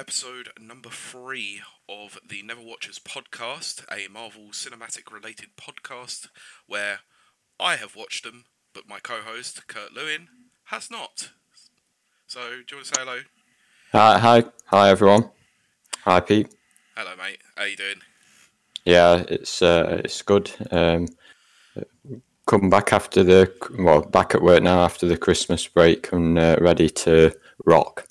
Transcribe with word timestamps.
Welcome, 0.00 0.14
everybody, 0.14 0.48
to 0.48 0.56
episode 0.56 0.66
number 0.66 0.88
three 0.88 1.60
of 1.86 2.18
the 2.26 2.42
Never 2.42 2.62
Watchers 2.62 2.98
podcast, 2.98 3.84
a 3.92 4.08
Marvel 4.08 4.48
cinematic 4.52 5.12
related 5.12 5.50
podcast 5.58 6.28
where 6.66 7.00
I 7.58 7.76
have 7.76 7.94
watched 7.94 8.24
them, 8.24 8.44
but 8.72 8.88
my 8.88 8.98
co 8.98 9.20
host, 9.20 9.66
Kurt 9.66 9.92
Lewin, 9.92 10.28
has 10.64 10.90
not. 10.90 11.32
So, 12.26 12.40
do 12.40 12.46
you 12.70 12.76
want 12.76 12.86
to 12.86 12.94
say 12.94 13.00
hello? 13.00 13.18
Hi, 13.92 14.18
hi, 14.18 14.44
hi, 14.66 14.88
everyone. 14.88 15.28
Hi, 16.04 16.20
Pete. 16.20 16.48
Hello, 16.96 17.10
mate. 17.18 17.40
How 17.56 17.64
you 17.64 17.76
doing? 17.76 18.00
Yeah, 18.86 19.24
it's 19.28 19.60
uh, 19.60 20.00
it's 20.02 20.22
good. 20.22 20.50
Um, 20.70 21.08
come 22.46 22.70
back 22.70 22.94
after 22.94 23.22
the 23.22 23.52
well, 23.78 24.00
back 24.00 24.34
at 24.34 24.40
work 24.40 24.62
now 24.62 24.82
after 24.82 25.06
the 25.06 25.18
Christmas 25.18 25.66
break 25.66 26.10
and 26.10 26.38
uh, 26.38 26.56
ready 26.58 26.88
to 26.88 27.36
rock. 27.66 28.06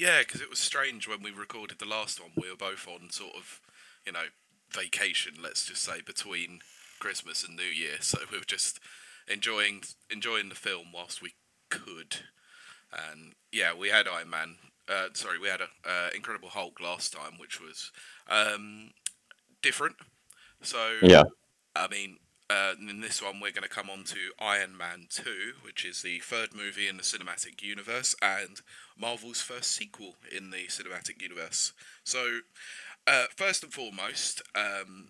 Yeah, 0.00 0.20
because 0.20 0.40
it 0.40 0.48
was 0.48 0.58
strange 0.58 1.06
when 1.06 1.22
we 1.22 1.30
recorded 1.30 1.78
the 1.78 1.84
last 1.84 2.18
one. 2.22 2.30
We 2.34 2.48
were 2.48 2.56
both 2.56 2.88
on 2.88 3.10
sort 3.10 3.34
of, 3.36 3.60
you 4.06 4.12
know, 4.12 4.24
vacation. 4.70 5.34
Let's 5.42 5.66
just 5.66 5.82
say 5.82 6.00
between 6.00 6.60
Christmas 7.00 7.44
and 7.46 7.54
New 7.54 7.64
Year, 7.64 7.96
so 8.00 8.20
we 8.32 8.38
were 8.38 8.44
just 8.46 8.80
enjoying 9.28 9.82
enjoying 10.10 10.48
the 10.48 10.54
film 10.54 10.86
whilst 10.94 11.20
we 11.20 11.34
could. 11.68 12.16
And 12.90 13.34
yeah, 13.52 13.74
we 13.78 13.90
had 13.90 14.08
Iron 14.08 14.30
Man. 14.30 14.56
Uh, 14.88 15.08
sorry, 15.12 15.38
we 15.38 15.48
had 15.48 15.60
a, 15.60 15.68
uh, 15.88 16.08
Incredible 16.14 16.48
Hulk 16.48 16.80
last 16.80 17.12
time, 17.12 17.34
which 17.38 17.60
was 17.60 17.92
um, 18.26 18.92
different. 19.60 19.96
So 20.62 20.94
Yeah, 21.02 21.24
I 21.76 21.88
mean, 21.88 22.16
uh, 22.50 22.74
in 22.80 23.00
this 23.00 23.22
one, 23.22 23.38
we're 23.40 23.52
going 23.52 23.62
to 23.62 23.68
come 23.68 23.88
on 23.88 24.02
to 24.02 24.18
Iron 24.40 24.76
Man 24.76 25.06
2, 25.08 25.22
which 25.62 25.84
is 25.84 26.02
the 26.02 26.18
third 26.18 26.48
movie 26.52 26.88
in 26.88 26.96
the 26.96 27.02
cinematic 27.04 27.62
universe 27.62 28.16
and 28.20 28.60
Marvel's 28.98 29.40
first 29.40 29.70
sequel 29.70 30.16
in 30.36 30.50
the 30.50 30.66
cinematic 30.66 31.22
universe. 31.22 31.72
So, 32.02 32.40
uh, 33.06 33.26
first 33.36 33.62
and 33.62 33.72
foremost, 33.72 34.42
um, 34.56 35.08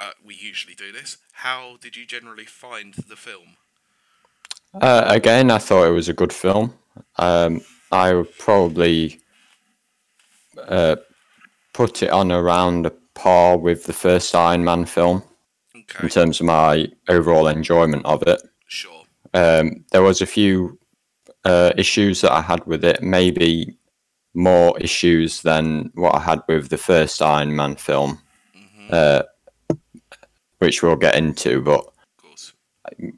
uh, 0.00 0.12
we 0.24 0.34
usually 0.34 0.74
do 0.74 0.90
this. 0.90 1.18
How 1.32 1.76
did 1.82 1.96
you 1.96 2.06
generally 2.06 2.46
find 2.46 2.94
the 2.94 3.16
film? 3.16 3.56
uh, 4.80 5.04
again, 5.06 5.50
I 5.50 5.58
thought 5.58 5.86
it 5.86 5.92
was 5.92 6.08
a 6.08 6.14
good 6.14 6.32
film. 6.32 6.72
Um, 7.16 7.60
I 7.90 8.14
would 8.14 8.38
probably 8.38 9.20
uh, 10.66 10.96
put 11.74 12.02
it 12.02 12.10
on 12.10 12.32
around 12.32 12.86
a 12.86 12.90
par 13.14 13.58
with 13.58 13.84
the 13.84 13.92
first 13.92 14.34
Iron 14.34 14.64
Man 14.64 14.86
film 14.86 15.22
Okay, 15.94 16.04
in 16.04 16.08
terms 16.08 16.40
of 16.40 16.46
my 16.46 16.88
overall 17.08 17.48
enjoyment 17.48 18.04
of 18.06 18.22
it. 18.26 18.40
sure. 18.66 19.04
Um, 19.34 19.84
there 19.92 20.02
was 20.02 20.20
a 20.20 20.26
few 20.26 20.78
uh, 21.44 21.72
issues 21.76 22.20
that 22.20 22.32
I 22.32 22.40
had 22.42 22.64
with 22.66 22.84
it, 22.84 23.02
maybe 23.02 23.76
more 24.34 24.78
issues 24.78 25.42
than 25.42 25.90
what 25.94 26.14
I 26.14 26.20
had 26.20 26.40
with 26.48 26.68
the 26.68 26.78
first 26.78 27.20
Iron 27.22 27.54
Man 27.56 27.76
film, 27.76 28.18
hmm 28.54 28.88
uh, 28.90 29.22
which 30.58 30.82
we'll 30.82 30.96
get 30.96 31.16
into. 31.16 31.60
But 31.60 31.80
of 31.80 32.16
course. 32.16 32.52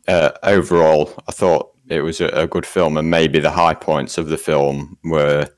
uh, 0.09 0.31
overall, 0.43 1.13
I 1.29 1.33
thought 1.33 1.73
it 1.89 2.01
was 2.01 2.21
a, 2.21 2.29
a 2.29 2.47
good 2.47 2.65
film, 2.67 2.97
and 2.97 3.11
maybe 3.11 3.39
the 3.41 3.51
high 3.51 3.75
points 3.75 4.17
of 4.19 4.29
the 4.29 4.39
film 4.39 4.97
were 5.05 5.49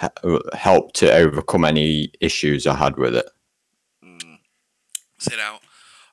he- 0.00 0.38
helped 0.54 0.96
to 0.96 1.12
overcome 1.12 1.64
any 1.64 2.10
issues 2.20 2.66
I 2.66 2.74
had 2.74 2.96
with 2.96 3.14
it. 3.16 3.26
Mm. 4.04 4.38
So 5.18 5.36
now, 5.36 5.60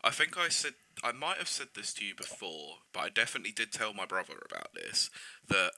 I 0.03 0.09
think 0.11 0.37
I 0.37 0.49
said 0.49 0.73
I 1.03 1.11
might 1.11 1.37
have 1.37 1.47
said 1.47 1.69
this 1.75 1.93
to 1.95 2.05
you 2.05 2.15
before, 2.15 2.77
but 2.93 3.01
I 3.01 3.09
definitely 3.09 3.51
did 3.51 3.71
tell 3.71 3.93
my 3.93 4.05
brother 4.05 4.35
about 4.45 4.73
this. 4.73 5.09
That 5.47 5.71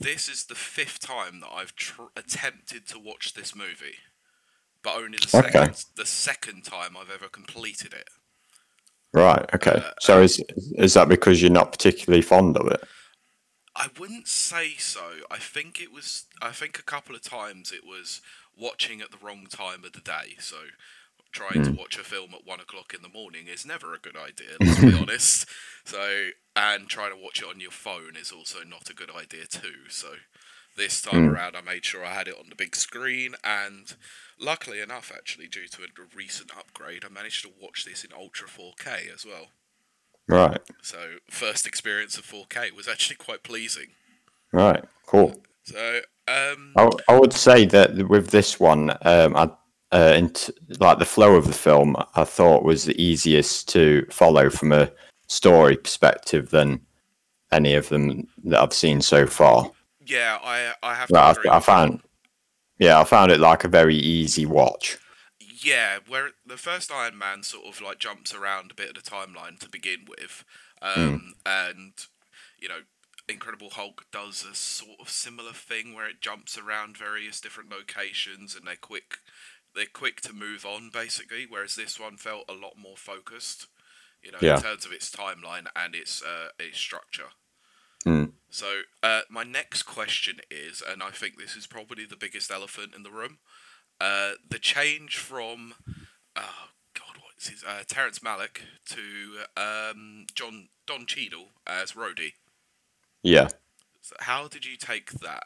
this 0.00 0.28
is 0.28 0.46
the 0.46 0.56
fifth 0.56 1.00
time 1.00 1.40
that 1.40 1.52
I've 1.52 1.76
tr- 1.76 2.04
attempted 2.16 2.86
to 2.88 2.98
watch 2.98 3.34
this 3.34 3.54
movie, 3.54 3.98
but 4.82 4.96
only 4.96 5.18
the 5.18 5.28
Okay. 5.34 5.70
second 5.70 5.84
the 5.96 6.06
second 6.06 6.64
time 6.64 6.96
I've 6.96 7.10
ever 7.10 7.28
completed 7.28 7.94
it. 7.94 8.08
Right. 9.12 9.44
Okay. 9.54 9.82
Uh, 9.82 9.92
So 9.98 10.22
is 10.22 10.42
is 10.76 10.94
that 10.94 11.08
because 11.08 11.42
you're 11.42 11.50
not 11.50 11.72
particularly 11.72 12.22
fond 12.22 12.56
of 12.56 12.68
it? 12.68 12.80
I 13.74 13.88
wouldn't 13.98 14.28
say 14.28 14.74
so. 14.76 15.22
I 15.30 15.38
think 15.38 15.80
it 15.80 15.92
was. 15.92 16.26
I 16.42 16.50
think 16.52 16.78
a 16.78 16.82
couple 16.82 17.14
of 17.14 17.22
times 17.22 17.72
it 17.72 17.84
was 17.84 18.20
watching 18.56 19.00
at 19.00 19.10
the 19.10 19.18
wrong 19.18 19.46
time 19.46 19.84
of 19.84 19.92
the 19.92 20.00
day. 20.00 20.36
So 20.38 20.56
trying 21.32 21.62
to 21.64 21.72
watch 21.72 21.98
a 21.98 22.04
film 22.04 22.34
at 22.34 22.46
one 22.46 22.60
o'clock 22.60 22.92
in 22.94 23.02
the 23.02 23.08
morning 23.08 23.46
is 23.46 23.64
never 23.66 23.94
a 23.94 23.98
good 23.98 24.16
idea. 24.16 24.56
Let's 24.60 24.80
be 24.84 24.92
honest. 25.00 25.46
So 25.84 26.28
and 26.56 26.88
trying 26.88 27.12
to 27.12 27.22
watch 27.22 27.40
it 27.42 27.48
on 27.48 27.60
your 27.60 27.70
phone 27.70 28.16
is 28.20 28.32
also 28.32 28.58
not 28.64 28.90
a 28.90 28.94
good 28.94 29.10
idea 29.10 29.46
too. 29.46 29.88
So 29.88 30.08
this 30.76 31.02
time 31.02 31.26
Mm. 31.26 31.32
around, 31.32 31.56
I 31.56 31.60
made 31.60 31.84
sure 31.84 32.04
I 32.04 32.14
had 32.14 32.28
it 32.28 32.36
on 32.38 32.48
the 32.48 32.54
big 32.54 32.74
screen, 32.76 33.34
and 33.44 33.94
luckily 34.38 34.80
enough, 34.80 35.12
actually, 35.14 35.46
due 35.48 35.66
to 35.68 35.82
a 35.82 35.86
recent 36.16 36.50
upgrade, 36.56 37.04
I 37.04 37.08
managed 37.08 37.42
to 37.42 37.50
watch 37.60 37.84
this 37.84 38.04
in 38.04 38.12
Ultra 38.12 38.48
4K 38.48 39.12
as 39.12 39.26
well. 39.26 39.48
Right. 40.28 40.60
So 40.82 41.16
first 41.28 41.66
experience 41.66 42.16
of 42.16 42.24
4K 42.24 42.70
was 42.74 42.88
actually 42.88 43.16
quite 43.16 43.42
pleasing. 43.42 43.88
Right. 44.52 44.84
Cool. 45.06 45.34
So, 45.64 46.00
um, 46.28 46.72
I, 46.76 46.88
I 47.08 47.18
would 47.18 47.32
say 47.32 47.66
that 47.66 48.08
with 48.08 48.28
this 48.30 48.58
one, 48.60 48.90
um, 49.02 49.36
I, 49.36 49.50
uh, 49.92 50.14
int 50.16 50.50
like 50.78 50.98
the 50.98 51.04
flow 51.04 51.34
of 51.34 51.46
the 51.46 51.52
film, 51.52 51.96
I 52.14 52.24
thought 52.24 52.64
was 52.64 52.84
the 52.84 53.00
easiest 53.02 53.68
to 53.70 54.06
follow 54.10 54.50
from 54.50 54.72
a 54.72 54.90
story 55.26 55.76
perspective 55.76 56.50
than 56.50 56.80
any 57.52 57.74
of 57.74 57.88
them 57.88 58.28
that 58.44 58.60
I've 58.60 58.72
seen 58.72 59.00
so 59.00 59.26
far. 59.26 59.70
yeah, 60.06 60.38
I 60.42 60.72
I 60.82 60.94
have 60.94 61.08
to 61.08 61.14
Like. 61.14 61.46
I, 61.46 61.56
I 61.56 61.60
found, 61.60 62.00
yeah, 62.78 63.00
I 63.00 63.04
found 63.04 63.32
it 63.32 63.40
like 63.40 63.64
a 63.64 63.68
very 63.68 63.96
easy 63.96 64.46
watch. 64.46 64.98
yeah, 65.62 65.98
where 66.08 66.30
the 66.46 66.56
first 66.56 66.92
Iron 66.92 67.18
Man 67.18 67.42
sort 67.42 67.66
of 67.66 67.80
like 67.80 67.98
jumps 67.98 68.34
around 68.34 68.70
a 68.70 68.74
bit 68.74 68.96
of 68.96 69.02
the 69.02 69.10
timeline 69.10 69.58
to 69.60 69.68
begin 69.68 70.06
with, 70.08 70.44
um, 70.82 71.34
and 71.44 71.92
you 72.60 72.68
know, 72.68 72.80
Incredible 73.28 73.70
Hulk 73.70 74.06
does 74.12 74.44
a 74.50 74.54
sort 74.54 74.98
of 75.00 75.08
similar 75.08 75.52
thing 75.52 75.94
where 75.94 76.08
it 76.08 76.20
jumps 76.20 76.58
around 76.58 76.96
various 76.96 77.40
different 77.40 77.70
locations 77.70 78.56
and 78.56 78.66
they're 78.66 78.76
quick. 78.76 79.18
They're 79.74 79.86
quick 79.92 80.20
to 80.22 80.32
move 80.32 80.64
on, 80.66 80.90
basically. 80.92 81.46
Whereas 81.48 81.76
this 81.76 81.98
one 81.98 82.16
felt 82.16 82.44
a 82.48 82.52
lot 82.52 82.76
more 82.76 82.96
focused, 82.96 83.66
you 84.22 84.32
know, 84.32 84.38
Yeah. 84.40 84.56
in 84.56 84.62
terms 84.62 84.84
of 84.84 84.92
its 84.92 85.10
timeline 85.10 85.66
and 85.76 85.94
its 85.94 86.22
uh, 86.22 86.48
its 86.58 86.78
structure. 86.78 87.30
Mm. 88.06 88.32
So, 88.48 88.82
uh, 89.02 89.22
my 89.28 89.44
next 89.44 89.82
question 89.84 90.40
is, 90.50 90.82
and 90.86 91.02
I 91.02 91.10
think 91.10 91.38
this 91.38 91.54
is 91.54 91.66
probably 91.66 92.06
the 92.06 92.16
biggest 92.16 92.50
elephant 92.50 92.94
in 92.96 93.02
the 93.02 93.10
room, 93.10 93.38
uh, 94.00 94.32
the 94.48 94.58
change 94.58 95.18
from, 95.18 95.74
oh 96.34 96.68
God, 96.94 97.16
what 97.22 97.34
is 97.38 97.48
his, 97.48 97.62
uh, 97.62 97.82
Terrence 97.86 98.20
Malick 98.20 98.62
to 98.88 99.44
um, 99.56 100.26
John 100.34 100.68
Don 100.86 101.06
Cheadle 101.06 101.50
as 101.66 101.92
Rhodey. 101.92 102.32
Yeah. 103.22 103.48
So 104.00 104.16
how 104.20 104.48
did 104.48 104.64
you 104.64 104.76
take 104.76 105.12
that? 105.20 105.44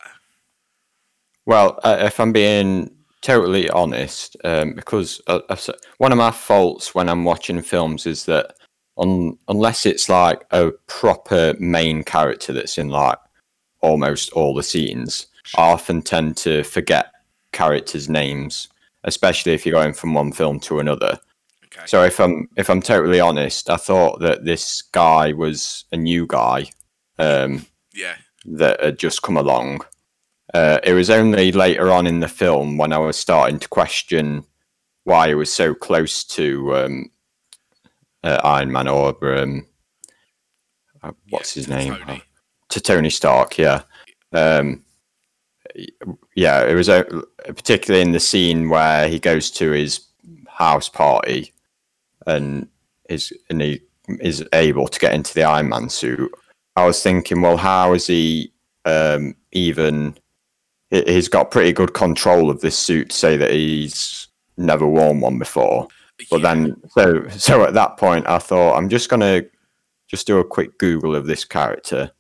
Well, 1.45 1.79
uh, 1.83 1.99
if 2.01 2.19
I'm 2.21 2.33
being 2.33 2.91
totally 3.25 3.69
honest, 3.71 4.37
um, 4.45 4.75
because 4.75 5.21
uh, 5.27 5.41
uh, 5.49 5.57
so- 5.57 5.75
one 5.99 6.13
of 6.13 6.19
my 6.19 6.31
faults 6.31 6.95
when 6.95 7.09
I'm 7.09 7.25
watching 7.25 7.61
films 7.63 8.07
is 8.07 8.25
that 8.27 8.55
un- 8.99 9.37
unless 9.49 9.87
it's 9.87 10.09
like 10.09 10.45
a 10.53 10.71
proper 10.87 11.55
main 11.59 12.05
character 12.05 12.53
that's 12.53 12.79
in 12.79 12.89
like 12.91 13.19
almost 13.81 14.31
all 14.33 14.55
the 14.55 14.63
scenes, 14.63 15.27
I 15.57 15.63
often 15.73 16.03
tend 16.03 16.37
to 16.39 16.63
forget 16.63 17.11
characters' 17.53 18.09
names, 18.09 18.69
especially 19.05 19.53
if 19.55 19.65
you're 19.67 19.81
going 19.81 19.95
from 19.95 20.15
one 20.15 20.33
film 20.33 20.61
to 20.61 20.79
another. 20.79 21.19
Okay. 21.67 21.87
So 21.87 22.05
if 22.05 22.21
I'm 22.21 22.49
if 22.57 22.71
I'm 22.71 22.81
totally 22.83 23.21
honest, 23.21 23.69
I 23.69 23.77
thought 23.77 24.21
that 24.21 24.45
this 24.45 24.83
guy 24.83 25.33
was 25.33 25.85
a 25.93 25.97
new 25.97 26.27
guy. 26.27 26.71
Um, 27.19 27.67
yeah. 27.95 28.17
that 28.45 28.83
had 28.83 28.99
just 28.99 29.23
come 29.23 29.37
along. 29.37 29.81
Uh, 30.55 30.79
it 30.85 30.93
was 30.93 31.11
only 31.11 31.51
later 31.51 31.91
on 31.91 32.07
in 32.07 32.21
the 32.21 32.29
film 32.29 32.79
when 32.79 32.93
I 32.93 32.99
was 32.99 33.17
starting 33.17 33.59
to 33.59 33.69
question 33.69 34.45
why 35.03 35.29
he 35.29 35.35
was 35.35 35.53
so 35.53 35.75
close 35.75 36.23
to 36.25 36.77
um, 36.77 37.11
uh, 38.23 38.41
Iron 38.45 38.71
Man 38.71 38.87
or 38.87 39.17
um, 39.37 39.67
uh, 41.03 41.11
what's 41.31 41.57
Yeah, 41.57 41.61
his 41.61 41.69
name 41.69 41.97
Tony. 41.97 42.23
to 42.69 42.81
Tony 42.81 43.11
Stark. 43.11 43.59
Yeah, 43.59 43.83
um, 44.33 44.85
yeah. 46.37 46.65
It 46.65 46.75
was 46.75 46.89
uh, 46.89 47.03
particularly 47.47 48.03
in 48.03 48.13
the 48.13 48.21
scene 48.21 48.69
where 48.69 49.09
he 49.09 49.19
goes 49.19 49.51
to 49.53 49.73
his 49.73 50.07
house 50.49 50.89
party 50.89 51.53
and 52.29 52.69
is 53.09 53.33
and 53.51 53.61
he 53.61 53.81
is 54.21 54.47
able 54.53 54.87
to 54.87 55.01
get 55.01 55.15
into 55.15 55.35
the 55.35 55.43
Iron 55.43 55.69
Man 55.69 55.89
suit. 55.89 56.31
I 56.77 56.87
was 56.87 57.03
thinking, 57.03 57.43
well, 57.43 57.57
how 57.57 57.93
is 57.93 58.07
he 58.07 58.53
um, 58.85 59.35
even? 59.51 60.17
He- 60.95 61.13
He's 61.15 61.29
got 61.29 61.51
pretty 61.51 61.73
good 61.73 61.93
control 61.95 62.51
of 62.51 62.61
this 62.61 62.79
suit 62.79 63.11
to 63.11 63.17
say 63.17 63.37
that 63.37 63.51
he's 63.51 64.29
never 64.57 64.87
worn 64.87 65.21
one 65.21 65.39
before. 65.39 65.89
But 66.31 66.41
Yeah. 66.41 66.55
then, 66.55 66.83
so 66.91 67.29
so 67.31 67.65
at 67.65 67.75
that 67.75 67.97
point, 67.97 68.29
I 68.29 68.39
thought 68.39 68.77
I'm 68.77 68.89
just 68.89 69.09
gonna 69.09 69.43
just 70.09 70.27
do 70.27 70.39
a 70.39 70.45
quick 70.45 70.79
Google 70.79 71.15
of 71.17 71.27
this 71.27 71.45
character, 71.45 72.11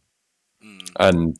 Mm, 0.62 0.90
and 0.98 1.36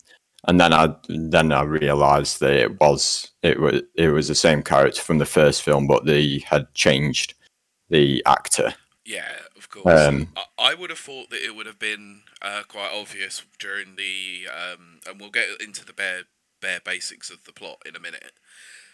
and 0.47 0.61
then 0.61 0.73
I 0.73 0.95
then 1.09 1.51
I 1.53 1.63
realised 1.63 2.41
that 2.41 2.53
it 2.53 2.79
was 2.81 3.31
it 3.43 3.59
was 3.59 3.83
it 3.97 4.09
was 4.09 4.29
the 4.29 4.35
same 4.35 4.63
character 4.63 5.01
from 5.03 5.19
the 5.19 5.27
first 5.27 5.63
film, 5.63 5.87
but 5.87 6.05
they 6.05 6.45
had 6.47 6.73
changed 6.75 7.35
the 7.91 8.23
actor. 8.27 8.75
Yeah, 9.05 9.33
of 9.57 9.69
course. 9.69 10.01
Um, 10.01 10.29
I, 10.37 10.45
I 10.71 10.75
would 10.75 10.91
have 10.91 10.99
thought 10.99 11.31
that 11.31 11.45
it 11.45 11.55
would 11.57 11.67
have 11.67 11.79
been 11.79 12.23
uh, 12.41 12.63
quite 12.69 12.91
obvious 12.93 13.43
during 13.59 13.97
the, 13.97 14.49
um, 14.49 15.01
and 15.07 15.21
we'll 15.21 15.31
get 15.31 15.49
into 15.61 15.85
the 15.85 15.93
bare 15.93 16.23
bare 16.61 16.81
basics 16.85 17.31
of 17.31 17.45
the 17.45 17.53
plot 17.53 17.79
in 17.87 17.97
a 17.97 18.01
minute. 18.01 18.33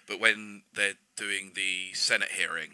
But 0.06 0.20
when 0.20 0.62
they're 0.74 0.94
doing 1.16 1.52
the 1.54 1.92
Senate 1.94 2.30
hearing 2.32 2.70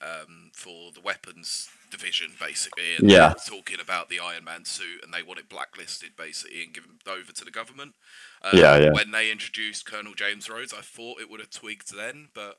um, 0.00 0.50
for 0.54 0.92
the 0.92 1.00
weapons 1.00 1.68
division, 1.90 2.28
basically, 2.38 2.94
and 2.96 3.10
Yeah. 3.10 3.34
talking 3.46 3.80
about 3.80 4.08
the 4.08 4.20
Iron 4.20 4.44
Man 4.44 4.64
suit, 4.64 5.02
and 5.02 5.12
they 5.12 5.22
want 5.22 5.40
it 5.40 5.48
blacklisted, 5.48 6.10
basically, 6.16 6.62
and 6.62 6.72
given 6.72 6.98
over 7.06 7.32
to 7.32 7.44
the 7.44 7.50
government. 7.50 7.94
Uh, 8.42 8.50
Yeah, 8.54 8.76
yeah. 8.78 8.90
When 8.92 9.10
they 9.10 9.30
introduced 9.30 9.86
Colonel 9.86 10.14
James 10.14 10.48
Rhodes, 10.48 10.72
I 10.72 10.82
thought 10.82 11.20
it 11.20 11.28
would 11.28 11.40
have 11.40 11.50
tweaked 11.50 11.94
then, 11.94 12.28
but 12.34 12.58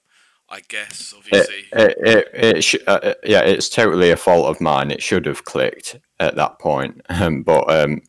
I 0.49 0.61
guess 0.61 1.13
obviously, 1.15 1.65
it, 1.71 1.95
it, 1.99 2.27
it 2.33 2.63
sh- 2.63 2.75
uh, 2.87 2.99
uh, 3.03 3.13
yeah, 3.23 3.41
it's 3.41 3.69
totally 3.69 4.09
a 4.11 4.17
fault 4.17 4.47
of 4.47 4.59
mine. 4.59 4.91
It 4.91 5.01
should 5.01 5.25
have 5.27 5.45
clicked 5.45 5.97
at 6.19 6.35
that 6.35 6.59
point, 6.59 7.01
um, 7.09 7.43
but 7.49 7.71
um, 7.71 8.01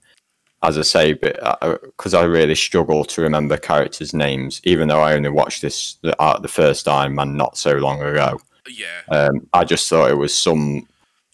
as 0.62 0.76
I 0.78 0.82
say, 0.82 1.12
because 1.14 2.14
I 2.14 2.24
really 2.24 2.54
struggle 2.54 3.04
to 3.04 3.22
remember 3.22 3.56
characters' 3.56 4.12
names, 4.12 4.60
even 4.64 4.88
though 4.88 5.00
I 5.00 5.14
only 5.14 5.30
watched 5.30 5.62
this 5.62 5.94
the, 6.02 6.20
uh, 6.20 6.38
the 6.38 6.48
first 6.48 6.86
Iron 6.86 7.14
Man 7.14 7.36
not 7.36 7.56
so 7.56 7.72
long 7.74 8.00
ago. 8.02 8.38
yeah. 8.68 9.00
Um, 9.08 9.48
I 9.52 9.64
just 9.64 9.88
thought 9.88 10.10
it 10.10 10.18
was 10.18 10.34
some 10.34 10.86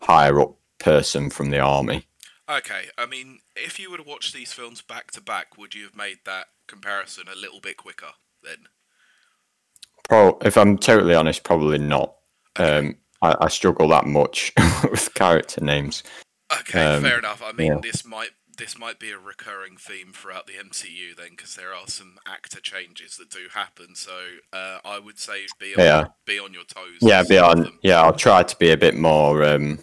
higher 0.02 0.40
up 0.40 0.54
person 0.78 1.30
from 1.30 1.50
the 1.50 1.58
army. 1.58 2.06
Okay, 2.48 2.84
I 2.96 3.06
mean, 3.06 3.40
if 3.56 3.80
you 3.80 3.90
would 3.90 3.98
have 3.98 4.06
watched 4.06 4.32
these 4.32 4.52
films 4.52 4.80
back 4.80 5.10
to 5.12 5.20
back, 5.20 5.58
would 5.58 5.74
you 5.74 5.82
have 5.84 5.96
made 5.96 6.18
that 6.24 6.46
comparison 6.68 7.24
a 7.32 7.36
little 7.36 7.58
bit 7.60 7.76
quicker 7.76 8.12
then? 8.44 8.68
Pro, 10.08 10.38
if 10.42 10.56
I'm 10.56 10.78
totally 10.78 11.16
honest, 11.16 11.42
probably 11.42 11.78
not. 11.78 12.14
Um, 12.54 12.96
I, 13.22 13.34
I 13.40 13.48
struggle 13.48 13.88
that 13.88 14.06
much 14.06 14.52
with 14.90 15.12
character 15.14 15.60
names. 15.64 16.04
Okay, 16.60 16.80
Um, 16.80 17.02
fair 17.02 17.18
enough. 17.18 17.42
I 17.44 17.50
mean, 17.50 17.72
yeah. 17.72 17.78
this 17.82 18.04
might 18.04 18.30
this 18.56 18.78
might 18.78 18.98
be 18.98 19.10
a 19.10 19.18
recurring 19.18 19.76
theme 19.76 20.12
throughout 20.12 20.46
the 20.46 20.54
MCU 20.54 21.16
then, 21.16 21.30
because 21.30 21.54
there 21.56 21.74
are 21.74 21.86
some 21.86 22.18
actor 22.26 22.60
changes 22.60 23.16
that 23.16 23.30
do 23.30 23.46
happen. 23.52 23.94
So 23.94 24.12
uh, 24.52 24.78
I 24.84 24.98
would 24.98 25.18
say 25.18 25.46
be 25.58 25.74
on 25.74 25.80
Yeah. 25.80 26.04
be 26.24 26.38
on 26.38 26.52
your 26.52 26.64
toes. 26.64 26.98
Yeah, 27.00 27.22
be 27.28 27.38
on. 27.38 27.78
Yeah, 27.82 28.02
I'll 28.02 28.12
try 28.14 28.42
to 28.42 28.56
be 28.56 28.70
a 28.70 28.76
bit 28.76 28.94
more 28.94 29.44
um, 29.44 29.80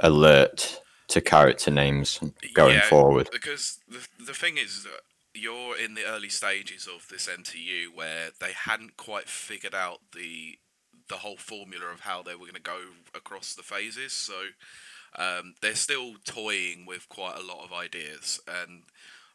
alert 0.00 0.80
to 1.08 1.20
character 1.20 1.70
names 1.70 2.20
going 2.54 2.76
Yeah, 2.76 2.88
forward. 2.88 3.28
Because 3.32 3.78
the 3.88 4.06
the 4.24 4.34
thing 4.34 4.58
is, 4.58 4.84
that 4.84 5.00
you're 5.34 5.76
in 5.76 5.94
the 5.94 6.04
early 6.04 6.28
stages 6.28 6.86
of 6.86 7.08
this 7.08 7.26
MCU 7.26 7.94
where 7.94 8.30
they 8.40 8.52
hadn't 8.52 8.96
quite 8.96 9.28
figured 9.28 9.74
out 9.74 10.00
the 10.14 10.58
the 11.08 11.16
whole 11.16 11.36
formula 11.36 11.86
of 11.86 12.00
how 12.00 12.22
they 12.22 12.32
were 12.34 12.46
going 12.46 12.54
to 12.54 12.60
go 12.60 12.78
across 13.14 13.54
the 13.54 13.62
phases. 13.62 14.12
So 14.12 14.34
um, 15.16 15.54
they're 15.60 15.74
still 15.74 16.14
toying 16.24 16.86
with 16.86 17.08
quite 17.08 17.36
a 17.38 17.42
lot 17.46 17.64
of 17.64 17.72
ideas, 17.72 18.40
and 18.46 18.84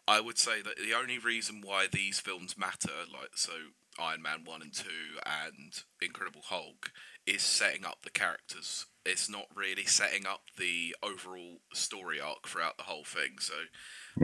I 0.07 0.21
would 0.21 0.37
say 0.37 0.61
that 0.61 0.77
the 0.77 0.93
only 0.93 1.17
reason 1.19 1.61
why 1.63 1.87
these 1.91 2.19
films 2.19 2.57
matter, 2.57 2.91
like 3.11 3.31
so 3.35 3.51
Iron 3.99 4.21
Man 4.21 4.43
one 4.45 4.61
and 4.61 4.73
two 4.73 5.19
and 5.25 5.83
Incredible 6.01 6.43
Hulk, 6.45 6.91
is 7.25 7.43
setting 7.43 7.85
up 7.85 7.99
the 8.03 8.09
characters. 8.09 8.85
It's 9.05 9.29
not 9.29 9.47
really 9.55 9.85
setting 9.85 10.25
up 10.25 10.41
the 10.57 10.95
overall 11.03 11.59
story 11.73 12.19
arc 12.21 12.47
throughout 12.47 12.77
the 12.77 12.83
whole 12.83 13.03
thing. 13.03 13.37
So, 13.39 13.53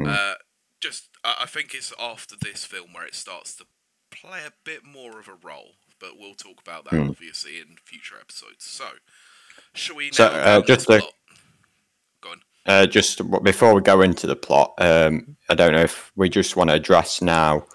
uh, 0.05 0.35
just 0.81 1.09
I 1.23 1.45
think 1.47 1.73
it's 1.73 1.93
after 1.99 2.35
this 2.39 2.65
film 2.65 2.93
where 2.93 3.05
it 3.05 3.15
starts 3.15 3.55
to 3.57 3.65
play 4.11 4.39
a 4.45 4.51
bit 4.63 4.83
more 4.85 5.19
of 5.19 5.27
a 5.27 5.35
role. 5.41 5.71
But 5.99 6.17
we'll 6.17 6.35
talk 6.35 6.61
about 6.61 6.85
that 6.85 6.95
Hmm. 6.95 7.09
obviously 7.09 7.59
in 7.59 7.77
future 7.85 8.15
episodes. 8.19 8.65
So, 8.65 8.85
shall 9.73 9.95
we 9.95 10.11
So, 10.11 10.25
uh, 10.25 10.61
just 10.61 10.89
a-. 10.89 11.07
Uh, 12.65 12.85
just 12.85 13.21
before 13.43 13.73
we 13.73 13.81
go 13.81 14.01
into 14.01 14.25
the 14.25 14.35
plot, 14.35 14.73
um, 14.77 15.35
I 15.49 15.55
don't 15.55 15.73
know 15.73 15.81
if 15.81 16.11
we 16.15 16.29
just 16.29 16.55
want 16.55 16.69
to 16.69 16.75
address 16.75 17.21
now 17.21 17.65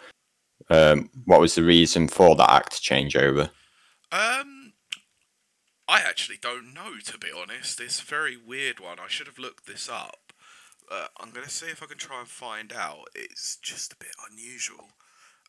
um, 0.71 1.11
what 1.25 1.41
was 1.41 1.55
the 1.55 1.63
reason 1.63 2.09
for 2.09 2.35
that 2.37 2.51
act 2.51 2.83
changeover. 2.83 3.51
Um, 4.11 4.73
I 5.87 6.01
actually 6.01 6.39
don't 6.41 6.73
know 6.73 6.99
to 7.05 7.19
be 7.19 7.29
honest. 7.37 7.81
It's 7.81 8.01
a 8.01 8.05
very 8.05 8.37
weird 8.37 8.81
one. 8.81 8.99
I 8.99 9.09
should 9.09 9.27
have 9.27 9.39
looked 9.39 9.67
this 9.67 9.89
up. 9.89 10.33
Uh, 10.91 11.09
I'm 11.21 11.31
gonna 11.31 11.51
see 11.51 11.67
if 11.67 11.83
I 11.83 11.87
can 11.87 11.99
try 11.99 12.21
and 12.21 12.29
find 12.29 12.73
out. 12.73 13.09
It's 13.15 13.57
just 13.57 13.93
a 13.93 13.97
bit 13.97 14.13
unusual. 14.31 14.89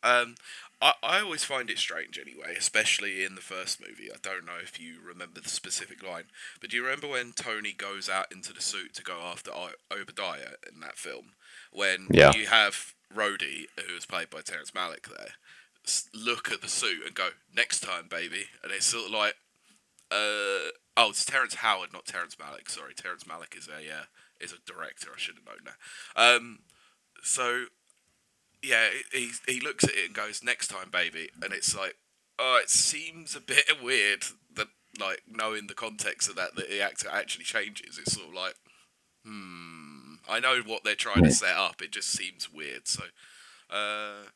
Um, 0.04 0.36
I, 0.82 0.94
I 1.04 1.20
always 1.20 1.44
find 1.44 1.70
it 1.70 1.78
strange 1.78 2.18
anyway, 2.18 2.56
especially 2.58 3.24
in 3.26 3.36
the 3.36 3.42
first 3.42 3.82
movie. 3.82 4.10
I 4.12 4.18
don't 4.22 4.46
know 4.46 4.58
if 4.62 4.80
you 4.80 4.96
remember 5.06 5.42
the 5.42 5.50
specific 5.50 6.02
line, 6.02 6.26
but 6.62 6.70
do 6.70 6.78
you 6.78 6.84
remember 6.84 7.08
when 7.08 7.34
Tony 7.34 7.74
goes 7.74 8.10
out 8.10 8.32
into 8.32 8.54
the 8.54 8.62
suit 8.62 8.94
to 8.96 9.04
go 9.04 9.20
after 9.22 9.52
I- 9.52 9.74
Obadiah 9.92 10.56
in 10.72 10.80
that 10.80 10.98
film? 10.98 11.34
When 11.72 12.08
Yeah. 12.12 12.32
you 12.34 12.48
have 12.48 12.96
Rhodey, 13.14 13.68
who 13.86 13.94
was 13.94 14.06
played 14.06 14.30
by 14.30 14.42
Terrence 14.42 14.72
Malick, 14.72 15.08
there, 15.10 15.36
look 16.14 16.52
at 16.52 16.62
the 16.62 16.70
suit 16.70 17.06
and 17.06 17.16
go, 17.16 17.32
"Next 17.52 17.82
time, 17.82 18.08
baby," 18.08 18.50
and 18.64 18.72
it's 18.72 18.86
sort 18.86 19.06
of 19.08 19.12
like, 19.12 19.36
uh, 20.12 20.72
oh, 20.98 21.10
it's 21.10 21.26
Terrence 21.26 21.56
Howard, 21.56 21.92
not 21.94 22.06
Terrence 22.06 22.36
Malick. 22.36 22.70
Sorry, 22.70 22.94
Terrence 22.94 23.24
Malick 23.24 23.58
is 23.58 23.68
a 23.68 23.92
uh, 23.92 24.06
is 24.40 24.54
a 24.54 24.60
director. 24.66 25.12
I 25.14 25.18
should 25.20 25.36
have 25.36 25.46
known 25.46 25.66
that. 25.66 25.78
Um, 26.16 26.60
so 27.24 27.66
yeah, 28.62 28.90
he 29.12 29.32
he- 29.48 29.60
looks 29.62 29.84
at 29.84 29.92
it 29.96 30.06
and 30.08 30.14
goes, 30.16 30.44
"Next 30.44 30.68
time, 30.68 30.90
baby," 30.92 31.30
and 31.42 31.54
it's 31.54 31.76
like, 31.76 31.96
oh, 32.38 32.60
it 32.62 32.70
seems 32.70 33.36
a 33.36 33.42
bit 33.42 33.66
weird 33.84 34.24
that 34.56 34.68
like 35.00 35.22
knowing 35.28 35.68
the 35.68 35.74
context 35.76 36.30
of 36.30 36.36
that 36.36 36.56
that 36.56 36.70
the 36.70 36.82
actor 36.82 37.08
actually 37.12 37.46
changes. 37.46 37.98
It's 37.98 38.14
sort 38.14 38.28
of 38.30 38.34
like, 38.34 38.56
hmm, 39.26 40.16
I 40.28 40.40
know 40.40 40.62
what 40.66 40.84
they're 40.84 40.96
trying 40.96 41.24
to 41.24 41.32
set 41.32 41.56
up. 41.56 41.82
It 41.82 41.92
just 41.92 42.10
seems 42.10 42.52
weird. 42.52 42.88
So, 42.88 43.04
uh, 43.70 44.30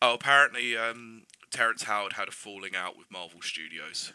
oh, 0.00 0.14
apparently, 0.14 0.76
um, 0.76 1.24
Terrence 1.50 1.84
Howard 1.84 2.14
had 2.14 2.28
a 2.28 2.32
falling 2.32 2.74
out 2.76 2.96
with 2.96 3.10
Marvel 3.10 3.42
Studios. 3.42 4.12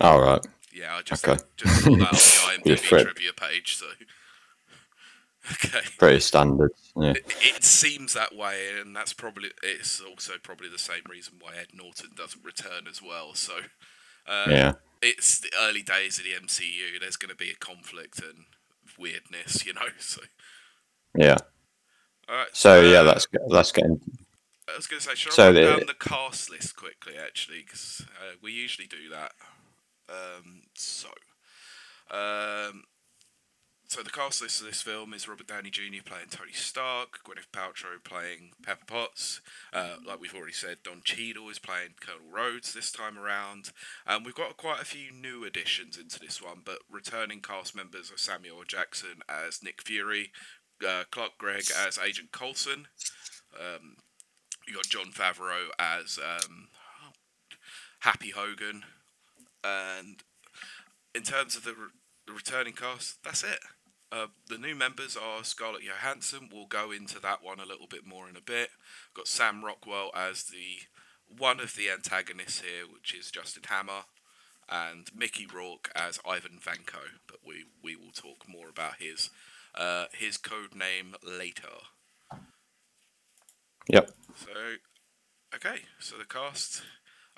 All 0.00 0.20
right. 0.20 0.44
Yeah, 0.72 0.96
I 0.96 1.02
just 1.02 1.26
Okay. 1.26 1.40
just 1.56 1.84
saw 1.84 1.90
that 1.96 2.08
on 2.08 2.62
the 2.64 2.74
IMDb 2.76 2.88
trivia 3.02 3.32
page. 3.32 3.76
So, 3.76 3.86
okay. 5.52 5.80
Pretty 5.98 6.20
standard. 6.20 6.72
Yeah. 6.96 7.10
It, 7.12 7.24
it 7.40 7.64
seems 7.64 8.14
that 8.14 8.34
way, 8.34 8.70
and 8.80 8.94
that's 8.94 9.12
probably 9.12 9.50
it's 9.62 10.00
also 10.00 10.34
probably 10.42 10.68
the 10.68 10.78
same 10.78 11.02
reason 11.08 11.34
why 11.40 11.52
Ed 11.56 11.68
Norton 11.74 12.10
doesn't 12.16 12.44
return 12.44 12.86
as 12.88 13.02
well. 13.02 13.34
So, 13.34 13.54
uh, 14.26 14.46
Yeah. 14.48 14.72
it's 15.02 15.40
the 15.40 15.50
early 15.60 15.82
days 15.82 16.18
of 16.18 16.24
the 16.24 16.32
MCU. 16.32 16.98
There's 17.00 17.16
going 17.16 17.30
to 17.30 17.36
be 17.36 17.50
a 17.50 17.54
conflict 17.56 18.20
and 18.20 18.44
weirdness, 18.98 19.66
you 19.66 19.74
know. 19.74 19.88
So, 19.98 20.22
Yeah. 21.16 21.38
all 22.28 22.36
right. 22.36 22.48
So 22.52 22.80
yeah, 22.80 23.00
uh, 23.00 23.04
let's 23.04 23.26
get, 23.26 23.42
let's 23.48 23.72
get. 23.72 23.84
I 24.66 24.76
was 24.76 24.86
going 24.86 25.00
to 25.00 25.08
say, 25.08 25.14
should 25.14 25.32
so 25.32 25.50
I 25.50 25.52
down 25.52 25.80
the 25.86 25.94
cast 25.94 26.50
list 26.50 26.74
quickly, 26.74 27.14
actually, 27.22 27.62
because 27.64 28.04
uh, 28.18 28.36
we 28.42 28.52
usually 28.52 28.86
do 28.88 29.10
that. 29.10 29.32
Um, 30.08 30.62
so, 30.74 31.08
um, 32.10 32.84
so 33.94 34.02
the 34.02 34.10
cast 34.10 34.42
list 34.42 34.60
of 34.60 34.66
this 34.66 34.82
film 34.82 35.14
is 35.14 35.28
Robert 35.28 35.46
Downey 35.46 35.70
Jr. 35.70 36.02
playing 36.04 36.26
Tony 36.28 36.50
Stark, 36.50 37.20
Gwyneth 37.24 37.46
Paltrow 37.52 38.02
playing 38.02 38.50
Pepper 38.60 38.86
Potts, 38.86 39.40
uh, 39.72 39.98
like 40.04 40.20
we've 40.20 40.34
already 40.34 40.52
said, 40.52 40.78
Don 40.82 41.00
Cheadle 41.04 41.48
is 41.48 41.60
playing 41.60 41.90
Colonel 42.00 42.28
Rhodes 42.28 42.74
this 42.74 42.90
time 42.90 43.16
around, 43.16 43.70
and 44.04 44.26
we've 44.26 44.34
got 44.34 44.56
quite 44.56 44.82
a 44.82 44.84
few 44.84 45.12
new 45.12 45.44
additions 45.44 45.96
into 45.96 46.18
this 46.18 46.42
one. 46.42 46.62
But 46.64 46.78
returning 46.90 47.40
cast 47.40 47.76
members 47.76 48.10
are 48.10 48.18
Samuel 48.18 48.64
Jackson 48.66 49.20
as 49.28 49.62
Nick 49.62 49.80
Fury, 49.80 50.32
uh, 50.84 51.04
Clark 51.12 51.38
Gregg 51.38 51.66
as 51.86 51.96
Agent 51.96 52.32
Coulson. 52.32 52.88
Um, 53.56 53.94
you 54.66 54.74
got 54.74 54.88
Jon 54.88 55.12
Favreau 55.12 55.68
as 55.78 56.18
um, 56.18 56.66
Happy 58.00 58.30
Hogan, 58.30 58.82
and 59.62 60.24
in 61.14 61.22
terms 61.22 61.54
of 61.54 61.62
the, 61.62 61.74
re- 61.74 61.94
the 62.26 62.32
returning 62.32 62.72
cast, 62.72 63.22
that's 63.22 63.44
it. 63.44 63.60
Uh, 64.14 64.26
the 64.48 64.58
new 64.58 64.76
members 64.76 65.16
are 65.16 65.42
Scarlett 65.42 65.82
Johansson. 65.82 66.48
We'll 66.52 66.66
go 66.66 66.92
into 66.92 67.18
that 67.20 67.42
one 67.42 67.58
a 67.58 67.66
little 67.66 67.88
bit 67.88 68.06
more 68.06 68.28
in 68.28 68.36
a 68.36 68.40
bit. 68.40 68.68
Got 69.12 69.26
Sam 69.26 69.64
Rockwell 69.64 70.10
as 70.14 70.44
the 70.44 70.82
one 71.36 71.58
of 71.58 71.74
the 71.74 71.90
antagonists 71.90 72.60
here, 72.60 72.84
which 72.92 73.12
is 73.12 73.32
Justin 73.32 73.64
Hammer, 73.66 74.02
and 74.68 75.08
Mickey 75.16 75.46
Rourke 75.46 75.90
as 75.96 76.20
Ivan 76.24 76.60
Vanko. 76.64 77.18
But 77.26 77.38
we 77.44 77.64
we 77.82 77.96
will 77.96 78.12
talk 78.12 78.46
more 78.48 78.68
about 78.68 78.96
his 79.00 79.30
uh, 79.74 80.04
his 80.12 80.36
code 80.36 80.76
name 80.76 81.16
later. 81.24 81.68
Yep. 83.88 84.10
So, 84.36 84.50
okay, 85.56 85.80
so 85.98 86.16
the 86.16 86.24
cast 86.24 86.82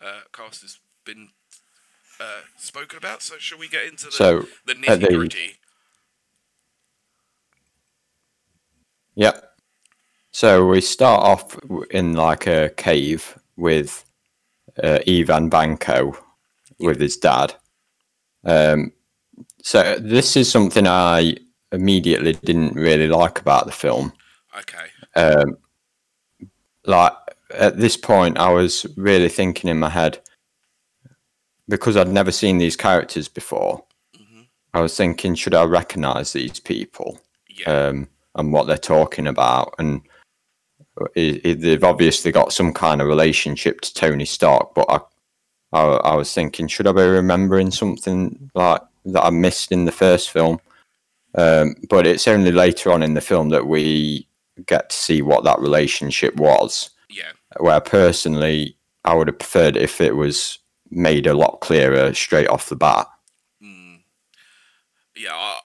uh, 0.01 0.21
cast 0.33 0.61
has 0.61 0.79
been 1.07 1.31
uh, 2.21 2.43
spoken 2.59 2.99
about. 2.99 3.23
So, 3.23 3.37
shall 3.39 3.59
we 3.59 3.69
get 3.69 3.85
into 3.87 4.07
the 4.07 4.13
So 4.13 4.41
the 4.67 4.75
the- 4.75 4.75
nitty 4.75 5.09
gritty? 5.17 5.53
Yep. 9.17 9.43
So 10.31 10.67
we 10.67 10.81
start 10.81 11.23
off 11.23 11.59
in 11.91 12.13
like 12.15 12.47
a 12.47 12.71
cave 12.77 13.39
with 13.57 14.05
uh, 14.83 14.99
Ivan 15.09 15.51
Vanko 15.51 16.17
with 16.79 17.01
his 17.01 17.17
dad. 17.17 17.55
Um, 18.45 18.93
so 19.63 19.97
this 19.99 20.37
is 20.37 20.51
something 20.51 20.87
I 20.87 21.37
immediately 21.73 22.35
didn't 22.35 22.75
really 22.75 23.09
like 23.09 23.41
about 23.41 23.67
the 23.67 23.73
film. 23.73 24.13
Okay. 24.59 24.87
Um, 25.17 25.57
like 26.85 27.13
at 27.55 27.79
this 27.79 27.97
point, 27.97 28.39
I 28.39 28.53
was 28.53 28.87
really 28.97 29.29
thinking 29.29 29.71
in 29.71 29.79
my 29.79 29.89
head 29.89 30.21
because 31.69 31.97
I'd 31.97 32.09
never 32.09 32.31
seen 32.31 32.59
these 32.59 32.77
characters 32.77 33.29
before. 33.29 33.85
hmm 34.15 34.43
I 34.75 34.81
was 34.83 34.95
thinking, 34.95 35.35
should 35.35 35.55
I 35.55 35.65
recognise 35.65 36.35
these 36.35 36.61
people? 36.61 37.19
Yeah. 37.49 37.87
um, 37.87 38.09
and 38.37 38.53
what 38.53 38.67
they're 38.67 38.79
talking 38.79 39.27
about. 39.27 39.75
And 39.79 40.03
they've 41.15 41.85
obviously 41.85 42.33
got 42.33 42.53
some 42.53 42.73
kind 42.73 43.01
of 43.01 43.09
relationship 43.09 43.81
to 43.83 43.95
Tony 43.95 44.25
Stark, 44.25 44.75
but 44.75 44.87
I, 44.89 45.01
I, 45.73 45.83
I 45.83 46.15
was 46.15 46.33
thinking, 46.33 46.69
should 46.69 46.87
I 46.87 46.93
be 46.93 47.03
remembering 47.03 47.71
something 47.71 48.51
like 48.55 48.81
that 49.07 49.25
I 49.25 49.31
missed 49.31 49.73
in 49.73 49.85
the 49.85 49.93
first 49.93 50.31
film? 50.31 50.61
Um, 51.35 51.75
but 51.91 52.07
it's 52.07 52.29
only 52.29 52.51
later 52.53 52.91
on 52.93 53.03
in 53.03 53.15
the 53.15 53.21
film 53.21 53.51
that 53.51 53.67
we 53.67 54.27
get 54.65 54.89
to 54.91 54.97
see 54.97 55.21
what 55.21 55.45
that 55.45 55.59
relationship 55.59 56.37
was. 56.37 56.91
yeah. 57.11 57.33
Where 57.59 57.81
personally, 57.81 58.77
I 59.05 59.15
would 59.15 59.29
have 59.29 59.39
preferred 59.39 59.77
if 59.77 60.01
it 60.01 60.17
was 60.17 60.59
made 60.91 61.27
a 61.27 61.35
lot 61.35 61.61
clearer 61.61 62.13
straight 62.15 62.49
off 62.49 62.69
the 62.69 62.77
bat. 62.77 63.07
Mm. 63.63 64.01
Yeah, 65.15 65.35
I, 65.35 65.61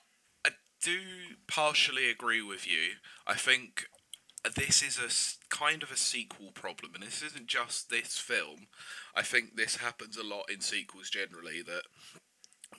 partially 1.51 2.09
agree 2.09 2.41
with 2.41 2.65
you. 2.65 2.95
I 3.27 3.35
think 3.35 3.87
this 4.55 4.81
is 4.81 4.97
a 4.97 5.53
kind 5.53 5.83
of 5.83 5.91
a 5.91 5.97
sequel 5.97 6.51
problem, 6.53 6.93
and 6.95 7.03
this 7.03 7.21
isn't 7.21 7.47
just 7.47 7.89
this 7.89 8.17
film. 8.17 8.67
I 9.15 9.21
think 9.21 9.55
this 9.55 9.77
happens 9.77 10.17
a 10.17 10.23
lot 10.23 10.45
in 10.51 10.61
sequels 10.61 11.09
generally 11.09 11.61
that 11.63 11.83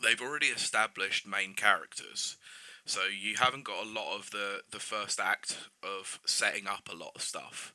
they've 0.02 0.20
already 0.20 0.46
established 0.46 1.26
main 1.26 1.54
characters. 1.54 2.36
So 2.84 3.02
you 3.04 3.36
haven't 3.36 3.64
got 3.64 3.84
a 3.84 3.88
lot 3.88 4.16
of 4.16 4.30
the, 4.30 4.62
the 4.70 4.80
first 4.80 5.20
act 5.20 5.68
of 5.82 6.18
setting 6.26 6.66
up 6.66 6.88
a 6.90 6.96
lot 6.96 7.12
of 7.14 7.22
stuff. 7.22 7.74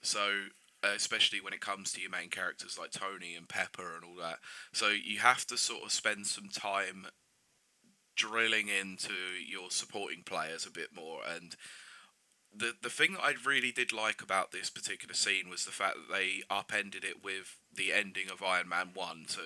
So 0.00 0.44
uh, 0.84 0.92
especially 0.96 1.40
when 1.40 1.52
it 1.52 1.60
comes 1.60 1.92
to 1.92 2.00
your 2.00 2.10
main 2.10 2.28
characters 2.28 2.78
like 2.78 2.90
Tony 2.90 3.34
and 3.36 3.48
Pepper 3.48 3.94
and 3.94 4.04
all 4.04 4.16
that. 4.24 4.38
So 4.72 4.88
you 4.88 5.18
have 5.18 5.46
to 5.46 5.58
sort 5.58 5.84
of 5.84 5.92
spend 5.92 6.26
some 6.26 6.48
time 6.48 7.06
drilling 8.16 8.68
into 8.68 9.14
your 9.46 9.70
supporting 9.70 10.22
players 10.22 10.66
a 10.66 10.70
bit 10.70 10.88
more 10.94 11.20
and 11.34 11.56
the 12.54 12.74
the 12.82 12.90
thing 12.90 13.14
that 13.14 13.24
I 13.24 13.34
really 13.46 13.72
did 13.72 13.92
like 13.92 14.20
about 14.20 14.52
this 14.52 14.68
particular 14.68 15.14
scene 15.14 15.48
was 15.48 15.64
the 15.64 15.72
fact 15.72 15.96
that 15.96 16.14
they 16.14 16.42
upended 16.50 17.04
it 17.04 17.24
with 17.24 17.56
the 17.74 17.92
ending 17.92 18.30
of 18.30 18.42
Iron 18.42 18.68
Man 18.68 18.90
1 18.92 19.24
to 19.28 19.40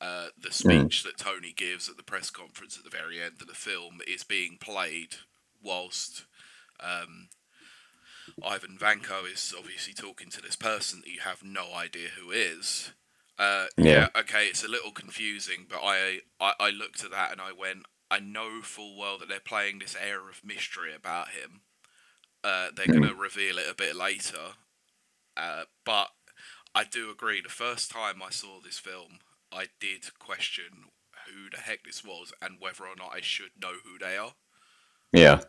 uh, 0.00 0.26
the 0.40 0.52
speech 0.52 1.02
that 1.02 1.18
Tony 1.18 1.52
gives 1.56 1.88
at 1.88 1.96
the 1.96 2.02
press 2.02 2.30
conference 2.30 2.76
at 2.76 2.84
the 2.84 2.96
very 2.96 3.20
end 3.20 3.34
of 3.40 3.46
the 3.46 3.54
film 3.54 3.98
is 4.06 4.22
being 4.22 4.56
played 4.60 5.16
whilst 5.62 6.24
um, 6.80 7.28
Ivan 8.44 8.78
Vanko 8.78 9.30
is 9.32 9.52
obviously 9.56 9.94
talking 9.94 10.30
to 10.30 10.40
this 10.40 10.56
person 10.56 11.00
that 11.00 11.12
you 11.12 11.20
have 11.20 11.42
no 11.42 11.74
idea 11.74 12.08
who 12.16 12.30
is. 12.30 12.92
Uh, 13.38 13.66
yeah. 13.76 14.06
Yeah. 14.06 14.08
okay, 14.16 14.46
it's 14.46 14.64
a 14.64 14.68
little 14.68 14.92
confusing, 14.92 15.66
but 15.68 15.80
I, 15.82 16.20
I 16.40 16.54
I 16.60 16.70
looked 16.70 17.04
at 17.04 17.10
that 17.12 17.32
and 17.32 17.40
I 17.40 17.52
went, 17.52 17.86
I 18.10 18.20
know 18.20 18.62
full 18.62 18.98
well 18.98 19.18
that 19.18 19.28
they're 19.28 19.40
playing 19.40 19.78
this 19.78 19.96
air 20.00 20.28
of 20.28 20.44
mystery 20.44 20.94
about 20.94 21.30
him. 21.30 21.62
Uh, 22.44 22.68
they're 22.74 22.88
Mm. 22.88 22.92
gonna 23.02 23.14
reveal 23.14 23.58
it 23.58 23.68
a 23.70 23.74
bit 23.74 23.96
later, 23.96 24.54
uh, 25.36 25.64
but 25.84 26.10
I 26.74 26.84
do 26.84 27.10
agree. 27.10 27.40
The 27.42 27.48
first 27.50 27.90
time 27.90 28.22
I 28.22 28.30
saw 28.30 28.60
this 28.60 28.78
film, 28.78 29.20
I 29.52 29.68
did 29.80 30.18
question 30.18 30.90
who 31.26 31.50
the 31.50 31.58
heck 31.62 31.84
this 31.84 32.04
was 32.04 32.32
and 32.42 32.56
whether 32.60 32.84
or 32.86 32.96
not 32.96 33.12
I 33.14 33.20
should 33.20 33.52
know 33.60 33.74
who 33.84 33.98
they 33.98 34.16
are. 34.16 34.34
Yeah. 35.12 35.40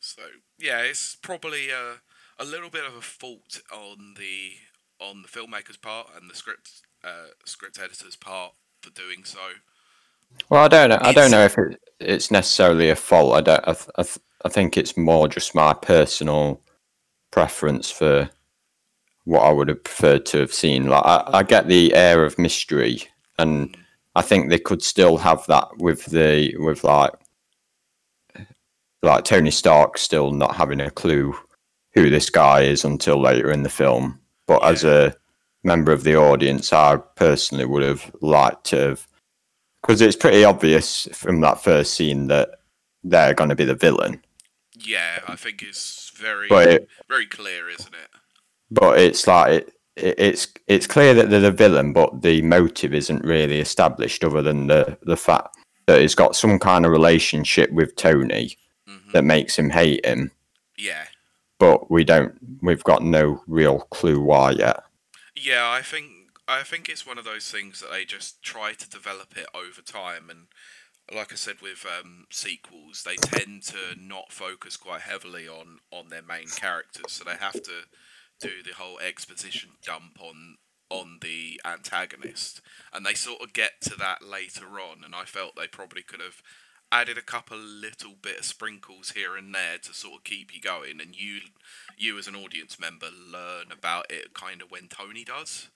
So 0.00 0.22
yeah, 0.58 0.80
it's 0.82 1.16
probably 1.16 1.70
a 1.70 2.00
a 2.38 2.44
little 2.44 2.70
bit 2.70 2.84
of 2.84 2.94
a 2.94 3.02
fault 3.02 3.60
on 3.72 4.14
the 4.18 4.52
on 5.00 5.22
the 5.22 5.28
filmmaker's 5.28 5.76
part 5.76 6.08
and 6.16 6.30
the 6.30 6.34
script 6.34 6.82
uh, 7.04 7.28
script 7.44 7.78
editor's 7.78 8.16
part 8.16 8.52
for 8.80 8.90
doing 8.90 9.24
so. 9.24 9.38
Well, 10.48 10.64
I 10.64 10.68
don't 10.68 10.90
know. 10.90 10.98
I 11.00 11.12
don't 11.12 11.30
know 11.30 11.44
if 11.44 11.56
it, 11.58 11.80
it's 12.00 12.30
necessarily 12.30 12.90
a 12.90 12.96
fault. 12.96 13.34
I 13.34 13.40
don't. 13.40 13.68
I, 13.68 13.72
th- 13.72 13.90
I, 13.96 14.02
th- 14.02 14.18
I 14.44 14.48
think 14.48 14.76
it's 14.76 14.96
more 14.96 15.28
just 15.28 15.54
my 15.54 15.72
personal 15.74 16.60
preference 17.30 17.90
for 17.90 18.30
what 19.24 19.40
I 19.40 19.50
would 19.50 19.68
have 19.68 19.82
preferred 19.82 20.26
to 20.26 20.38
have 20.38 20.52
seen. 20.52 20.88
Like, 20.88 21.04
I, 21.04 21.30
I 21.38 21.42
get 21.42 21.66
the 21.66 21.94
air 21.94 22.24
of 22.24 22.38
mystery, 22.38 23.02
and 23.38 23.76
I 24.14 24.22
think 24.22 24.48
they 24.48 24.58
could 24.58 24.82
still 24.82 25.16
have 25.18 25.44
that 25.46 25.68
with 25.78 26.06
the 26.06 26.54
with 26.58 26.84
like 26.84 27.12
like 29.02 29.24
Tony 29.24 29.50
Stark 29.50 29.98
still 29.98 30.32
not 30.32 30.56
having 30.56 30.80
a 30.80 30.90
clue 30.90 31.36
who 31.94 32.10
this 32.10 32.30
guy 32.30 32.62
is 32.62 32.84
until 32.84 33.20
later 33.20 33.50
in 33.50 33.62
the 33.62 33.68
film. 33.68 34.20
But 34.46 34.62
as 34.64 34.84
a 34.84 35.16
member 35.66 35.92
of 35.92 36.04
the 36.04 36.16
audience, 36.16 36.72
I 36.72 36.96
personally 36.96 37.66
would 37.66 37.82
have 37.82 38.10
liked 38.22 38.64
to 38.66 38.76
have 38.76 39.06
because 39.82 40.00
it's 40.00 40.16
pretty 40.16 40.44
obvious 40.44 41.08
from 41.12 41.40
that 41.42 41.62
first 41.62 41.94
scene 41.94 42.26
that 42.28 42.50
they're 43.04 43.34
going 43.34 43.50
to 43.50 43.56
be 43.56 43.64
the 43.64 43.74
villain. 43.74 44.22
Yeah, 44.78 45.20
I 45.28 45.36
think 45.36 45.62
it's 45.62 46.10
very 46.16 46.48
it, 46.50 46.88
very 47.08 47.26
clear, 47.26 47.68
isn't 47.68 47.94
it? 47.94 48.08
but 48.70 48.98
it's 48.98 49.26
like 49.26 49.52
it, 49.52 49.72
it, 49.96 50.14
it's 50.18 50.48
it's 50.66 50.86
clear 50.86 51.14
that 51.14 51.30
they're 51.30 51.40
the 51.40 51.52
villain, 51.52 51.92
but 51.92 52.22
the 52.22 52.42
motive 52.42 52.94
isn't 52.94 53.24
really 53.24 53.60
established, 53.60 54.24
other 54.24 54.42
than 54.42 54.66
the 54.66 54.98
the 55.02 55.16
fact 55.16 55.56
that 55.86 56.00
he's 56.00 56.14
got 56.16 56.34
some 56.34 56.58
kind 56.58 56.84
of 56.84 56.90
relationship 56.90 57.70
with 57.72 57.94
Tony 57.96 58.56
hmm 58.86 59.12
that 59.12 59.24
makes 59.24 59.56
him 59.56 59.70
hate 59.70 60.04
him. 60.04 60.30
Yeah, 60.76 61.04
But 61.58 61.90
we 61.90 62.04
don't. 62.04 62.36
We've 62.60 62.84
got 62.84 63.02
no 63.02 63.40
real 63.46 63.80
clue 63.90 64.20
why 64.20 64.50
yet. 64.50 64.82
Yeah. 65.36 65.68
I 65.68 65.82
think 65.82 66.10
I 66.48 66.62
think 66.62 66.88
it's 66.88 67.06
one 67.06 67.18
of 67.18 67.24
those 67.24 67.50
things 67.50 67.80
that 67.80 67.90
they 67.90 68.04
just 68.04 68.42
try 68.42 68.72
to 68.72 68.88
develop 68.88 69.36
it 69.36 69.46
over 69.54 69.82
time, 69.82 70.30
and 70.30 70.46
like 71.14 71.32
I 71.32 71.36
said 71.36 71.60
with 71.62 71.86
um, 71.86 72.26
sequels, 72.30 73.04
they 73.04 73.16
tend 73.16 73.62
to 73.64 73.96
not 73.98 74.32
focus 74.32 74.76
quite 74.76 75.02
heavily 75.02 75.46
on 75.48 75.78
on 75.92 76.08
their 76.08 76.22
main 76.22 76.48
characters, 76.48 77.12
so 77.12 77.24
they 77.24 77.36
have 77.36 77.62
to 77.62 77.82
do 78.40 78.62
the 78.64 78.74
whole 78.74 78.98
exposition 78.98 79.70
dump 79.84 80.18
on 80.20 80.56
on 80.88 81.18
the 81.20 81.60
antagonist, 81.64 82.60
and 82.92 83.04
they 83.04 83.14
sort 83.14 83.42
of 83.42 83.52
get 83.52 83.80
to 83.82 83.96
that 83.96 84.22
later 84.22 84.66
on. 84.80 85.04
And 85.04 85.14
I 85.14 85.24
felt 85.24 85.56
they 85.56 85.66
probably 85.66 86.02
could 86.02 86.20
have 86.20 86.42
added 86.92 87.18
a 87.18 87.22
couple 87.22 87.58
little 87.58 88.14
bit 88.20 88.38
of 88.40 88.44
sprinkles 88.44 89.10
here 89.10 89.36
and 89.36 89.54
there 89.54 89.78
to 89.82 89.92
sort 89.92 90.14
of 90.18 90.24
keep 90.24 90.54
you 90.54 90.60
going, 90.60 91.00
and 91.00 91.14
you 91.16 91.40
you 91.96 92.18
as 92.18 92.26
an 92.26 92.36
audience 92.36 92.78
member 92.78 93.08
learn 93.10 93.72
about 93.72 94.10
it 94.10 94.34
kind 94.34 94.62
of 94.62 94.70
when 94.70 94.88
Tony 94.88 95.24
does. 95.24 95.68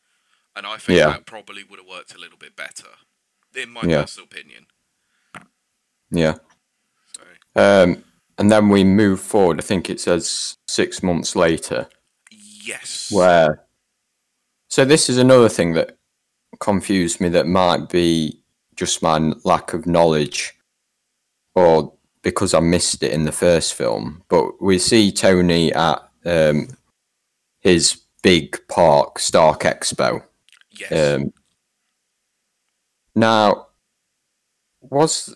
And 0.56 0.66
I 0.66 0.78
think 0.78 0.98
Yeah. 0.98 1.06
that 1.06 1.26
probably 1.26 1.62
would 1.64 1.78
have 1.78 1.88
worked 1.88 2.14
a 2.14 2.18
little 2.18 2.38
bit 2.38 2.56
better, 2.56 2.88
in 3.54 3.70
my 3.70 3.86
Yeah. 3.86 4.02
personal 4.02 4.26
opinion. 4.26 4.66
Yeah. 6.10 6.38
So 7.16 7.22
Um, 7.54 8.04
and 8.38 8.50
then 8.50 8.68
we 8.68 8.84
move 8.84 9.20
forward. 9.20 9.60
I 9.60 9.62
think 9.62 9.90
it 9.90 10.00
says 10.00 10.56
six 10.68 11.02
months 11.02 11.36
later. 11.36 11.88
yes, 12.30 13.10
where 13.10 13.66
so 14.68 14.84
this 14.84 15.08
is 15.10 15.18
another 15.18 15.48
thing 15.48 15.72
that 15.74 15.98
confused 16.60 17.20
me 17.20 17.28
that 17.30 17.46
might 17.46 17.88
be 17.88 18.42
just 18.76 19.02
my 19.02 19.18
lack 19.44 19.72
of 19.72 19.86
knowledge 19.86 20.54
or 21.54 21.92
because 22.22 22.54
I 22.54 22.60
missed 22.60 23.02
it 23.02 23.12
in 23.12 23.24
the 23.24 23.32
first 23.32 23.74
film 23.74 24.22
but 24.28 24.60
we 24.62 24.78
see 24.78 25.10
Tony 25.12 25.72
at 25.72 26.02
um, 26.24 26.68
his 27.60 28.00
big 28.22 28.58
park 28.68 29.18
Stark 29.18 29.60
Expo. 29.60 30.22
Yes, 30.70 31.16
um, 31.16 31.32
now 33.14 33.66
was 34.80 35.34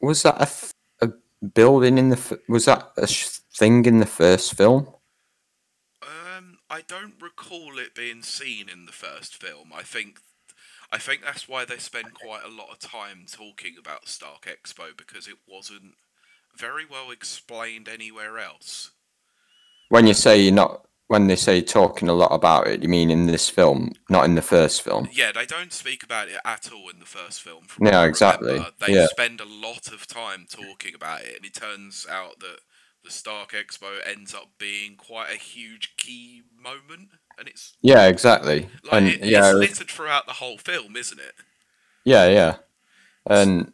was 0.00 0.22
that 0.22 0.36
a, 0.36 0.42
f- 0.42 0.72
a 1.00 1.10
building 1.54 1.98
in 1.98 2.10
the 2.10 2.16
f- 2.16 2.38
was 2.48 2.66
that 2.66 2.90
a 2.96 3.06
sh- 3.06 3.40
thing 3.54 3.84
in 3.86 3.98
the 3.98 4.06
first 4.06 4.54
film? 4.54 4.88
Um, 6.02 6.58
I 6.68 6.82
don't 6.86 7.20
recall 7.20 7.78
it 7.78 7.94
being 7.94 8.22
seen 8.22 8.68
in 8.68 8.86
the 8.86 8.92
first 8.92 9.40
film. 9.40 9.72
I 9.74 9.82
think, 9.82 10.20
I 10.94 10.98
think 10.98 11.24
that's 11.24 11.48
why 11.48 11.64
they 11.64 11.78
spend 11.78 12.14
quite 12.14 12.44
a 12.44 12.48
lot 12.48 12.70
of 12.70 12.78
time 12.78 13.26
talking 13.28 13.74
about 13.76 14.06
Stark 14.06 14.46
Expo 14.46 14.96
because 14.96 15.26
it 15.26 15.34
wasn't 15.44 15.94
very 16.56 16.84
well 16.88 17.10
explained 17.10 17.88
anywhere 17.88 18.38
else. 18.38 18.92
When 19.88 20.06
you 20.06 20.14
say 20.14 20.40
you're 20.40 20.54
not, 20.54 20.86
when 21.08 21.26
they 21.26 21.34
say 21.34 21.62
talking 21.62 22.08
a 22.08 22.12
lot 22.12 22.32
about 22.32 22.68
it, 22.68 22.80
you 22.80 22.88
mean 22.88 23.10
in 23.10 23.26
this 23.26 23.50
film, 23.50 23.90
not 24.08 24.24
in 24.24 24.36
the 24.36 24.40
first 24.40 24.82
film? 24.82 25.08
Yeah, 25.10 25.32
they 25.32 25.46
don't 25.46 25.72
speak 25.72 26.04
about 26.04 26.28
it 26.28 26.38
at 26.44 26.70
all 26.72 26.88
in 26.90 27.00
the 27.00 27.06
first 27.06 27.42
film. 27.42 27.66
No, 27.80 28.04
exactly. 28.04 28.64
They 28.78 28.94
yeah. 28.94 29.08
spend 29.08 29.40
a 29.40 29.44
lot 29.44 29.88
of 29.88 30.06
time 30.06 30.46
talking 30.48 30.94
about 30.94 31.22
it, 31.22 31.34
and 31.34 31.44
it 31.44 31.54
turns 31.54 32.06
out 32.08 32.38
that 32.38 32.60
the 33.02 33.10
Stark 33.10 33.50
Expo 33.50 33.98
ends 34.06 34.32
up 34.32 34.50
being 34.58 34.94
quite 34.94 35.32
a 35.34 35.38
huge 35.38 35.96
key 35.96 36.42
moment, 36.56 37.08
and 37.38 37.48
it's 37.48 37.74
Yeah, 37.82 38.06
exactly. 38.06 38.68
like 38.84 38.92
and 38.92 39.06
it, 39.08 39.24
yeah, 39.24 39.48
it's 39.50 39.58
littered 39.58 39.90
throughout 39.90 40.26
the 40.26 40.34
whole 40.34 40.58
film, 40.58 40.96
isn't 40.96 41.18
it? 41.20 41.34
Yeah, 42.04 42.28
yeah, 42.28 42.56
and 43.26 43.72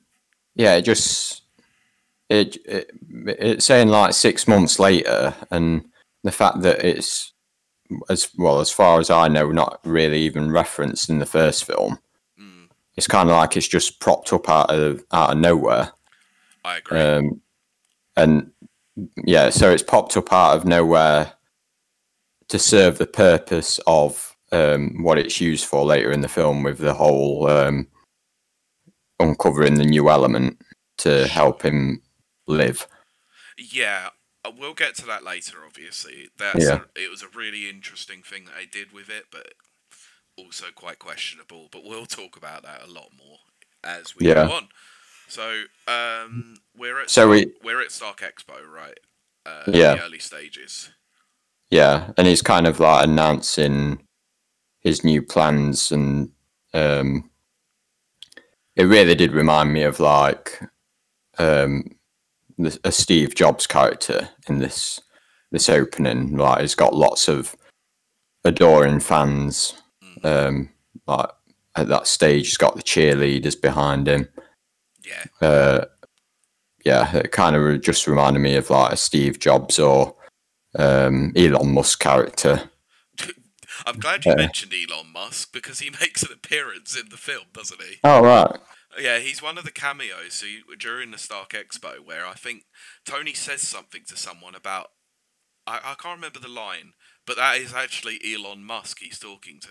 yeah, 0.55 0.77
it 0.77 0.83
just 0.83 1.43
it, 2.29 2.57
it 2.65 2.91
it's 3.27 3.65
saying 3.65 3.89
like 3.89 4.15
six 4.15 4.47
months 4.47 4.79
later, 4.79 5.35
and 5.51 5.85
the 6.23 6.33
fact 6.33 6.63
that 6.63 6.85
it's 6.85 7.33
as 8.09 8.29
well 8.39 8.61
as 8.61 8.71
far 8.71 9.01
as 9.01 9.11
I 9.11 9.27
know, 9.29 9.51
not 9.51 9.81
really 9.85 10.21
even 10.23 10.53
referenced 10.53 11.11
in 11.11 11.19
the 11.19 11.27
first 11.27 11.65
film. 11.65 11.99
Mm, 12.41 12.69
It's 12.97 13.09
kind 13.09 13.29
of 13.29 13.37
like 13.37 13.57
it's 13.57 13.67
just 13.67 13.99
propped 13.99 14.33
up 14.33 14.49
out 14.49 14.71
of 14.73 15.05
out 15.13 15.33
of 15.33 15.39
nowhere, 15.39 15.91
I 16.65 16.77
agree. 16.79 17.01
um, 17.01 17.41
and 18.17 18.53
yeah, 19.25 19.51
so 19.51 19.73
it's 19.73 19.83
popped 19.83 20.17
up 20.17 20.33
out 20.33 20.57
of 20.57 20.65
nowhere 20.65 21.33
to 22.51 22.59
serve 22.59 22.99
the 22.99 23.07
purpose 23.07 23.81
of 23.87 24.37
um, 24.53 25.03
what 25.03 25.19
it's 25.19 25.41
used 25.41 25.65
for 25.65 25.85
later 25.85 26.11
in 26.13 26.21
the 26.21 26.29
film 26.29 26.63
with 26.63 26.79
the 26.79 26.95
whole 26.95 27.49
um, 27.49 27.87
uncovering 29.19 29.77
the 29.77 29.85
new 29.85 30.11
element 30.11 30.61
to 30.99 31.27
help 31.29 31.63
him 31.63 32.03
live. 32.47 32.87
Yeah, 33.57 34.09
uh, 34.45 34.51
we'll 34.57 34.75
get 34.75 34.97
to 34.97 35.07
that 35.07 35.23
later. 35.25 35.59
Obviously, 35.65 36.29
that's 36.39 36.65
Yeah. 36.65 36.81
a, 36.97 37.01
it 37.01 37.11
was 37.11 37.23
a 37.23 37.29
really 37.29 37.69
interesting 37.69 38.23
thing 38.23 38.45
that 38.47 38.55
they 38.59 38.67
did 38.67 38.93
with 38.93 39.09
it, 39.09 39.27
but 39.31 39.55
also 40.37 40.67
quite 40.75 40.99
questionable. 40.99 41.69
But 41.71 41.85
we'll 41.85 42.07
talk 42.07 42.37
about 42.37 42.63
that 42.65 42.83
a 42.83 42.91
lot 42.91 43.11
more 43.17 43.39
as 43.85 44.17
we 44.17 44.27
Yeah. 44.27 44.47
go 44.47 44.53
on. 44.53 44.69
So, 45.29 45.65
um, 45.87 46.57
we're 46.77 47.01
at 47.01 47.11
So 47.11 47.29
we, 47.29 47.53
we're 47.63 47.81
at 47.81 47.93
Stark 47.93 48.21
Expo, 48.21 48.67
right? 48.67 48.99
Uh, 49.47 49.65
Yeah. 49.69 49.95
The 49.95 50.03
early 50.03 50.19
stages. 50.19 50.91
Yeah, 51.71 52.11
and 52.17 52.27
he's 52.27 52.43
kind 52.43 52.67
of 52.67 52.81
like 52.81 53.05
announcing 53.05 54.03
his 54.81 55.05
new 55.05 55.23
plans, 55.23 55.93
and 55.93 56.31
um, 56.75 57.31
it 58.77 58.85
really 58.85 59.15
did 59.15 59.33
remind 59.33 59.73
me 59.73 59.83
of 59.83 60.01
like 60.01 60.61
um, 61.39 61.97
the, 62.59 62.79
a 62.85 62.93
Steve 62.93 63.35
Jobs 63.35 63.67
character 63.67 64.31
in 64.49 64.59
this 64.59 65.01
this 65.53 65.69
opening. 65.69 66.37
Like, 66.37 66.61
he's 66.61 66.75
got 66.75 66.95
lots 66.95 67.29
of 67.29 67.57
adoring 68.45 69.01
fans. 69.01 69.75
Mm. 70.23 70.25
Um, 70.49 70.71
like 71.07 71.31
at 71.77 71.89
that 71.89 72.07
stage, 72.07 72.47
he's 72.47 72.57
got 72.57 72.77
the 72.77 72.83
cheerleaders 72.83 73.61
behind 73.61 74.09
him. 74.09 74.29
Yeah, 75.05 75.49
uh, 75.49 75.85
yeah, 76.85 77.17
it 77.17 77.33
kind 77.33 77.57
of 77.57 77.81
just 77.81 78.07
reminded 78.07 78.41
me 78.41 78.57
of 78.57 78.71
like 78.71 78.93
a 78.93 78.97
Steve 78.97 79.39
Jobs 79.39 79.79
or 79.79 80.17
um, 80.79 81.33
Elon 81.37 81.73
Musk 81.75 82.01
character. 82.01 82.71
I'm 83.87 83.99
glad 83.99 84.25
you 84.27 84.33
Uh. 84.33 84.37
mentioned 84.37 84.73
Elon 84.75 85.13
Musk 85.13 85.53
because 85.53 85.79
he 85.79 85.91
makes 86.01 86.23
an 86.23 86.33
appearance 86.33 86.97
in 86.99 87.09
the 87.09 87.17
film, 87.17 87.47
doesn't 87.53 87.81
he? 87.83 87.97
Oh 88.05 88.21
right, 88.23 88.61
Yeah, 88.99 89.19
he's 89.19 89.41
one 89.43 89.57
of 89.59 89.65
the 89.65 89.71
cameos 89.71 90.43
you- 90.43 90.77
during 90.77 91.11
the 91.13 91.19
Stark 91.19 91.51
Expo 91.51 91.99
where 92.01 92.27
I 92.27 92.35
think 92.35 92.65
Tony 93.05 93.33
says 93.35 93.67
something 93.67 94.03
to 94.09 94.17
someone 94.17 94.55
about. 94.55 94.91
I, 95.67 95.77
I 95.83 95.95
can't 95.95 96.17
remember 96.19 96.41
the 96.41 96.49
line, 96.49 96.93
but 97.27 97.37
that 97.37 97.57
is 97.57 97.73
actually 97.73 98.19
Elon 98.25 98.65
Musk 98.65 98.99
he's 99.01 99.19
talking 99.19 99.61
to. 99.61 99.69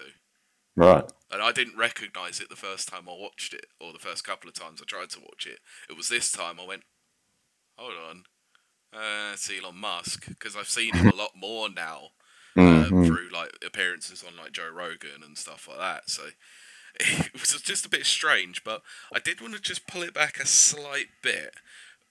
right, 0.75 1.03
And 1.31 1.41
I 1.41 1.51
didn't 1.51 1.77
recognise 1.77 2.39
it 2.39 2.49
the 2.49 2.55
first 2.55 2.87
time 2.87 3.03
I 3.09 3.13
watched 3.13 3.53
it, 3.53 3.65
or 3.79 3.91
the 3.93 3.99
first 3.99 4.23
couple 4.23 4.47
of 4.47 4.53
times 4.55 4.81
I 4.81 4.85
tried 4.85 5.09
to 5.11 5.19
watch 5.19 5.45
it. 5.45 5.59
It 5.89 5.97
was 5.97 6.09
this 6.09 6.31
time 6.31 6.59
I 6.59 6.65
went, 6.65 6.83
hold 7.77 7.93
on, 8.09 8.23
uh, 8.93 9.31
it's 9.33 9.49
Elon 9.49 9.77
Musk, 9.77 10.27
because 10.27 10.55
I've 10.55 10.69
seen 10.69 10.95
him 10.95 11.07
a 11.09 11.15
lot 11.15 11.31
more 11.35 11.69
now 11.69 12.09
uh, 12.65 12.89
Mhm. 12.89 13.05
through 13.05 13.29
like 13.31 13.51
appearances 13.65 14.23
on 14.27 14.35
like 14.37 14.51
Joe 14.51 14.69
Rogan 14.69 15.23
and 15.23 15.37
stuff 15.37 15.67
like 15.67 15.79
that. 15.79 16.09
So 16.09 16.23
it 16.99 17.33
was 17.33 17.61
just 17.61 17.85
a 17.85 17.89
bit 17.89 18.05
strange, 18.05 18.63
but 18.63 18.81
I 19.13 19.19
did 19.19 19.41
want 19.41 19.55
to 19.55 19.61
just 19.61 19.87
pull 19.87 20.03
it 20.03 20.13
back 20.13 20.39
a 20.39 20.47
slight 20.47 21.09
bit. 21.21 21.55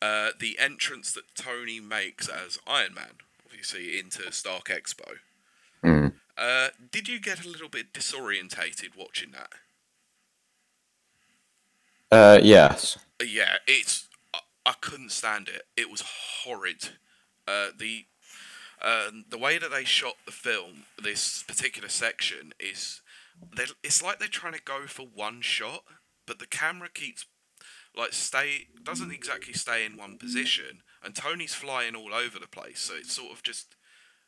Uh, 0.03 0.31
the 0.39 0.59
entrance 0.59 1.13
that 1.13 1.35
Tony 1.37 1.81
makes 1.81 2.29
as 2.29 2.59
Iron 2.67 2.95
Man, 2.95 3.19
obviously 3.47 3.99
into 3.99 4.31
Stark 4.33 4.67
Expo. 4.67 5.17
Mm. 5.85 6.13
Uh, 6.39 6.69
did 6.91 7.07
you 7.09 7.21
get 7.21 7.45
a 7.45 7.49
little 7.49 7.69
bit 7.69 7.93
disorientated 7.93 8.97
watching 8.97 9.33
that? 9.33 9.53
Uh, 12.11 12.39
yes, 12.43 12.99
Uh, 13.21 13.25
Yeah, 13.25 13.57
it's 13.67 14.08
I, 14.71 14.75
couldn't 14.81 15.13
stand 15.13 15.49
it. 15.49 15.63
It 15.77 15.91
was 15.91 16.03
horrid. 16.45 16.91
Uh, 17.47 17.69
the 17.77 18.07
uh, 18.81 19.11
the 19.29 19.39
way 19.39 19.59
that 19.59 19.71
they 19.73 19.85
shot 19.85 20.15
the 20.25 20.33
film, 20.33 20.85
this 21.03 21.43
particular 21.43 21.89
section 21.89 22.53
is, 22.61 23.01
it's 23.83 24.03
like 24.03 24.19
they're 24.19 24.29
trying 24.29 24.53
to 24.53 24.63
go 24.63 24.87
for 24.87 25.07
one 25.13 25.41
shot, 25.41 25.83
but 26.27 26.39
the 26.39 26.47
camera 26.47 26.89
keeps 26.93 27.27
like 27.97 28.13
stay 28.13 28.69
doesn't 28.83 29.11
exactly 29.11 29.53
stay 29.53 29.85
in 29.85 29.97
one 29.97 30.17
position, 30.17 30.83
and 31.03 31.15
Tony's 31.15 31.55
flying 31.55 31.97
all 31.97 32.15
over 32.15 32.39
the 32.39 32.47
place. 32.47 32.81
So 32.81 32.95
it's 32.97 33.15
sort 33.15 33.33
of 33.33 33.43
just 33.43 33.75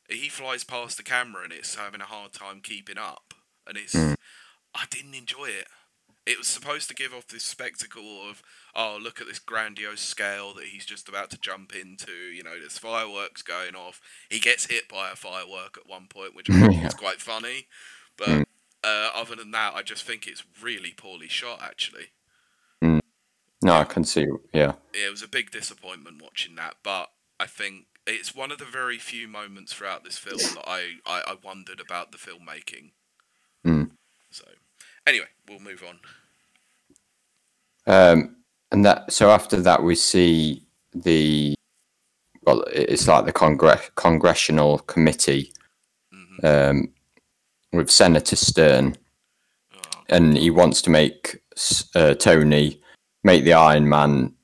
he 0.08 0.28
flies 0.28 0.64
past 0.64 0.96
the 0.96 1.04
camera 1.04 1.44
and 1.44 1.52
it's 1.52 1.76
having 1.76 2.00
a 2.00 2.04
hard 2.04 2.32
time 2.32 2.60
keeping 2.62 2.98
up, 2.98 3.34
and 3.66 3.76
it's 3.76 3.94
Mm. 3.94 4.16
I 4.74 4.86
didn't 4.90 5.14
enjoy 5.14 5.46
it. 5.46 5.68
It 6.30 6.38
was 6.38 6.46
supposed 6.46 6.88
to 6.88 6.94
give 6.94 7.12
off 7.12 7.26
this 7.26 7.42
spectacle 7.42 8.28
of, 8.30 8.40
oh, 8.72 8.96
look 9.02 9.20
at 9.20 9.26
this 9.26 9.40
grandiose 9.40 10.00
scale 10.00 10.54
that 10.54 10.66
he's 10.66 10.86
just 10.86 11.08
about 11.08 11.28
to 11.30 11.38
jump 11.40 11.74
into. 11.74 12.12
You 12.12 12.44
know, 12.44 12.56
there's 12.56 12.78
fireworks 12.78 13.42
going 13.42 13.74
off. 13.74 14.00
He 14.28 14.38
gets 14.38 14.66
hit 14.66 14.88
by 14.88 15.10
a 15.10 15.16
firework 15.16 15.76
at 15.76 15.88
one 15.88 16.06
point, 16.08 16.36
which 16.36 16.48
I 16.48 16.68
Yeah. 16.68 16.84
was 16.84 16.94
quite 16.94 17.20
funny. 17.20 17.66
But 18.16 18.28
Mm. 18.28 18.44
uh, 18.84 19.10
other 19.12 19.34
than 19.34 19.50
that, 19.50 19.74
I 19.74 19.82
just 19.82 20.04
think 20.04 20.28
it's 20.28 20.44
really 20.62 20.92
poorly 20.92 21.28
shot, 21.28 21.60
actually. 21.62 22.12
no, 23.62 23.74
I 23.74 23.84
can 23.84 24.04
see. 24.04 24.26
Yeah, 24.54 24.74
Yeah, 24.94 25.08
it 25.08 25.10
was 25.10 25.22
a 25.22 25.28
big 25.28 25.50
disappointment 25.50 26.22
watching 26.22 26.54
that, 26.54 26.76
but 26.82 27.12
I 27.38 27.46
think 27.46 27.88
it's 28.06 28.34
one 28.34 28.50
of 28.52 28.58
the 28.58 28.64
very 28.64 28.98
few 28.98 29.28
moments 29.28 29.72
throughout 29.74 30.02
this 30.04 30.16
film 30.16 30.38
that 30.54 30.64
I, 30.66 31.00
I, 31.04 31.22
I 31.26 31.34
wondered 31.42 31.78
about 31.80 32.10
the 32.10 32.18
filmmaking. 32.18 32.92
Mm. 33.66 33.90
So, 34.30 34.46
anyway, 35.06 35.28
we'll 35.46 35.60
move 35.60 35.82
on. 35.86 36.00
Um, 37.86 38.36
and 38.72 38.84
that. 38.84 39.12
So 39.12 39.30
after 39.30 39.60
that, 39.60 39.82
we 39.82 39.94
see 39.94 40.64
the 40.94 41.54
well, 42.42 42.64
it's 42.72 43.06
like 43.06 43.26
the 43.26 43.32
congress 43.32 43.90
congressional 43.96 44.78
committee 44.80 45.52
hmm 46.12 46.46
um, 46.46 46.88
with 47.72 47.90
Senator 47.90 48.36
Stern. 48.36 48.96
Oh, 49.74 49.78
and 50.08 50.36
he 50.36 50.50
wants 50.50 50.82
to 50.82 50.90
make 50.90 51.42
uh, 51.94 52.14
Tony 52.14 52.80
make 53.22 53.44
the 53.44 53.52
Iron 53.52 53.88
Man 53.88 54.34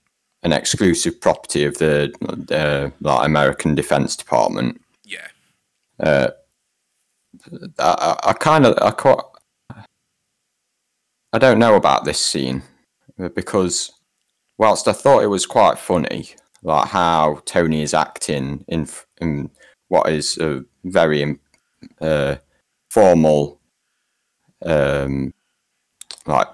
an 0.42 0.52
exclusive 0.52 1.20
property 1.20 1.64
of 1.64 1.78
the 1.78 2.12
uh, 2.50 2.90
like 3.00 3.26
American 3.26 3.74
Defense 3.74 4.16
Department. 4.16 4.80
yeah. 5.04 5.28
Uh, 5.98 6.30
I, 7.78 8.34
kind 8.38 8.66
of 8.66 8.78
I 8.80 8.90
quite 8.90 9.18
I 11.32 11.38
don't 11.38 11.58
know 11.58 11.74
about 11.74 12.04
this 12.04 12.20
scene 12.20 12.62
because 13.34 13.92
whilst 14.58 14.88
I 14.88 14.92
thought 14.92 15.22
it 15.22 15.28
was 15.28 15.46
quite 15.46 15.78
funny, 15.78 16.28
like 16.62 16.88
how 16.88 17.42
Tony 17.44 17.82
is 17.82 17.94
acting 17.94 18.64
in 18.68 18.88
in 19.20 19.50
what 19.88 20.08
is 20.10 20.36
a 20.38 20.64
very 20.84 21.22
um, 21.22 21.40
uh, 22.00 22.36
formal 22.90 23.60
um, 24.64 25.32
like 26.26 26.48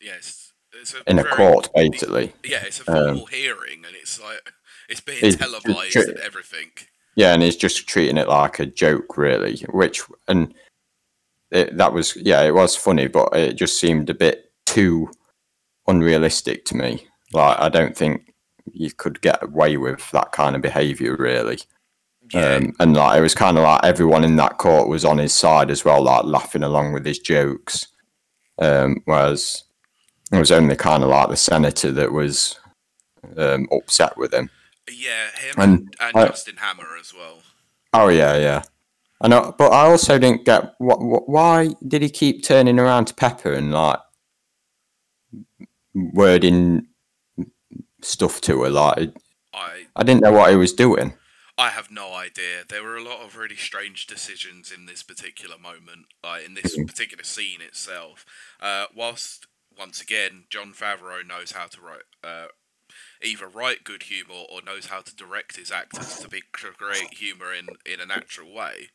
Yes, 0.00 0.52
a 0.72 1.10
in 1.10 1.18
a 1.18 1.24
court 1.24 1.70
basically. 1.74 2.32
Yeah, 2.44 2.62
it's 2.64 2.80
a 2.80 2.90
Um, 2.90 3.04
formal 3.16 3.26
hearing, 3.26 3.84
and 3.86 3.94
it's 3.96 4.20
like 4.20 4.52
it's 4.88 5.00
being 5.00 5.18
It's- 5.18 5.36
televised 5.36 5.96
and 5.96 6.18
everything. 6.18 6.70
Yeah, 7.14 7.32
and 7.34 7.42
he's 7.42 7.56
just 7.56 7.88
treating 7.88 8.16
it 8.16 8.28
like 8.28 8.60
a 8.60 8.66
joke, 8.66 9.18
really. 9.18 9.58
Which 9.70 10.02
and 10.28 10.54
it, 11.50 11.76
that 11.76 11.92
was 11.92 12.14
yeah, 12.16 12.42
it 12.42 12.54
was 12.54 12.76
funny, 12.76 13.08
but 13.08 13.34
it 13.36 13.54
just 13.54 13.80
seemed 13.80 14.08
a 14.08 14.14
bit 14.14 14.52
too 14.66 15.10
unrealistic 15.88 16.64
to 16.66 16.76
me. 16.76 17.06
Like 17.32 17.58
I 17.58 17.68
don't 17.68 17.96
think 17.96 18.32
you 18.72 18.92
could 18.92 19.20
get 19.20 19.42
away 19.42 19.76
with 19.76 20.08
that 20.12 20.32
kind 20.32 20.54
of 20.54 20.62
behaviour, 20.62 21.16
really. 21.16 21.58
Yeah, 22.32 22.56
Um, 22.56 22.74
and 22.78 22.94
like 22.94 23.18
it 23.18 23.22
was 23.22 23.34
kind 23.34 23.56
of 23.56 23.64
like 23.64 23.82
everyone 23.84 24.24
in 24.24 24.36
that 24.36 24.58
court 24.58 24.88
was 24.88 25.04
on 25.04 25.18
his 25.18 25.32
side 25.32 25.70
as 25.70 25.84
well, 25.84 26.02
like 26.02 26.24
laughing 26.24 26.62
along 26.62 26.92
with 26.92 27.04
his 27.06 27.18
jokes. 27.18 27.88
Um, 28.58 29.02
whereas 29.06 29.64
it 30.32 30.38
was 30.38 30.52
only 30.52 30.76
kind 30.76 31.02
of 31.02 31.08
like 31.08 31.28
the 31.30 31.36
senator 31.36 31.90
that 31.92 32.12
was 32.12 32.58
um, 33.36 33.66
upset 33.72 34.16
with 34.18 34.34
him. 34.34 34.50
yeah, 34.90 35.28
him 35.40 35.54
and 35.56 35.96
and, 36.00 36.16
I- 36.16 36.26
Justin 36.26 36.56
Hammer 36.58 36.96
as 37.00 37.14
well. 37.14 37.38
Oh 37.94 38.08
yeah, 38.08 38.36
yeah. 38.36 38.62
I 39.20 39.28
know, 39.28 39.54
but 39.58 39.72
I 39.72 39.86
also 39.86 40.18
didn't 40.18 40.44
get 40.44 40.74
what, 40.78 41.00
what, 41.00 41.28
why 41.28 41.70
did 41.88 42.02
he 42.02 42.10
keep 42.10 42.44
turning 42.44 42.78
around 42.78 43.06
to 43.06 43.14
Pepper 43.14 43.52
and 43.52 43.72
like 43.72 43.98
wording 45.94 46.86
stuff 48.02 48.40
to 48.42 48.62
her? 48.62 48.70
Like 48.70 49.12
I 49.52 49.86
I 49.96 50.02
didn't 50.02 50.22
know 50.22 50.32
what 50.32 50.50
he 50.50 50.56
was 50.56 50.72
doing. 50.72 51.14
I 51.56 51.70
have 51.70 51.90
no 51.90 52.14
idea. 52.14 52.62
There 52.68 52.84
were 52.84 52.96
a 52.96 53.02
lot 53.02 53.20
of 53.20 53.36
really 53.36 53.56
strange 53.56 54.06
decisions 54.06 54.70
in 54.70 54.86
this 54.86 55.02
particular 55.02 55.58
moment, 55.58 56.06
like 56.22 56.46
in 56.46 56.54
this 56.54 56.76
particular 56.76 57.24
scene 57.24 57.60
itself. 57.60 58.24
Uh, 58.60 58.86
whilst 58.94 59.48
once 59.76 60.00
again, 60.00 60.44
Jon 60.50 60.72
Favreau 60.72 61.26
knows 61.26 61.52
how 61.52 61.66
to 61.66 61.80
write, 61.80 62.02
uh, 62.22 62.46
either 63.22 63.48
write 63.48 63.82
good 63.82 64.04
humor 64.04 64.44
or 64.48 64.62
knows 64.62 64.86
how 64.86 65.00
to 65.00 65.16
direct 65.16 65.56
his 65.56 65.72
actors 65.72 66.18
to 66.18 66.28
be 66.28 66.42
to 66.58 66.70
create 66.72 67.14
humor 67.14 67.52
in 67.52 67.66
in 67.84 68.00
a 68.00 68.06
natural 68.06 68.54
way. 68.54 68.90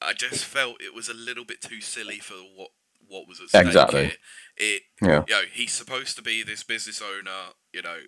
I 0.00 0.12
just 0.12 0.44
felt 0.44 0.82
it 0.82 0.94
was 0.94 1.08
a 1.08 1.14
little 1.14 1.44
bit 1.46 1.62
too 1.62 1.80
silly 1.80 2.18
for 2.18 2.34
what 2.34 2.70
what 3.08 3.28
was 3.28 3.40
at 3.40 3.48
stake 3.48 3.66
Exactly. 3.66 4.04
here. 4.06 4.12
It 4.56 4.82
Yeah. 5.02 5.24
you 5.28 5.34
know, 5.34 5.42
he's 5.52 5.72
supposed 5.72 6.16
to 6.16 6.22
be 6.22 6.42
this 6.42 6.62
business 6.62 7.00
owner, 7.02 7.52
you 7.72 7.82
know, 7.82 8.00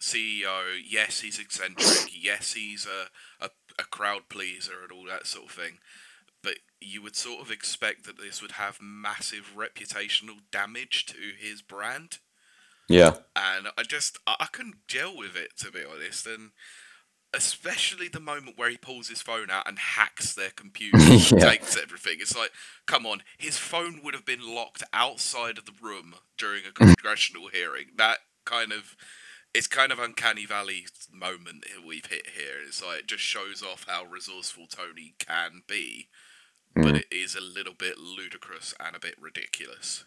CEO. 0.00 0.78
Yes, 0.84 1.20
he's 1.20 1.38
eccentric. 1.38 2.10
yes, 2.12 2.52
he's 2.52 2.86
a, 2.86 3.44
a, 3.44 3.50
a 3.78 3.84
crowd 3.84 4.22
pleaser 4.28 4.82
and 4.82 4.92
all 4.92 5.06
that 5.06 5.26
sort 5.26 5.46
of 5.46 5.50
thing. 5.52 5.78
But 6.42 6.56
you 6.80 7.00
would 7.02 7.16
sort 7.16 7.40
of 7.40 7.50
expect 7.50 8.04
that 8.04 8.18
this 8.18 8.42
would 8.42 8.52
have 8.52 8.78
massive 8.82 9.52
reputational 9.56 10.40
damage 10.52 11.06
to 11.06 11.16
his 11.38 11.62
brand. 11.62 12.18
Yeah. 12.88 13.16
And 13.34 13.68
I 13.78 13.82
just, 13.82 14.18
I, 14.26 14.46
couldn't 14.52 14.86
gel 14.86 15.16
with 15.16 15.36
it, 15.36 15.56
to 15.60 15.70
be 15.70 15.80
honest. 15.90 16.26
And 16.26 16.50
especially 17.34 18.08
the 18.08 18.20
moment 18.20 18.56
where 18.58 18.70
he 18.70 18.76
pulls 18.76 19.08
his 19.08 19.20
phone 19.22 19.50
out 19.50 19.66
and 19.68 19.78
hacks 19.78 20.34
their 20.34 20.50
computer 20.56 20.96
and 20.98 21.30
Yeah. 21.32 21.50
takes 21.50 21.76
everything. 21.76 22.18
It's 22.20 22.36
like, 22.36 22.50
come 22.86 23.06
on, 23.06 23.22
his 23.38 23.58
phone 23.58 24.00
would 24.04 24.14
have 24.14 24.24
been 24.24 24.54
locked 24.54 24.82
outside 24.92 25.58
of 25.58 25.66
the 25.66 25.72
room 25.80 26.14
during 26.38 26.62
a 26.66 26.72
congressional 26.72 27.48
hearing. 27.48 27.86
That 27.96 28.18
kind 28.44 28.72
of, 28.72 28.96
it's 29.54 29.66
kind 29.66 29.92
of 29.92 29.98
uncanny 29.98 30.46
valley 30.46 30.86
moment 31.12 31.64
that 31.74 31.86
we've 31.86 32.06
hit 32.06 32.28
here. 32.36 32.56
It's 32.66 32.82
like 32.82 33.00
it 33.00 33.06
just 33.06 33.22
shows 33.22 33.62
off 33.62 33.86
how 33.88 34.04
resourceful 34.04 34.66
Tony 34.68 35.14
can 35.18 35.62
be, 35.68 36.08
but 36.74 36.84
Mm. 36.94 36.96
it 37.00 37.06
is 37.12 37.34
a 37.36 37.40
little 37.40 37.74
bit 37.74 37.98
ludicrous 37.98 38.74
and 38.80 38.96
a 38.96 39.00
bit 39.00 39.14
ridiculous. 39.20 40.04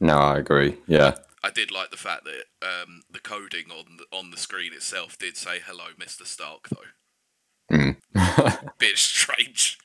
No, 0.00 0.18
I 0.18 0.38
agree. 0.38 0.76
Yeah. 0.86 1.16
I 1.42 1.50
did 1.50 1.70
like 1.70 1.90
the 1.90 1.96
fact 1.96 2.24
that 2.24 2.66
um, 2.66 3.02
the 3.10 3.20
coding 3.20 3.66
on 3.70 3.98
the, 3.98 4.16
on 4.16 4.30
the 4.30 4.36
screen 4.36 4.72
itself 4.72 5.16
did 5.16 5.36
say 5.36 5.60
"Hello, 5.64 5.84
Mister 5.96 6.24
Stark," 6.24 6.68
though. 6.68 7.76
Mm. 7.76 7.96
Bit 8.78 8.98
strange. 8.98 9.78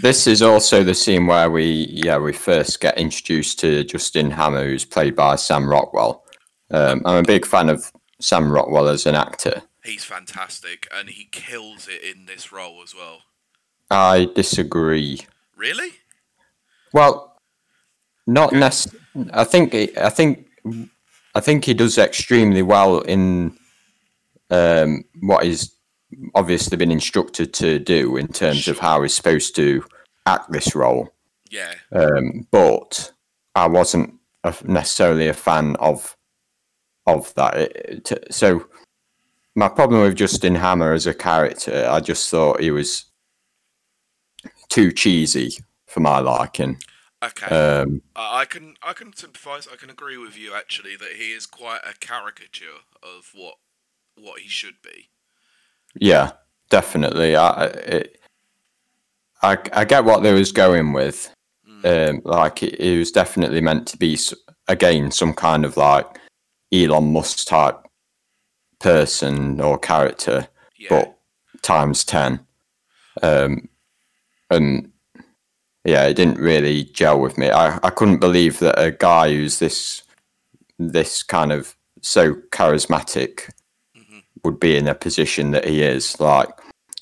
This 0.00 0.26
is 0.26 0.42
also 0.42 0.82
the 0.82 0.94
scene 0.94 1.26
where 1.26 1.50
we, 1.50 1.86
yeah, 1.90 2.18
we 2.18 2.32
first 2.32 2.80
get 2.80 2.96
introduced 2.98 3.58
to 3.60 3.84
Justin 3.84 4.30
Hammer, 4.30 4.64
who's 4.64 4.84
played 4.84 5.14
by 5.14 5.36
Sam 5.36 5.68
Rockwell. 5.68 6.24
Um, 6.70 7.02
I'm 7.04 7.16
a 7.16 7.22
big 7.22 7.44
fan 7.44 7.68
of 7.68 7.92
Sam 8.20 8.50
Rockwell 8.50 8.88
as 8.88 9.06
an 9.06 9.14
actor. 9.14 9.62
He's 9.84 10.04
fantastic, 10.04 10.88
and 10.94 11.10
he 11.10 11.26
kills 11.30 11.88
it 11.88 12.02
in 12.02 12.26
this 12.26 12.52
role 12.52 12.80
as 12.82 12.94
well. 12.94 13.18
I 13.90 14.28
disagree. 14.34 15.20
Really? 15.56 15.90
Well, 16.92 17.36
not 18.26 18.52
necessarily. 18.52 19.01
I 19.32 19.44
think 19.44 19.72
he- 19.72 19.96
I 19.98 20.10
think 20.10 20.46
I 21.34 21.40
think 21.40 21.64
he 21.64 21.74
does 21.74 21.96
extremely 21.98 22.62
well 22.62 23.00
in 23.00 23.56
um, 24.50 25.04
what 25.20 25.44
he's 25.44 25.74
obviously 26.34 26.76
been 26.76 26.90
instructed 26.92 27.54
to 27.54 27.78
do 27.78 28.16
in 28.18 28.28
terms 28.28 28.68
of 28.68 28.78
how 28.78 29.00
he's 29.02 29.14
supposed 29.14 29.56
to 29.56 29.82
act 30.26 30.52
this 30.52 30.74
role. 30.74 31.08
Yeah. 31.50 31.74
um, 31.92 32.46
but 32.50 33.12
I 33.54 33.66
wasn't 33.66 34.14
a, 34.44 34.54
necessarily 34.64 35.28
a 35.28 35.34
fan 35.34 35.76
of 35.76 36.16
of 37.06 37.32
that. 37.34 37.56
It- 37.56 38.12
it- 38.12 38.26
so 38.34 38.66
my 39.54 39.68
problem 39.68 40.02
with 40.02 40.16
Justin 40.16 40.54
Hammer 40.54 40.92
as 40.92 41.06
a 41.06 41.12
character, 41.14 41.86
I 41.90 42.00
just 42.00 42.30
thought 42.30 42.60
he 42.60 42.70
was 42.70 43.06
too 44.68 44.92
cheesy 44.92 45.58
for 45.86 46.00
my 46.00 46.18
liking. 46.20 46.78
Okay. 47.22 47.46
Um, 47.46 48.02
I 48.16 48.44
can 48.44 48.74
I 48.82 48.92
can 48.94 49.12
sympathise. 49.14 49.68
I 49.72 49.76
can 49.76 49.90
agree 49.90 50.16
with 50.16 50.36
you 50.36 50.54
actually 50.54 50.96
that 50.96 51.12
he 51.16 51.32
is 51.32 51.46
quite 51.46 51.80
a 51.88 51.94
caricature 51.98 52.80
of 53.02 53.30
what 53.34 53.54
what 54.16 54.40
he 54.40 54.48
should 54.48 54.82
be. 54.82 55.08
yeah, 55.94 56.32
definitely. 56.70 57.36
I, 57.36 57.48
I- 57.48 57.66
it, 57.66 58.18
I 59.42 59.58
I 59.72 59.84
get 59.84 60.04
what 60.04 60.22
they 60.22 60.32
was 60.32 60.52
going 60.52 60.92
with. 60.92 61.32
Um, 61.84 62.20
like 62.24 62.62
it, 62.62 62.78
it 62.78 62.96
was 62.98 63.10
definitely 63.10 63.60
meant 63.60 63.88
to 63.88 63.96
be 63.96 64.16
again 64.68 65.10
some 65.10 65.34
kind 65.34 65.64
of 65.64 65.76
like 65.76 66.06
Elon 66.72 67.12
Musk 67.12 67.46
type 67.48 67.76
person 68.78 69.60
or 69.60 69.78
character. 69.78 70.46
Yeah. 70.76 70.88
but 70.90 71.18
times 71.62 72.02
10 72.04 72.40
um 73.22 73.68
and 74.50 74.91
yeah 75.84 76.04
it 76.06 76.14
didn't 76.14 76.38
really 76.38 76.84
gel 76.84 77.20
with 77.20 77.36
me 77.38 77.50
i 77.50 77.78
i 77.82 77.90
couldn't 77.90 78.18
believe 78.20 78.58
that 78.60 78.78
a 78.78 78.90
guy 78.90 79.28
who's 79.32 79.58
this 79.58 80.02
this 80.78 81.22
kind 81.22 81.52
of 81.52 81.76
so 82.00 82.34
charismatic 82.50 83.50
Mhm. 83.96 84.22
would 84.44 84.58
be 84.60 84.76
in 84.76 84.88
a 84.88 84.94
position 84.94 85.50
that 85.52 85.64
he 85.66 85.82
is 85.82 86.18
like 86.20 86.48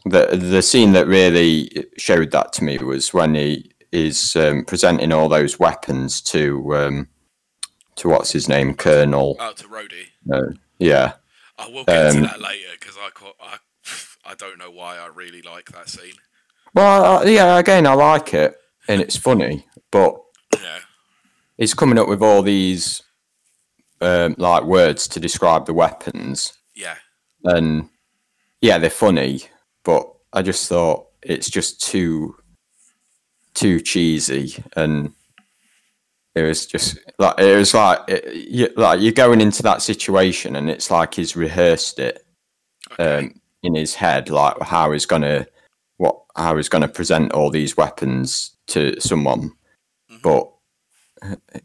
the 0.04 0.26
the 0.36 0.62
scene 0.62 0.92
that 0.92 1.06
really 1.06 1.86
showed 1.96 2.30
that 2.32 2.52
to 2.54 2.64
me 2.64 2.78
was 2.78 3.12
when 3.14 3.34
he 3.34 3.70
is 3.92 4.36
um, 4.36 4.64
presenting 4.64 5.12
all 5.12 5.28
those 5.28 5.58
weapons 5.58 6.20
to 6.22 6.74
um 6.76 7.08
to 7.96 8.08
what's 8.08 8.32
his 8.32 8.48
name 8.48 8.74
colonel 8.74 9.36
Oh, 9.38 9.52
to 9.52 9.68
Rhodey. 9.68 10.06
uh, 10.32 10.52
yeah 10.78 11.14
I 11.58 11.68
will 11.68 11.84
get 11.84 12.06
Um, 12.06 12.14
to 12.16 12.20
that 12.28 12.40
later 12.40 12.68
because 12.78 12.96
I, 12.96 13.10
I 13.40 13.58
I 14.32 14.34
don't 14.34 14.58
know 14.58 14.70
why 14.70 14.96
I 14.98 15.06
really 15.08 15.42
like 15.42 15.70
that 15.72 15.88
scene. 15.88 16.14
Well, 16.72 17.04
uh, 17.18 17.24
yeah, 17.24 17.58
again, 17.58 17.86
I 17.86 17.94
like 17.94 18.32
it 18.32 18.56
and 18.90 19.00
it's 19.00 19.16
funny, 19.16 19.64
but 19.90 20.20
Yeah. 20.52 20.78
he's 21.58 21.74
coming 21.74 21.98
up 21.98 22.08
with 22.08 22.22
all 22.22 22.42
these 22.42 23.02
um, 24.00 24.34
like 24.38 24.64
words 24.64 25.06
to 25.08 25.20
describe 25.20 25.66
the 25.66 25.74
weapons, 25.74 26.54
Yeah. 26.74 26.96
and 27.44 27.88
yeah, 28.60 28.78
they're 28.78 28.90
funny, 28.90 29.44
but 29.84 30.10
I 30.32 30.42
just 30.42 30.68
thought 30.68 31.06
it's 31.22 31.50
just 31.50 31.80
too 31.82 32.36
too 33.54 33.80
cheesy, 33.80 34.62
and 34.76 35.12
it 36.34 36.42
was 36.42 36.66
just 36.66 36.98
like 37.18 37.38
it 37.38 37.56
was 37.56 37.74
like 37.74 37.98
it, 38.08 38.34
you, 38.34 38.68
like 38.76 39.00
you're 39.00 39.12
going 39.12 39.40
into 39.40 39.62
that 39.64 39.82
situation, 39.82 40.56
and 40.56 40.70
it's 40.70 40.90
like 40.90 41.14
he's 41.14 41.36
rehearsed 41.36 41.98
it 41.98 42.24
Okay. 42.92 43.18
um, 43.26 43.40
in 43.62 43.74
his 43.74 43.94
head, 43.94 44.30
like 44.30 44.58
how 44.62 44.92
he's 44.92 45.06
gonna 45.06 45.46
what 45.98 46.16
how 46.36 46.56
he's 46.56 46.68
gonna 46.70 46.88
present 46.88 47.32
all 47.32 47.50
these 47.50 47.76
weapons 47.76 48.56
to 48.70 49.00
someone. 49.00 49.52
Mhm. 50.10 50.22
But 50.22 50.50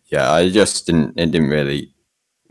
yeah, 0.06 0.32
I 0.32 0.50
just 0.50 0.86
didn't 0.86 1.20
it 1.20 1.32
didn't 1.32 1.50
really 1.50 1.94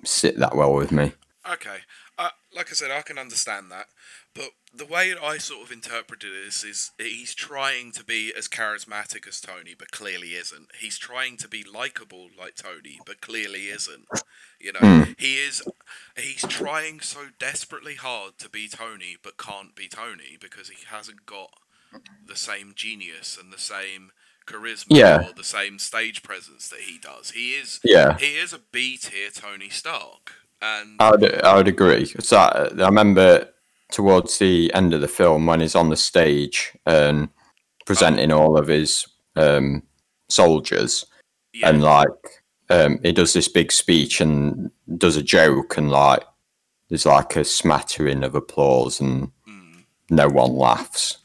sit 0.04 0.38
that 0.38 0.54
well 0.56 0.74
with 0.74 0.92
me. 0.92 1.12
Okay. 1.50 1.78
Uh, 2.16 2.30
like 2.54 2.70
I 2.70 2.74
said, 2.74 2.90
I 2.90 3.02
can 3.02 3.18
understand 3.18 3.70
that. 3.72 3.86
But 4.34 4.50
the 4.72 4.86
way 4.86 5.14
I 5.20 5.38
sort 5.38 5.64
of 5.66 5.72
interpreted 5.72 6.30
this 6.32 6.64
is 6.64 6.90
he's 6.98 7.34
trying 7.34 7.92
to 7.92 8.04
be 8.04 8.32
as 8.36 8.48
charismatic 8.48 9.26
as 9.28 9.40
Tony, 9.40 9.74
but 9.78 9.90
clearly 9.92 10.34
isn't. 10.34 10.68
He's 10.80 10.98
trying 10.98 11.36
to 11.38 11.48
be 11.48 11.62
likable 11.64 12.28
like 12.38 12.54
Tony, 12.56 12.98
but 13.06 13.20
clearly 13.20 13.68
isn't. 13.68 14.06
You 14.60 14.72
know, 14.72 14.80
Mm. 14.80 15.20
he 15.20 15.36
is. 15.38 15.62
He's 16.16 16.42
trying 16.48 17.00
so 17.00 17.28
desperately 17.38 17.94
hard 17.96 18.38
to 18.38 18.48
be 18.48 18.68
Tony, 18.68 19.16
but 19.22 19.36
can't 19.36 19.74
be 19.74 19.88
Tony 19.88 20.36
because 20.40 20.68
he 20.68 20.84
hasn't 20.86 21.26
got 21.26 21.50
the 22.26 22.36
same 22.36 22.72
genius 22.74 23.36
and 23.40 23.52
the 23.52 23.58
same 23.58 24.10
charisma 24.46 24.87
Yeah. 24.96 25.28
or 25.28 25.33
the 25.35 25.44
same 25.44 25.78
stage 25.78 26.22
presence 26.22 26.68
that 26.68 26.80
he 26.80 26.98
does. 26.98 27.30
He 27.30 27.52
is. 27.52 27.80
Yeah, 27.85 28.16
He 28.18 28.37
is 28.38 28.52
a 28.52 28.61
B 28.72 28.96
tier 28.96 29.30
Tony 29.33 29.68
Stark, 29.70 30.33
and 30.61 30.96
I 31.00 31.11
would 31.11 31.42
I 31.42 31.57
would 31.57 31.68
agree. 31.68 32.07
So 32.07 32.37
I, 32.37 32.68
I 32.68 32.87
remember 32.87 33.48
towards 33.90 34.38
the 34.38 34.72
end 34.74 34.92
of 34.94 35.00
the 35.00 35.09
film 35.09 35.46
when 35.46 35.61
he's 35.61 35.74
on 35.74 35.90
the 35.90 35.96
stage 35.96 36.72
and 36.87 37.28
presenting 37.87 38.33
all 38.33 38.57
of 38.59 38.66
his 38.68 39.07
um, 39.37 39.83
soldiers. 40.28 41.07
yeah, 41.52 41.68
and 41.68 41.83
like 41.83 42.09
um, 42.70 42.98
he 43.02 43.12
does 43.12 43.33
this 43.35 43.48
big 43.48 43.70
speech 43.70 44.20
and 44.20 44.70
does 44.98 45.16
a 45.16 45.22
joke 45.22 45.76
and 45.76 45.90
like 45.90 46.24
there's 46.88 47.07
like 47.07 47.37
a 47.37 47.44
smattering 47.44 48.24
of 48.24 48.35
applause 48.35 49.00
and 49.00 49.30
mm, 49.48 49.85
no 50.11 50.28
one 50.28 50.52
laughs. 50.54 51.18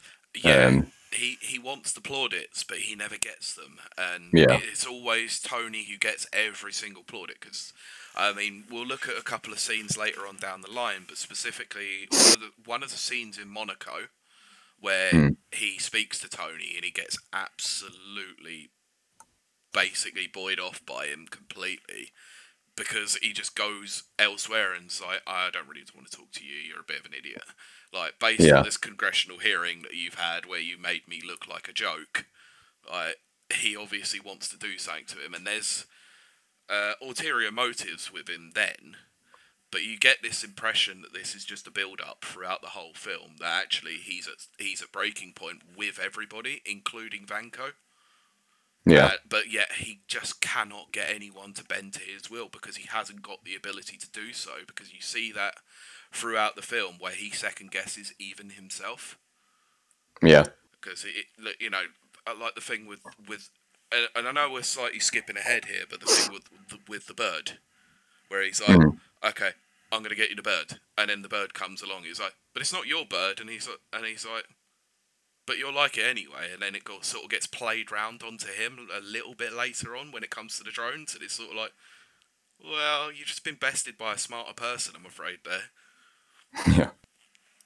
yeah. 0.44 0.66
Um, 0.66 0.86
he 1.12 1.38
he 1.40 1.58
wants 1.58 1.92
the 1.92 2.00
plaudits, 2.00 2.64
but 2.64 2.78
he 2.78 2.94
never 2.94 3.16
gets 3.18 3.54
them, 3.54 3.78
and 3.98 4.32
Yeah. 4.32 4.58
it's 4.62 4.86
always 4.86 5.40
Tony 5.40 5.84
who 5.84 5.96
gets 5.98 6.26
every 6.32 6.72
single 6.72 7.02
plaudit. 7.04 7.40
Because 7.40 7.72
I 8.14 8.32
mean, 8.32 8.64
we'll 8.70 8.86
look 8.86 9.08
at 9.08 9.16
a 9.18 9.22
couple 9.22 9.52
of 9.52 9.60
scenes 9.60 9.96
later 9.96 10.26
on 10.26 10.36
down 10.36 10.60
the 10.62 10.70
line, 10.70 11.04
but 11.08 11.18
specifically 11.18 12.08
one 12.10 12.32
of 12.32 12.40
the, 12.40 12.50
one 12.64 12.82
of 12.82 12.90
the 12.90 12.96
scenes 12.98 13.38
in 13.38 13.48
Monaco 13.48 14.08
where 14.80 15.10
Hmm. 15.10 15.28
he 15.52 15.78
speaks 15.78 16.18
to 16.20 16.28
Tony 16.28 16.72
and 16.76 16.84
he 16.84 16.90
gets 16.90 17.18
absolutely, 17.32 18.70
basically 19.72 20.26
buoyed 20.26 20.58
off 20.60 20.84
by 20.86 21.06
him 21.06 21.26
completely. 21.30 22.12
Because 22.80 23.16
he 23.16 23.32
just 23.32 23.54
goes 23.54 24.04
elsewhere 24.18 24.74
and's 24.74 25.00
like, 25.00 25.22
I 25.26 25.50
don't 25.52 25.68
really 25.68 25.84
want 25.94 26.10
to 26.10 26.16
talk 26.16 26.32
to 26.32 26.44
you. 26.44 26.54
You're 26.56 26.80
a 26.80 26.84
bit 26.86 27.00
of 27.00 27.06
an 27.06 27.12
idiot. 27.16 27.42
Like 27.92 28.18
based 28.18 28.40
Yeah. 28.40 28.58
on 28.58 28.64
this 28.64 28.76
congressional 28.76 29.38
hearing 29.38 29.82
that 29.82 29.94
you've 29.94 30.14
had 30.14 30.46
where 30.46 30.60
you 30.60 30.78
made 30.78 31.06
me 31.08 31.20
look 31.26 31.46
like 31.46 31.68
a 31.68 31.72
joke, 31.72 32.26
like 32.90 33.16
he 33.52 33.76
obviously 33.76 34.20
wants 34.20 34.48
to 34.48 34.56
do 34.56 34.78
something 34.78 35.06
to 35.06 35.18
him, 35.24 35.34
and 35.34 35.46
there's 35.46 35.86
uh, 36.68 36.92
ulterior 37.02 37.50
motives 37.50 38.12
with 38.12 38.28
him 38.28 38.52
then. 38.54 38.96
But 39.72 39.82
you 39.82 39.98
get 39.98 40.22
this 40.22 40.42
impression 40.42 41.02
that 41.02 41.12
this 41.12 41.34
is 41.34 41.44
just 41.44 41.66
a 41.66 41.70
build-up 41.70 42.24
throughout 42.24 42.60
the 42.60 42.68
whole 42.68 42.94
film. 42.94 43.36
That 43.38 43.62
actually 43.62 43.94
he's 43.96 44.26
at 44.26 44.46
he's 44.58 44.82
at 44.82 44.92
breaking 44.92 45.32
point 45.34 45.62
with 45.76 45.98
everybody, 45.98 46.62
including 46.64 47.26
Vanko. 47.26 47.72
Yeah. 48.86 49.06
Uh, 49.06 49.10
but 49.28 49.50
yet 49.52 49.72
he 49.72 50.00
just 50.08 50.40
cannot 50.40 50.90
get 50.92 51.10
anyone 51.10 51.52
to 51.54 51.64
bend 51.64 51.92
to 51.94 52.00
his 52.00 52.30
will 52.30 52.48
because 52.48 52.76
he 52.76 52.88
hasn't 52.88 53.22
got 53.22 53.44
the 53.44 53.54
ability 53.54 53.96
to 53.98 54.10
do 54.10 54.32
so. 54.32 54.52
Because 54.66 54.92
you 54.92 55.00
see 55.00 55.30
that 55.32 55.54
throughout 56.12 56.56
the 56.56 56.62
film 56.62 56.96
where 56.98 57.12
he 57.12 57.30
second 57.30 57.70
guesses 57.70 58.12
even 58.18 58.50
himself. 58.50 59.18
Yeah. 60.22 60.44
Because 60.80 61.04
it, 61.04 61.26
you 61.60 61.70
know, 61.70 61.82
I 62.26 62.34
like 62.38 62.54
the 62.54 62.60
thing 62.60 62.86
with 62.86 63.00
with, 63.28 63.50
and, 63.92 64.26
I 64.26 64.32
know 64.32 64.50
we're 64.50 64.62
slightly 64.62 65.00
skipping 65.00 65.36
ahead 65.36 65.66
here, 65.66 65.84
but 65.88 66.00
the 66.00 66.06
thing 66.06 66.32
with 66.32 66.44
the, 66.68 66.78
with 66.88 67.06
the 67.06 67.14
bird, 67.14 67.58
where 68.28 68.42
he's 68.42 68.60
like, 68.60 68.78
Mhm. 68.78 68.98
okay, 69.24 69.50
I'm 69.92 70.02
gonna 70.02 70.14
get 70.14 70.30
you 70.30 70.36
the 70.36 70.42
bird, 70.42 70.80
and 70.96 71.10
then 71.10 71.22
the 71.22 71.28
bird 71.28 71.54
comes 71.54 71.82
along. 71.82 72.04
He's 72.04 72.20
like, 72.20 72.34
but 72.54 72.60
it's 72.62 72.72
not 72.72 72.86
your 72.86 73.04
bird, 73.04 73.40
and 73.40 73.50
he's 73.50 73.66
like, 73.68 73.80
and 73.92 74.06
he's 74.06 74.24
like, 74.26 74.44
but 75.50 75.58
you'll 75.58 75.74
like 75.74 75.98
it 75.98 76.06
anyway. 76.06 76.46
And 76.52 76.62
then 76.62 76.76
it 76.76 76.84
go, 76.84 76.98
sort 77.00 77.24
of 77.24 77.30
gets 77.30 77.48
played 77.48 77.90
round 77.90 78.22
onto 78.22 78.46
him 78.46 78.86
a 78.96 79.00
little 79.00 79.34
bit 79.34 79.52
later 79.52 79.96
on 79.96 80.12
when 80.12 80.22
it 80.22 80.30
comes 80.30 80.56
to 80.56 80.62
the 80.62 80.70
drones, 80.70 81.12
and 81.12 81.24
it's 81.24 81.34
sort 81.34 81.50
of 81.50 81.56
like, 81.56 81.72
well, 82.62 83.10
you've 83.10 83.26
just 83.26 83.42
been 83.42 83.56
bested 83.56 83.98
by 83.98 84.12
a 84.12 84.18
smarter 84.18 84.54
person, 84.54 84.94
I'm 84.96 85.06
afraid 85.06 85.38
there. 85.44 86.72
Yeah. 86.72 86.90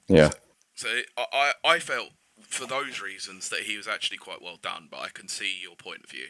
Yeah. 0.07 0.31
So 0.73 0.87
I, 1.15 1.25
I, 1.31 1.51
I 1.63 1.79
felt 1.79 2.09
for 2.41 2.65
those 2.65 3.03
reasons 3.03 3.49
that 3.49 3.61
he 3.61 3.77
was 3.77 3.87
actually 3.87 4.17
quite 4.17 4.41
well 4.41 4.57
done, 4.59 4.87
but 4.89 5.01
I 5.01 5.09
can 5.13 5.27
see 5.27 5.53
your 5.61 5.75
point 5.75 6.05
of 6.05 6.09
view. 6.09 6.29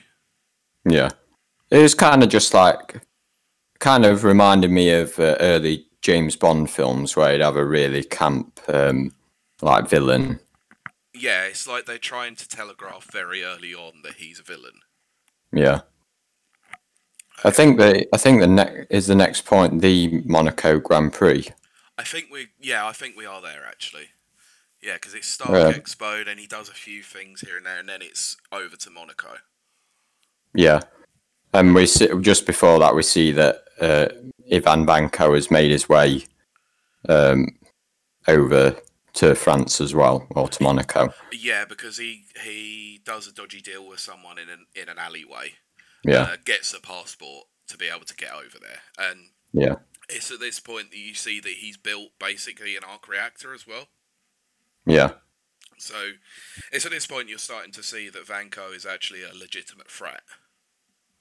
Yeah. 0.84 1.12
It 1.72 1.78
was 1.78 1.96
kind 1.96 2.22
of 2.22 2.28
just 2.28 2.54
like, 2.54 3.02
kind 3.80 4.06
of 4.06 4.26
reminded 4.26 4.72
me 4.72 4.92
of 4.92 5.18
uh, 5.18 5.38
early 5.40 5.86
James 6.02 6.36
Bond 6.36 6.70
films 6.70 7.16
where 7.16 7.32
he'd 7.32 7.40
have 7.40 7.56
a 7.56 7.64
really 7.64 8.04
camp, 8.04 8.60
um, 8.68 9.14
like 9.62 9.88
villain. 9.88 10.42
Yeah, 11.16 11.46
it's 11.46 11.68
like 11.68 11.86
they're 11.86 11.98
trying 11.98 12.36
to 12.36 12.48
telegraph 12.48 13.12
very 13.12 13.44
early 13.44 13.74
on 13.74 14.02
that 14.04 14.16
he's 14.16 14.40
a 14.40 14.44
villain. 14.44 14.82
Yeah. 15.52 15.82
I 17.44 17.52
think 17.52 17.78
the 17.78 18.08
I 18.14 18.18
think 18.18 18.42
the 18.42 18.48
next 18.48 18.88
is 18.90 19.08
the 19.08 19.16
next 19.16 19.46
point 19.46 19.82
the 19.82 20.22
Monaco 20.26 20.80
Grand 20.80 21.14
Prix. 21.14 21.48
I 21.98 22.04
think 22.04 22.28
we, 22.32 22.48
yeah, 22.60 22.86
I 22.86 22.92
think 22.92 23.16
we 23.16 23.26
are 23.26 23.42
there 23.42 23.66
actually. 23.68 24.08
Yeah, 24.82 24.94
because 24.94 25.14
it's 25.14 25.28
Stark 25.28 25.52
Yeah. 25.52 25.72
Expo, 25.72 26.24
then 26.26 26.38
he 26.38 26.48
does 26.48 26.70
a 26.70 26.74
few 26.74 27.02
things 27.02 27.42
here 27.42 27.58
and 27.58 27.66
there, 27.66 27.80
and 27.80 27.90
then 27.90 28.02
it's 28.02 28.38
over 28.52 28.76
to 28.76 28.90
Monaco. 28.90 29.38
Yeah, 30.54 30.82
and 31.54 31.74
we 31.74 31.86
see 31.86 32.10
just 32.22 32.46
before 32.46 32.80
that 32.80 32.96
we 32.96 33.04
see 33.04 33.32
that 33.32 33.64
uh, 33.80 34.08
Ivan 34.52 34.86
Vanko 34.86 35.36
has 35.36 35.50
made 35.50 35.72
his 35.72 35.90
way 35.90 36.24
um, 37.10 37.48
over 38.28 38.76
to 39.16 39.36
France 39.36 39.82
as 39.82 39.94
well, 39.94 40.28
or 40.32 40.48
to 40.50 40.64
Monaco. 40.64 41.14
Yeah, 41.32 41.66
because 41.66 41.98
he 41.98 42.26
he 42.44 43.02
does 43.04 43.28
a 43.28 43.34
dodgy 43.34 43.62
deal 43.62 43.88
with 43.88 44.00
someone 44.00 44.38
in 44.38 44.50
an 44.50 44.66
in 44.76 44.90
an 44.90 44.98
alleyway. 44.98 45.54
Yeah, 46.04 46.22
uh, 46.22 46.36
gets 46.44 46.74
a 46.74 46.80
passport 46.80 47.48
to 47.68 47.78
be 47.78 47.88
able 47.88 48.06
to 48.06 48.16
get 48.16 48.32
over 48.34 48.58
there, 48.62 48.82
and 49.10 49.30
yeah, 49.54 49.76
it's 50.10 50.30
at 50.32 50.40
this 50.40 50.60
point 50.60 50.92
that 50.92 50.98
you 50.98 51.14
see 51.16 51.40
that 51.40 51.50
he's 51.60 51.78
built 51.78 52.10
basically 52.20 52.76
an 52.76 52.84
arc 52.88 53.08
reactor 53.08 53.54
as 53.54 53.66
well. 53.66 53.88
yeah, 54.86 55.12
So 55.78 56.12
it's 56.72 56.86
at 56.86 56.92
this 56.92 57.08
point 57.08 57.28
you're 57.30 57.40
starting 57.40 57.72
to 57.74 57.82
see 57.84 58.10
that 58.10 58.28
Vanko 58.28 58.76
is 58.76 58.86
actually 58.86 59.24
a 59.24 59.34
legitimate 59.34 59.90
threat. 59.90 60.22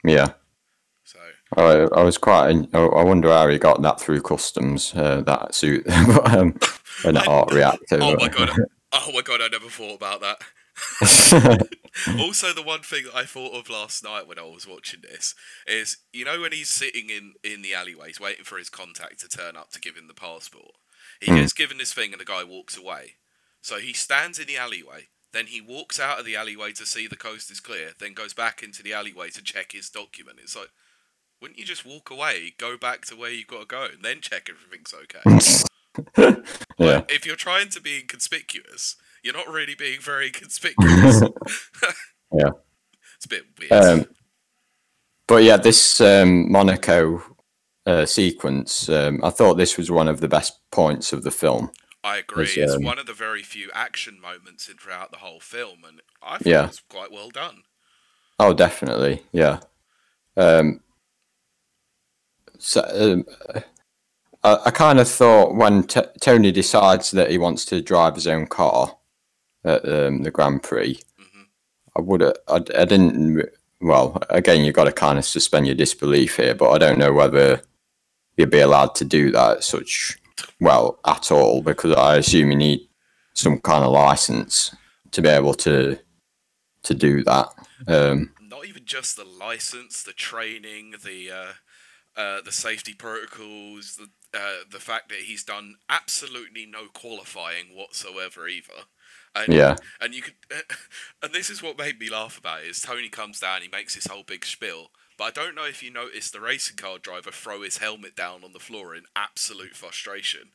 yeah. 0.04 0.34
So 1.04 1.18
I, 1.56 2.00
I 2.00 2.02
was 2.02 2.16
quite. 2.18 2.50
I 2.72 3.02
wonder 3.04 3.28
how 3.28 3.48
he 3.48 3.58
got 3.58 3.82
that 3.82 4.00
through 4.00 4.22
customs. 4.22 4.94
Uh, 4.94 5.20
that 5.22 5.54
suit, 5.54 5.84
but, 6.06 6.34
um, 6.34 6.58
an 7.04 7.16
I- 7.18 7.24
arc 7.28 7.52
reactor. 7.52 7.98
oh 8.00 8.16
my 8.16 8.28
god, 8.28 8.50
oh 8.92 9.10
my 9.12 9.20
god, 9.22 9.40
I 9.42 9.48
never 9.48 9.68
thought 9.68 9.96
about 9.96 10.20
that. 10.22 11.68
also, 12.18 12.52
the 12.52 12.62
one 12.62 12.80
thing 12.80 13.04
that 13.04 13.14
I 13.14 13.24
thought 13.24 13.54
of 13.54 13.68
last 13.70 14.02
night 14.02 14.26
when 14.26 14.38
I 14.38 14.42
was 14.42 14.66
watching 14.66 15.00
this 15.02 15.34
is, 15.66 15.98
you 16.12 16.24
know, 16.24 16.40
when 16.40 16.52
he's 16.52 16.70
sitting 16.70 17.10
in 17.10 17.34
in 17.44 17.62
the 17.62 17.74
alleyways 17.74 18.18
waiting 18.20 18.44
for 18.44 18.58
his 18.58 18.70
contact 18.70 19.20
to 19.20 19.28
turn 19.28 19.56
up 19.56 19.70
to 19.72 19.80
give 19.80 19.96
him 19.96 20.08
the 20.08 20.14
passport, 20.14 20.72
he 21.20 21.30
Hmm. 21.30 21.36
gets 21.38 21.52
given 21.52 21.78
this 21.78 21.92
thing 21.92 22.12
and 22.12 22.20
the 22.20 22.24
guy 22.24 22.44
walks 22.44 22.76
away. 22.76 23.16
So 23.60 23.78
he 23.78 23.92
stands 23.92 24.38
in 24.38 24.46
the 24.46 24.56
alleyway, 24.56 25.08
then 25.32 25.46
he 25.46 25.60
walks 25.60 25.98
out 26.00 26.18
of 26.18 26.24
the 26.26 26.36
alleyway 26.36 26.72
to 26.72 26.84
see 26.86 27.06
the 27.06 27.16
coast 27.16 27.50
is 27.50 27.60
clear, 27.60 27.92
then 27.98 28.12
goes 28.14 28.34
back 28.34 28.62
into 28.62 28.82
the 28.82 28.92
alleyway 28.92 29.30
to 29.30 29.42
check 29.42 29.72
his 29.72 29.88
document. 29.90 30.38
It's 30.42 30.56
like, 30.56 30.68
wouldn't 31.44 31.58
you 31.58 31.66
just 31.66 31.84
walk 31.84 32.10
away, 32.10 32.54
go 32.56 32.78
back 32.78 33.04
to 33.04 33.14
where 33.14 33.30
you've 33.30 33.46
got 33.48 33.60
to 33.60 33.66
go, 33.66 33.84
and 33.84 34.02
then 34.02 34.22
check 34.22 34.48
if 34.48 34.56
everything's 34.64 34.94
okay? 36.16 36.42
yeah, 36.78 37.02
If 37.10 37.26
you're 37.26 37.36
trying 37.36 37.68
to 37.68 37.82
be 37.82 37.98
inconspicuous, 38.00 38.96
you're 39.22 39.34
not 39.36 39.48
really 39.48 39.74
being 39.74 40.00
very 40.00 40.30
conspicuous. 40.40 41.22
Yeah. 42.32 42.50
It's 43.16 43.26
a 43.26 43.28
bit 43.28 43.42
weird. 43.60 43.72
Um, 43.72 44.06
but 45.28 45.42
yeah, 45.42 45.58
this 45.58 46.00
um, 46.00 46.50
Monaco 46.50 47.22
uh, 47.84 48.06
sequence, 48.06 48.88
um, 48.88 49.20
I 49.22 49.28
thought 49.28 49.54
this 49.54 49.76
was 49.76 49.90
one 49.90 50.08
of 50.08 50.22
the 50.22 50.28
best 50.28 50.58
points 50.72 51.12
of 51.12 51.24
the 51.24 51.30
film. 51.30 51.70
I 52.02 52.16
agree. 52.16 52.44
it's, 52.44 52.56
It's 52.56 52.72
um, 52.72 52.84
one 52.84 52.98
of 52.98 53.04
the 53.04 53.12
very 53.12 53.42
few 53.42 53.70
action 53.74 54.18
moments 54.18 54.66
in 54.68 54.78
throughout 54.78 55.12
the 55.12 55.18
whole 55.18 55.40
film, 55.40 55.84
and 55.86 56.00
I 56.22 56.38
thought 56.38 56.46
Yeah. 56.46 56.64
it 56.64 56.68
was 56.68 56.82
quite 56.88 57.12
well 57.12 57.28
done. 57.28 57.64
Oh, 58.40 58.54
definitely, 58.54 59.22
yeah. 59.30 59.60
Um, 60.38 60.80
so, 62.64 62.82
um, 62.94 63.26
I, 64.42 64.58
I 64.66 64.70
kind 64.70 64.98
of 64.98 65.06
thought 65.06 65.54
when 65.54 65.82
t- 65.84 66.00
Tony 66.20 66.50
decides 66.50 67.10
that 67.10 67.30
he 67.30 67.36
wants 67.36 67.66
to 67.66 67.82
drive 67.82 68.14
his 68.14 68.26
own 68.26 68.46
car 68.46 68.96
at 69.64 69.86
um, 69.86 70.22
the 70.22 70.30
Grand 70.30 70.62
Prix, 70.62 70.98
hmm 71.18 71.42
I 71.96 72.00
would 72.00 72.22
I, 72.22 72.32
I 72.48 72.84
didn't. 72.86 73.50
Well, 73.80 74.18
again, 74.30 74.64
you've 74.64 74.74
got 74.74 74.84
to 74.84 74.92
kind 74.92 75.18
of 75.18 75.26
suspend 75.26 75.66
your 75.66 75.74
disbelief 75.74 76.36
here, 76.38 76.54
but 76.54 76.70
I 76.70 76.78
don't 76.78 76.98
know 76.98 77.12
whether 77.12 77.60
you'd 78.38 78.50
be 78.50 78.60
allowed 78.60 78.94
to 78.96 79.04
do 79.04 79.30
that 79.32 79.62
such 79.62 80.18
well 80.58 80.98
at 81.06 81.30
all 81.30 81.60
because 81.60 81.94
I 81.94 82.16
assume 82.16 82.50
you 82.50 82.56
need 82.56 82.88
some 83.34 83.60
kind 83.60 83.84
of 83.84 83.92
license 83.92 84.74
to 85.10 85.20
be 85.20 85.28
able 85.28 85.54
to 85.54 85.98
to 86.84 86.94
do 86.94 87.22
that. 87.24 87.48
Um, 87.86 88.32
Not 88.40 88.66
even 88.66 88.84
just 88.86 89.16
the 89.16 89.24
license, 89.24 90.02
the 90.02 90.12
training, 90.14 90.94
the 91.04 91.30
uh, 91.30 91.52
uh, 92.16 92.40
the 92.42 92.52
safety 92.52 92.94
protocols, 92.94 93.96
the 93.96 94.08
uh, 94.38 94.64
the 94.70 94.80
fact 94.80 95.08
that 95.10 95.20
he's 95.20 95.44
done 95.44 95.76
absolutely 95.88 96.66
no 96.66 96.86
qualifying 96.92 97.66
whatsoever 97.74 98.48
either. 98.48 98.72
And, 99.36 99.52
yeah, 99.52 99.76
And 100.00 100.14
you 100.14 100.22
could, 100.22 100.34
and 101.22 101.32
this 101.32 101.50
is 101.50 101.62
what 101.62 101.78
made 101.78 101.98
me 101.98 102.08
laugh 102.08 102.38
about 102.38 102.62
it, 102.62 102.68
is 102.68 102.80
Tony 102.80 103.08
comes 103.08 103.40
down, 103.40 103.62
he 103.62 103.68
makes 103.68 103.94
this 103.94 104.06
whole 104.06 104.22
big 104.22 104.44
spiel, 104.44 104.90
but 105.18 105.24
I 105.24 105.30
don't 105.30 105.54
know 105.54 105.64
if 105.64 105.82
you 105.82 105.90
noticed 105.90 106.32
the 106.32 106.40
racing 106.40 106.76
car 106.76 106.98
driver 106.98 107.30
throw 107.30 107.62
his 107.62 107.78
helmet 107.78 108.16
down 108.16 108.44
on 108.44 108.52
the 108.52 108.60
floor 108.60 108.94
in 108.94 109.04
absolute 109.14 109.74
frustration. 109.76 110.50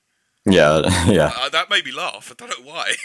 yeah, 0.46 0.82
yeah. 1.08 1.32
Uh, 1.36 1.50
that 1.50 1.70
made 1.70 1.86
me 1.86 1.92
laugh. 1.92 2.32
I 2.32 2.46
don't 2.46 2.66
know 2.66 2.72
why. 2.72 2.96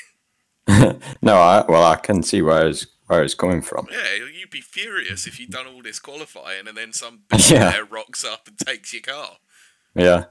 no, 1.22 1.36
I, 1.36 1.64
well, 1.68 1.84
I 1.84 1.96
can 1.96 2.22
see 2.22 2.42
where 2.42 2.68
it's 2.68 2.86
where 3.06 3.22
it's 3.22 3.34
coming 3.34 3.60
from. 3.62 3.86
yeah, 3.90 4.24
you'd 4.38 4.50
be 4.50 4.60
furious 4.60 5.26
if 5.26 5.38
you'd 5.38 5.50
done 5.50 5.66
all 5.66 5.82
this 5.82 5.98
qualifying 5.98 6.66
and 6.66 6.76
then 6.76 6.92
some 6.92 7.20
Yeah. 7.50 7.80
rocks 7.90 8.24
up 8.24 8.48
and 8.48 8.58
takes 8.58 8.92
your 8.92 9.02
car. 9.02 9.36
Yeah. 9.94 10.24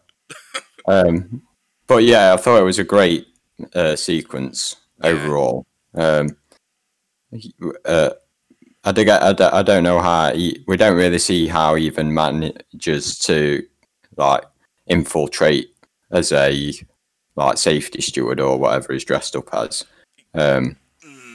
um, 0.88 1.42
but 1.88 2.04
yeah, 2.04 2.34
I 2.34 2.38
thought 2.38 2.60
it 2.60 2.64
was 2.66 2.80
a 2.80 2.84
great 2.84 3.28
uh, 3.76 3.96
sequence 3.96 4.76
Yeah. 5.04 5.10
overall. 5.12 5.66
Um, 5.94 6.36
uh, 7.86 8.10
I, 8.84 8.92
dig, 8.92 9.10
I, 9.10 9.34
d- 9.34 9.44
I 9.44 9.64
don't 9.64 9.84
know 9.84 10.02
how 10.02 10.34
he, 10.34 10.64
we 10.68 10.78
don't 10.78 10.98
really 10.98 11.20
see 11.20 11.48
how 11.48 11.76
he 11.76 11.86
even 11.86 12.14
manages 12.14 13.18
to 13.20 13.64
like 14.18 14.44
infiltrate 14.88 15.70
as 16.12 16.32
a 16.32 16.74
like 17.36 17.58
safety 17.58 18.02
steward 18.02 18.40
or 18.40 18.58
whatever 18.60 18.94
he's 18.94 19.06
dressed 19.06 19.36
up 19.36 19.54
as. 19.54 19.84
Um, 20.36 20.76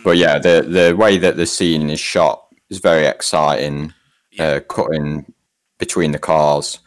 but 0.09 0.17
yeah, 0.17 0.39
the 0.39 0.63
the 0.63 0.97
way 0.97 1.19
that 1.19 1.37
the 1.37 1.45
scene 1.45 1.91
is 1.91 2.01
shot 2.01 2.47
is 2.71 2.79
very 2.79 3.05
exciting. 3.05 3.93
Yeah. 4.33 4.53
Uh, 4.53 4.61
cutting 4.61 5.31
between 5.77 6.13
the 6.13 6.19
cars, 6.19 6.79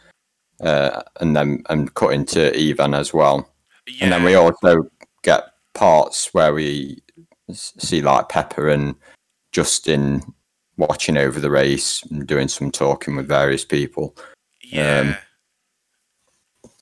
uh, 0.60 1.02
and 1.20 1.36
then 1.36 1.62
and 1.68 1.94
cutting 1.94 2.24
to 2.34 2.50
Ivan 2.58 2.94
as 2.94 3.14
well. 3.14 3.48
yeah, 3.86 4.06
And 4.06 4.12
then 4.12 4.24
we 4.24 4.34
also 4.34 4.90
get 5.22 5.44
parts 5.72 6.34
where 6.34 6.52
we 6.52 7.00
see 7.52 8.02
like 8.02 8.28
Pepper 8.28 8.68
and 8.68 8.96
Justin 9.52 10.24
watching 10.76 11.16
over 11.16 11.38
the 11.38 11.50
race 11.50 12.02
and 12.10 12.26
doing 12.26 12.48
some 12.48 12.72
talking 12.72 13.14
with 13.14 13.28
various 13.28 13.64
people. 13.64 14.16
yeah. 14.64 15.14
um, 16.64 16.72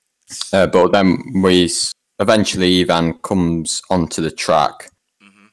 Uh, 0.51 0.65
but 0.65 0.91
then 0.91 1.21
we 1.43 1.69
eventually 2.17 2.81
Ivan 2.81 3.13
comes 3.19 3.83
onto 3.91 4.23
the 4.23 4.31
track 4.31 4.90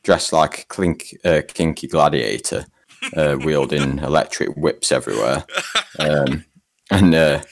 dressed 0.09 0.33
like 0.33 0.61
a 0.61 0.65
clink, 0.69 1.15
uh, 1.23 1.43
kinky 1.47 1.87
gladiator, 1.87 2.65
uh, 3.15 3.37
wielding 3.45 3.99
electric 4.11 4.57
whips 4.57 4.91
everywhere, 4.91 5.45
um, 5.99 6.47
and 6.91 7.15
uh, 7.15 7.43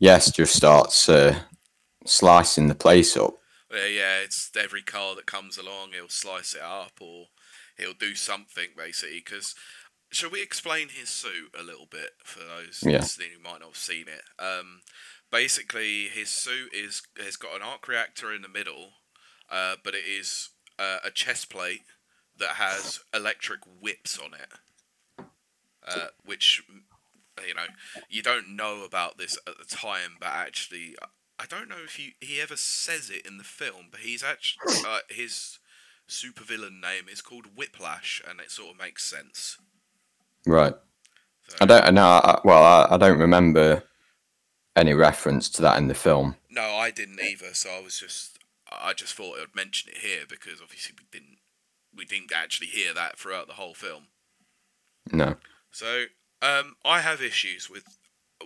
yes, 0.00 0.32
just 0.32 0.56
starts 0.56 1.08
uh, 1.08 1.38
slicing 2.04 2.66
the 2.66 2.74
place 2.74 3.16
up. 3.16 3.34
Yeah, 3.72 3.86
yeah, 3.86 4.18
it's 4.24 4.50
every 4.56 4.82
car 4.82 5.14
that 5.14 5.26
comes 5.26 5.56
along, 5.56 5.92
he'll 5.92 6.08
slice 6.08 6.54
it 6.54 6.62
up 6.62 6.94
or 7.00 7.26
he'll 7.78 7.94
do 7.94 8.16
something 8.16 8.70
basically. 8.76 9.22
Because 9.24 9.54
shall 10.10 10.30
we 10.30 10.42
explain 10.42 10.88
his 10.88 11.10
suit 11.10 11.54
a 11.56 11.62
little 11.62 11.86
bit 11.86 12.10
for 12.24 12.40
those 12.40 12.82
Yeah. 12.84 13.02
listening 13.02 13.28
who 13.36 13.40
might 13.40 13.60
not 13.60 13.68
have 13.68 13.76
seen 13.76 14.06
it? 14.08 14.24
Um, 14.42 14.80
basically, 15.30 16.08
his 16.08 16.28
suit 16.28 16.74
is 16.74 17.02
has 17.24 17.36
got 17.36 17.54
an 17.54 17.62
arc 17.62 17.86
reactor 17.86 18.34
in 18.34 18.42
the 18.42 18.48
middle, 18.48 18.94
uh, 19.48 19.76
but 19.84 19.94
it 19.94 20.04
is 20.04 20.50
uh, 20.78 20.98
a 21.04 21.10
chest 21.10 21.50
plate 21.50 21.82
that 22.38 22.50
has 22.56 23.00
electric 23.14 23.60
whips 23.80 24.18
on 24.18 24.32
it, 24.34 25.24
uh, 25.86 26.06
which 26.24 26.62
you 27.46 27.54
know 27.54 27.66
you 28.08 28.22
don't 28.22 28.56
know 28.56 28.84
about 28.84 29.18
this 29.18 29.38
at 29.46 29.54
the 29.58 29.64
time, 29.76 30.16
but 30.20 30.28
actually, 30.28 30.96
I 31.38 31.46
don't 31.46 31.68
know 31.68 31.82
if 31.84 31.96
he 31.96 32.14
he 32.20 32.40
ever 32.40 32.56
says 32.56 33.10
it 33.10 33.26
in 33.26 33.38
the 33.38 33.44
film, 33.44 33.86
but 33.90 34.00
he's 34.00 34.22
actually 34.24 34.74
uh, 34.86 35.00
his 35.08 35.58
supervillain 36.08 36.80
name 36.80 37.04
is 37.10 37.22
called 37.22 37.56
Whiplash, 37.56 38.22
and 38.28 38.40
it 38.40 38.50
sort 38.50 38.72
of 38.74 38.78
makes 38.80 39.04
sense. 39.04 39.58
Right. 40.46 40.74
So, 41.48 41.56
I 41.60 41.66
don't 41.66 41.94
know. 41.94 42.02
I- 42.06 42.40
Well, 42.44 42.62
I, 42.62 42.94
I 42.94 42.96
don't 42.98 43.18
remember 43.18 43.84
any 44.76 44.92
reference 44.92 45.48
to 45.50 45.62
that 45.62 45.78
in 45.78 45.88
the 45.88 45.94
film. 45.94 46.36
no, 46.50 46.62
I 46.76 46.90
didn't 46.90 47.20
either, 47.20 47.54
so 47.54 47.70
I 47.70 47.80
was 47.80 47.98
just 47.98 48.38
I 48.80 48.92
just 48.92 49.14
thought 49.14 49.38
I'd 49.40 49.54
mention 49.54 49.92
it 49.92 49.98
here 49.98 50.24
because 50.28 50.60
obviously 50.60 50.94
we 50.98 51.06
didn't 51.10 51.38
we 51.96 52.04
didn't 52.04 52.32
actually 52.32 52.68
hear 52.68 52.92
that 52.94 53.18
throughout 53.18 53.46
the 53.46 53.54
whole 53.54 53.74
film. 53.74 54.04
No. 55.12 55.36
So, 55.70 56.06
um, 56.42 56.76
I 56.84 57.00
have 57.00 57.22
issues 57.22 57.70
with. 57.70 57.84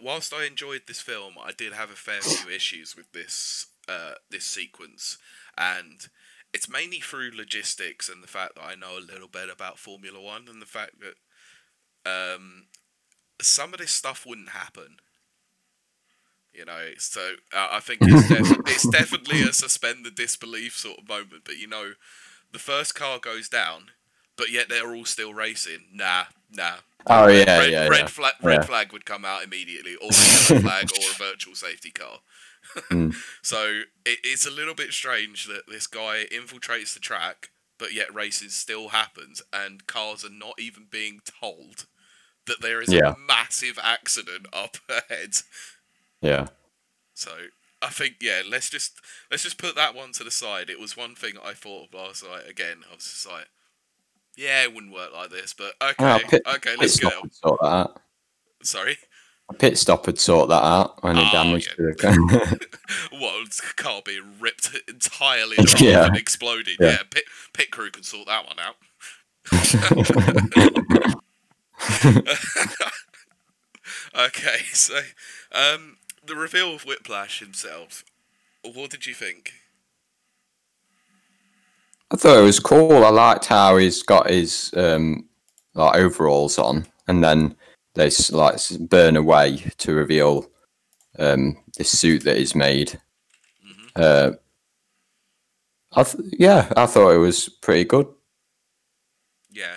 Whilst 0.00 0.32
I 0.32 0.44
enjoyed 0.44 0.82
this 0.86 1.00
film, 1.00 1.34
I 1.42 1.50
did 1.50 1.72
have 1.72 1.90
a 1.90 1.94
fair 1.94 2.20
few 2.20 2.50
issues 2.54 2.94
with 2.94 3.12
this 3.12 3.66
uh, 3.88 4.14
this 4.30 4.44
sequence, 4.44 5.18
and 5.56 6.08
it's 6.52 6.68
mainly 6.68 7.00
through 7.00 7.32
logistics 7.34 8.08
and 8.08 8.22
the 8.22 8.28
fact 8.28 8.54
that 8.54 8.64
I 8.64 8.74
know 8.74 8.98
a 8.98 9.00
little 9.00 9.28
bit 9.28 9.48
about 9.50 9.78
Formula 9.78 10.20
One 10.20 10.46
and 10.48 10.62
the 10.62 10.66
fact 10.66 10.96
that 11.00 12.34
um, 12.34 12.66
some 13.40 13.72
of 13.72 13.80
this 13.80 13.92
stuff 13.92 14.24
wouldn't 14.26 14.50
happen. 14.50 14.96
You 16.58 16.64
know, 16.64 16.90
so 16.98 17.34
uh, 17.56 17.68
I 17.72 17.80
think 17.80 18.00
it's, 18.02 18.28
def- 18.28 18.58
it's 18.66 18.88
definitely 18.88 19.42
a 19.42 19.52
suspend 19.52 20.04
the 20.04 20.10
disbelief 20.10 20.76
sort 20.76 20.98
of 20.98 21.08
moment. 21.08 21.42
But 21.44 21.58
you 21.58 21.68
know, 21.68 21.92
the 22.52 22.58
first 22.58 22.94
car 22.96 23.18
goes 23.20 23.48
down, 23.48 23.92
but 24.36 24.50
yet 24.50 24.68
they're 24.68 24.94
all 24.94 25.04
still 25.04 25.32
racing. 25.34 25.84
Nah, 25.92 26.24
nah. 26.52 26.76
Oh 27.06 27.26
red, 27.26 27.46
yeah, 27.46 27.58
red, 27.60 27.70
yeah, 27.72 27.88
red, 27.88 28.00
yeah. 28.00 28.06
flag, 28.08 28.32
red 28.42 28.54
Yeah. 28.60 28.66
flag 28.66 28.92
would 28.92 29.04
come 29.06 29.24
out 29.24 29.44
immediately, 29.44 29.94
or 29.96 30.10
a 30.10 30.14
yellow 30.14 30.60
flag, 30.68 30.88
or 30.92 31.10
a 31.10 31.14
virtual 31.30 31.54
safety 31.54 31.90
car. 31.90 32.18
Mm. 32.90 33.14
So 33.42 33.82
it, 34.04 34.18
it's 34.24 34.46
a 34.46 34.50
little 34.50 34.74
bit 34.74 34.92
strange 34.92 35.46
that 35.46 35.62
this 35.68 35.86
guy 35.86 36.26
infiltrates 36.32 36.92
the 36.94 37.00
track, 37.00 37.50
but 37.78 37.94
yet 37.94 38.12
racing 38.14 38.50
still 38.50 38.88
happens, 38.88 39.40
and 39.52 39.86
cars 39.86 40.24
are 40.24 40.30
not 40.30 40.54
even 40.58 40.86
being 40.90 41.20
told 41.40 41.86
that 42.46 42.60
there 42.60 42.80
is 42.82 42.92
Yeah. 42.92 43.12
a 43.14 43.16
massive 43.18 43.78
accident 43.82 44.46
up 44.52 44.76
ahead. 44.88 45.36
Yeah. 46.20 46.48
So 47.14 47.30
I 47.82 47.88
think 47.90 48.16
yeah, 48.20 48.42
let's 48.48 48.68
just 48.70 49.00
let's 49.30 49.42
just 49.44 49.58
put 49.58 49.74
that 49.76 49.94
one 49.94 50.12
to 50.12 50.24
the 50.24 50.30
side. 50.30 50.68
It 50.70 50.80
was 50.80 50.96
one 50.96 51.14
thing 51.14 51.34
I 51.44 51.52
thought 51.54 51.88
of 51.88 51.94
last 51.94 52.24
night. 52.24 52.48
Again, 52.48 52.78
I 52.90 52.94
was 52.94 53.04
just 53.04 53.26
like, 53.28 53.48
yeah, 54.36 54.62
it 54.64 54.74
wouldn't 54.74 54.92
work 54.92 55.12
like 55.14 55.30
this, 55.30 55.52
but 55.54 55.74
okay, 55.82 56.04
Well, 56.04 56.18
pit- 56.20 56.42
okay, 56.46 56.70
Pit 56.70 56.78
let's 56.80 56.98
go. 57.00 57.10
sort 57.30 57.60
that 57.60 57.66
out. 57.66 58.00
Sorry, 58.62 58.98
A 59.48 59.54
pit 59.54 59.78
stop 59.78 60.06
would 60.06 60.18
sort 60.18 60.48
that 60.48 60.64
out. 60.64 60.98
Any 61.04 61.20
Oh, 61.20 61.30
damage 61.32 61.68
yeah. 61.68 61.74
to 61.74 61.82
the 61.82 61.94
car. 61.94 62.16
was 63.20 63.60
car 63.76 64.02
being 64.04 64.34
ripped 64.40 64.70
entirely 64.88 65.56
Yeah. 65.78 66.06
and 66.06 66.16
exploding? 66.16 66.74
Yeah. 66.80 66.90
Yeah, 66.90 67.02
pit 67.10 67.24
pit 67.52 67.70
crew 67.70 67.90
can 67.90 68.02
sort 68.02 68.26
that 68.26 68.46
one 68.46 68.58
out. 68.58 68.76
okay, 74.18 74.58
so 74.72 74.98
um, 75.52 75.96
the 76.28 76.36
reveal 76.36 76.74
of 76.74 76.84
Whiplash 76.84 77.40
himself. 77.40 78.04
What 78.62 78.90
did 78.90 79.06
you 79.06 79.14
think? 79.14 79.52
I 82.10 82.16
thought 82.16 82.38
it 82.38 82.42
was 82.44 82.60
cool. 82.60 83.04
I 83.04 83.10
liked 83.10 83.46
how 83.46 83.76
he's 83.76 84.02
got 84.02 84.30
his 84.30 84.72
um, 84.76 85.28
like 85.74 85.96
overalls 85.96 86.58
on, 86.58 86.86
and 87.06 87.22
then 87.22 87.56
they 87.94 88.10
like 88.30 88.60
burn 88.80 89.16
away 89.16 89.58
to 89.78 89.94
reveal 89.94 90.50
um, 91.18 91.58
this 91.76 91.90
suit 91.90 92.24
that 92.24 92.38
he's 92.38 92.54
made. 92.54 92.98
Mhm. 93.66 93.90
Uh, 93.96 94.32
I 95.92 96.02
th- 96.04 96.24
yeah, 96.38 96.72
I 96.76 96.86
thought 96.86 97.10
it 97.14 97.18
was 97.18 97.48
pretty 97.48 97.84
good. 97.84 98.06
Yeah, 99.50 99.76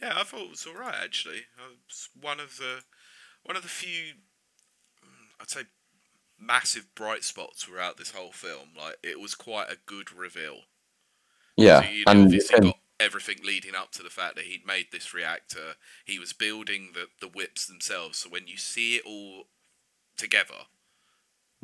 yeah, 0.00 0.12
I 0.16 0.24
thought 0.24 0.42
it 0.42 0.50
was 0.50 0.66
all 0.66 0.74
right 0.74 0.94
actually. 1.02 1.42
Uh, 1.58 1.74
It's 1.88 2.08
one 2.20 2.38
of 2.40 2.56
the 2.58 2.82
one 3.42 3.56
of 3.56 3.62
the 3.62 3.68
few, 3.68 4.14
I'd 5.48 5.62
say, 5.62 5.66
massive 6.38 6.86
bright 6.94 7.24
spots 7.24 7.62
throughout 7.62 7.96
this 7.96 8.12
whole 8.12 8.32
film. 8.32 8.70
Like 8.76 8.96
it 9.02 9.20
was 9.20 9.34
quite 9.34 9.70
a 9.70 9.78
good 9.86 10.12
reveal. 10.12 10.60
Yeah, 11.56 11.82
So, 11.82 11.88
you 11.88 12.04
know, 12.04 12.12
and 12.12 12.22
obviously 12.24 12.56
and- 12.56 12.64
got 12.66 12.78
everything 13.00 13.36
leading 13.44 13.74
up 13.76 13.92
to 13.92 14.02
the 14.02 14.10
fact 14.10 14.34
that 14.36 14.44
he'd 14.44 14.66
made 14.66 14.86
this 14.92 15.14
reactor. 15.14 15.74
He 16.04 16.18
was 16.18 16.32
building 16.32 16.90
the 16.94 17.06
the 17.20 17.28
whips 17.32 17.66
themselves. 17.66 18.18
So 18.18 18.28
when 18.28 18.46
you 18.46 18.56
see 18.56 18.96
it 18.96 19.02
all 19.06 19.44
together, 20.16 20.66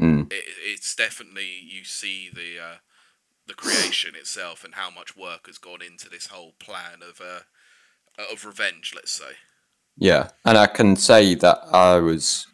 mm, 0.00 0.32
it, 0.32 0.44
it's 0.64 0.94
definitely 0.94 1.48
you 1.62 1.84
see 1.84 2.30
the 2.32 2.58
uh, 2.62 2.76
the 3.46 3.54
creation 3.54 4.14
itself 4.16 4.64
and 4.64 4.74
how 4.74 4.90
much 4.90 5.16
work 5.16 5.46
has 5.46 5.58
gone 5.58 5.82
into 5.82 6.08
this 6.08 6.28
whole 6.28 6.52
plan 6.58 7.00
of 7.08 7.20
uh, 7.20 7.40
of 8.32 8.44
revenge. 8.44 8.92
Let's 8.94 9.12
say. 9.12 9.34
yeah, 9.96 10.30
and 10.44 10.58
I 10.58 10.66
can 10.66 10.96
say 10.96 11.34
that 11.36 11.58
I 11.72 11.98
was 11.98 12.46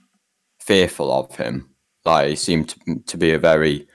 fearful 0.70 1.10
of 1.12 1.34
him. 1.34 1.68
Like 2.04 2.28
he 2.28 2.36
seemed 2.36 2.68
to, 2.68 3.02
to 3.04 3.16
be 3.16 3.32
a 3.32 3.40
very 3.40 3.88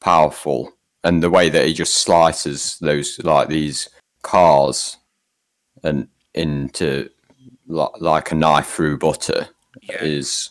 powerful, 0.00 0.72
and 1.02 1.20
the 1.20 1.28
way 1.28 1.48
that 1.48 1.66
he 1.66 1.74
just 1.74 1.94
slices 1.94 2.78
those 2.80 3.18
like 3.24 3.48
these 3.48 3.88
cars 4.22 4.96
and 5.82 6.06
into 6.32 7.10
li- 7.66 7.98
like 7.98 8.30
a 8.30 8.34
knife 8.36 8.68
through 8.68 8.98
butter 8.98 9.48
Yeah. 9.82 10.04
is 10.04 10.50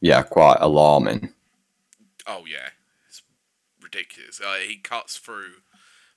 yeah 0.00 0.22
quite 0.24 0.58
alarming. 0.60 1.32
Oh 2.26 2.44
yeah, 2.46 2.70
it's 3.08 3.22
ridiculous. 3.80 4.40
Uh, 4.40 4.56
he 4.66 4.76
cuts 4.76 5.18
through 5.18 5.62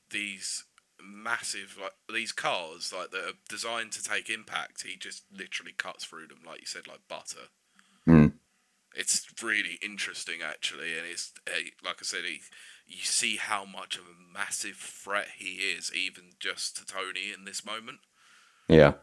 these 0.10 0.64
massive 1.00 1.78
like 1.80 1.94
these 2.12 2.32
cars 2.32 2.92
like 2.98 3.12
that 3.12 3.24
are 3.24 3.38
designed 3.48 3.92
to 3.92 4.04
take 4.04 4.32
impact. 4.32 4.82
He 4.82 4.96
just 4.98 5.26
literally 5.32 5.74
cuts 5.78 6.06
through 6.06 6.28
them, 6.30 6.40
like 6.44 6.62
you 6.62 6.66
said, 6.66 6.88
like 6.88 7.08
butter. 7.08 7.50
It's 8.96 9.26
really 9.42 9.80
interesting 9.82 10.40
actually, 10.46 10.98
and 10.98 11.06
it's 11.10 11.34
uh, 11.48 11.60
like 11.84 11.98
I 12.00 12.04
said, 12.04 12.26
he, 12.26 12.42
you 12.88 13.04
see 13.04 13.38
how 13.38 13.66
much 13.66 13.98
of 13.98 14.04
a 14.04 14.34
massive 14.38 14.76
threat 14.76 15.28
he 15.38 15.56
is, 15.56 15.92
even 15.96 16.32
just 16.40 16.78
to 16.78 16.86
Tony 16.86 17.32
in 17.38 17.46
this 17.46 17.66
moment. 17.66 18.00
Yeah, 18.68 18.94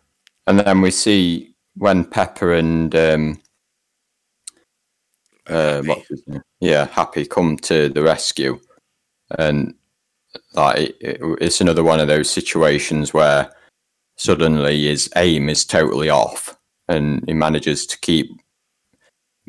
and 0.47 0.61
then 0.61 0.81
we 0.81 0.91
see 0.91 1.55
when 1.77 2.05
Pepper 2.05 2.55
and 2.55 2.95
um, 2.95 3.41
uh, 5.49 5.77
Happy. 5.77 5.89
what's 5.89 6.09
his 6.09 6.23
name? 6.27 6.43
Yeah, 6.61 6.87
Happy 6.87 7.27
come 7.27 7.57
to 7.59 7.89
the 7.89 8.03
rescue, 8.03 8.61
and 9.39 9.75
like 10.55 10.97
it- 11.01 11.21
it's 11.41 11.61
another 11.61 11.83
one 11.83 12.01
of 12.01 12.09
those 12.09 12.31
situations 12.31 13.13
where 13.13 13.53
suddenly 14.17 14.87
his 14.87 15.11
aim 15.17 15.49
is 15.49 15.65
totally 15.65 16.11
off, 16.11 16.57
and 16.89 17.25
he 17.27 17.35
manages 17.35 17.87
to 17.87 17.99
keep 17.99 18.31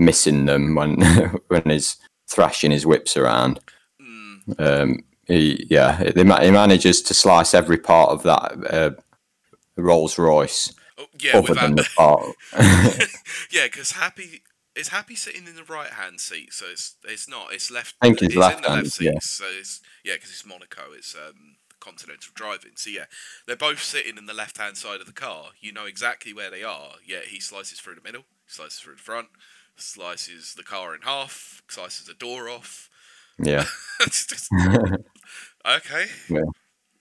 missing 0.02 0.46
them 0.46 0.76
when 0.76 1.00
when 1.48 1.64
he's 1.66 1.98
thrashing 2.28 2.72
his 2.72 2.86
whips 2.86 3.16
around. 3.16 3.60
Mm, 4.02 4.60
Um, 4.60 5.00
he 5.28 5.66
yeah, 5.70 5.98
he, 5.98 6.12
he 6.16 6.52
manages 6.52 7.02
to 7.04 7.14
slice 7.14 7.54
every 7.54 7.78
part 7.78 8.10
of 8.10 8.24
that 8.24 8.74
uh, 8.74 8.92
Rolls 9.78 10.18
Royce 10.18 10.74
oh, 10.98 11.06
yeah, 11.20 11.38
other 11.38 11.54
than 11.54 11.76
the 11.76 11.88
part. 11.96 12.26
yeah, 13.52 13.66
because 13.66 13.94
Happy 13.94 14.42
is 14.76 14.90
Happy 14.90 15.16
sitting 15.16 15.48
in 15.48 15.56
the 15.56 15.64
right 15.64 15.92
hand 15.92 16.20
seat, 16.20 16.54
so 16.54 16.66
it's 16.72 16.96
it's 17.04 17.30
not. 17.30 17.54
It's 17.54 17.72
left. 17.72 17.96
I 18.02 18.08
think 18.08 18.20
he's 18.20 18.36
left-handed, 18.36 18.92
seat, 18.92 19.06
yeah. 19.06 19.20
so 19.22 19.46
it's 19.60 19.82
yeah, 20.04 20.16
because 20.16 20.32
it's 20.32 20.46
Monaco. 20.46 20.92
It's 20.94 21.16
um 21.16 21.56
continental 21.80 22.32
driving. 22.34 22.72
So 22.76 22.90
yeah, 22.90 23.06
they're 23.46 23.56
both 23.56 23.84
sitting 23.84 24.18
in 24.18 24.26
the 24.26 24.34
left 24.34 24.58
hand 24.58 24.78
side 24.78 25.02
of 25.02 25.08
the 25.08 25.14
car. 25.14 25.50
You 25.60 25.74
know 25.74 25.86
exactly 25.86 26.34
where 26.34 26.50
they 26.50 26.64
are. 26.64 26.94
Yeah, 27.06 27.22
he 27.28 27.40
slices 27.40 27.80
through 27.80 27.96
the 27.96 28.02
middle, 28.02 28.24
slices 28.48 28.80
through 28.80 28.96
the 28.96 29.02
front, 29.02 29.28
slices 29.82 30.54
the 30.56 30.64
car 30.64 30.96
in 30.96 31.02
half, 31.02 31.62
slices 31.70 32.08
the 32.08 32.14
door 32.14 32.50
off. 32.50 32.90
Yeah. 33.40 33.66
Just- 34.06 34.50
okay. 35.66 36.06
Yeah. 36.30 36.42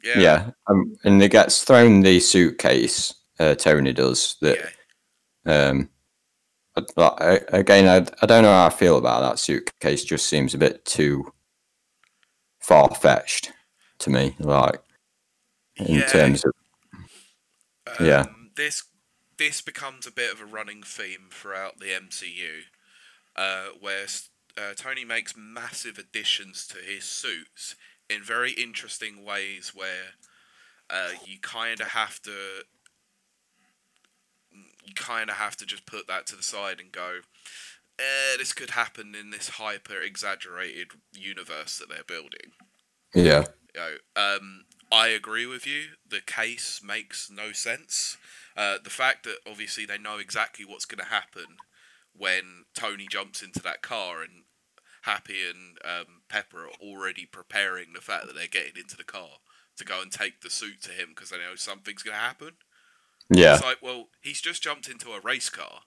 Yeah. 0.03 0.19
yeah. 0.19 0.51
Um, 0.69 0.97
and 1.05 1.23
it 1.23 1.31
gets 1.31 1.63
thrown 1.65 2.01
the 2.01 2.21
suitcase. 2.21 3.15
Uh, 3.39 3.55
Tony 3.55 3.93
does 3.93 4.37
that. 4.41 4.59
yeah. 5.47 5.69
Um, 5.69 5.89
I- 6.97 7.41
again, 7.49 7.87
I, 7.89 8.07
I 8.23 8.27
don't 8.27 8.43
know 8.43 8.53
how 8.53 8.67
I 8.67 8.71
feel 8.71 8.97
about 8.97 9.21
that 9.21 9.39
suitcase. 9.39 10.05
Just 10.05 10.27
seems 10.29 10.55
a 10.55 10.59
bit 10.59 10.85
too 10.85 11.33
far 12.61 12.95
fetched 12.95 13.53
to 13.99 14.11
me. 14.11 14.35
Like 14.39 14.81
in 15.77 15.97
Yeah. 15.97 16.07
terms 16.07 16.45
of 16.45 16.53
Yeah. 18.01 18.21
Um, 18.21 18.51
This 19.41 19.63
becomes 19.63 20.07
a 20.07 20.13
bit 20.13 20.31
of 20.31 20.43
a 20.43 20.45
running 20.45 20.83
theme 20.83 21.31
throughout 21.31 21.79
the 21.79 21.87
MCU, 21.87 22.65
uh, 23.35 23.69
where 23.81 24.05
uh, 24.59 24.75
Tony 24.77 25.03
makes 25.03 25.33
massive 25.35 25.97
additions 25.97 26.67
to 26.67 26.77
his 26.77 27.05
suits 27.05 27.75
in 28.11 28.23
very 28.23 28.51
interesting 28.51 29.25
ways, 29.25 29.73
where 29.75 30.19
uh, 30.91 31.13
you 31.25 31.39
kind 31.41 31.81
of 31.81 31.87
have 31.87 32.21
to 32.21 32.33
you 34.85 34.93
kind 34.95 35.31
of 35.31 35.37
have 35.37 35.57
to 35.57 35.65
just 35.65 35.87
put 35.87 36.07
that 36.07 36.27
to 36.27 36.37
the 36.37 36.43
side 36.43 36.79
and 36.79 36.93
go. 36.93 37.21
Eh, 37.99 38.37
this 38.37 38.53
could 38.53 38.73
happen 38.73 39.15
in 39.19 39.31
this 39.31 39.49
hyper 39.49 40.03
exaggerated 40.03 40.89
universe 41.15 41.79
that 41.79 41.89
they're 41.89 42.05
building. 42.07 42.53
yeah, 43.15 43.47
You 43.75 43.81
know, 43.81 43.93
um, 44.23 44.65
I 44.93 45.09
agree 45.09 45.47
with 45.47 45.67
you. 45.67 45.93
The 46.07 46.21
case 46.21 46.83
makes 46.85 47.31
no 47.31 47.53
sense. 47.53 48.19
Uh, 48.61 48.77
the 48.85 48.91
fact 48.91 49.25
that 49.25 49.39
obviously 49.51 49.87
they 49.87 49.97
know 49.97 50.19
exactly 50.19 50.67
what's 50.67 50.85
going 50.85 50.99
to 51.03 51.11
happen 51.11 51.47
when 52.15 52.65
Tony 52.75 53.07
jumps 53.09 53.43
into 53.43 53.63
that 53.63 53.81
car 53.81 54.21
and 54.23 54.45
Happy 55.05 55.39
and 55.49 55.79
um, 55.83 56.23
Pepper 56.29 56.67
are 56.67 56.73
already 56.79 57.25
preparing 57.25 57.95
the 57.95 58.03
fact 58.03 58.27
that 58.27 58.35
they're 58.35 58.47
getting 58.47 58.77
into 58.77 58.99
the 58.99 59.05
car 59.05 59.39
to 59.79 59.85
go 59.85 60.03
and 60.03 60.13
take 60.13 60.43
the 60.43 60.51
suit 60.51 60.83
to 60.83 60.91
him 60.93 61.09
because 61.15 61.31
they 61.31 61.39
know 61.39 61.55
something's 61.57 62.03
going 62.03 62.15
to 62.15 62.21
happen. 62.21 62.51
yeah, 63.31 63.55
It's 63.55 63.65
like, 63.65 63.79
well, 63.81 64.09
he's 64.21 64.43
just 64.43 64.63
jumped 64.63 64.89
into 64.91 65.13
a 65.13 65.21
race 65.21 65.49
car. 65.49 65.81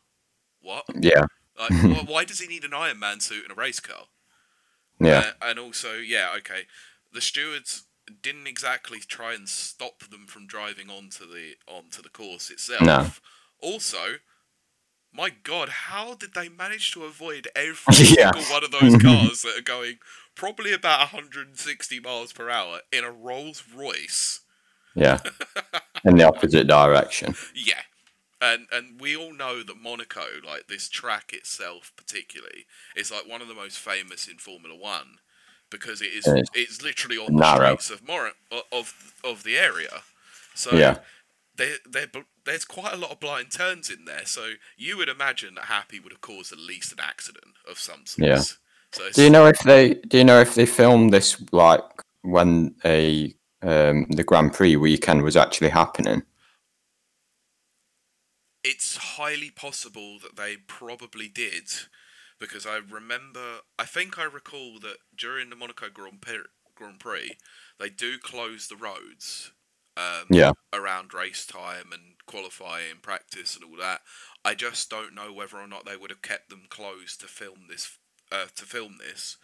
What? 0.62 0.86
yeah, 1.00 1.26
Like, 1.60 1.72
wh- 1.74 2.08
why 2.10 2.26
does 2.26 2.40
he 2.40 2.48
need 2.48 2.64
an 2.64 2.74
Iron 2.74 2.98
Man 2.98 3.20
suit 3.20 3.46
in 3.46 3.52
a 3.52 3.56
race 3.56 3.80
car? 3.80 4.06
yeah, 5.00 5.24
Uh, 5.28 5.32
and 5.44 5.60
also, 5.60 5.96
yeah, 5.98 6.32
okay, 6.38 6.64
the 7.12 7.22
stewards 7.22 7.84
didn't 8.22 8.48
exactly 8.48 9.00
try 9.00 9.34
and 9.34 9.48
stop 9.48 10.00
them 10.10 10.26
from 10.28 10.48
driving 10.48 10.90
onto 10.90 11.26
the 11.26 11.56
onto 11.68 12.02
the 12.02 12.10
course 12.10 12.50
itself. 12.50 12.82
No. 12.82 13.08
Also, 13.62 14.16
my 15.14 15.30
God, 15.30 15.70
how 15.70 16.16
did 16.16 16.34
they 16.34 16.50
manage 16.50 16.92
to 16.94 17.04
avoid 17.06 17.48
every 17.56 17.96
Yeah. 18.16 18.32
single 18.32 18.44
one 18.54 18.64
of 18.64 18.72
those 18.72 18.98
cars 19.02 19.42
that 19.44 19.58
are 19.58 19.62
going 19.62 20.00
probably 20.36 20.74
about 20.74 21.00
160 21.14 22.00
miles 22.00 22.34
per 22.34 22.50
hour 22.50 22.80
in 22.92 23.04
a 23.04 23.12
Rolls 23.12 23.64
Royce? 23.76 24.42
yeah. 24.96 25.20
In 26.06 26.18
the 26.18 26.28
opposite 26.28 26.68
direction. 26.68 27.34
Yeah. 27.56 27.82
And 28.42 28.68
and 28.74 29.00
we 29.00 29.16
all 29.16 29.34
know 29.34 29.64
that 29.64 29.78
Monaco, 29.82 30.26
like 30.46 30.68
this 30.68 30.90
track 30.90 31.32
itself 31.32 31.94
particularly, 31.96 32.66
is 32.94 33.10
like 33.10 33.26
one 33.26 33.42
of 33.42 33.48
the 33.48 33.54
most 33.54 33.80
famous 33.80 34.28
in 34.28 34.38
Formula 34.38 34.76
One 34.76 35.20
because 35.74 36.02
it 36.02 36.14
is 36.14 36.26
It 36.28 36.40
is. 36.40 36.50
it's 36.54 36.82
literally 36.82 37.18
on 37.18 37.36
the 37.36 37.56
streets 37.56 37.90
of 37.90 38.08
Mor- 38.08 38.32
of 38.72 39.14
of 39.24 39.44
the 39.44 39.58
area. 39.58 40.02
So 40.56 40.76
Yeah, 40.76 41.00
there, 41.56 41.76
there's 42.46 42.66
quite 42.66 42.94
a 42.94 42.98
lot 42.98 43.12
of 43.12 43.20
blind 43.20 43.52
turns 43.52 43.90
in 43.90 44.06
there. 44.06 44.26
So 44.26 44.54
you 44.78 44.98
would 44.98 45.10
imagine 45.10 45.56
that 45.56 45.66
Happy 45.66 46.00
would 46.00 46.12
have 46.12 46.22
caused 46.22 46.52
at 46.52 46.60
least 46.60 46.92
an 46.94 47.00
accident 47.02 47.56
of 47.70 47.80
some 47.80 48.06
sort. 48.06 48.28
Yeah. 48.28 48.44
So 48.92 49.10
Do 49.12 49.24
you 49.24 49.30
know 49.30 49.48
if 49.48 49.60
they 49.60 49.96
do 49.96 50.20
you 50.20 50.24
know 50.24 50.40
if 50.40 50.56
they 50.56 50.66
filmed 50.66 51.12
this 51.12 51.42
like 51.52 51.84
when 52.22 52.76
a 52.86 53.34
um, 53.62 54.06
the 54.10 54.24
Grand 54.24 54.54
Prix 54.54 54.76
weekend 54.76 55.24
was 55.24 55.36
actually 55.36 55.70
happening? 55.70 56.24
it's 58.66 58.96
highly 58.96 59.50
possible 59.50 60.20
that 60.20 60.38
they 60.38 60.56
probably 60.56 61.28
did 61.28 61.70
because 62.40 62.66
I 62.66 62.78
remember 62.78 63.60
I 63.80 63.86
think 63.86 64.18
I 64.20 64.24
recall 64.26 64.80
that 64.82 64.98
during 65.18 65.50
the 65.50 65.56
Monaco 65.56 65.90
Grand 65.90 66.22
Prix, 66.22 66.40
Grand 66.76 67.00
Prix 67.00 67.38
they 67.80 67.90
do 67.90 68.18
close 68.18 68.68
the 68.68 68.76
roads 68.76 69.52
um, 69.98 70.28
Yeah. 70.30 70.54
around 70.74 71.14
race 71.14 71.46
time 71.46 71.92
and 71.92 72.16
qualifying 72.26 72.98
practice 73.02 73.56
and 73.56 73.64
all 73.64 73.78
that 73.80 74.02
I 74.44 74.56
just 74.56 74.90
don't 74.90 75.16
know 75.16 75.32
whether 75.34 75.58
or 75.58 75.68
not 75.68 75.86
they 75.86 75.98
would 75.98 76.10
have 76.12 76.22
kept 76.22 76.50
them 76.50 76.64
closed 76.70 77.22
to 77.22 77.28
film 77.28 77.68
this 77.70 77.98
uh, 78.32 78.46
to 78.56 78.66
film 78.66 78.98
this 79.00 79.38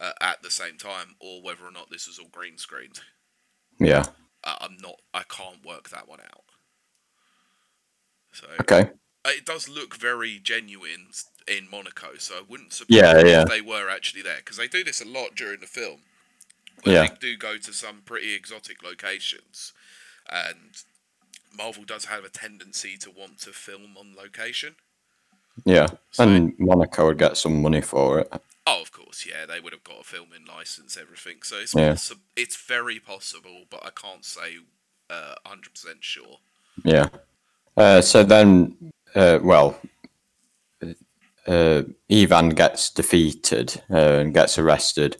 uh, 0.00 0.12
at 0.20 0.42
the 0.42 0.50
same 0.50 0.78
time 0.78 1.16
or 1.20 1.42
whether 1.42 1.64
or 1.64 1.72
not 1.72 1.90
this 1.90 2.06
was 2.06 2.18
all 2.18 2.28
green 2.30 2.58
screened 2.58 3.00
Yeah. 3.78 4.04
uh, 4.44 4.56
I'm 4.60 4.76
not 4.80 4.96
I 5.14 5.22
can't 5.24 5.64
work 5.64 5.90
that 5.90 6.08
one 6.08 6.20
out 6.20 6.44
so 8.32 8.46
Okay. 8.60 8.90
it 9.26 9.44
does 9.46 9.68
look 9.68 9.96
very 9.96 10.38
genuine 10.42 11.08
in 11.48 11.68
Monaco, 11.70 12.16
so 12.18 12.34
I 12.36 12.42
wouldn't 12.48 12.72
surprise 12.72 12.96
Yeah, 13.00 13.24
yeah. 13.24 13.44
they 13.44 13.60
were 13.60 13.88
actually 13.90 14.22
there 14.22 14.36
because 14.38 14.56
they 14.56 14.68
do 14.68 14.84
this 14.84 15.00
a 15.00 15.04
lot 15.06 15.34
during 15.34 15.60
the 15.60 15.66
film. 15.66 16.00
Yeah. 16.84 17.08
They 17.08 17.14
do 17.20 17.36
go 17.36 17.58
to 17.58 17.72
some 17.72 18.02
pretty 18.04 18.34
exotic 18.34 18.82
locations, 18.82 19.72
and 20.30 20.56
Marvel 21.56 21.84
does 21.84 22.06
have 22.06 22.24
a 22.24 22.28
tendency 22.28 22.96
to 22.98 23.10
want 23.10 23.38
to 23.40 23.50
film 23.52 23.96
on 23.98 24.14
location. 24.16 24.76
Yeah. 25.64 25.86
So- 26.10 26.24
And 26.24 26.58
Monaco 26.58 27.06
would 27.06 27.18
get 27.18 27.36
some 27.36 27.60
money 27.62 27.82
for 27.82 28.20
it. 28.20 28.32
Oh, 28.66 28.80
of 28.80 28.92
course, 28.92 29.26
yeah, 29.26 29.44
they 29.44 29.58
would 29.60 29.72
have 29.72 29.84
got 29.84 30.00
a 30.00 30.04
filming 30.04 30.44
license, 30.46 30.96
everything. 30.96 31.42
So 31.42 31.56
it's 31.58 31.74
Yeah. 31.74 31.92
possi- 31.94 32.18
it's 32.36 32.56
very 32.56 32.98
possible, 33.00 33.64
but 33.68 33.84
I 33.84 33.90
can't 33.90 34.24
say 34.24 34.58
uh, 35.10 35.34
hundred 35.44 35.74
percent 35.74 35.98
sure. 36.02 36.38
Yeah. 36.84 37.08
Uh, 37.76 38.00
so 38.00 38.22
then, 38.24 38.92
uh, 39.14 39.40
well, 39.42 39.78
uh, 41.46 41.82
Ivan 42.10 42.50
gets 42.50 42.90
defeated 42.90 43.82
uh, 43.90 44.20
and 44.20 44.34
gets 44.34 44.58
arrested, 44.58 45.16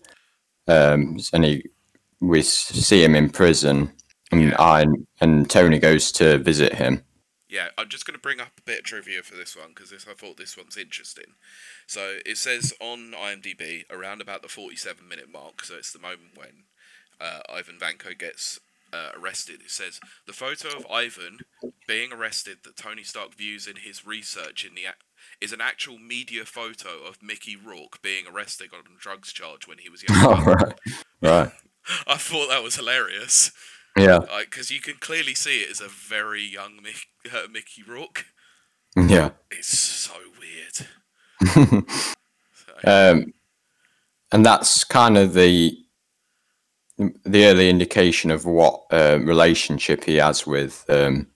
um, 0.68 1.18
and 1.32 1.44
he 1.44 1.64
we 2.20 2.42
see 2.42 3.02
him 3.02 3.14
in 3.14 3.30
prison, 3.30 3.92
and 4.30 4.42
Yeah. 4.42 4.56
I 4.58 4.86
and 5.20 5.50
Tony 5.50 5.78
goes 5.78 6.12
to 6.12 6.38
visit 6.38 6.74
him. 6.74 7.04
Yeah, 7.48 7.68
I'm 7.76 7.90
just 7.90 8.06
going 8.06 8.14
to 8.14 8.20
bring 8.20 8.40
up 8.40 8.52
a 8.58 8.62
bit 8.62 8.78
of 8.78 8.84
trivia 8.84 9.22
for 9.22 9.34
this 9.36 9.54
one 9.54 9.72
because 9.74 9.92
I 9.92 10.14
thought 10.14 10.38
this 10.38 10.56
one's 10.56 10.78
interesting. 10.78 11.34
So 11.86 12.18
it 12.24 12.38
says 12.38 12.72
on 12.80 13.12
IMDb 13.12 13.84
around 13.90 14.22
about 14.22 14.40
the 14.40 14.48
47 14.48 15.06
minute 15.06 15.30
mark, 15.30 15.62
so 15.64 15.74
it's 15.74 15.92
the 15.92 15.98
moment 15.98 16.30
when 16.34 16.64
uh, 17.20 17.40
Ivan 17.52 17.78
Vanko 17.78 18.18
gets 18.18 18.58
uh, 18.92 19.10
arrested. 19.14 19.60
It 19.60 19.70
says 19.70 20.00
the 20.26 20.32
photo 20.32 20.68
of 20.68 20.86
Ivan 20.90 21.40
being 21.86 22.12
arrested 22.12 22.58
that 22.64 22.76
Tony 22.76 23.02
Stark 23.02 23.34
views 23.34 23.66
in 23.66 23.76
his 23.76 24.06
research 24.06 24.64
in 24.64 24.74
the 24.74 24.86
is 25.42 25.52
an 25.52 25.60
actual 25.60 25.98
media 25.98 26.44
photo 26.44 27.02
of 27.06 27.22
Mickey 27.22 27.56
Rourke 27.56 28.00
being 28.02 28.24
arrested 28.32 28.70
on 28.72 28.80
a 28.80 28.98
drugs 29.00 29.32
charge 29.32 29.66
when 29.66 29.78
he 29.78 29.88
was 29.88 30.02
young. 30.08 30.16
Oh, 30.18 30.42
right, 30.44 30.74
right, 31.20 31.52
I 32.06 32.16
thought 32.16 32.48
that 32.48 32.62
was 32.62 32.76
hilarious 32.76 33.50
yeah, 33.96 34.20
because 34.40 34.70
you 34.70 34.80
can 34.80 34.94
clearly 35.00 35.34
see 35.34 35.60
it 35.62 35.70
as 35.70 35.80
a 35.80 35.88
very 35.88 36.42
young 36.42 36.78
Mick, 36.82 37.06
uh, 37.32 37.48
Mickey 37.50 37.82
Rourke. 37.82 38.24
yeah. 38.96 39.30
It's 39.50 39.78
so 39.78 40.14
weird. 40.40 41.84
So, 42.54 42.72
Um, 42.84 43.34
and 44.30 44.46
that's 44.46 44.84
kind 44.84 45.18
of 45.18 45.34
the 45.34 45.76
the 47.24 47.46
early 47.46 47.68
indication 47.68 48.30
of 48.30 48.44
what 48.44 48.82
uh, 48.90 49.18
relationship 49.22 50.04
he 50.04 50.16
has 50.16 50.46
with 50.46 50.84
um, 50.88 51.26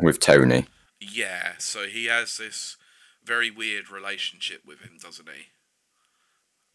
with 0.00 0.18
Tony. 0.20 0.66
yeah, 1.00 1.52
so 1.58 1.84
he 1.86 2.06
has 2.06 2.38
this 2.38 2.76
very 3.26 3.50
weird 3.50 3.90
relationship 3.90 4.62
with 4.66 4.80
him, 4.80 4.98
doesn't 5.02 5.28
he? 5.28 5.48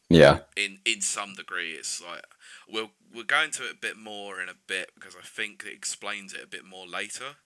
Yeah, 0.09 0.41
In 0.55 0.79
in 0.85 1.01
some 1.01 1.33
degree, 1.35 1.73
it's 1.73 2.01
like 2.01 2.25
we'll 2.69 2.91
we'll 3.13 3.25
go 3.25 3.41
into 3.41 3.65
it 3.65 3.71
a 3.73 3.75
bit 3.75 3.97
more 3.97 4.41
in 4.41 4.47
a 4.49 4.53
bit 4.67 4.91
because 4.95 5.15
I 5.15 5.23
think 5.23 5.63
it 5.65 5.73
explains 5.73 6.33
it 6.33 6.43
a 6.43 6.47
bit 6.47 6.63
more 6.65 6.87
later. 6.87 7.37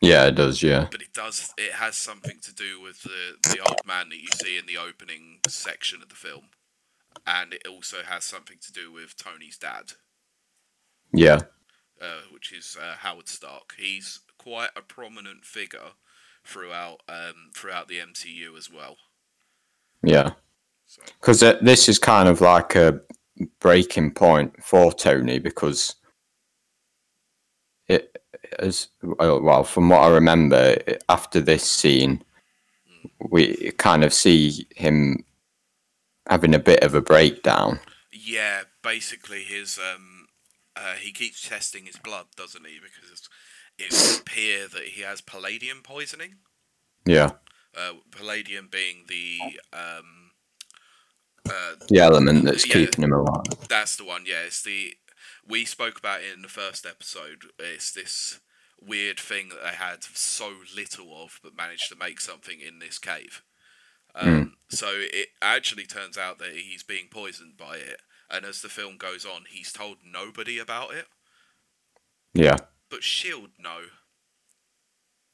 yeah, 0.00 0.26
it 0.26 0.34
does. 0.34 0.62
Yeah, 0.62 0.88
But 0.90 1.02
it 1.02 1.12
does 1.12 1.52
it 1.58 1.72
has 1.72 1.94
something 1.96 2.40
to 2.40 2.54
do 2.54 2.80
with 2.80 3.02
the 3.02 3.36
the 3.42 3.60
old 3.60 3.84
man 3.84 4.08
that 4.08 4.16
you 4.20 4.28
see 4.28 4.56
in 4.56 4.64
the 4.66 4.78
opening 4.78 5.40
section 5.46 6.02
of 6.02 6.08
the 6.08 6.14
film, 6.14 6.50
and 7.26 7.54
it 7.54 7.66
also 7.68 8.02
has 8.04 8.24
something 8.24 8.58
to 8.60 8.72
do 8.72 8.92
with 8.92 9.16
Tony's 9.16 9.58
dad. 9.58 9.92
yeah, 11.12 11.40
uh, 12.00 12.22
which 12.32 12.52
is 12.52 12.76
uh, 12.80 12.96
Howard 12.98 13.28
Stark. 13.28 13.74
He's 13.78 14.20
quite 14.38 14.70
a 14.76 14.82
prominent 14.82 15.44
figure 15.44 15.92
throughout 16.44 17.00
um, 17.08 17.50
throughout 17.54 17.88
the 17.88 17.98
MCU 17.98 18.56
as 18.56 18.70
well. 18.70 18.96
yeah. 20.02 20.32
So 20.86 21.02
Because 21.20 21.42
uh, 21.42 21.58
this 21.62 21.88
is 21.88 21.98
kind 21.98 22.28
of 22.28 22.40
like 22.40 22.74
a 22.74 23.00
breaking 23.60 24.12
point 24.12 24.62
for 24.62 24.92
Tony 24.92 25.38
because 25.38 25.96
it 27.88 28.16
as 28.58 28.88
well. 29.02 29.40
well, 29.40 29.64
From 29.64 29.88
what 29.88 30.02
I 30.02 30.08
remember, 30.10 30.76
after 31.08 31.40
this 31.40 31.64
scene, 31.64 32.22
we 33.30 33.72
kind 33.72 34.04
of 34.04 34.12
see 34.12 34.66
him 34.76 35.24
having 36.28 36.54
a 36.54 36.58
bit 36.58 36.82
of 36.82 36.94
a 36.94 37.00
breakdown. 37.00 37.80
Yeah, 38.12 38.62
basically 38.82 39.42
his 39.42 39.78
um, 39.78 40.26
uh, 40.76 40.94
he 40.94 41.12
keeps 41.12 41.46
testing 41.46 41.86
his 41.86 41.96
blood, 41.96 42.26
doesn't 42.36 42.66
he? 42.66 42.78
Because 42.82 43.28
it 43.78 43.92
would 43.92 44.20
appear 44.20 44.68
that 44.68 44.84
he 44.88 45.02
has 45.02 45.20
palladium 45.20 45.82
poisoning. 45.82 46.36
Yeah, 47.06 47.32
Uh, 47.76 47.94
palladium 48.10 48.68
being 48.70 49.04
the 49.08 49.38
um, 49.72 50.30
uh, 51.48 51.74
the 51.88 51.98
element 51.98 52.44
that's 52.44 52.66
Yeah. 52.66 52.74
keeping 52.74 53.04
him 53.04 53.12
alive. 53.12 53.44
That's 53.68 53.96
the 53.96 54.04
one. 54.04 54.24
Yeah, 54.26 54.42
it's 54.42 54.62
the 54.62 54.96
we 55.46 55.64
spoke 55.64 55.98
about 55.98 56.22
it 56.22 56.32
in 56.32 56.42
the 56.42 56.48
first 56.48 56.86
episode. 56.86 57.50
It's 57.58 57.92
this 57.92 58.40
weird 58.80 59.18
thing 59.20 59.48
that 59.50 59.62
they 59.62 59.74
had 59.76 60.04
so 60.04 60.62
little 60.74 61.22
of, 61.22 61.40
but 61.42 61.54
managed 61.56 61.88
to 61.90 61.96
make 61.96 62.20
something 62.20 62.60
in 62.60 62.78
this 62.78 62.98
cave. 62.98 63.42
Um, 64.14 64.56
So 64.70 64.88
it 64.90 65.28
actually 65.42 65.86
turns 65.86 66.16
out 66.16 66.38
that 66.38 66.52
he's 66.56 66.82
being 66.82 67.08
poisoned 67.08 67.56
by 67.56 67.76
it, 67.76 68.00
and 68.30 68.44
as 68.46 68.62
the 68.62 68.68
film 68.68 68.96
goes 68.96 69.24
on, 69.26 69.44
he's 69.50 69.72
told 69.72 69.98
nobody 70.04 70.58
about 70.58 70.94
it, 70.94 71.06
Yeah, 72.32 72.56
but 72.94 73.02
Shield 73.02 73.48
no. 73.58 73.78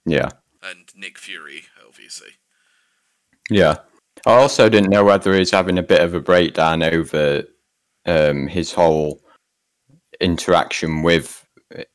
yeah, 0.07 0.31
and 0.63 0.87
Nick 0.97 1.19
Fury 1.19 1.65
obviously. 1.87 2.31
yeah. 3.51 3.77
I 4.27 4.33
also 4.33 4.69
didn't 4.69 4.91
know 4.91 5.05
whether 5.05 5.35
he's 5.35 5.51
having 5.51 5.79
a 5.79 5.83
bit 5.83 6.01
of 6.03 6.15
a 6.15 6.21
breakdown 6.21 6.83
over 6.83 7.45
um, 8.07 8.47
his 8.47 8.73
whole 8.73 9.21
interaction 10.21 11.03
with 11.03 11.47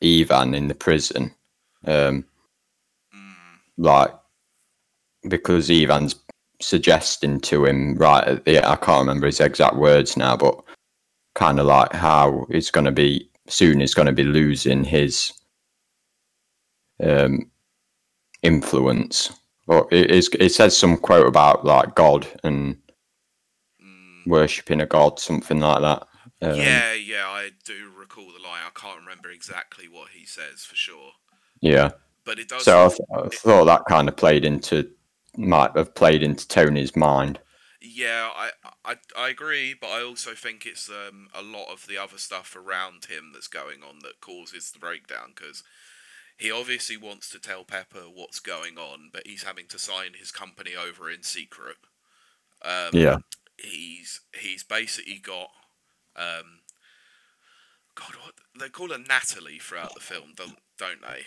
Ivan 0.04 0.54
in 0.54 0.68
the 0.68 0.76
prison. 0.76 1.34
Um, 1.86 2.26
Mm, 3.14 3.60
like 3.78 4.14
because 5.30 5.70
Ivan's 5.70 6.16
suggesting 6.62 7.40
to 7.42 7.66
him 7.66 7.96
right 7.96 8.24
at 8.24 8.46
the 8.46 8.58
I 8.64 8.76
can't 8.76 9.08
remember 9.08 9.26
his 9.28 9.40
exact 9.40 9.76
words 9.76 10.16
now, 10.16 10.38
but 10.38 10.64
kind 11.34 11.60
of 11.60 11.66
like 11.66 11.92
how 11.94 12.46
he's 12.52 12.72
going 12.72 12.86
to 12.86 12.92
be 12.92 13.30
soon. 13.48 13.80
He's 13.80 13.94
going 13.96 14.08
to 14.08 14.14
be 14.14 14.24
losing 14.24 14.84
his 14.84 15.32
um, 17.04 17.52
influence. 18.42 19.32
Or 19.68 19.88
it, 19.92 20.12
is- 20.12 20.30
it 20.40 20.50
says 20.50 20.78
some 20.78 20.98
quote 20.98 21.28
about 21.28 21.66
like 21.66 21.96
God 21.96 22.28
and 22.44 22.78
mm. 23.84 24.28
worshipping 24.28 24.82
a 24.82 24.86
god, 24.86 25.20
something 25.20 25.60
like 25.60 25.82
that. 25.82 26.08
Um, 26.42 26.56
yeah, 26.56 26.94
yeah, 26.94 27.28
I 27.28 27.52
do 27.64 27.90
recall 27.98 28.26
the 28.26 28.44
line. 28.44 28.62
I 28.66 28.80
can't 28.80 29.00
remember 29.00 29.30
exactly 29.30 29.88
what 29.88 30.10
he 30.10 30.26
says 30.26 30.64
for 30.64 30.76
sure, 30.76 31.12
yeah. 31.62 31.92
but 32.26 32.40
it 32.40 32.50
does. 32.50 32.66
So 32.66 32.86
I, 32.86 32.88
th- 32.90 33.00
I 33.16 33.30
thought 33.30 33.66
that 33.66 33.86
kind 33.88 34.08
of 34.10 34.18
played 34.18 34.46
into 34.46 34.90
might 35.38 35.76
have 35.76 35.96
played 35.96 36.22
into 36.22 36.48
Tony's 36.48 36.96
mind. 36.96 37.40
Yeah, 37.82 38.30
I, 38.36 38.50
I 38.84 38.96
I 39.18 39.30
agree, 39.30 39.76
but 39.80 39.88
I 39.88 40.04
also 40.04 40.34
think 40.34 40.66
it's 40.66 40.90
um, 40.90 41.30
a 41.34 41.42
lot 41.42 41.72
of 41.72 41.88
the 41.88 41.98
other 41.98 42.18
stuff 42.18 42.56
around 42.56 43.06
him 43.06 43.32
that's 43.34 43.48
going 43.48 43.82
on 43.82 44.00
that 44.00 44.22
causes 44.22 44.72
the 44.72 44.80
breakdown 44.80 45.34
because 45.36 45.64
he 46.38 46.52
obviously 46.52 46.98
wants 46.98 47.30
to 47.30 47.40
tell 47.40 47.64
Pepper 47.64 48.04
what's 48.14 48.40
going 48.40 48.78
on, 48.78 49.10
but 49.14 49.28
he's 49.28 49.44
having 49.44 49.68
to 49.68 49.80
sign 49.80 50.14
his 50.18 50.32
company 50.32 50.76
over 50.76 51.10
in 51.10 51.24
secret. 51.24 51.78
Um, 52.64 52.94
Yeah. 52.94 53.18
he's 53.58 54.22
he's 54.40 54.64
basically 54.64 55.20
got 55.20 55.50
um, 56.16 56.62
God, 57.96 58.16
what 58.24 58.36
they 58.60 58.70
call 58.70 58.90
her 58.90 58.98
Natalie 58.98 59.60
throughout 59.60 59.94
the 59.94 60.00
film, 60.02 60.34
don't 60.36 60.60
don't 60.78 61.02
they? 61.02 61.24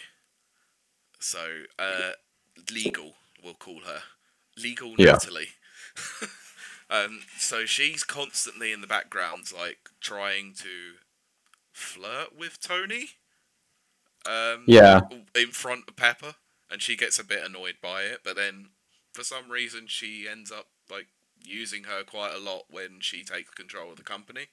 So 1.21 1.65
uh, 1.79 2.13
legal, 2.73 3.15
we'll 3.43 3.55
call 3.55 3.81
her 3.81 4.03
legal 4.57 4.97
Yeah. 4.99 5.19
Natalie. 5.19 5.51
um, 6.91 7.21
so 7.39 7.67
she's 7.67 8.05
constantly 8.05 8.73
in 8.73 8.81
the 8.81 8.87
background, 8.87 9.53
like 9.57 9.91
trying 10.01 10.55
to 10.59 10.97
flirt 11.73 12.37
with 12.37 12.61
Tony. 12.61 13.11
Um, 14.29 14.65
Yeah. 14.67 15.01
in 15.35 15.53
front 15.53 15.85
of 15.89 15.97
Pepper, 15.97 16.37
and 16.71 16.83
she 16.83 16.97
gets 16.97 17.19
a 17.19 17.25
bit 17.25 17.45
annoyed 17.45 17.77
by 17.83 18.03
it. 18.03 18.21
But 18.25 18.37
then, 18.37 18.71
for 19.15 19.25
some 19.25 19.51
reason, 19.51 19.87
she 19.87 20.29
ends 20.29 20.53
up 20.53 20.69
like 20.91 21.09
using 21.43 21.85
her 21.85 22.05
quite 22.05 22.35
a 22.35 22.39
lot 22.39 22.65
when 22.71 23.01
she 23.01 23.25
takes 23.25 23.51
control 23.51 23.91
of 23.91 23.97
the 23.97 24.03
company. 24.05 24.49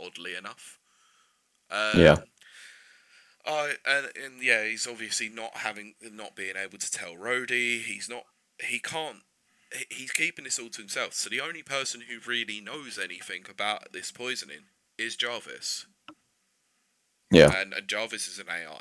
Oddly 0.00 0.34
enough. 0.34 0.78
Um, 1.70 1.98
Yeah. 2.00 2.16
I 3.46 3.76
and, 3.86 4.06
and 4.22 4.42
yeah, 4.42 4.64
he's 4.64 4.86
obviously 4.86 5.28
not 5.28 5.58
having, 5.58 5.94
not 6.02 6.36
being 6.36 6.56
able 6.56 6.78
to 6.78 6.90
tell 6.90 7.14
Rhodey. 7.14 7.82
He's 7.82 8.08
not. 8.08 8.24
He 8.62 8.78
can't. 8.78 9.22
He's 9.90 10.12
keeping 10.12 10.44
this 10.44 10.58
all 10.58 10.70
to 10.70 10.80
himself. 10.82 11.14
So 11.14 11.30
the 11.30 11.40
only 11.40 11.62
person 11.62 12.02
who 12.02 12.18
really 12.30 12.60
knows 12.60 12.98
anything 12.98 13.44
about 13.50 13.92
this 13.92 14.10
poisoning 14.12 14.64
is 14.98 15.16
Jarvis, 15.16 15.86
Yeah. 17.30 17.52
and, 17.60 17.72
and 17.74 17.88
Jarvis 17.88 18.28
is 18.28 18.38
an 18.38 18.48
AI. 18.50 18.80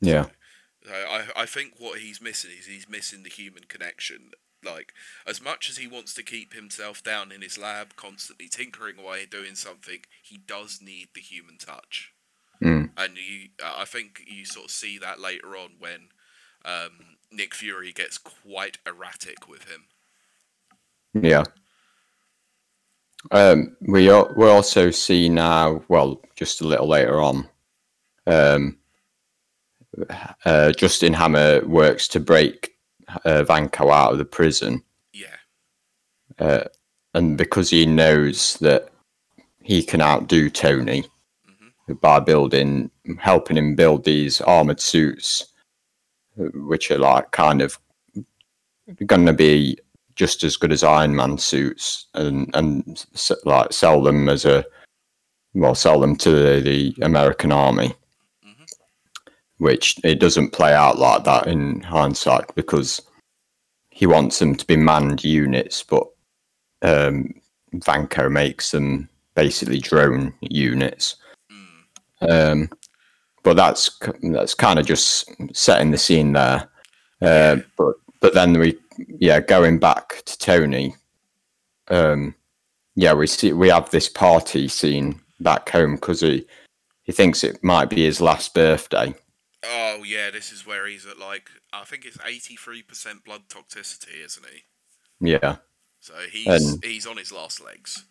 Yeah. 0.00 0.26
So 0.84 0.92
I, 0.92 1.24
I 1.36 1.46
think 1.46 1.74
what 1.78 1.98
he's 1.98 2.20
missing 2.20 2.50
is 2.58 2.66
he's 2.66 2.88
missing 2.88 3.22
the 3.22 3.30
human 3.30 3.64
connection. 3.64 4.30
Like, 4.64 4.92
as 5.26 5.40
much 5.40 5.70
as 5.70 5.76
he 5.76 5.86
wants 5.86 6.14
to 6.14 6.22
keep 6.22 6.54
himself 6.54 7.02
down 7.02 7.30
in 7.30 7.42
his 7.42 7.58
lab, 7.58 7.94
constantly 7.94 8.48
tinkering 8.48 8.98
away, 8.98 9.26
doing 9.26 9.54
something, 9.54 10.00
he 10.22 10.38
does 10.38 10.80
need 10.82 11.08
the 11.14 11.20
human 11.20 11.58
touch. 11.58 12.12
Mm. 12.62 12.90
And 12.96 13.16
you, 13.16 13.50
I 13.62 13.84
think 13.84 14.22
you 14.26 14.44
sort 14.44 14.66
of 14.66 14.70
see 14.70 14.98
that 14.98 15.20
later 15.20 15.56
on 15.56 15.72
when 15.78 16.08
um, 16.64 17.16
Nick 17.30 17.54
Fury 17.54 17.92
gets 17.92 18.18
quite 18.18 18.78
erratic 18.86 19.46
with 19.48 19.64
him. 19.68 19.84
Yeah. 21.14 21.44
Um, 23.30 23.76
we 23.80 24.06
we 24.06 24.48
also 24.48 24.90
see 24.90 25.28
now, 25.28 25.82
well, 25.88 26.22
just 26.34 26.60
a 26.60 26.66
little 26.66 26.88
later 26.88 27.20
on, 27.20 27.48
um, 28.26 28.78
uh, 30.44 30.72
Justin 30.72 31.12
Hammer 31.12 31.64
works 31.66 32.08
to 32.08 32.20
break 32.20 32.72
uh, 33.24 33.44
Vanko 33.44 33.90
out 33.92 34.12
of 34.12 34.18
the 34.18 34.24
prison, 34.24 34.82
Yeah, 35.12 35.36
uh, 36.38 36.64
and 37.14 37.36
because 37.38 37.70
he 37.70 37.86
knows 37.86 38.54
that 38.60 38.88
he 39.62 39.82
can 39.82 40.00
outdo 40.00 40.50
Tony 40.50 41.04
by 42.00 42.18
building, 42.20 42.90
helping 43.18 43.56
him 43.56 43.74
build 43.76 44.04
these 44.04 44.40
armored 44.40 44.80
suits, 44.80 45.46
which 46.36 46.90
are 46.90 46.98
like 46.98 47.30
kind 47.30 47.62
of 47.62 47.78
going 49.06 49.26
to 49.26 49.32
be 49.32 49.78
just 50.16 50.42
as 50.44 50.56
good 50.56 50.72
as 50.72 50.82
Iron 50.82 51.14
Man 51.14 51.38
suits, 51.38 52.06
and 52.14 52.50
and 52.54 53.06
s- 53.14 53.32
like 53.44 53.72
sell 53.72 54.02
them 54.02 54.28
as 54.28 54.44
a 54.44 54.64
well, 55.54 55.74
sell 55.74 56.00
them 56.00 56.16
to 56.16 56.30
the, 56.30 56.60
the 56.60 57.04
American 57.04 57.50
army. 57.52 57.94
Which 59.58 59.98
it 60.04 60.20
doesn't 60.20 60.52
play 60.52 60.74
out 60.74 60.98
like 60.98 61.24
that 61.24 61.46
in 61.46 61.80
hindsight 61.80 62.54
because 62.54 63.00
he 63.88 64.06
wants 64.06 64.38
them 64.38 64.54
to 64.54 64.66
be 64.66 64.76
manned 64.76 65.24
units, 65.24 65.82
but 65.82 66.06
um, 66.82 67.32
Vanko 67.74 68.30
makes 68.30 68.70
them 68.70 69.08
basically 69.34 69.78
drone 69.78 70.34
units. 70.40 71.16
mm, 71.50 72.30
Um, 72.30 72.70
but 73.42 73.56
that's 73.56 73.98
that's 74.22 74.54
kind 74.54 74.78
of 74.78 74.86
just 74.86 75.30
setting 75.56 75.92
the 75.92 75.98
scene 75.98 76.32
there. 76.32 76.68
Uh, 77.22 77.56
but 77.78 77.94
but 78.20 78.34
then 78.34 78.58
we 78.58 78.76
yeah 79.20 79.40
going 79.40 79.78
back 79.78 80.22
to 80.26 80.36
Tony. 80.36 80.94
Um, 81.88 82.34
yeah, 82.96 83.14
we 83.14 83.26
see 83.26 83.52
we 83.52 83.68
have 83.68 83.88
this 83.90 84.08
party 84.08 84.68
scene 84.68 85.20
back 85.40 85.68
home 85.68 85.94
because 85.94 86.20
he 86.20 86.44
he 87.04 87.12
thinks 87.12 87.44
it 87.44 87.62
might 87.62 87.88
be 87.88 88.04
his 88.04 88.20
last 88.20 88.52
birthday. 88.52 89.14
Oh 89.68 90.02
yeah, 90.04 90.30
this 90.30 90.52
is 90.52 90.66
where 90.66 90.86
he's 90.86 91.06
at 91.06 91.18
like 91.18 91.50
I 91.72 91.84
think 91.84 92.04
it's 92.04 92.18
eighty 92.24 92.56
three 92.56 92.82
percent 92.82 93.24
blood 93.24 93.42
toxicity, 93.48 94.24
isn't 94.24 94.46
he? 94.46 95.28
Yeah. 95.28 95.56
So 96.00 96.14
he's 96.30 96.46
and, 96.46 96.84
he's 96.84 97.06
on 97.06 97.16
his 97.16 97.32
last 97.32 97.64
legs. 97.64 98.04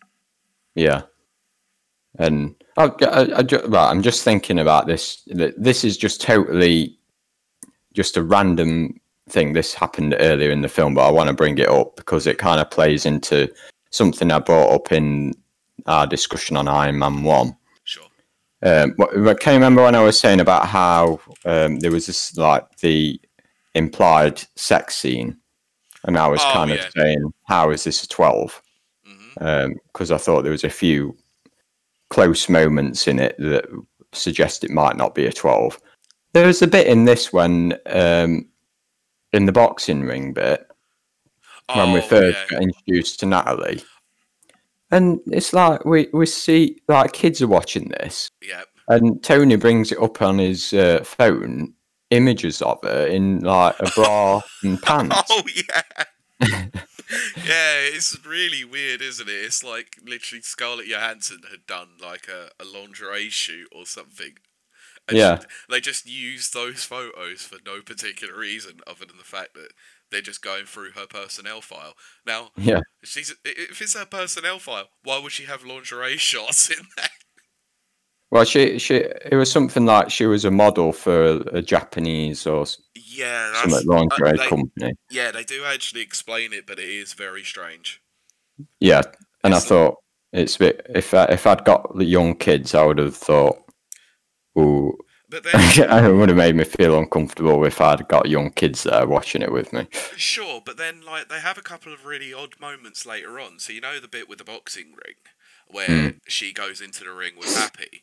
Yeah. 0.74 1.02
And 2.18 2.54
I, 2.76 2.90
I, 3.02 3.42
I, 3.42 3.90
I'm 3.90 4.02
just 4.02 4.22
thinking 4.22 4.58
about 4.58 4.86
this. 4.86 5.22
This 5.26 5.84
is 5.84 5.96
just 5.96 6.20
totally 6.20 6.98
just 7.92 8.16
a 8.16 8.22
random 8.22 9.00
thing. 9.28 9.52
This 9.52 9.74
happened 9.74 10.16
earlier 10.18 10.50
in 10.50 10.62
the 10.62 10.68
film, 10.68 10.94
but 10.94 11.06
I 11.06 11.10
want 11.10 11.28
to 11.28 11.34
bring 11.34 11.58
it 11.58 11.68
up 11.68 11.96
because 11.96 12.26
it 12.26 12.38
kind 12.38 12.60
of 12.60 12.70
plays 12.70 13.06
into 13.06 13.52
something 13.90 14.30
I 14.30 14.38
brought 14.38 14.72
up 14.72 14.92
in 14.92 15.34
our 15.86 16.06
discussion 16.06 16.56
on 16.56 16.68
Iron 16.68 16.98
Man 16.98 17.22
1 17.22 17.56
um, 18.66 18.94
what, 18.96 19.38
can 19.40 19.52
you 19.52 19.58
remember 19.58 19.82
when 19.82 19.94
I 19.94 20.02
was 20.02 20.18
saying 20.18 20.40
about 20.40 20.66
how 20.66 21.20
um, 21.44 21.78
there 21.78 21.92
was 21.92 22.06
this 22.06 22.36
like 22.36 22.64
the 22.78 23.20
implied 23.74 24.42
sex 24.56 24.96
scene, 24.96 25.36
and 26.04 26.18
I 26.18 26.26
was 26.26 26.40
Oh, 26.42 26.52
kind 26.52 26.70
yeah. 26.70 26.76
of 26.86 26.92
saying, 26.96 27.32
"How 27.44 27.70
is 27.70 27.84
this 27.84 28.02
a 28.02 28.08
12? 28.08 28.62
hmm 29.04 29.72
Because 29.92 30.10
I 30.10 30.16
thought 30.18 30.42
there 30.42 30.50
was 30.52 30.64
a 30.64 30.70
few 30.70 31.16
close 32.10 32.48
moments 32.48 33.06
in 33.06 33.18
it 33.18 33.36
that 33.38 33.66
suggest 34.12 34.64
it 34.64 34.70
might 34.70 34.96
not 34.96 35.14
be 35.14 35.26
a 35.26 35.32
twelve. 35.32 35.78
There 36.32 36.46
was 36.46 36.62
a 36.62 36.66
bit 36.66 36.86
in 36.86 37.04
this 37.04 37.32
one 37.32 37.74
um, 37.86 38.48
in 39.32 39.46
the 39.46 39.52
boxing 39.52 40.02
ring 40.02 40.32
bit 40.32 40.66
when 41.74 41.92
we 41.92 42.00
Oh, 42.00 42.02
first 42.02 42.38
yeah. 42.50 42.58
got 42.58 42.62
introduced 42.62 43.20
to 43.20 43.26
Natalie. 43.26 43.82
And 44.90 45.20
it's 45.26 45.52
like 45.52 45.84
we 45.84 46.08
we 46.12 46.26
see 46.26 46.80
like 46.88 47.12
kids 47.12 47.40
are 47.42 47.48
watching 47.48 47.88
this, 47.88 48.30
Yeah. 48.42 48.62
and 48.88 49.22
Tony 49.22 49.56
brings 49.56 49.92
it 49.92 49.98
up 50.02 50.20
on 50.22 50.38
his 50.38 50.72
uh, 50.72 51.02
phone, 51.04 51.74
images 52.10 52.62
of 52.62 52.78
her 52.82 53.06
in 53.06 53.40
like 53.40 53.76
a 53.80 53.90
bra 53.94 54.40
and 54.62 54.80
pants. 54.82 55.24
Oh 55.30 55.42
yeah. 55.54 55.82
yeah, 57.36 57.78
it's 57.94 58.16
really 58.26 58.64
weird, 58.64 59.00
isn't 59.00 59.28
it? 59.28 59.32
It's 59.32 59.62
like 59.64 59.96
literally 60.04 60.42
Scarlett 60.42 60.86
Johansson 60.88 61.40
had 61.50 61.66
done 61.66 61.88
like 62.02 62.28
a, 62.28 62.50
a 62.62 62.64
lingerie 62.66 63.30
shoot 63.30 63.68
or 63.72 63.86
something. 63.86 64.34
And 65.08 65.16
Yeah. 65.16 65.38
she- 65.38 65.46
they 65.70 65.80
just 65.80 66.06
used 66.06 66.52
those 66.52 66.84
photos 66.84 67.42
for 67.42 67.58
no 67.64 67.80
particular 67.80 68.36
reason 68.36 68.80
other 68.86 69.04
than 69.06 69.18
the 69.18 69.24
fact 69.24 69.54
that 69.54 69.70
they're 70.10 70.20
just 70.20 70.42
going 70.42 70.66
through 70.66 70.92
her 70.92 71.06
personnel 71.06 71.60
file. 71.60 71.94
Now, 72.26 72.50
Yeah, 72.56 72.80
she's 73.02 73.34
if 73.44 73.80
it's 73.80 73.94
her 73.96 74.06
personnel 74.06 74.58
file, 74.58 74.88
why 75.02 75.18
would 75.18 75.32
she 75.32 75.44
have 75.44 75.64
lingerie 75.64 76.16
shots 76.18 76.70
in 76.70 76.84
there? 76.96 77.08
well, 78.30 78.44
she 78.44 78.78
she 78.78 78.96
it 78.96 79.34
was 79.36 79.50
something 79.50 79.84
like 79.86 80.10
she 80.10 80.26
was 80.26 80.44
a 80.44 80.50
model 80.50 80.92
for 80.92 81.40
a 81.52 81.62
Japanese 81.62 82.46
or 82.46 82.66
Yeah, 82.94 83.52
some 83.62 83.70
lingerie 83.86 84.30
uh, 84.30 84.36
they- 84.36 84.48
company. 84.48 84.94
yeah, 85.10 85.30
they 85.30 85.44
do 85.44 85.64
actually 85.64 86.02
explain 86.02 86.52
it, 86.52 86.66
but 86.66 86.78
it 86.78 86.88
is 86.88 87.12
very 87.14 87.42
strange. 87.44 88.00
Yeah, 88.80 89.02
and 89.44 89.54
I 89.54 89.58
It's- 89.58 89.68
thought 89.68 89.96
it's 90.32 90.56
a 90.56 90.58
bit 90.58 90.86
if 90.94 91.14
I, 91.14 91.24
if 91.26 91.46
I'd 91.46 91.64
got 91.64 91.96
the 91.96 92.04
young 92.04 92.34
kids, 92.34 92.74
I 92.74 92.84
would 92.84 92.98
have 92.98 93.16
thought, 93.16 93.58
ooh, 94.58 94.96
But 95.28 95.42
then 95.42 95.54
it 96.06 96.14
would 96.14 96.28
have 96.28 96.38
made 96.38 96.54
me 96.56 96.64
feel 96.64 96.98
uncomfortable 96.98 97.64
if 97.64 97.80
I'd 97.80 98.06
got 98.08 98.28
young 98.28 98.50
kids 98.50 98.84
there 98.84 99.06
watching 99.06 99.42
it 99.42 99.52
with 99.52 99.72
me. 99.72 99.88
Sure, 100.16 100.62
but 100.64 100.76
then 100.76 101.02
like 101.04 101.28
they 101.28 101.40
have 101.40 101.58
a 101.58 101.62
couple 101.62 101.92
of 101.92 102.04
really 102.04 102.32
odd 102.32 102.58
moments 102.60 103.04
later 103.06 103.38
on. 103.40 103.58
So 103.58 103.72
you 103.72 103.80
know 103.80 103.98
the 104.00 104.08
bit 104.08 104.28
with 104.28 104.38
the 104.38 104.44
boxing 104.44 104.92
ring 105.04 105.16
where 105.68 105.88
Mm. 105.88 106.20
she 106.28 106.52
goes 106.52 106.80
into 106.80 107.02
the 107.04 107.10
ring 107.12 107.32
with 107.36 107.50
Happy, 107.50 108.02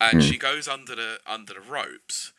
and 0.00 0.22
she 0.22 0.38
goes 0.38 0.66
under 0.68 0.94
the 0.96 1.20
under 1.26 1.54
the 1.54 1.60
ropes. 1.60 2.32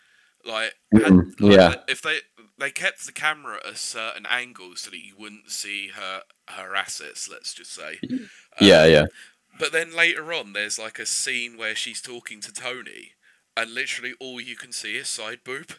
Like, 0.46 0.76
had- 0.94 1.04
Mm, 1.14 1.40
like, 1.42 1.52
yeah. 1.56 1.76
if 1.88 2.02
they 2.02 2.20
they 2.58 2.72
kept 2.72 3.06
the 3.06 3.12
camera 3.14 3.58
at 3.66 3.74
a 3.74 3.76
certain 3.76 4.26
angle 4.26 4.76
so 4.76 4.90
that 4.92 5.06
you 5.06 5.16
wouldn't 5.18 5.52
see 5.52 5.90
her 5.90 6.24
her 6.50 6.76
assets, 6.76 7.30
let's 7.30 7.54
just 7.54 7.74
say. 7.74 8.00
yeah, 8.60 8.86
yeah, 8.86 9.06
But 9.60 9.72
then 9.72 9.96
later 9.96 10.32
on, 10.34 10.54
there's 10.54 10.78
like 10.80 11.00
a 11.00 11.06
scene 11.06 11.58
where 11.58 11.76
she's 11.76 12.02
talking 12.02 12.42
to 12.42 12.54
Tony, 12.54 13.14
and 13.58 13.74
literally 13.74 14.14
all 14.22 14.40
you 14.40 14.56
can 14.56 14.72
see 14.72 14.96
is 14.96 15.10
side 15.10 15.40
boob. 15.44 15.72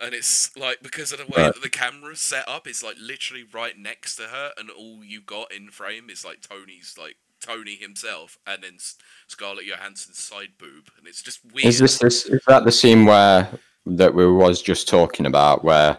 And 0.00 0.12
it's 0.12 0.54
like 0.56 0.82
because 0.82 1.12
of 1.12 1.18
the 1.18 1.24
way 1.26 1.42
Right. 1.42 1.54
that 1.54 1.62
the 1.62 1.70
camera's 1.70 2.20
set 2.20 2.46
up, 2.48 2.66
it's 2.66 2.82
like 2.82 2.96
literally 3.00 3.44
right 3.44 3.78
next 3.78 4.16
to 4.16 4.24
her, 4.24 4.52
and 4.58 4.68
all 4.70 5.02
you 5.04 5.20
got 5.22 5.52
in 5.52 5.70
frame 5.70 6.10
is 6.10 6.24
like 6.24 6.40
Tony's 6.42 6.96
like 6.98 7.16
Tony 7.40 7.76
himself, 7.76 8.36
and 8.46 8.62
then 8.62 8.78
Scarlett 9.26 9.66
Johansson's 9.66 10.18
side 10.18 10.58
boob, 10.58 10.90
and 10.98 11.06
it's 11.06 11.22
just 11.22 11.40
weird. 11.44 11.66
Is 11.66 11.78
this 11.78 11.98
this 11.98 12.26
is 12.26 12.42
that 12.46 12.64
the 12.64 12.72
scene 12.72 13.06
where 13.06 13.48
that 13.86 14.14
we 14.14 14.30
was 14.30 14.60
just 14.60 14.88
talking 14.88 15.24
about 15.24 15.64
where, 15.64 15.98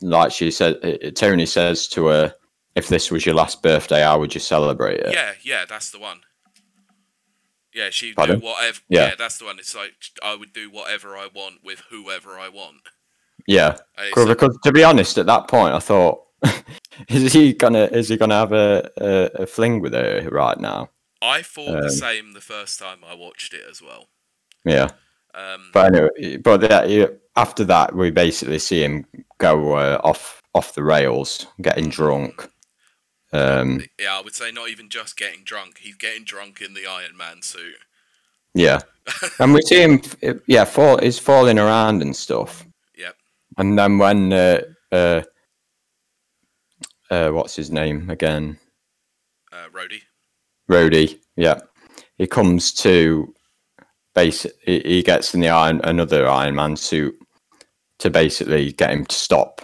like 0.00 0.32
she 0.32 0.50
said, 0.50 0.78
uh, 0.82 1.10
Tony 1.10 1.44
says 1.46 1.86
to 1.88 2.06
her, 2.06 2.34
"If 2.76 2.88
this 2.88 3.10
was 3.10 3.26
your 3.26 3.34
last 3.34 3.62
birthday, 3.62 4.02
how 4.02 4.18
would 4.20 4.34
you 4.34 4.40
celebrate 4.40 5.00
it?" 5.00 5.12
Yeah, 5.12 5.34
yeah, 5.42 5.64
that's 5.66 5.90
the 5.90 5.98
one. 5.98 6.20
Yeah, 7.74 7.90
she 7.90 8.14
do 8.14 8.38
whatever. 8.38 8.78
Yeah. 8.88 9.08
Yeah. 9.08 9.14
that's 9.18 9.38
the 9.38 9.46
one. 9.46 9.58
It's 9.58 9.74
like 9.74 9.92
I 10.22 10.34
would 10.36 10.52
do 10.52 10.70
whatever 10.70 11.16
I 11.16 11.28
want 11.34 11.64
with 11.64 11.80
whoever 11.90 12.38
I 12.38 12.48
want. 12.48 12.82
yeah. 13.46 13.78
Because, 13.96 14.28
like- 14.28 14.60
to 14.62 14.72
be 14.72 14.84
honest, 14.84 15.18
at 15.18 15.26
that 15.26 15.48
point, 15.48 15.74
I 15.74 15.80
thought, 15.80 16.22
is 17.08 17.32
he 17.32 17.52
gonna 17.52 17.84
is 17.86 18.08
he 18.08 18.16
gonna 18.16 18.34
have 18.36 18.52
a, 18.52 18.88
a, 18.98 19.42
a 19.42 19.46
fling 19.46 19.80
with 19.80 19.92
her 19.94 20.28
right 20.30 20.58
now? 20.58 20.90
I 21.22 21.42
thought 21.42 21.72
the 21.80 21.84
um, 21.84 21.90
same 21.90 22.32
the 22.34 22.40
first 22.40 22.78
time 22.78 22.98
I 23.06 23.14
watched 23.14 23.54
it 23.54 23.62
as 23.68 23.80
well. 23.82 24.08
Yeah. 24.64 24.90
Um, 25.34 25.70
But 25.72 25.94
anyway, 25.94 26.36
but 26.36 26.60
that, 26.60 26.88
yeah, 26.88 27.06
after 27.34 27.64
that, 27.64 27.94
we 27.94 28.10
basically 28.10 28.58
see 28.60 28.82
him 28.84 29.04
go 29.38 29.72
uh, 29.74 30.00
off 30.04 30.42
off 30.54 30.74
the 30.74 30.84
rails, 30.84 31.46
getting 31.60 31.88
drunk. 31.88 32.48
Um, 33.34 33.80
Yeah, 33.98 34.16
I 34.16 34.20
would 34.22 34.34
say 34.34 34.50
not 34.52 34.68
even 34.68 34.88
just 34.88 35.16
getting 35.16 35.42
drunk. 35.44 35.78
He's 35.78 35.96
getting 35.96 36.24
drunk 36.24 36.60
in 36.62 36.72
the 36.74 36.86
Iron 36.86 37.16
Man 37.16 37.42
suit. 37.42 37.76
yeah, 38.54 38.80
and 39.40 39.52
we 39.52 39.60
see 39.62 39.82
him, 39.82 40.00
yeah, 40.46 40.64
fall. 40.64 40.98
He's 40.98 41.18
falling 41.18 41.58
around 41.58 42.00
and 42.02 42.14
stuff. 42.14 42.64
Yep. 42.96 43.16
And 43.58 43.78
then 43.78 43.98
when 43.98 44.32
uh, 44.32 44.60
uh, 44.92 45.22
uh, 47.10 47.30
what's 47.30 47.56
his 47.56 47.70
name 47.70 48.08
again? 48.08 48.58
Uh, 49.52 49.68
Rhodey. 49.72 50.02
Rhodey. 50.70 51.18
Yeah, 51.36 51.60
he 52.18 52.26
comes 52.26 52.72
to 52.74 53.34
base. 54.14 54.46
He, 54.62 54.80
he 54.80 55.02
gets 55.02 55.34
in 55.34 55.40
the 55.40 55.48
Iron 55.48 55.80
another 55.84 56.28
Iron 56.28 56.54
Man 56.54 56.76
suit 56.76 57.16
to 57.98 58.10
basically 58.10 58.72
get 58.72 58.90
him 58.90 59.04
to 59.06 59.14
stop 59.14 59.60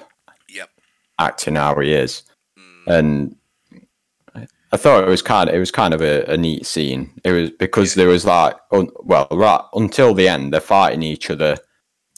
Yep. 0.48 0.70
acting 1.18 1.54
how 1.54 1.78
he 1.78 1.92
is. 1.92 2.22
Mm, 2.58 2.86
and 2.98 3.36
I 4.72 4.76
thought 4.76 5.02
it 5.04 5.08
was 5.08 5.22
kind 5.22 5.48
of 5.48 5.54
it 5.54 5.58
was 5.58 5.70
kind 5.70 5.94
of 5.94 6.00
a, 6.00 6.24
a 6.24 6.36
neat 6.36 6.64
scene. 6.66 7.12
It 7.24 7.32
was 7.32 7.50
because 7.50 7.94
there 7.94 8.08
was 8.08 8.24
like 8.24 8.54
un, 8.72 8.88
well 9.00 9.26
right 9.30 9.62
until 9.74 10.14
the 10.14 10.28
end 10.28 10.52
they're 10.52 10.60
fighting 10.60 11.02
each 11.02 11.30
other 11.30 11.56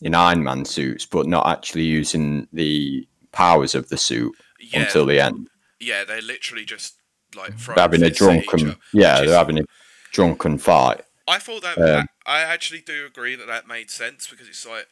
in 0.02 0.14
Iron 0.14 0.42
Man 0.42 0.64
suits, 0.64 1.06
but 1.06 1.26
not 1.26 1.46
actually 1.46 1.84
using 1.84 2.48
the 2.52 3.06
powers 3.30 3.74
of 3.74 3.88
the 3.88 3.96
suit 3.96 4.34
yeah. 4.60 4.80
until 4.80 5.06
the 5.06 5.20
end. 5.20 5.48
yeah, 5.80 6.04
they're 6.04 6.20
literally 6.20 6.64
just 6.64 6.96
like 7.34 7.56
throwing 7.58 7.76
They're 7.76 7.82
having 7.82 8.02
a 8.02 8.10
drunken 8.10 8.76
yeah, 8.92 9.16
they're 9.16 9.26
is- 9.26 9.32
having 9.32 9.58
a 9.58 9.64
drunken 10.12 10.58
fight. 10.58 11.02
I 11.28 11.38
thought 11.38 11.62
that, 11.62 11.78
um, 11.78 11.84
that 11.84 12.08
I 12.26 12.40
actually 12.40 12.80
do 12.80 13.06
agree 13.06 13.36
that 13.36 13.46
that 13.46 13.68
made 13.68 13.90
sense 13.90 14.26
because 14.28 14.48
it's 14.48 14.66
like 14.66 14.88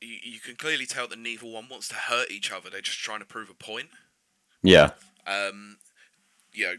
you, 0.00 0.16
you 0.22 0.40
can 0.40 0.56
clearly 0.56 0.86
tell 0.86 1.06
that 1.06 1.18
neither 1.18 1.46
one 1.46 1.68
wants 1.70 1.88
to 1.88 1.94
hurt 1.94 2.30
each 2.30 2.50
other. 2.52 2.68
They're 2.68 2.80
just 2.80 2.98
trying 2.98 3.20
to 3.20 3.24
prove 3.24 3.48
a 3.48 3.54
point. 3.54 3.88
Yeah, 4.62 4.90
Um, 5.24 5.76
you 6.52 6.66
know, 6.66 6.74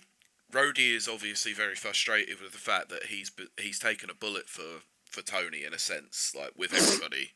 Rhodey 0.51 0.95
is 0.95 1.07
obviously 1.07 1.53
very 1.53 1.75
frustrated 1.75 2.41
with 2.41 2.51
the 2.51 2.57
fact 2.57 2.89
that 2.89 3.05
he's 3.05 3.31
he's 3.59 3.79
taken 3.79 4.09
a 4.09 4.13
bullet 4.15 4.49
for 4.49 4.81
for 5.05 5.21
Tony 5.21 5.63
in 5.63 5.73
a 5.73 5.79
sense, 5.79 6.33
like 6.35 6.51
with 6.55 6.73
everybody. 6.73 7.31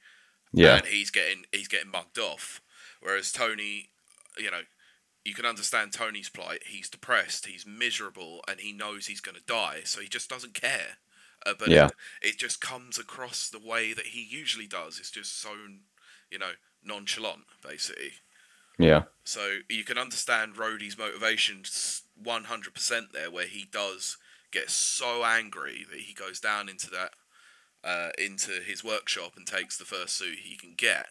yeah, 0.53 0.75
and 0.77 0.85
he's 0.87 1.11
getting 1.11 1.45
he's 1.51 1.67
getting 1.67 1.91
mugged 1.91 2.19
off. 2.19 2.61
Whereas 3.01 3.31
Tony, 3.31 3.89
you 4.37 4.51
know, 4.51 4.61
you 5.25 5.33
can 5.33 5.45
understand 5.45 5.93
Tony's 5.93 6.29
plight. 6.29 6.63
He's 6.67 6.89
depressed, 6.89 7.45
he's 7.47 7.65
miserable, 7.65 8.43
and 8.47 8.59
he 8.59 8.73
knows 8.73 9.07
he's 9.07 9.21
going 9.21 9.35
to 9.35 9.43
die, 9.45 9.81
so 9.85 10.01
he 10.01 10.07
just 10.07 10.29
doesn't 10.29 10.53
care. 10.53 10.97
Uh, 11.45 11.53
but 11.57 11.71
Yeah. 11.71 11.85
it, 11.85 11.93
it 12.21 12.37
just 12.37 12.61
comes 12.61 12.97
across 12.97 13.49
the 13.49 13.59
way 13.59 13.93
that 13.93 14.07
he 14.07 14.23
usually 14.23 14.67
does. 14.67 14.99
It's 14.99 15.11
just 15.11 15.39
so, 15.39 15.51
you 16.31 16.39
know, 16.39 16.53
nonchalant, 16.83 17.45
basically. 17.61 18.13
yeah, 18.79 19.03
So 19.25 19.59
you 19.69 19.83
can 19.83 19.97
understand 19.97 20.55
Rhodey's 20.55 20.97
motivations 20.97 22.02
100% 22.15 23.13
there, 23.13 23.31
where 23.31 23.47
he 23.47 23.65
does 23.65 24.17
get 24.51 24.69
so 24.69 25.23
angry 25.25 25.85
that 25.89 26.01
he 26.01 26.13
goes 26.13 26.39
down 26.39 26.69
into 26.69 26.89
that, 26.91 27.13
uh, 27.83 28.11
into 28.17 28.61
his 28.61 28.83
workshop 28.83 29.33
and 29.37 29.47
takes 29.47 29.77
the 29.77 29.85
first 29.85 30.15
suit 30.15 30.39
he 30.39 30.57
can 30.57 30.75
get. 30.75 31.07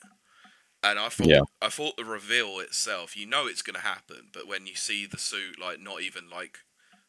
And 0.83 0.99
I 0.99 1.09
thought, 1.11 1.29
Yeah. 1.29 1.43
I 1.63 1.69
thought 1.71 1.97
the 1.97 2.05
reveal 2.05 2.59
itself, 2.61 3.17
you 3.17 3.27
know 3.27 3.47
it's 3.47 3.63
going 3.63 3.75
to 3.77 3.81
happen, 3.81 4.31
but 4.33 4.49
when 4.49 4.67
you 4.67 4.75
see 4.77 5.07
the 5.07 5.19
suit, 5.19 5.59
like 5.61 5.81
not 5.81 6.03
even 6.03 6.31
like 6.31 6.59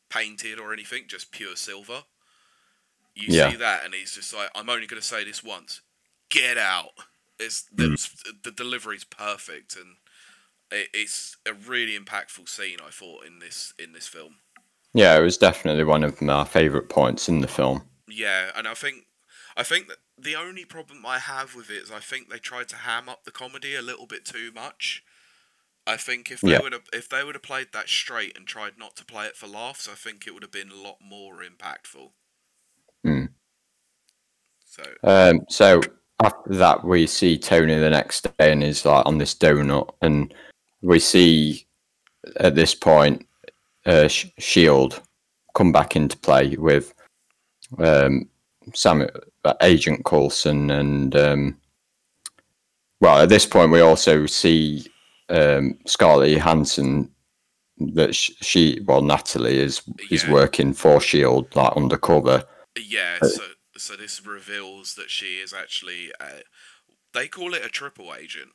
painted 0.10 0.60
or 0.60 0.74
anything, 0.74 1.06
just 1.08 1.32
pure 1.32 1.56
silver, 1.56 2.04
you 3.16 3.30
Yeah. 3.30 3.54
see 3.54 3.56
that, 3.56 3.86
and 3.86 3.94
he's 3.94 4.14
just 4.14 4.34
like, 4.34 4.50
I'm 4.56 4.70
only 4.70 4.88
going 4.88 5.02
to 5.02 5.08
say 5.08 5.24
this 5.24 5.44
once, 5.44 5.82
get 6.30 6.58
out. 6.58 6.92
It's 7.40 7.64
the, 7.64 7.90
Mm. 7.90 7.96
the 8.44 8.52
delivery's 8.52 9.04
perfect, 9.04 9.76
and 9.76 9.98
it, 10.74 10.90
it's 10.94 11.38
a 11.46 11.54
really 11.54 11.98
impactful 11.98 12.50
scene. 12.50 12.80
I 12.86 12.90
thought 12.92 13.26
in 13.26 13.40
this 13.40 13.74
in 13.80 13.94
this 13.94 14.08
film. 14.08 14.38
yeah. 14.94 15.18
It 15.18 15.22
was 15.22 15.38
definitely 15.38 15.84
one 15.84 16.04
of 16.04 16.22
my 16.22 16.44
favourite 16.46 16.90
points 16.90 17.30
in 17.30 17.42
the 17.42 17.48
film. 17.48 17.84
Yeah, 18.08 18.52
and 18.56 18.68
I 18.68 18.74
think 18.74 19.08
I 19.58 19.64
think 19.64 19.88
that 19.88 19.98
the 20.18 20.36
only 20.36 20.66
problem 20.66 21.06
I 21.06 21.20
have 21.20 21.56
with 21.56 21.70
it 21.70 21.84
is 21.84 21.92
I 21.92 22.00
think 22.00 22.30
they 22.30 22.40
tried 22.40 22.70
to 22.70 22.78
ham 22.78 23.10
up 23.10 23.24
the 23.24 23.32
comedy 23.32 23.76
a 23.76 23.82
little 23.82 24.08
bit 24.08 24.26
too 24.26 24.52
much. 24.54 25.04
I 25.88 25.98
think 25.98 26.32
if 26.32 26.44
they 26.44 26.54
Yeah. 26.54 26.60
would 26.60 26.74
have 26.74 26.88
if 26.94 27.10
they 27.10 27.24
would 27.24 27.36
have 27.36 27.44
played 27.44 27.74
that 27.74 27.90
straight 27.90 28.38
and 28.38 28.48
tried 28.48 28.78
not 28.78 28.96
to 28.98 29.06
play 29.06 29.28
it 29.28 29.38
for 29.38 29.48
laughs, 29.48 29.88
I 29.90 29.96
think 29.96 30.28
it 30.28 30.34
would 30.34 30.44
have 30.44 30.52
been 30.52 30.72
a 30.72 30.76
lot 30.76 31.00
more 31.02 31.44
impactful. 31.44 32.12
Mm. 33.06 33.30
So 34.66 34.84
Um, 35.04 35.46
so 35.50 35.82
after 36.24 36.56
that, 36.56 36.84
we 36.84 37.08
see 37.08 37.38
Tony 37.38 37.78
the 37.78 37.90
next 37.90 38.24
day, 38.38 38.52
and 38.52 38.64
he's 38.64 38.86
like 38.86 39.06
on 39.06 39.18
this 39.18 39.36
donut, 39.36 39.94
and 40.02 40.34
we 40.84 41.00
see 41.00 41.66
at 42.38 42.56
this 42.56 42.76
point 42.76 43.26
uh, 43.86 44.08
Sh- 44.08 44.28
Shield 44.38 45.02
come 45.56 45.72
back 45.72 45.96
into 45.96 46.18
play 46.18 46.56
with 46.58 46.94
um, 47.80 48.30
Sam, 48.74 49.08
uh, 49.46 49.54
Agent 49.62 50.06
Coulson, 50.06 50.70
and 50.72 51.16
um, 51.16 51.58
well, 53.02 53.20
at 53.20 53.30
this 53.30 53.46
point, 53.46 53.72
we 53.72 53.82
also 53.82 54.26
see 54.26 54.86
um, 55.30 55.78
Scarlett 55.86 56.32
Johansson 56.32 57.10
that 57.78 58.16
sh- 58.16 58.32
she, 58.42 58.80
well, 58.86 59.02
Natalie 59.02 59.58
is 59.60 59.82
is 60.10 60.24
Yeah. 60.24 60.32
working 60.32 60.74
for 60.74 61.02
Shield, 61.02 61.54
like 61.56 61.76
undercover. 61.76 62.46
Yeah, 62.78 63.18
Uh, 63.22 63.28
so 63.28 63.44
so 63.76 63.96
this 63.96 64.26
reveals 64.26 64.96
that 64.96 65.10
she 65.10 65.40
is 65.40 65.54
actually 65.54 66.12
a, 66.22 66.44
they 67.14 67.28
call 67.28 67.54
it 67.54 67.66
a 67.66 67.70
triple 67.70 68.14
agent. 68.16 68.52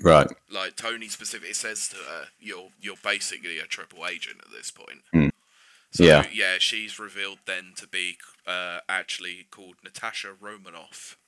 Right. 0.00 0.26
Like 0.50 0.76
Tony 0.76 1.08
specifically 1.08 1.52
says 1.52 1.88
to 1.88 1.96
her, 1.96 2.24
"You're 2.40 2.68
you're 2.80 2.96
basically 3.02 3.58
a 3.58 3.64
triple 3.64 4.06
agent 4.06 4.40
at 4.44 4.50
this 4.50 4.70
point." 4.70 5.02
Hmm. 5.12 5.28
So, 5.90 6.04
Yeah. 6.04 6.24
yeah, 6.32 6.56
she's 6.58 6.98
revealed 6.98 7.40
then 7.44 7.74
to 7.76 7.86
be 7.86 8.16
uh, 8.46 8.78
actually 8.88 9.46
called 9.50 9.74
Natasha 9.84 10.32
Romanoff. 10.40 11.18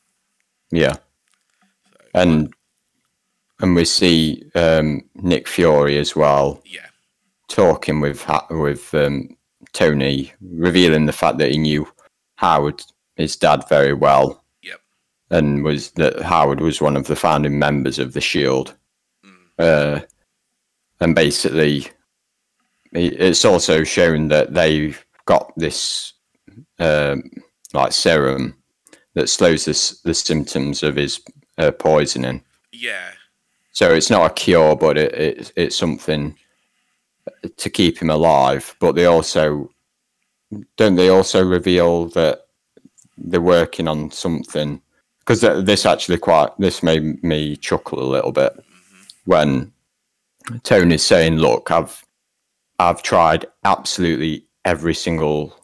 Yeah. 0.71 0.95
So, 0.95 1.99
And 2.15 2.55
and 3.61 3.75
we 3.77 3.85
see 3.85 4.45
um, 4.55 5.03
Nick 5.15 5.47
Fury 5.49 5.99
as 5.99 6.17
well 6.17 6.63
yeah, 6.65 6.87
talking 7.49 8.01
with 8.01 8.25
with 8.51 8.95
um, 8.95 9.37
Tony, 9.73 10.33
revealing 10.41 11.07
the 11.07 11.13
fact 11.13 11.39
that 11.39 11.51
he 11.51 11.59
knew 11.59 11.87
Howard, 12.37 12.83
his 13.17 13.37
dad, 13.37 13.69
very 13.69 13.93
well, 13.93 14.44
and 15.35 15.65
was 15.65 15.91
that 15.93 16.23
Howard 16.23 16.61
was 16.61 16.81
one 16.81 16.97
of 16.97 17.09
the 17.09 17.17
founding 17.17 17.59
members 17.59 17.99
of 17.99 18.13
the 18.13 18.21
Shield. 18.21 18.75
mm, 19.25 19.35
uh, 19.59 20.01
and 21.01 21.15
basically 21.15 21.89
it's 22.93 23.45
also 23.45 23.83
shown 23.83 24.29
that 24.29 24.55
they've 24.55 25.05
got 25.25 25.53
this 25.57 26.13
um, 26.79 27.29
like 27.73 27.93
serum 27.93 28.57
that 29.15 29.29
slows 29.29 29.65
the, 29.65 29.99
the 30.05 30.15
symptoms 30.15 30.85
of 30.85 30.95
his 30.95 31.21
uh, 31.59 31.73
poisoning. 31.73 32.45
yeah, 32.73 33.11
So 33.73 33.93
it's 33.93 34.11
not 34.11 34.31
a 34.31 34.35
cure, 34.35 34.77
but 34.77 34.97
it, 34.97 35.13
it 35.15 35.53
it's 35.57 35.77
something 35.77 36.37
to 37.57 37.71
keep 37.71 37.99
him 37.99 38.11
alive. 38.11 38.77
But 38.79 38.95
they 38.95 39.07
also 39.07 39.71
don't 40.77 40.95
they 40.95 41.09
also 41.09 41.45
reveal 41.45 42.07
that 42.11 42.47
they're 43.19 43.41
working 43.41 43.89
on 43.89 44.13
something 44.13 44.81
because 45.25 45.41
this 45.41 45.87
actually 45.87 46.19
quite 46.19 46.51
this 46.59 46.83
made 46.83 47.23
me 47.25 47.57
chuckle 47.57 48.03
a 48.03 48.13
little 48.13 48.33
bit 48.33 48.53
when 49.25 49.73
Tony's 50.63 51.03
saying, 51.03 51.37
"Look, 51.37 51.71
I've 51.71 52.05
I've 52.79 53.03
tried 53.03 53.47
absolutely 53.65 54.47
every 54.65 54.95
single 54.95 55.57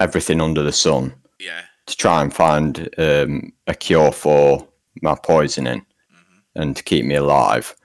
everything 0.00 0.40
under 0.40 0.62
the 0.62 0.72
sun 0.72 1.14
yeah, 1.38 1.62
to 1.86 1.96
try 1.96 2.22
and 2.22 2.32
find 2.32 2.88
um, 2.98 3.52
a 3.66 3.74
cure 3.74 4.12
for 4.12 4.66
my 5.02 5.14
poisoning 5.14 5.84
hmm 6.10 6.38
and 6.54 6.76
to 6.76 6.82
keep 6.82 7.04
me 7.04 7.14
alive." 7.14 7.76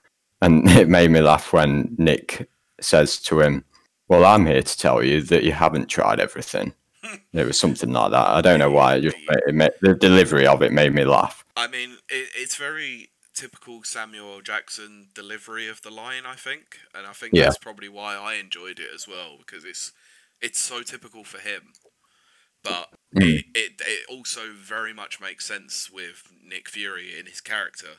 And 0.42 0.70
it 0.82 0.90
made 0.90 1.12
me 1.12 1.22
laugh 1.22 1.52
when 1.54 1.96
Nick 1.98 2.50
says 2.80 3.20
to 3.24 3.42
him, 3.42 3.66
"Well, 4.08 4.26
I'm 4.26 4.46
here 4.46 4.64
to 4.64 4.78
tell 4.78 5.04
you 5.04 5.22
that 5.24 5.44
you 5.44 5.52
haven't 5.52 5.88
tried 5.88 6.22
everything." 6.22 6.74
It 7.34 7.48
was 7.48 7.60
something 7.60 7.92
like 7.92 8.12
that. 8.12 8.28
I 8.28 8.42
don't 8.42 8.60
know 8.60 8.70
why. 8.72 8.96
It 8.96 9.02
just 9.02 9.18
it 9.28 9.56
made, 9.56 9.72
the 9.82 9.96
delivery 9.96 10.46
of 10.46 10.62
it 10.62 10.72
made 10.72 10.94
me 10.94 11.04
laugh. 11.04 11.44
I 11.56 11.68
mean, 11.68 11.98
it, 12.10 12.30
it's 12.36 12.56
very 12.56 13.10
typical 13.34 13.84
Samuel 13.84 14.42
Jackson 14.42 15.08
delivery 15.16 15.68
of 15.68 15.82
the 15.82 15.90
line, 15.90 16.24
I 16.26 16.36
think, 16.36 16.78
and 16.94 17.08
I 17.08 17.14
think 17.14 17.34
Yeah. 17.34 17.46
that's 17.46 17.58
probably 17.58 17.90
why 17.90 18.16
I 18.16 18.36
enjoyed 18.36 18.80
it 18.80 18.90
as 18.94 19.08
well 19.08 19.38
because 19.40 19.66
it's 19.66 19.92
it's 20.42 20.60
so 20.60 20.84
typical 20.84 21.24
for 21.24 21.40
him. 21.40 21.74
But 22.64 22.90
Mm. 23.16 23.40
it, 23.40 23.46
it 23.54 23.82
it 23.86 24.06
also 24.10 24.54
very 24.54 24.94
much 24.94 25.20
makes 25.20 25.46
sense 25.46 25.90
with 25.92 26.32
Nick 26.44 26.70
Fury 26.70 27.18
in 27.18 27.26
his 27.26 27.42
character, 27.42 27.96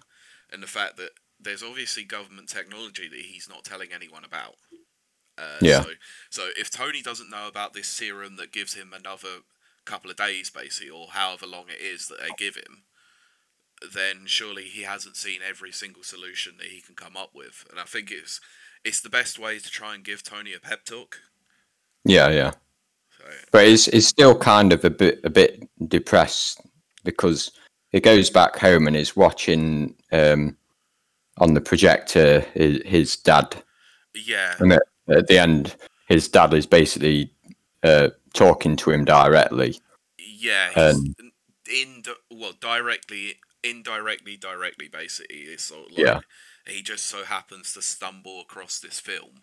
and 0.51 0.63
the 0.63 0.67
fact 0.69 0.97
that 0.97 1.11
there's 1.39 1.63
obviously 1.63 2.05
government 2.05 2.49
technology 2.49 3.09
that 3.09 3.21
he's 3.21 3.49
not 3.49 3.65
telling 3.65 3.93
anyone 3.93 4.25
about. 4.25 4.57
Uh, 5.37 5.59
Yeah. 5.61 5.83
So, 5.83 5.91
so 6.31 6.49
if 6.57 6.71
Tony 6.71 7.03
doesn't 7.03 7.31
know 7.31 7.49
about 7.49 7.73
this 7.73 7.89
serum 7.89 8.37
that 8.37 8.53
gives 8.53 8.75
him 8.75 8.93
another 8.93 9.41
couple 9.85 10.11
of 10.11 10.17
days, 10.17 10.51
basically, 10.51 10.91
or 10.91 11.09
however 11.09 11.47
long 11.47 11.67
it 11.69 11.83
is 11.83 12.09
that 12.09 12.21
they 12.21 12.31
give 12.37 12.57
him, 12.57 12.85
then 13.93 14.27
surely 14.27 14.65
he 14.65 14.83
hasn't 14.83 15.17
seen 15.17 15.41
every 15.47 15.73
single 15.73 16.03
solution 16.03 16.55
that 16.59 16.69
he 16.69 16.81
can 16.81 16.95
come 16.95 17.17
up 17.17 17.31
with. 17.35 17.65
And 17.71 17.79
I 17.79 17.85
think 17.85 18.11
it's 18.11 18.41
it's 18.85 19.01
the 19.01 19.11
best 19.11 19.39
way 19.39 19.59
to 19.59 19.71
try 19.71 19.95
and 19.95 20.05
give 20.05 20.23
Tony 20.23 20.53
a 20.55 20.61
pep 20.61 20.85
talk. 20.85 21.19
Yeah, 22.05 22.31
yeah. 22.31 22.51
So, 23.19 23.25
But 23.51 23.67
it's 23.67 23.89
it's 23.89 24.07
still 24.07 24.37
kind 24.37 24.73
of 24.73 24.85
a 24.85 24.91
bit 24.91 25.21
a 25.25 25.31
bit 25.31 25.69
depressed 25.89 26.61
because 27.05 27.51
he 27.91 28.01
goes 28.01 28.31
back 28.31 28.57
home 28.59 28.87
and 28.87 28.97
is 28.97 29.17
watching 29.17 29.95
um, 30.13 30.57
on 31.39 31.55
the 31.55 31.61
projector 31.61 32.41
his, 32.55 32.83
his 32.85 33.17
dad, 33.17 33.63
yeah, 34.15 34.55
and 34.59 34.73
at, 34.73 34.83
at 35.09 35.27
the 35.27 35.39
end, 35.39 35.77
his 36.09 36.29
dad 36.29 36.55
is 36.55 36.67
basically 36.67 37.31
uh, 37.83 38.11
talking 38.33 38.77
to 38.77 38.91
him 38.91 39.05
directly. 39.05 39.79
yeah, 40.19 40.71
Um, 40.77 41.15
in 41.71 42.03
well 42.31 42.53
directly, 42.61 43.37
indirectly, 43.63 44.37
directly. 44.37 44.89
Basically, 44.89 45.37
it's 45.41 45.65
sort 45.65 45.87
of 45.87 45.93
like 45.93 46.05
Yeah. 46.05 46.21
he 46.67 46.83
just 46.83 47.07
so 47.07 47.25
happens 47.25 47.73
to 47.75 47.83
stumble 47.83 48.41
across 48.41 48.79
this 48.79 49.01
film 49.01 49.43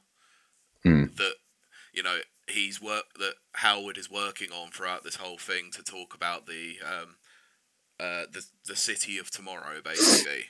Hmm. 0.83 1.05
that 1.15 1.35
you 1.93 2.01
know 2.03 2.19
he's 2.47 2.81
work 2.81 3.05
that 3.19 3.35
Howard 3.53 3.97
is 3.97 4.09
working 4.09 4.51
on 4.51 4.71
throughout 4.71 5.03
this 5.03 5.15
whole 5.15 5.37
thing 5.37 5.71
to 5.71 5.83
talk 5.83 6.13
about 6.13 6.47
the 6.47 6.77
um, 6.83 7.17
uh, 7.99 8.25
the 8.31 8.45
the 8.65 8.75
city 8.75 9.17
of 9.17 9.29
tomorrow, 9.29 9.81
basically, 9.83 10.45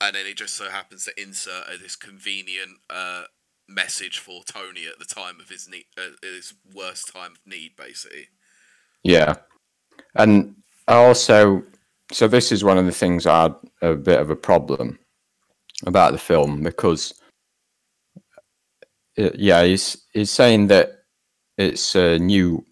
and 0.00 0.14
then 0.16 0.26
it 0.26 0.36
just 0.36 0.54
so 0.54 0.68
happens 0.70 1.04
to 1.04 1.20
insert 1.20 1.64
uh, 1.68 1.76
this 1.80 1.96
convenient 1.96 2.78
uh, 2.88 3.24
message 3.70 4.18
for 4.18 4.42
Tony 4.44 4.86
at 4.86 4.98
the 4.98 5.04
time 5.04 5.40
of 5.40 5.48
his 5.48 5.68
need, 5.68 5.86
uh, 5.96 6.16
his 6.22 6.54
worst 6.74 7.12
time 7.12 7.32
of 7.32 7.46
need, 7.46 7.76
basically. 7.76 8.28
Yeah, 9.02 9.36
and 10.14 10.56
also 10.88 11.62
so 12.12 12.26
this 12.28 12.50
is 12.52 12.64
one 12.64 12.78
of 12.78 12.86
the 12.86 12.92
things 12.92 13.26
I 13.26 13.42
had 13.42 13.54
a 13.82 13.94
bit 13.94 14.20
of 14.20 14.30
a 14.30 14.36
problem 14.36 14.98
about 15.86 16.12
the 16.12 16.18
film 16.18 16.62
because 16.62 17.14
uh, 19.18 19.30
yeah, 19.34 19.64
he's 19.64 19.96
he's 20.12 20.30
saying 20.30 20.68
that 20.68 21.04
it's 21.58 21.94
a 21.94 22.18
new. 22.18 22.64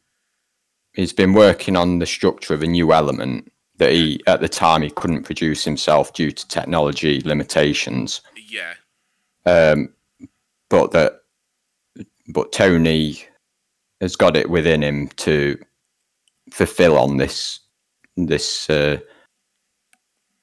He's 0.94 1.12
been 1.12 1.32
working 1.32 1.76
on 1.76 1.98
the 1.98 2.06
structure 2.06 2.54
of 2.54 2.62
a 2.62 2.66
new 2.66 2.92
element 2.92 3.52
that 3.76 3.92
he 3.92 4.20
at 4.26 4.40
the 4.40 4.48
time 4.48 4.82
he 4.82 4.90
couldn't 4.90 5.22
produce 5.24 5.62
himself 5.62 6.12
due 6.12 6.32
to 6.32 6.48
technology 6.48 7.20
limitations. 7.20 8.20
Yeah, 8.48 8.74
Um, 9.46 9.94
but 10.70 10.92
that 10.92 11.20
but 12.28 12.52
Tony 12.52 13.22
has 14.00 14.16
got 14.16 14.36
it 14.36 14.50
within 14.50 14.82
him 14.82 15.08
to 15.16 15.58
fulfill 16.50 16.98
on 16.98 17.16
this 17.16 17.60
this 18.16 18.68
uh, 18.70 18.98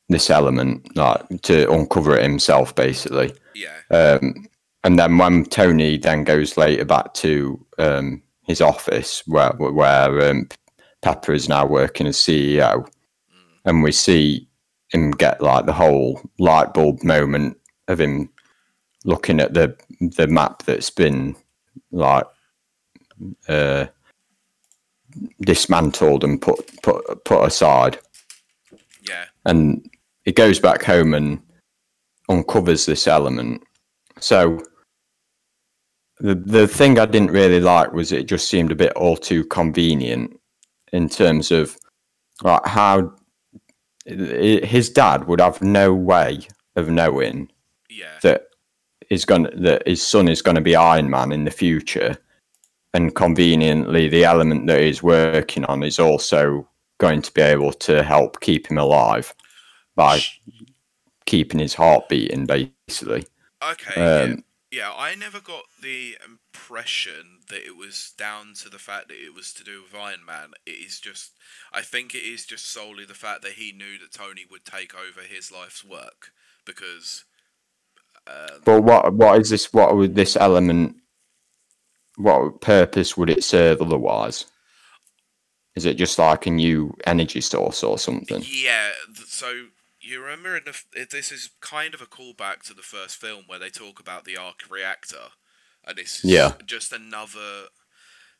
this 0.09 0.30
element, 0.30 0.95
like 0.95 1.41
to 1.43 1.69
uncover 1.71 2.15
it 2.15 2.23
himself, 2.23 2.76
basically. 2.76 3.34
yeah, 3.55 3.80
Um, 3.89 4.47
and 4.84 4.99
then 4.99 5.17
when 5.17 5.45
Tony 5.45 5.97
then 5.97 6.23
goes 6.23 6.57
later 6.57 6.86
back 6.86 7.13
to 7.15 7.65
um, 7.80 8.21
his 8.43 8.61
office, 8.61 9.23
where 9.26 9.51
where 9.51 10.30
um, 10.30 10.47
Pepper 11.01 11.34
is 11.34 11.49
now 11.49 11.65
working 11.65 12.07
as 12.07 12.17
CEO, 12.17 12.84
mm, 12.84 12.88
and 13.65 13.84
we 13.84 13.91
see 13.91 14.47
him 14.89 15.11
get 15.11 15.41
like 15.41 15.65
the 15.65 15.73
whole 15.73 16.21
light 16.39 16.73
bulb 16.73 17.03
moment 17.03 17.57
of 17.88 17.99
him 17.99 18.30
looking 19.03 19.39
at 19.39 19.53
the 19.53 19.76
the 19.99 20.27
map 20.27 20.63
that's 20.63 20.89
been 20.89 21.35
like 21.91 22.25
uh, 23.47 23.85
dismantled 25.41 26.23
and 26.23 26.41
put 26.41 26.69
put 26.81 27.23
put 27.25 27.45
aside, 27.45 27.99
yeah, 29.07 29.25
and 29.45 29.89
it 30.25 30.35
goes 30.35 30.59
back 30.59 30.83
home 30.83 31.13
and 31.13 31.41
uncovers 32.29 32.85
this 32.85 33.07
element. 33.07 33.63
So 34.19 34.61
the 36.19 36.35
the 36.35 36.67
thing 36.67 36.99
I 36.99 37.05
didn't 37.05 37.31
really 37.31 37.59
like 37.59 37.91
was 37.93 38.11
it 38.11 38.27
just 38.27 38.49
seemed 38.49 38.71
a 38.71 38.75
bit 38.75 38.93
all 38.93 39.17
too 39.17 39.43
convenient 39.45 40.39
in 40.93 41.09
terms 41.09 41.51
of 41.51 41.77
like 42.43 42.65
how 42.65 43.13
his 44.05 44.89
dad 44.89 45.27
would 45.27 45.41
have 45.41 45.61
no 45.61 45.93
way 45.93 46.47
of 46.75 46.89
knowing 46.89 47.49
yeah, 47.89 48.19
that 48.21 48.47
is 49.09 49.25
going 49.25 49.49
that 49.63 49.87
his 49.87 50.01
son 50.01 50.27
is 50.27 50.41
going 50.41 50.55
to 50.55 50.61
be 50.61 50.75
Iron 50.75 51.09
Man 51.09 51.31
in 51.31 51.45
the 51.45 51.51
future, 51.51 52.17
and 52.93 53.15
conveniently 53.15 54.09
the 54.09 54.23
element 54.23 54.67
that 54.67 54.81
he's 54.81 55.03
working 55.03 55.65
on 55.65 55.83
is 55.83 55.99
also 55.99 56.67
going 56.97 57.21
to 57.21 57.33
be 57.33 57.41
able 57.41 57.73
to 57.73 58.03
help 58.03 58.39
keep 58.39 58.67
him 58.67 58.77
alive 58.77 59.33
by 59.95 60.21
keeping 61.25 61.59
his 61.59 61.73
heart 61.73 62.07
beating, 62.09 62.45
basically. 62.45 63.25
Okay. 63.61 63.93
yeah. 63.97 64.33
Um, 64.33 64.43
Yeah, 64.71 64.93
I 64.95 65.15
never 65.15 65.39
got 65.39 65.63
the 65.81 66.17
impression 66.25 67.39
that 67.49 67.65
it 67.65 67.77
was 67.77 68.13
down 68.17 68.53
to 68.55 68.69
the 68.69 68.79
fact 68.79 69.07
that 69.07 69.23
it 69.23 69.33
was 69.33 69.53
to 69.53 69.63
do 69.63 69.83
with 69.83 69.95
Iron 69.95 70.25
Man. 70.25 70.51
It 70.65 70.71
is 70.71 70.99
just, 70.99 71.31
I 71.71 71.81
think 71.81 72.13
it 72.13 72.23
is 72.23 72.45
just 72.45 72.65
solely 72.65 73.05
the 73.05 73.13
fact 73.13 73.41
that 73.43 73.53
he 73.53 73.71
knew 73.71 73.97
that 73.99 74.11
Tony 74.11 74.45
would 74.49 74.65
take 74.65 74.93
over 74.93 75.21
his 75.21 75.51
life's 75.51 75.85
work 75.85 76.31
because, 76.65 77.23
um, 78.28 78.61
But 78.65 78.82
what 78.82 79.13
what 79.13 79.41
is 79.41 79.49
this? 79.49 79.73
What 79.73 79.95
would 79.95 80.15
this 80.15 80.36
element 80.36 80.97
what 82.17 82.61
purpose 82.61 83.17
would 83.17 83.30
it 83.30 83.43
serve 83.43 83.82
otherwise? 83.82 84.45
Is 85.76 85.86
it 85.86 85.97
just 85.97 86.17
like 86.17 86.45
a 86.45 86.51
new 86.51 86.95
energy 87.05 87.41
source 87.41 87.84
or 87.84 87.97
something? 87.97 88.41
Yeah. 88.41 88.91
So 89.28 89.67
you 89.99 90.21
remember 90.21 90.57
in 90.57 90.63
the 90.65 91.05
this 91.11 91.32
is 91.32 91.49
kind 91.61 91.93
of 91.93 92.01
a 92.01 92.05
callback 92.05 92.63
to 92.63 92.73
the 92.73 92.82
first 92.82 93.17
film 93.17 93.43
where 93.47 93.59
they 93.59 93.69
talk 93.69 93.99
about 93.99 94.23
the 94.26 94.38
arc 94.38 94.61
reactor, 94.69 95.32
and 95.86 95.99
it's 95.99 96.23
Yeah. 96.23 96.53
just 96.65 96.91
another. 96.93 97.67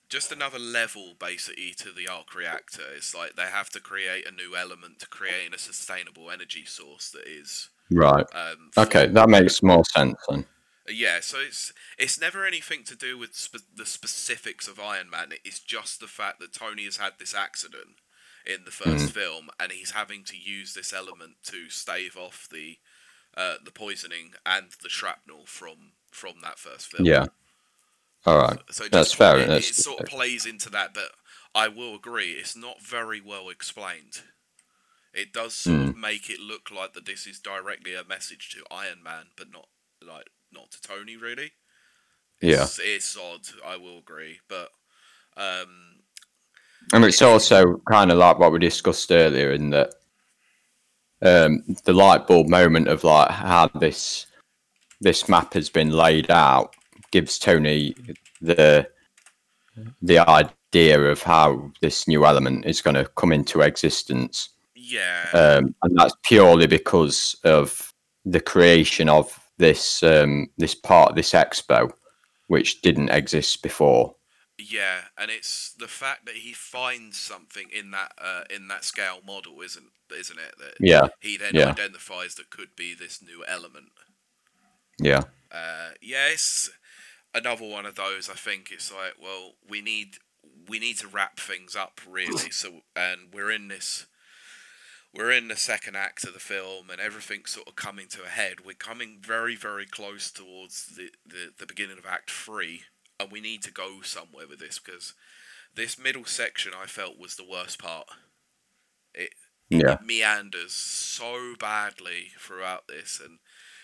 Just 0.08 0.32
another 0.32 0.60
level, 0.60 1.16
basically, 1.20 1.74
to 1.80 1.92
the 1.92 2.08
arc 2.08 2.36
reactor. 2.36 2.84
It's 2.96 3.16
like 3.16 3.36
they 3.36 3.48
have 3.48 3.72
to 3.72 3.80
create 3.80 4.28
a 4.28 4.32
new 4.32 4.56
element 4.56 5.00
to 5.00 5.08
create 5.08 5.54
a 5.54 5.58
sustainable 5.58 6.30
energy 6.30 6.64
source 6.64 7.10
that 7.10 7.28
is 7.28 7.70
Right. 7.92 8.26
um, 8.34 8.72
Okay, 8.78 9.08
that 9.08 9.30
makes 9.30 9.62
more 9.64 9.84
sense 9.86 10.16
then. 10.30 10.46
Yeah, 10.88 11.20
so 11.22 11.40
it's 11.40 11.74
it's 11.98 12.20
never 12.20 12.46
anything 12.46 12.84
to 12.86 12.96
do 12.96 13.18
with 13.18 13.34
spe- 13.36 13.76
the 13.76 13.86
specifics 13.86 14.68
of 14.68 14.80
Iron 14.80 15.10
Man. 15.10 15.30
It's 15.44 15.60
just 15.60 16.00
the 16.00 16.08
fact 16.08 16.40
that 16.40 16.54
Tony 16.54 16.86
has 16.86 16.98
had 16.98 17.14
this 17.18 17.34
accident 17.34 17.98
in 18.46 18.66
the 18.66 18.72
first 18.72 19.12
film, 19.12 19.50
and 19.60 19.72
he's 19.72 19.92
having 19.92 20.24
to 20.26 20.38
use 20.38 20.76
this 20.76 20.94
element 20.94 21.38
to 21.46 21.70
stave 21.70 22.16
off 22.16 22.48
the 22.52 22.78
uh, 23.36 23.56
the 23.64 23.72
poisoning 23.72 24.34
and 24.46 24.68
the 24.84 24.90
shrapnel 24.90 25.46
from 25.48 25.94
from 26.12 26.36
that 26.44 26.60
first 26.60 26.88
film. 26.88 27.06
Yeah. 27.06 27.26
All 28.28 28.38
right. 28.40 28.60
so 28.72 28.84
that's 28.84 29.10
just- 29.10 29.16
fair, 29.16 29.38
It, 29.38 29.48
that's- 29.48 29.70
it 29.72 29.76
sort 29.76 30.02
of 30.02 30.06
plays 30.08 30.46
into 30.46 30.70
that, 30.72 30.94
but 30.94 31.10
I 31.56 31.68
will 31.68 31.96
agree, 31.96 32.32
it's 32.34 32.56
not 32.56 32.82
very 32.82 33.22
well 33.22 33.50
explained. 33.50 34.22
It 35.16 35.34
does 35.34 35.53
sort 35.55 35.78
Hmm. 35.78 35.89
of 35.89 35.95
make 35.97 36.30
it 36.30 36.39
look 36.39 36.70
like 36.72 36.93
that 36.93 37.05
this 37.05 37.26
is 37.26 37.39
directly 37.39 37.95
a 37.95 38.03
message 38.03 38.49
to 38.51 38.66
Iron 38.72 39.01
Man, 39.03 39.28
but 39.38 39.49
not 39.51 39.68
like 40.05 40.30
not 40.51 40.72
to 40.72 40.82
Tony 40.82 41.16
really. 41.18 41.53
Yeah. 42.41 42.63
It's, 42.63 42.80
it's 42.80 43.18
odd, 43.18 43.41
I 43.66 43.78
will 43.78 43.97
agree, 43.97 44.39
but 44.49 44.70
um, 45.38 46.01
And 46.93 47.03
it's 47.05 47.22
also 47.22 47.82
kind 47.89 48.11
of 48.11 48.18
like 48.18 48.39
what 48.39 48.51
we 48.51 48.59
discussed 48.59 49.11
earlier 49.11 49.51
in 49.53 49.70
that 49.72 49.93
um, 51.22 51.63
the 51.86 51.93
light 51.93 52.28
bulb 52.28 52.47
moment 52.49 52.88
of 52.89 53.03
like 53.03 53.32
how 53.32 53.68
this 53.80 54.28
this 55.01 55.28
map 55.30 55.53
has 55.53 55.70
been 55.70 55.91
laid 55.91 56.30
out 56.32 56.76
gives 57.11 57.39
Tony 57.39 57.95
the 58.41 58.88
the 60.01 60.20
idea 60.20 60.99
of 61.01 61.22
how 61.24 61.72
this 61.82 62.07
new 62.07 62.26
element 62.26 62.66
is 62.66 62.82
going 62.82 62.95
to 62.95 63.05
come 63.16 63.32
into 63.32 63.61
existence, 63.61 64.49
yeah, 64.92 65.26
um, 65.34 65.76
and 65.84 65.98
that's 65.98 66.16
purely 66.24 66.68
because 66.68 67.36
of 67.44 67.92
the 68.26 68.40
creation 68.40 69.10
of 69.10 69.38
this 69.58 70.04
um, 70.04 70.50
this 70.58 70.76
part, 70.76 71.12
of 71.12 71.16
this 71.16 71.32
expo, 71.34 71.92
which 72.48 72.82
didn't 72.82 73.10
exist 73.10 73.64
before. 73.64 74.16
yeah, 74.58 75.02
and 75.18 75.30
it's 75.30 75.74
the 75.74 75.88
fact 75.88 76.26
that 76.26 76.36
he 76.36 76.54
finds 76.54 77.18
something 77.18 77.68
in 77.72 77.92
that 77.92 78.14
uh, 78.18 78.44
in 78.50 78.68
that 78.70 78.86
scale 78.86 79.20
model, 79.26 79.62
isn't 79.62 79.92
isn't 80.18 80.40
it? 80.40 80.56
That 80.58 80.76
Yeah, 80.80 81.08
he 81.20 81.38
then 81.38 81.54
yeah. 81.56 81.72
identifies 81.72 82.36
that 82.36 82.50
could 82.50 82.76
be 82.76 82.94
this 82.94 83.22
new 83.22 83.44
element. 83.48 83.92
yeah, 85.00 85.24
Uh, 85.52 85.92
yeah, 86.02 86.30
another 87.34 87.68
one 87.68 87.86
of 87.86 87.96
those. 87.96 88.30
I 88.30 88.34
think 88.34 88.72
it's 88.72 88.92
like, 88.94 89.16
well, 89.22 89.54
we 89.68 89.82
need 89.82 90.18
we 90.68 90.80
need 90.80 90.98
to 91.00 91.08
wrap 91.08 91.40
things 91.40 91.76
up 91.76 92.00
really. 92.10 92.52
So, 92.52 92.82
and 92.96 93.34
we're 93.34 93.52
in 93.52 93.68
this, 93.68 94.06
we're 95.16 95.32
in 95.32 95.47
the 95.47 95.55
second 95.55 95.95
act 95.95 96.24
of 96.26 96.34
the 96.34 96.39
film, 96.39 96.89
and 96.89 96.99
everything's 96.99 97.51
sort 97.51 97.68
of 97.68 97.76
coming 97.76 98.07
to 98.09 98.24
a 98.24 98.30
head. 98.30 98.66
We're 98.66 98.74
coming 98.74 99.20
very, 99.22 99.55
very 99.55 99.86
close 99.86 100.32
towards 100.32 100.88
the 100.95 101.11
the, 101.26 101.51
the 101.57 101.66
beginning 101.66 101.97
of 101.97 102.05
Act 102.05 102.30
Three, 102.30 102.82
and 103.20 103.32
we 103.32 103.41
need 103.41 103.63
to 103.63 103.72
go 103.72 104.01
somewhere 104.01 104.47
with 104.47 104.59
this 104.59 104.80
because 104.80 105.13
this 105.76 105.97
middle 105.97 106.26
section 106.26 106.74
I 106.80 106.86
felt 106.86 107.20
was 107.20 107.36
the 107.36 107.49
worst 107.49 107.80
part. 107.80 108.07
It 109.13 109.32
yeah. 109.70 109.93
it 109.93 110.05
meanders 110.05 110.74
so 110.74 111.55
badly 111.59 112.32
throughout 112.38 112.88
this 112.88 113.20
and 113.24 113.39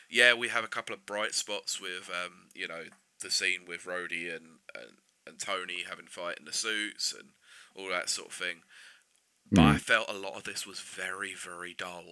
yeah 0.10 0.34
we 0.34 0.50
have 0.50 0.64
a 0.64 0.68
couple 0.68 0.94
of 0.94 1.06
bright 1.06 1.34
spots 1.34 1.82
with 1.82 2.10
um 2.10 2.50
you 2.54 2.68
know 2.68 2.84
the 3.22 3.32
scene 3.32 3.62
with 3.68 3.86
Rhodey 3.86 4.30
and, 4.30 4.60
and 4.76 4.98
and 5.26 5.40
Tony 5.40 5.84
having 5.88 6.08
fight 6.08 6.38
in 6.40 6.46
the 6.46 6.54
suits 6.54 7.14
and 7.18 7.30
all 7.76 7.90
that 7.90 8.10
sort 8.10 8.30
of 8.30 8.34
thing 8.34 8.62
but 9.52 9.64
I 9.66 9.78
felt 9.78 10.10
a 10.10 10.14
lot 10.14 10.36
of 10.38 10.44
this 10.44 10.66
was 10.66 10.80
very 10.80 11.34
very 11.34 11.74
dull 11.74 12.04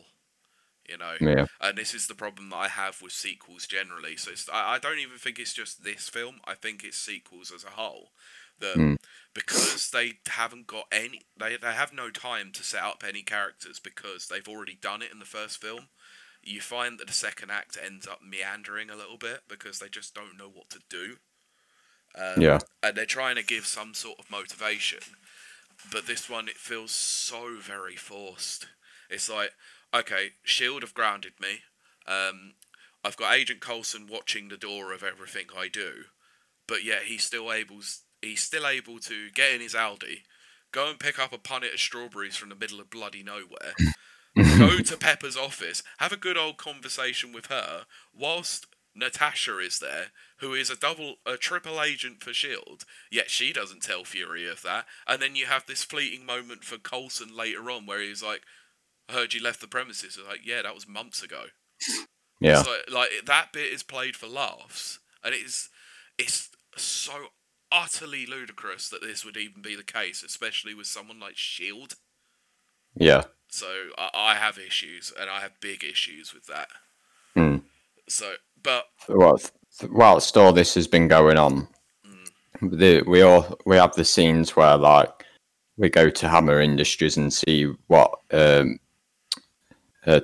you 0.87 0.97
know 0.97 1.15
Yeah. 1.21 1.45
and 1.61 1.77
this 1.77 1.93
is 1.93 2.07
the 2.07 2.15
problem 2.15 2.49
that 2.49 2.55
I 2.57 2.67
have 2.67 3.01
with 3.01 3.11
sequels 3.13 3.67
generally 3.67 4.17
so 4.17 4.31
it's, 4.31 4.49
I, 4.51 4.75
I 4.75 4.79
don't 4.79 4.99
even 4.99 5.17
think 5.17 5.39
it's 5.39 5.53
just 5.53 5.83
this 5.83 6.09
film 6.09 6.37
I 6.45 6.55
think 6.55 6.83
it's 6.83 6.97
sequels 6.97 7.51
as 7.55 7.63
a 7.63 7.71
whole 7.71 8.11
that 8.59 8.75
Mm. 8.75 8.97
because 9.33 9.89
they 9.91 10.13
haven't 10.27 10.67
got 10.67 10.85
any 10.91 11.21
they, 11.39 11.55
they 11.57 11.73
have 11.73 11.93
no 11.93 12.09
time 12.09 12.51
to 12.53 12.63
set 12.63 12.83
up 12.83 13.03
any 13.07 13.21
characters 13.21 13.79
because 13.79 14.27
they've 14.27 14.47
already 14.47 14.77
done 14.81 15.01
it 15.01 15.11
in 15.11 15.19
the 15.19 15.25
first 15.25 15.61
film 15.61 15.87
you 16.41 16.61
find 16.61 16.99
that 16.99 17.07
the 17.07 17.13
second 17.13 17.51
act 17.51 17.77
ends 17.83 18.07
up 18.07 18.19
meandering 18.23 18.89
a 18.89 18.95
little 18.95 19.17
bit 19.17 19.41
because 19.47 19.79
they 19.79 19.89
just 19.89 20.13
don't 20.15 20.37
know 20.37 20.49
what 20.49 20.69
to 20.69 20.79
do 20.89 21.17
um, 22.15 22.41
Yeah. 22.41 22.59
and 22.81 22.95
they're 22.97 23.05
trying 23.05 23.35
to 23.35 23.43
give 23.43 23.65
some 23.65 23.93
sort 23.93 24.19
of 24.19 24.29
motivation 24.31 24.99
but 25.91 26.07
this 26.07 26.29
one 26.29 26.47
it 26.47 26.57
feels 26.57 26.91
so 26.91 27.57
very 27.59 27.95
forced. 27.95 28.67
It's 29.09 29.29
like 29.29 29.51
okay 29.93 30.31
shield 30.43 30.83
have 30.83 30.93
grounded 30.93 31.33
me. 31.39 31.61
Um, 32.07 32.53
i've 33.03 33.15
got 33.17 33.33
agent 33.33 33.61
coulson 33.61 34.07
watching 34.09 34.49
the 34.49 34.57
door 34.57 34.91
of 34.91 35.03
everything 35.03 35.45
i 35.57 35.67
do 35.69 36.05
but 36.67 36.83
yet 36.83 37.03
he's 37.03 37.23
still 37.23 37.51
able 37.51 37.81
he's 38.21 38.41
still 38.41 38.67
able 38.67 38.99
to 38.99 39.29
get 39.31 39.53
in 39.53 39.61
his 39.61 39.75
Audi, 39.75 40.23
go 40.71 40.89
and 40.89 40.99
pick 40.99 41.19
up 41.19 41.33
a 41.33 41.37
punnet 41.37 41.73
of 41.73 41.79
strawberries 41.79 42.35
from 42.35 42.49
the 42.49 42.55
middle 42.55 42.79
of 42.79 42.89
bloody 42.89 43.23
nowhere, 43.23 43.73
go 44.57 44.77
to 44.77 44.97
Pepper's 44.99 45.37
office, 45.37 45.83
have 45.97 46.11
a 46.11 46.17
good 46.17 46.37
old 46.37 46.57
conversation 46.57 47.31
with 47.31 47.47
her, 47.47 47.85
whilst 48.13 48.67
Natasha 48.95 49.59
is 49.59 49.79
there, 49.79 50.07
who 50.37 50.53
is 50.53 50.69
a 50.69 50.75
double 50.75 51.15
a 51.25 51.37
triple 51.37 51.81
agent 51.81 52.23
for 52.23 52.33
Shield, 52.33 52.85
yet 53.11 53.29
she 53.29 53.53
doesn't 53.53 53.83
tell 53.83 54.03
Fury 54.03 54.47
of 54.47 54.61
that, 54.63 54.85
and 55.07 55.21
then 55.21 55.35
you 55.35 55.45
have 55.45 55.65
this 55.65 55.83
fleeting 55.83 56.25
moment 56.25 56.63
for 56.63 56.77
Coulson 56.77 57.35
later 57.35 57.69
on 57.69 57.85
where 57.85 58.01
he's 58.01 58.23
like, 58.23 58.41
I 59.07 59.13
heard 59.13 59.33
you 59.33 59.41
left 59.41 59.61
the 59.61 59.67
premises. 59.67 60.19
Like, 60.27 60.45
yeah, 60.45 60.61
that 60.61 60.75
was 60.75 60.87
months 60.87 61.23
ago. 61.23 61.45
Yeah. 62.41 62.59
Like, 62.59 62.89
like 62.89 63.09
that 63.25 63.51
bit 63.51 63.73
is 63.73 63.83
played 63.83 64.15
for 64.15 64.27
laughs, 64.27 64.99
and 65.23 65.35
it's 65.35 65.69
it's 66.17 66.49
so 66.77 67.11
utterly 67.71 68.25
ludicrous 68.25 68.89
that 68.89 69.01
this 69.01 69.25
would 69.25 69.37
even 69.37 69.61
be 69.61 69.75
the 69.75 69.83
case, 69.83 70.23
especially 70.23 70.73
with 70.73 70.87
someone 70.87 71.19
like 71.19 71.35
Shield. 71.35 71.95
Yeah. 72.95 73.25
So 73.49 73.67
I, 73.97 74.09
I 74.13 74.35
have 74.35 74.57
issues, 74.57 75.11
and 75.19 75.29
I 75.29 75.41
have 75.41 75.59
big 75.59 75.83
issues 75.83 76.33
with 76.33 76.45
that. 76.47 76.69
So, 78.09 78.33
but 78.63 78.85
Well, 79.07 79.37
th- 79.37 79.91
whilst 79.91 80.35
all 80.35 80.51
this 80.51 80.73
has 80.75 80.87
been 80.87 81.07
going 81.07 81.37
on, 81.37 81.67
the, 82.61 83.03
we 83.07 83.21
all 83.21 83.57
we 83.65 83.77
have 83.77 83.95
the 83.95 84.05
scenes 84.05 84.55
where 84.55 84.77
like 84.77 85.25
we 85.77 85.89
go 85.89 86.09
to 86.09 86.27
Hammer 86.27 86.59
Industries 86.59 87.17
and 87.17 87.31
see 87.31 87.71
what 87.87 88.11
um, 88.31 88.79
uh, 90.05 90.21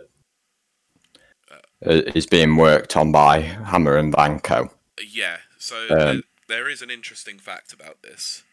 uh, 1.86 2.02
is 2.16 2.26
being 2.26 2.58
worked 2.58 2.98
on 2.98 3.12
by 3.12 3.40
Hammer 3.40 3.98
and 3.98 4.14
Vanko. 4.14 4.70
yeah, 5.02 5.38
so 5.58 5.84
Um, 5.84 5.98
there, 5.98 6.22
there 6.48 6.70
is 6.70 6.82
an 6.82 6.90
interesting 6.90 7.40
fact 7.40 7.72
about 7.72 8.02
this. 8.02 8.44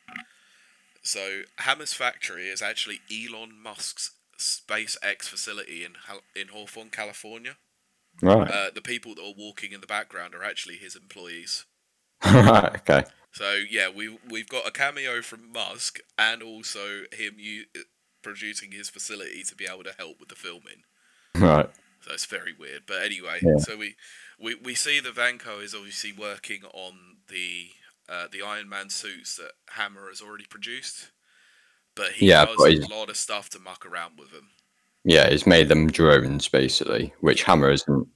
So 1.03 1.43
Hammer's 1.57 1.93
factory 1.93 2.49
is 2.49 2.62
actually 2.62 3.01
Elon 3.11 3.61
Musk's 3.61 4.12
SpaceX 4.39 5.22
facility 5.22 5.85
in 5.85 5.97
in 6.41 6.49
Hawthorne, 6.49 6.91
California. 6.91 7.57
Right. 8.21 8.51
Uh, 8.51 8.71
the 8.75 8.83
people 8.83 9.15
that 9.15 9.23
are 9.23 9.35
walking 9.37 9.73
in 9.73 9.81
the 9.81 9.87
background 9.87 10.35
are 10.35 10.45
actually 10.45 10.77
his 10.77 10.95
employees. 10.97 11.65
right. 12.25 12.77
Okay. 12.77 13.05
So 13.33 13.59
yeah, 13.71 13.89
we 13.89 14.19
we've 14.29 14.49
got 14.49 14.67
a 14.67 14.71
cameo 14.71 15.23
from 15.23 15.51
Musk 15.53 15.99
and 16.19 16.43
also 16.43 17.03
him 17.13 17.35
u- 17.39 17.65
producing 18.23 18.73
his 18.73 18.91
facility 18.91 19.43
to 19.45 19.55
be 19.57 19.67
able 19.67 19.85
to 19.85 19.95
help 19.99 20.21
with 20.21 20.29
the 20.29 20.35
filming. 20.37 20.83
Right. 21.35 21.69
So 22.03 22.13
it's 22.13 22.27
very 22.27 22.53
weird. 22.53 22.83
But 22.87 23.03
anyway, 23.03 23.41
Yeah. 23.43 23.57
so 23.59 23.77
we, 23.77 23.97
we 24.39 24.55
we 24.57 24.75
see 24.75 25.01
that 25.01 25.15
Vanko 25.15 25.63
is 25.63 25.75
obviously 25.75 26.13
working 26.13 26.63
on 26.75 27.19
the 27.29 27.71
uh, 28.09 28.27
the 28.31 28.43
Iron 28.43 28.69
Man 28.69 28.91
suits 28.91 29.37
that 29.37 29.53
Hammer 29.71 30.09
has 30.09 30.21
already 30.21 30.45
produced, 30.45 31.11
but 31.95 32.13
he 32.13 32.29
Yeah, 32.29 32.45
does 32.45 32.57
but 32.59 32.73
a 32.75 32.87
lot 32.95 33.09
of 33.09 33.17
stuff 33.17 33.49
to 33.51 33.59
muck 33.59 33.87
around 33.87 34.19
with 34.19 34.31
them. 34.33 34.51
Yeah, 35.05 35.29
he's 35.31 35.47
made 35.47 35.69
them 35.69 35.89
drones 35.91 36.49
basically, 36.49 37.13
which 37.21 37.43
Hammer 37.43 37.71
isn't 37.71 38.09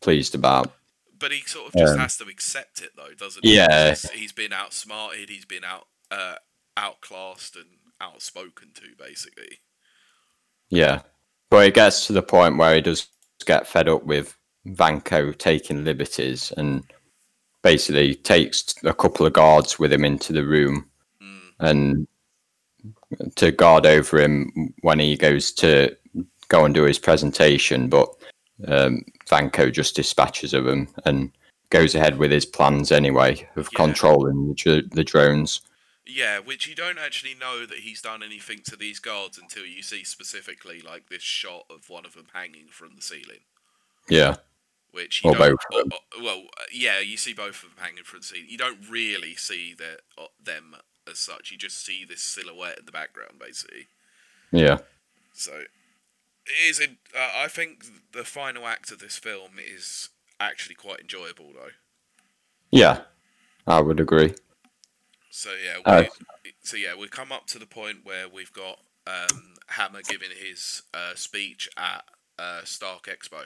pleased 0.00 0.34
about. 0.34 0.72
But 1.18 1.32
he 1.32 1.40
sort 1.42 1.68
of 1.68 1.72
just 1.74 1.92
Um, 1.94 1.98
has 2.00 2.16
to 2.18 2.24
accept 2.24 2.82
it 2.82 2.90
though, 2.96 3.14
doesn't 3.16 3.44
he? 3.44 3.56
Yeah. 3.56 3.90
Because 3.90 4.10
he's 4.10 4.32
been 4.32 4.52
outsmarted, 4.52 5.28
he's 5.30 5.44
been 5.44 5.64
out 5.64 5.86
uh, 6.10 6.36
outclassed 6.76 7.56
and 7.56 7.66
outspoken 8.00 8.72
to 8.74 8.82
basically. 8.98 9.58
Yeah, 10.70 11.02
but 11.50 11.66
it 11.66 11.74
gets 11.74 12.06
to 12.06 12.12
the 12.12 12.22
point 12.22 12.56
where 12.58 12.74
he 12.74 12.80
does 12.80 13.06
get 13.46 13.66
fed 13.66 13.88
up 13.88 14.04
with 14.04 14.36
Vanko 14.66 15.36
taking 15.36 15.84
liberties 15.84 16.52
and 16.56 16.82
basically 17.62 18.14
takes 18.14 18.74
a 18.84 18.92
couple 18.92 19.24
of 19.24 19.32
guards 19.32 19.78
with 19.78 19.92
him 19.92 20.04
into 20.04 20.32
the 20.32 20.44
room 20.44 20.90
Mm. 21.22 21.52
and 21.60 22.06
to 23.36 23.50
guard 23.52 23.86
over 23.86 24.20
him 24.20 24.74
when 24.80 24.98
he 24.98 25.16
goes 25.16 25.52
to 25.52 25.96
go 26.54 26.64
and 26.64 26.74
do 26.74 26.84
his 26.84 26.98
presentation. 26.98 27.88
But 27.88 28.08
um, 28.66 29.02
Vanko 29.26 29.72
just 29.72 29.96
dispatches 29.96 30.54
of 30.54 30.66
him 30.66 30.88
and 31.04 31.30
goes 31.70 31.94
ahead 31.94 32.18
with 32.18 32.30
his 32.30 32.46
plans 32.46 32.92
anyway 32.92 33.48
of 33.56 33.68
Yeah. 33.72 33.76
controlling 33.76 34.48
the, 34.48 34.54
dr- 34.54 34.90
the 34.90 35.04
drones. 35.04 35.60
Yeah, 36.06 36.38
which 36.38 36.68
you 36.68 36.74
don't 36.74 36.98
actually 36.98 37.34
know 37.34 37.64
that 37.66 37.78
he's 37.78 38.02
done 38.02 38.22
anything 38.22 38.60
to 38.66 38.76
these 38.76 39.00
guards 39.00 39.38
until 39.38 39.64
you 39.64 39.82
see 39.82 40.04
specifically 40.04 40.80
like 40.82 41.08
this 41.08 41.22
shot 41.22 41.64
of 41.70 41.88
one 41.88 42.04
of 42.04 42.12
them 42.14 42.26
hanging 42.34 42.66
from 42.70 42.94
the 42.96 43.02
ceiling. 43.02 43.40
Yeah, 44.08 44.36
Which 44.92 45.24
you 45.24 45.30
Or 45.30 45.36
both 45.36 45.58
or- 45.72 45.80
or- 45.80 46.22
well, 46.22 46.42
yeah, 46.70 47.00
you 47.00 47.16
see 47.16 47.32
both 47.32 47.64
of 47.64 47.70
them 47.74 47.78
hanging 47.84 48.04
from 48.04 48.20
the 48.20 48.26
ceiling. 48.26 48.46
You 48.48 48.58
don't 48.58 48.88
really 48.88 49.34
see 49.34 49.74
their, 49.74 49.96
uh, 50.18 50.26
them 50.40 50.76
as 51.10 51.18
such. 51.18 51.50
You 51.50 51.56
just 51.58 51.84
see 51.84 52.04
this 52.04 52.22
silhouette 52.22 52.78
in 52.78 52.84
the 52.84 52.92
background, 52.92 53.38
basically. 53.40 53.88
yeah, 54.52 54.78
So 55.32 55.64
is. 56.68 56.78
In, 56.80 56.98
uh, 57.16 57.30
I 57.36 57.48
think 57.48 57.84
the 58.12 58.24
final 58.24 58.66
act 58.66 58.90
of 58.92 58.98
this 58.98 59.16
film 59.16 59.52
is 59.58 60.10
actually 60.40 60.74
quite 60.74 61.00
enjoyable, 61.00 61.50
though. 61.54 61.70
yeah. 62.70 63.02
I 63.66 63.80
would 63.80 63.98
agree. 63.98 64.34
So 65.30 65.50
yeah, 65.54 65.78
Uh, 65.86 66.04
so 66.62 66.76
yeah, 66.76 66.94
we 66.94 67.08
come 67.08 67.32
up 67.32 67.46
to 67.46 67.58
the 67.58 67.64
point 67.66 68.00
where 68.04 68.28
we've 68.28 68.52
got 68.52 68.78
um, 69.06 69.54
Hammer 69.68 70.02
giving 70.06 70.28
his 70.38 70.82
uh, 70.92 71.14
speech 71.14 71.68
at 71.78 72.04
uh, 72.38 72.60
Stark 72.64 73.04
Expo, 73.06 73.44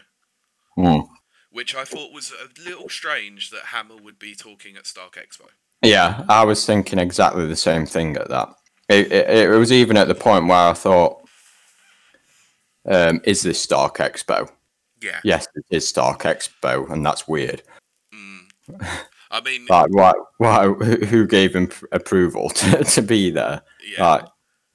Hmm. 0.74 1.02
which 1.52 1.74
I 1.76 1.84
thought 1.84 2.12
was 2.12 2.32
a 2.32 2.48
little 2.60 2.88
strange 2.88 3.50
that 3.50 3.66
Hammer 3.66 3.94
would 3.96 4.18
be 4.18 4.34
talking 4.34 4.76
at 4.76 4.86
Stark 4.88 5.14
Expo. 5.14 5.46
Yeah, 5.82 6.24
I 6.28 6.42
was 6.44 6.66
thinking 6.66 6.98
exactly 6.98 7.46
the 7.46 7.54
same 7.56 7.86
thing 7.86 8.16
at 8.16 8.28
that. 8.28 8.48
It, 8.88 9.12
it, 9.12 9.28
it 9.50 9.56
was 9.56 9.70
even 9.70 9.96
at 9.96 10.08
the 10.08 10.14
point 10.16 10.48
where 10.48 10.58
I 10.70 10.72
thought, 10.72 11.27
um, 12.88 13.20
"Is 13.24 13.42
this 13.42 13.60
Stark 13.60 13.98
Expo?" 13.98 14.50
Yeah. 15.00 15.20
Yes, 15.22 15.46
it 15.54 15.64
is 15.70 15.86
Stark 15.86 16.22
Expo, 16.22 16.90
and 16.90 17.04
that's 17.04 17.28
weird. 17.28 17.62
Mm. 18.12 18.88
I 19.30 19.40
mean, 19.40 19.66
Like, 19.70 19.90
why? 19.90 20.12
Why? 20.38 20.66
Who 20.66 21.26
gave 21.26 21.54
him 21.54 21.70
approval 21.92 22.50
to, 22.60 22.84
to 22.84 23.02
be 23.02 23.30
there? 23.30 23.62
yeah. 23.86 24.06
Like, 24.06 24.24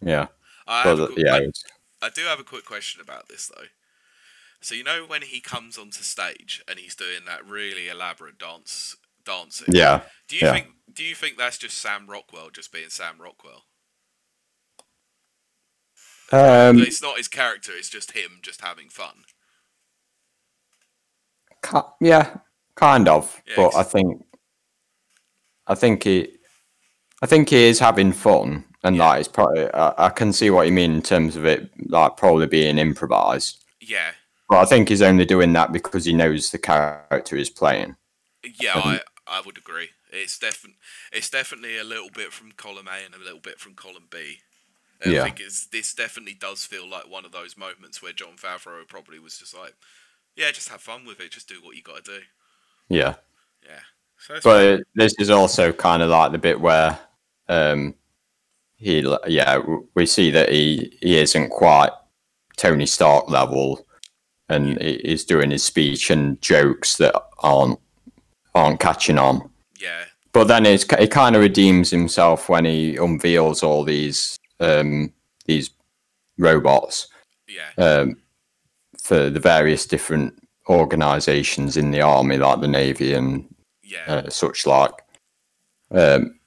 yeah, 0.02 0.28
I, 0.68 0.84
but, 0.84 1.00
a, 1.00 1.14
yeah, 1.16 1.36
I, 1.36 2.06
I 2.06 2.10
do 2.10 2.24
have 2.24 2.40
a 2.40 2.44
quick 2.44 2.66
question 2.66 3.02
about 3.02 3.30
this 3.30 3.48
though. 3.48 3.68
So 4.62 4.76
you 4.76 4.84
know 4.84 5.04
when 5.06 5.22
he 5.24 5.40
comes 5.42 5.78
onto 5.78 6.04
stage 6.04 6.64
and 6.68 6.80
he's 6.80 6.96
doing 6.96 7.26
that 7.26 7.46
really 7.46 7.88
elaborate 7.88 8.38
dance 8.38 8.96
dancing. 9.26 9.74
yeah. 9.74 10.02
Do 10.28 10.36
you 10.36 10.46
yeah. 10.46 10.54
think 10.54 10.68
do 10.94 11.04
you 11.04 11.16
think 11.16 11.38
that's 11.38 11.58
just 11.58 11.78
Sam 11.78 12.08
Rockwell 12.08 12.50
just 12.50 12.72
being 12.72 12.90
Sam 12.90 13.16
Rockwell? 13.20 13.64
Um, 16.34 16.80
it's 16.80 17.02
not 17.02 17.18
his 17.18 17.28
character, 17.28 17.72
it's 17.76 17.90
just 17.90 18.12
him 18.12 18.40
just 18.42 18.62
having 18.62 18.90
fun. 18.90 19.26
yeah, 22.02 22.38
kind 22.76 23.08
of. 23.08 23.42
Yeah, 23.46 23.56
but 23.56 23.76
I 23.76 23.84
think, 23.84 24.24
I 25.68 25.76
think 25.76 26.04
he, 26.04 26.38
I 27.22 27.26
think 27.26 27.50
he 27.50 27.66
is 27.66 27.80
having 27.80 28.12
fun, 28.12 28.66
and 28.84 28.96
Yeah. 28.96 29.04
like 29.10 29.20
it's 29.22 29.30
probably. 29.30 29.72
I, 29.74 30.08
I 30.08 30.10
can 30.10 30.34
see 30.34 30.50
what 30.50 30.68
you 30.68 30.74
mean 30.74 30.94
in 30.96 31.02
terms 31.02 31.36
of 31.36 31.46
it, 31.46 31.72
like 31.90 32.18
probably 32.18 32.48
being 32.48 32.78
improvised. 32.78 33.64
Yeah. 33.82 34.14
But 34.50 34.60
I 34.60 34.66
think 34.66 34.90
he's 34.90 35.02
only 35.02 35.26
doing 35.26 35.54
that 35.54 35.72
because 35.72 36.06
he 36.06 36.14
knows 36.14 36.52
the 36.52 36.60
character 36.60 37.38
he's 37.38 37.50
playing. 37.50 37.96
Yeah, 38.60 38.76
I 38.76 39.02
I 39.28 39.42
would 39.42 39.58
agree. 39.58 39.90
It's 40.12 40.38
definitely 40.38 40.78
it's 41.12 41.30
definitely 41.30 41.78
a 41.78 41.84
little 41.84 42.10
bit 42.10 42.34
from 42.34 42.52
column 42.52 42.88
A 42.88 43.06
and 43.06 43.16
a 43.16 43.20
little 43.24 43.40
bit 43.40 43.60
from 43.60 43.74
column 43.74 44.08
B. 44.10 44.40
I 45.06 45.10
Yeah. 45.10 45.24
think 45.24 45.40
it's, 45.40 45.66
this 45.68 45.94
definitely 45.94 46.34
does 46.36 46.66
feel 46.66 46.88
like 46.88 47.10
one 47.10 47.26
of 47.26 47.32
those 47.32 47.58
moments 47.58 48.02
where 48.02 48.14
Jon 48.14 48.36
Favreau 48.38 48.88
probably 48.88 49.20
was 49.20 49.38
just 49.38 49.56
like, 49.58 49.76
yeah, 50.36 50.52
just 50.52 50.70
have 50.70 50.82
fun 50.82 51.06
with 51.06 51.20
it, 51.20 51.32
just 51.32 51.48
do 51.50 51.56
what 51.62 51.76
you 51.76 51.84
got 51.84 52.04
to 52.04 52.20
do. 52.20 52.20
Yeah. 52.90 53.16
Yeah. 53.64 53.80
So 54.18 54.40
But 54.44 54.84
this 54.96 55.14
is 55.20 55.30
also 55.30 55.72
kind 55.72 56.02
of 56.02 56.10
like 56.10 56.32
the 56.32 56.38
bit 56.38 56.60
where 56.60 56.98
um, 57.50 57.94
he, 58.78 59.06
yeah, 59.28 59.62
we 59.96 60.06
see 60.06 60.32
that 60.32 60.50
he, 60.50 60.98
he 61.02 61.18
isn't 61.18 61.50
quite 61.50 61.92
Tony 62.56 62.86
Stark 62.86 63.30
level, 63.30 63.86
and 64.50 64.80
he's 64.82 65.26
doing 65.26 65.52
his 65.52 65.64
speech 65.64 66.10
and 66.10 66.40
jokes 66.42 66.98
that 66.98 67.14
aren't 67.40 67.80
aren't 68.56 68.80
catching 68.80 69.18
on. 69.18 69.50
yeah, 69.80 70.04
But 70.32 70.44
then 70.46 70.66
it's, 70.68 70.86
he 71.00 71.08
kind 71.08 71.36
of 71.36 71.42
redeems 71.42 71.90
himself 71.90 72.50
when 72.50 72.66
he 72.66 72.96
unveils 72.98 73.64
all 73.64 73.84
these 73.84 74.38
um, 74.64 75.14
these 75.46 75.72
robots 76.38 77.08
yeah, 77.48 77.70
um, 77.78 78.18
for 79.02 79.30
the 79.30 79.40
various 79.40 79.86
different 79.86 80.34
organisations 80.70 81.78
in 81.78 81.92
the 81.92 82.02
army, 82.02 82.38
like 82.38 82.62
the 82.62 82.68
navy 82.68 83.14
and 83.14 83.54
yeah, 83.84 84.06
uh, 84.08 84.30
such 84.30 84.66
like. 84.66 84.94
Um, 85.92 86.40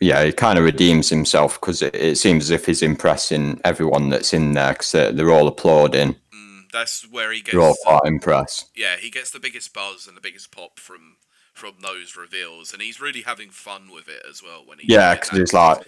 yeah, 0.00 0.24
he 0.24 0.32
kind 0.32 0.58
of 0.58 0.64
redeems 0.64 1.08
himself 1.10 1.60
because 1.60 1.82
it, 1.82 1.94
it 1.94 2.16
seems 2.18 2.44
as 2.44 2.50
if 2.50 2.66
he's 2.66 2.82
impressing 2.82 3.60
everyone 3.64 4.08
that's 4.08 4.32
in 4.32 4.52
there 4.54 4.72
because 4.72 4.92
they're, 4.92 5.12
they're 5.12 5.30
all 5.30 5.46
applauding. 5.46 6.14
mm, 6.34 6.62
that's 6.72 7.02
where 7.10 7.30
he 7.32 7.40
gets. 7.40 7.52
They're 7.52 7.60
all 7.60 7.76
the- 7.84 8.08
impressed. 8.08 8.70
yeah, 8.74 8.96
he 8.96 9.10
gets 9.10 9.30
the 9.30 9.40
biggest 9.40 9.74
buzz 9.74 10.06
and 10.06 10.16
the 10.16 10.20
biggest 10.22 10.50
pop 10.50 10.78
from 10.78 11.16
from 11.52 11.74
those 11.82 12.16
reveals, 12.16 12.72
and 12.72 12.80
he's 12.80 13.00
really 13.00 13.22
having 13.22 13.50
fun 13.50 13.90
with 13.92 14.08
it 14.08 14.24
as 14.28 14.42
well. 14.42 14.64
When 14.66 14.78
he 14.78 14.92
Yeah, 14.92 15.14
because 15.14 15.38
it's 15.38 15.52
like, 15.52 15.86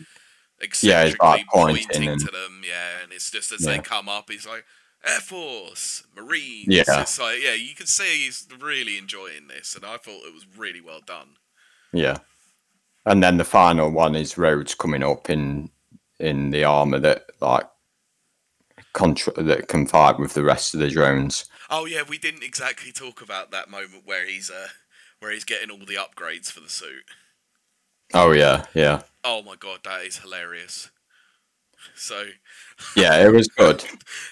yeah, 0.82 1.04
he's 1.04 1.14
eccentrically 1.14 1.28
like 1.28 1.46
pointing, 1.48 1.84
pointing 1.86 2.08
and- 2.10 2.20
to 2.20 2.26
them, 2.30 2.62
yeah, 2.66 3.02
and 3.02 3.12
it's 3.12 3.30
just 3.30 3.52
as 3.52 3.64
Yeah. 3.64 3.76
they 3.76 3.78
come 3.82 4.08
up, 4.08 4.30
he's 4.30 4.46
like 4.46 4.64
Air 5.04 5.20
Force, 5.20 6.04
Marines. 6.16 6.66
Yeah. 6.68 7.02
it's 7.02 7.18
like 7.18 7.42
yeah, 7.42 7.52
you 7.54 7.74
can 7.74 7.86
see 7.86 8.24
he's 8.24 8.46
really 8.60 8.96
enjoying 8.98 9.48
this, 9.48 9.74
and 9.76 9.84
I 9.84 9.96
thought 9.98 10.24
it 10.26 10.32
was 10.34 10.46
really 10.56 10.80
well 10.80 11.00
done. 11.04 11.36
yeah. 11.92 12.18
And 13.06 13.22
then 13.22 13.36
the 13.36 13.44
final 13.44 13.90
one 13.90 14.14
is 14.16 14.38
Rhodes 14.38 14.74
coming 14.74 15.02
up 15.02 15.28
in 15.28 15.70
in 16.18 16.50
the 16.50 16.64
armor 16.64 16.98
that 17.00 17.26
like 17.40 17.68
contra- 18.94 19.42
that 19.42 19.68
can 19.68 19.86
fight 19.86 20.18
with 20.18 20.32
the 20.34 20.42
rest 20.42 20.72
of 20.72 20.80
the 20.80 20.88
drones. 20.88 21.44
Oh 21.68 21.84
yeah, 21.84 22.02
we 22.08 22.16
didn't 22.18 22.42
exactly 22.44 22.92
talk 22.92 23.20
about 23.20 23.50
that 23.50 23.68
moment 23.68 24.06
where 24.06 24.26
he's 24.26 24.50
uh 24.50 24.68
where 25.20 25.30
he's 25.32 25.44
getting 25.44 25.70
all 25.70 25.84
the 25.84 25.96
upgrades 25.96 26.50
for 26.50 26.60
the 26.60 26.68
suit. 26.70 27.04
Oh 28.14 28.30
yeah, 28.32 28.64
yeah, 28.74 29.02
Oh 29.24 29.42
my 29.42 29.56
god, 29.56 29.80
that 29.84 30.02
is 30.04 30.18
hilarious. 30.18 30.90
So 31.94 32.26
yeah. 32.96 33.26
It 33.26 33.32
was 33.32 33.48
good. 33.48 33.84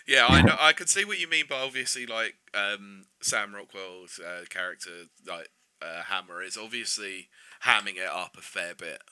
yeah, 0.07 0.27
I 0.29 0.43
know 0.47 0.57
I 0.59 0.73
can 0.73 0.87
see 0.87 1.05
what 1.05 1.21
you 1.21 1.29
mean, 1.29 1.47
but 1.49 1.65
obviously, 1.65 2.07
like 2.07 2.35
um, 2.55 3.05
Sam 3.21 3.55
Rockwell's 3.55 4.21
uh, 4.21 4.45
character, 4.49 5.07
like 5.27 5.49
uh, 5.81 6.03
Hammer, 6.05 6.43
is 6.43 6.57
obviously 6.57 7.29
hamming 7.65 7.97
it 7.97 8.11
up 8.11 8.37
a 8.39 8.43
fair 8.43 8.75
bit. 8.75 9.03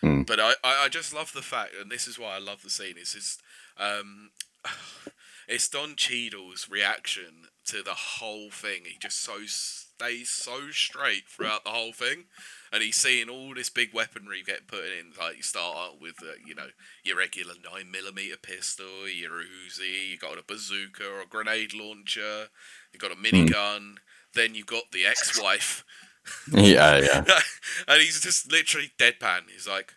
Hmm. 0.00 0.22
But 0.22 0.40
I, 0.40 0.52
I, 0.62 0.84
I 0.84 0.88
just 0.88 1.14
love 1.14 1.32
the 1.32 1.42
fact, 1.42 1.72
and 1.80 1.90
this 1.90 2.06
is 2.06 2.18
why 2.18 2.36
I 2.36 2.38
love 2.38 2.62
the 2.62 2.70
scene. 2.70 2.94
It's 2.96 3.14
just 3.14 3.40
um, 3.76 4.30
it's 5.48 5.68
Don 5.68 5.96
Cheadle's 5.96 6.68
reaction 6.70 7.48
to 7.66 7.82
the 7.82 7.94
whole 7.94 8.50
thing. 8.50 8.82
He 8.84 8.98
just 8.98 9.22
so 9.22 9.38
stays 9.46 10.28
so 10.28 10.70
straight 10.70 11.24
throughout 11.28 11.64
the 11.64 11.70
whole 11.70 11.92
thing, 11.92 12.24
and 12.72 12.82
he's 12.82 12.96
seeing 12.96 13.28
all 13.28 13.54
this 13.54 13.70
big 13.70 13.92
weaponry 13.94 14.42
get 14.42 14.66
put 14.68 14.84
in. 14.84 15.12
Like 15.18 15.36
you 15.36 15.42
start 15.42 15.76
out 15.76 16.00
with, 16.00 16.16
uh, 16.22 16.32
you 16.44 16.54
know, 16.54 16.68
your 17.04 17.16
regular 17.18 17.54
nine 17.72 17.90
millimeter 17.90 18.36
pistol, 18.40 19.08
your 19.08 19.30
Uzi, 19.30 20.10
you 20.10 20.18
got 20.18 20.38
a 20.38 20.44
bazooka 20.46 21.04
or 21.06 21.20
a 21.22 21.26
grenade 21.26 21.74
launcher, 21.74 22.48
you 22.92 22.98
got 22.98 23.12
a 23.12 23.16
minigun. 23.16 23.96
Then 24.34 24.54
you've 24.54 24.66
got 24.66 24.90
the 24.92 25.06
ex-wife, 25.06 25.82
Yeah, 26.52 26.98
yeah, 26.98 27.24
and 27.88 28.00
he's 28.02 28.20
just 28.20 28.50
literally 28.50 28.90
deadpan. 28.98 29.42
He's 29.50 29.66
like, 29.68 29.94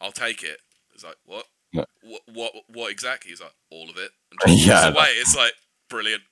"I'll 0.00 0.12
take 0.12 0.42
it." 0.42 0.60
He's 0.92 1.04
like, 1.04 1.16
"What? 1.24 1.46
What? 2.02 2.20
What? 2.32 2.52
What 2.68 2.90
exactly?" 2.92 3.30
He's 3.30 3.40
like, 3.40 3.54
"All 3.70 3.90
of 3.90 3.96
it." 3.96 4.12
And 4.30 4.40
just 4.56 4.66
Yeah. 4.66 4.88
away. 4.88 5.08
It's 5.18 5.36
like 5.36 5.52
brilliant, 5.90 6.22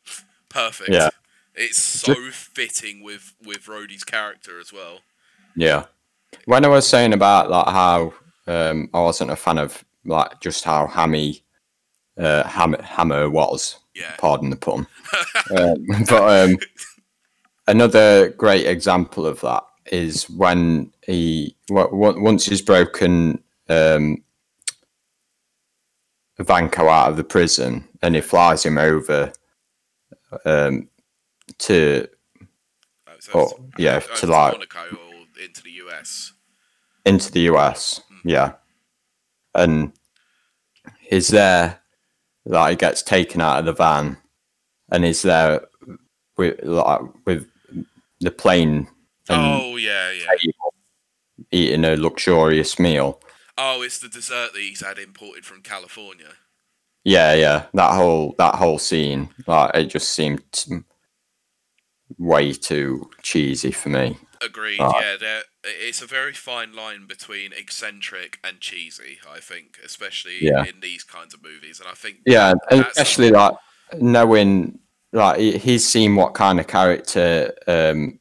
perfect. 0.48 0.90
Yeah. 0.90 1.10
It's 1.54 1.78
so 1.78 2.14
fitting 2.30 3.02
with 3.02 3.34
with 3.44 3.66
Rhodey's 3.66 4.04
character 4.04 4.58
as 4.60 4.72
well. 4.72 5.00
Yeah. 5.56 5.84
When 6.46 6.64
I 6.64 6.68
was 6.68 6.86
saying 6.86 7.12
about 7.12 7.50
like 7.50 7.66
how 7.68 8.12
um, 8.46 8.90
I 8.92 9.00
wasn't 9.00 9.30
a 9.30 9.36
fan 9.36 9.58
of 9.58 9.84
like 10.04 10.40
just 10.40 10.64
how 10.64 10.86
hammy 10.86 11.42
uh, 12.18 12.46
Hammer, 12.46 12.80
Hammer 12.82 13.28
was, 13.28 13.76
Yeah. 13.94 14.14
pardon 14.18 14.50
the 14.50 14.56
pun. 14.56 14.86
um, 15.58 15.84
but 16.08 16.48
um, 16.50 16.56
another 17.66 18.28
great 18.30 18.66
example 18.66 19.26
of 19.26 19.40
that 19.40 19.64
is 19.86 20.30
when 20.30 20.92
he 21.06 21.56
w- 21.68 22.20
once 22.20 22.46
he's 22.46 22.62
broken 22.62 23.42
um, 23.68 24.22
Vanko 26.38 26.88
out 26.88 27.10
of 27.10 27.16
the 27.16 27.24
prison 27.24 27.86
and 28.02 28.14
he 28.14 28.20
flies 28.20 28.64
him 28.64 28.78
over 28.78 29.32
um, 30.44 30.88
to 31.58 32.06
so 33.20 33.32
Oh, 33.34 33.64
yeah, 33.78 33.96
uh, 33.96 34.00
to 34.16 34.26
like- 34.26 34.52
Or 35.84 35.90
into 35.90 35.90
the 35.90 35.90
US. 35.90 36.32
into 37.04 37.32
the 37.32 37.40
US. 37.54 38.00
Yeah, 38.24 38.52
and 39.54 39.92
is 41.10 41.28
there 41.28 41.80
like 42.44 42.70
he 42.70 42.76
gets 42.76 43.02
taken 43.02 43.40
out 43.40 43.58
of 43.58 43.64
the 43.64 43.72
van, 43.72 44.16
and 44.90 45.04
is 45.04 45.22
there 45.22 45.66
with 46.36 46.62
like 46.62 47.00
with 47.26 47.46
the 48.20 48.30
plane 48.30 48.88
oh 49.28 49.76
yeah, 49.76 50.10
yeah. 50.10 50.50
eating 51.50 51.84
a 51.84 51.96
luxurious 51.96 52.78
meal? 52.78 53.20
Oh, 53.56 53.82
it's 53.82 53.98
the 53.98 54.08
dessert 54.08 54.52
that 54.52 54.60
he's 54.60 54.84
had 54.84 54.98
imported 54.98 55.44
from 55.44 55.62
California. 55.62 56.32
Yeah, 57.04 57.34
yeah, 57.34 57.66
that 57.74 57.94
whole 57.94 58.34
that 58.38 58.54
whole 58.54 58.78
scene, 58.78 59.28
like 59.46 59.74
it 59.74 59.84
just 59.86 60.10
seemed 60.10 60.42
way 62.18 62.52
too 62.52 63.10
cheesy 63.22 63.70
for 63.70 63.90
me. 63.90 64.16
Agreed. 64.44 64.78
Yeah, 64.78 65.16
there. 65.18 65.42
It's 65.64 66.02
a 66.02 66.06
very 66.06 66.32
fine 66.34 66.74
line 66.74 67.06
between 67.06 67.52
eccentric 67.52 68.38
and 68.44 68.60
cheesy. 68.60 69.18
I 69.32 69.40
think, 69.40 69.78
especially 69.84 70.38
Yeah. 70.40 70.64
in 70.64 70.80
these 70.80 71.02
kinds 71.04 71.32
of 71.34 71.42
movies, 71.42 71.80
and 71.80 71.88
I 71.88 71.94
think 71.94 72.18
Yeah, 72.26 72.52
especially 72.70 73.30
like 73.30 73.54
knowing 73.98 74.78
like 75.12 75.38
he's 75.38 75.88
seen 75.88 76.16
what 76.16 76.34
kind 76.34 76.58
of 76.60 76.66
character 76.66 77.52
um 77.66 78.18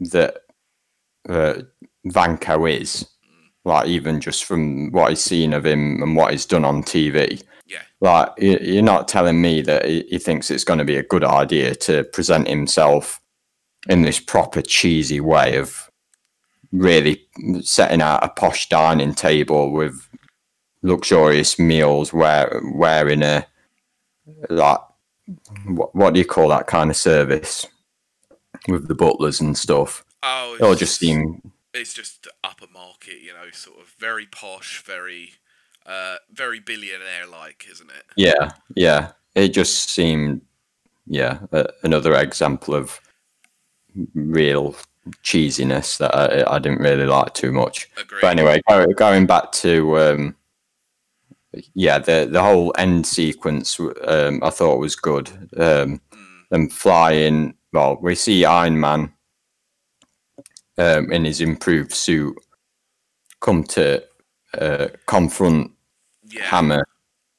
that 0.00 0.38
uh, 1.28 1.54
Vanko 2.06 2.70
is, 2.80 3.06
like 3.64 3.86
even 3.88 4.20
just 4.20 4.44
from 4.44 4.90
what 4.92 5.10
he's 5.10 5.20
seen 5.22 5.52
of 5.52 5.66
him 5.66 6.02
and 6.02 6.16
what 6.16 6.32
he's 6.32 6.46
done 6.46 6.64
on 6.64 6.82
TV. 6.82 7.42
Yeah. 7.66 7.82
Like 8.00 8.30
you- 8.38 8.58
you're 8.62 8.82
not 8.82 9.08
telling 9.08 9.40
me 9.40 9.60
that 9.62 9.84
he 9.84 10.18
thinks 10.18 10.50
it's 10.50 10.64
going 10.64 10.78
to 10.78 10.84
be 10.84 10.96
a 10.96 11.02
good 11.02 11.24
idea 11.24 11.74
to 11.76 12.04
present 12.04 12.48
himself 12.48 13.19
in 13.88 14.02
this 14.02 14.20
proper 14.20 14.62
cheesy 14.62 15.20
way 15.20 15.56
of 15.56 15.90
really 16.72 17.26
setting 17.62 18.00
out 18.02 18.24
a 18.24 18.28
posh 18.28 18.68
dining 18.68 19.14
table 19.14 19.72
with 19.72 20.08
luxurious 20.82 21.58
meals 21.58 22.12
where 22.12 22.60
wearing 22.74 23.22
a 23.22 23.46
like 24.48 24.78
what, 25.66 25.94
what 25.94 26.14
do 26.14 26.20
you 26.20 26.26
call 26.26 26.48
that 26.48 26.66
kind 26.66 26.90
of 26.90 26.96
service 26.96 27.66
with 28.68 28.88
the 28.88 28.94
butlers 28.94 29.40
and 29.40 29.56
stuff 29.56 30.04
oh, 30.22 30.56
it 30.58 30.62
all 30.62 30.74
just 30.74 30.98
seem 30.98 31.52
it's 31.72 31.94
just 31.94 32.26
upper 32.42 32.66
market, 32.72 33.20
you 33.20 33.32
know, 33.32 33.50
sort 33.52 33.78
of 33.80 33.94
very 33.98 34.26
posh, 34.26 34.82
very, 34.84 35.34
uh, 35.86 36.16
very 36.32 36.60
billionaire 36.60 37.26
like, 37.30 37.66
isn't 37.70 37.90
it? 37.90 38.04
yeah 38.16 38.50
yeah 38.74 39.12
it 39.34 39.48
just 39.48 39.90
seemed 39.90 40.42
yeah 41.06 41.38
a, 41.52 41.66
another 41.82 42.14
example 42.14 42.74
of 42.74 43.00
real 44.14 44.74
cheesiness 45.24 45.98
that 45.98 46.14
I, 46.14 46.56
I 46.56 46.58
didn't 46.58 46.80
really 46.80 47.06
like 47.06 47.34
too 47.34 47.52
much 47.52 47.88
Agreed. 47.96 48.20
But 48.20 48.38
anyway, 48.38 48.60
going 48.96 49.26
back 49.26 49.52
to 49.52 49.98
um, 49.98 50.36
yeah, 51.74 51.98
the 51.98 52.28
the 52.30 52.42
whole 52.42 52.72
end 52.78 53.06
sequence 53.06 53.80
um, 54.06 54.40
I 54.42 54.50
thought 54.50 54.78
was 54.78 54.96
good. 54.96 55.28
Um, 55.56 56.00
Mm, 56.12 56.48
them 56.50 56.68
flying. 56.68 57.54
Well, 57.72 57.98
we 58.00 58.14
see 58.14 58.44
Iron 58.44 58.78
Man 58.78 59.12
um, 60.78 61.12
in 61.12 61.24
his 61.24 61.40
improved 61.40 61.92
suit 61.92 62.36
come 63.40 63.64
to 63.64 64.04
uh, 64.58 64.88
confront 65.06 65.72
yeah. 66.24 66.42
Hammer. 66.42 66.86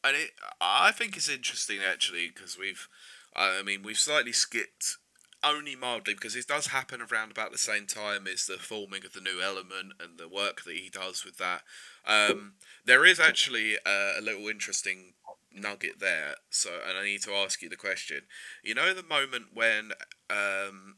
And 0.04 0.16
it, 0.16 0.32
I 0.60 0.92
think 0.92 1.16
it's 1.16 1.30
interesting 1.30 1.80
actually 1.88 2.28
because 2.28 2.58
we've, 2.58 2.88
I 3.36 3.62
mean, 3.64 3.84
we've 3.84 4.00
slightly 4.00 4.32
skipped 4.32 4.98
only 5.44 5.76
mildly 5.76 6.14
because 6.14 6.36
it 6.36 6.48
does 6.48 6.68
happen 6.68 7.02
around 7.02 7.32
about 7.32 7.52
the 7.52 7.58
same 7.58 7.88
time 7.88 8.28
as 8.28 8.46
the 8.46 8.58
forming 8.58 9.06
of 9.06 9.14
the 9.14 9.22
new 9.22 9.42
element 9.42 9.94
and 10.00 10.18
the 10.18 10.28
work 10.28 10.64
that 10.64 10.76
he 10.76 10.90
does 10.90 11.26
with 11.26 11.38
that. 11.38 11.64
Um, 12.06 12.54
there 12.86 13.06
is 13.06 13.20
actually 13.20 13.76
a, 13.86 14.20
a 14.20 14.22
little 14.22 14.48
interesting 14.48 15.14
nugget 15.54 16.00
there. 16.00 16.36
So, 16.50 16.70
and 16.88 16.98
I 16.98 17.04
need 17.04 17.22
to 17.24 17.34
ask 17.34 17.62
you 17.62 17.70
the 17.70 17.76
question. 17.76 18.22
You 18.64 18.76
know, 18.76 18.94
the 18.94 19.04
moment 19.04 19.48
when 19.54 19.92
um, 20.30 20.96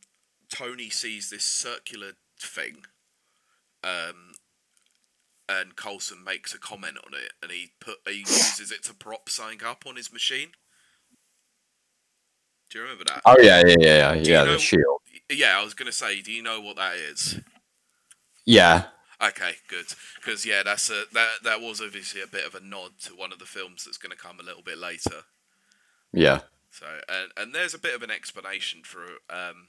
Tony 0.49 0.89
sees 0.89 1.29
this 1.29 1.43
circular 1.43 2.13
thing. 2.39 2.83
Um, 3.83 4.33
and 5.49 5.75
Coulson 5.75 6.23
makes 6.23 6.53
a 6.53 6.57
comment 6.59 6.97
on 7.05 7.13
it, 7.13 7.33
and 7.41 7.51
he 7.51 7.71
put 7.79 7.97
he 8.07 8.19
uses 8.19 8.71
it 8.71 8.83
to 8.85 8.93
prop 8.93 9.29
something 9.29 9.61
up 9.65 9.83
on 9.85 9.97
his 9.97 10.11
machine. 10.11 10.51
Do 12.73 12.79
you 12.79 12.85
remember 12.85 13.03
that? 13.05 13.21
Oh 13.23 13.35
yeah, 13.39 13.61
yeah, 13.67 13.75
yeah, 13.79 13.85
yeah. 13.85 14.13
you 14.15 14.31
yeah 14.33 14.43
know- 14.45 14.53
the 14.53 14.59
shield. 14.59 14.99
Yeah, 15.29 15.57
I 15.59 15.63
was 15.63 15.75
gonna 15.75 15.91
say, 15.91 16.21
do 16.21 16.31
you 16.31 16.41
know 16.41 16.59
what 16.59 16.75
that 16.77 16.95
is? 16.95 17.39
Yeah, 18.45 18.85
Okay, 19.21 19.53
good, 19.69 19.85
because 20.19 20.45
yeah, 20.45 20.63
that's 20.65 20.89
a 20.89 21.03
that 21.13 21.29
that 21.43 21.61
was 21.61 21.79
obviously 21.81 22.21
a 22.21 22.27
bit 22.27 22.45
of 22.45 22.55
a 22.55 22.59
nod 22.59 22.91
to 23.03 23.15
one 23.15 23.31
of 23.31 23.37
the 23.39 23.45
films 23.45 23.85
that's 23.85 23.97
gonna 23.97 24.15
come 24.15 24.39
a 24.39 24.43
little 24.43 24.63
bit 24.63 24.77
later. 24.77 25.21
yeah. 26.11 26.41
So, 26.71 26.87
and 27.07 27.31
and 27.37 27.53
there's 27.53 27.75
a 27.75 27.79
bit 27.79 27.93
of 27.93 28.01
an 28.01 28.09
explanation 28.09 28.81
for 28.83 29.03
um, 29.29 29.67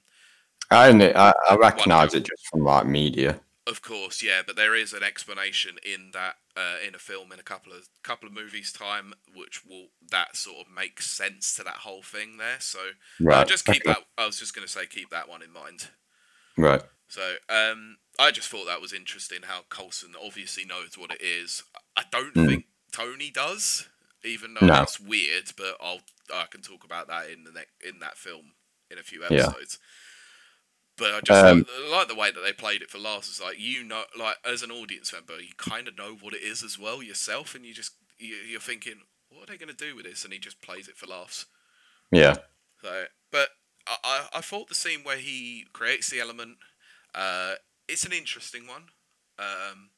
I 0.71 0.89
only 0.89 1.15
I, 1.15 1.35
I 1.51 1.57
recognise 1.57 2.15
it 2.15 2.25
just 2.25 2.47
from 2.49 2.65
like 2.65 2.87
media. 2.87 3.39
Of 3.67 3.83
course, 3.83 4.23
yeah, 4.23 4.41
but 4.47 4.57
there 4.57 4.75
is 4.75 4.95
an 4.95 5.03
explanation 5.03 5.77
in 5.85 6.11
that 6.15 6.37
uh, 6.57 6.77
in 6.87 6.95
a 6.95 6.99
film 6.99 7.33
in 7.33 7.41
a 7.41 7.43
couple 7.43 7.73
of 7.73 7.89
couple 8.03 8.29
of 8.29 8.35
movies 8.35 8.73
time, 8.73 9.15
which 9.35 9.65
will 9.65 9.89
that 10.11 10.37
sort 10.37 10.59
of 10.67 10.73
makes 10.73 11.11
sense 11.11 11.55
to 11.57 11.65
that 11.65 11.77
whole 11.77 12.03
thing 12.03 12.37
there. 12.37 12.61
So 12.61 12.79
Right. 13.21 13.39
I'll 13.39 13.45
just 13.47 13.67
keep 13.67 13.83
okay, 13.87 13.93
that. 13.95 14.05
I 14.17 14.27
was 14.27 14.39
just 14.39 14.55
going 14.55 14.67
to 14.67 14.73
say 14.73 14.87
keep 14.87 15.11
that 15.11 15.29
one 15.29 15.43
in 15.43 15.53
mind. 15.53 15.89
Right. 16.57 16.83
So 17.09 17.35
um, 17.49 17.99
I 18.19 18.31
just 18.31 18.49
thought 18.49 18.67
that 18.67 18.81
was 18.81 18.93
interesting 18.93 19.41
how 19.45 19.63
Coulson 19.69 20.15
obviously 20.25 20.65
knows 20.65 20.97
what 20.97 21.11
it 21.13 21.21
is. 21.21 21.63
I 21.97 22.05
don't 22.11 22.35
Mm. 22.35 22.47
think 22.47 22.65
Tony 22.93 23.31
does, 23.31 23.89
even 24.25 24.55
though 24.55 24.67
No. 24.67 24.75
that's 24.75 25.01
weird. 25.01 25.53
But 25.57 25.77
I'll 25.81 26.01
I 26.33 26.47
can 26.51 26.63
talk 26.63 26.85
about 26.85 27.09
that 27.09 27.29
in 27.31 27.45
the 27.45 27.53
ne- 27.53 27.89
in 27.89 27.99
that 28.01 28.17
film 28.17 28.53
in 28.91 28.99
a 28.99 29.03
few 29.03 29.23
Yeah. 29.29 29.53
But 30.97 31.15
I 31.15 31.21
just 31.21 31.45
Um, 31.45 31.59
like, 31.59 31.91
like 31.91 32.09
the 32.09 32.15
way 32.15 32.31
that 32.31 32.41
they 32.41 32.53
played 32.53 32.83
it 32.83 32.91
for 32.91 32.99
laughs. 32.99 33.29
It's 33.29 33.41
like 33.43 33.59
you 33.59 33.83
know, 33.83 34.05
like 34.19 34.37
as 34.45 34.63
an 34.63 34.71
audience 34.71 35.13
member, 35.13 35.41
you 35.41 35.55
kind 35.57 35.89
of 35.89 35.99
know 35.99 36.17
what 36.21 36.35
it 36.35 36.43
is 36.43 36.63
as 36.63 36.79
well 36.79 37.03
yourself, 37.03 37.55
and 37.55 37.65
you 37.65 37.75
just 37.75 37.93
you, 38.19 38.35
you're 38.37 38.61
thinking, 38.61 39.03
what 39.29 39.43
are 39.43 39.53
they 39.53 39.59
going 39.59 39.75
to 39.75 39.85
do 39.85 39.97
with 39.97 40.05
this? 40.05 40.25
And 40.25 40.33
he 40.33 40.39
just 40.39 40.63
plays 40.63 40.87
it 40.89 40.97
for 40.97 41.07
laughs. 41.07 41.47
Yeah. 42.13 42.37
So, 42.83 43.05
but 43.33 43.49
I, 43.87 43.97
I, 44.05 44.39
I 44.39 44.41
thought 44.41 44.69
the 44.69 44.75
scene 44.75 45.01
where 45.03 45.17
he 45.19 45.67
creates 45.73 46.11
the 46.11 46.21
element, 46.21 46.59
uh, 47.15 47.55
it's 47.89 48.05
an 48.05 48.13
interesting 48.13 48.67
one. 48.67 48.85
Um, 49.39 49.91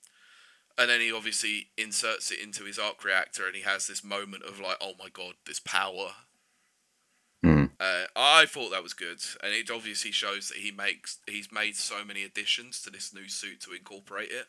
and 0.79 0.91
then 0.91 1.01
he 1.01 1.13
obviously 1.13 1.69
inserts 1.77 2.31
it 2.31 2.39
into 2.41 2.65
his 2.65 2.79
arc 2.79 3.05
reactor, 3.05 3.47
and 3.47 3.55
he 3.55 3.63
has 3.63 3.87
this 3.87 4.05
moment 4.05 4.45
of 4.45 4.61
like, 4.61 4.77
oh 4.81 4.93
my 4.99 5.09
god, 5.13 5.35
this 5.47 5.61
power. 5.61 6.13
Uh, 7.79 8.05
I 8.17 8.47
thought 8.47 8.71
that 8.71 8.83
was 8.83 8.95
good, 8.95 9.19
and 9.43 9.53
it 9.53 9.71
obviously 9.71 10.11
shows 10.11 10.49
that 10.49 10.59
he 10.59 10.71
makes 10.71 11.19
he's 11.27 11.53
made 11.53 11.77
so 11.77 12.05
many 12.05 12.25
additions 12.25 12.81
to 12.83 12.91
this 12.91 13.13
new 13.13 13.29
suit 13.29 13.61
to 13.63 13.73
incorporate 13.73 14.31
it. 14.31 14.47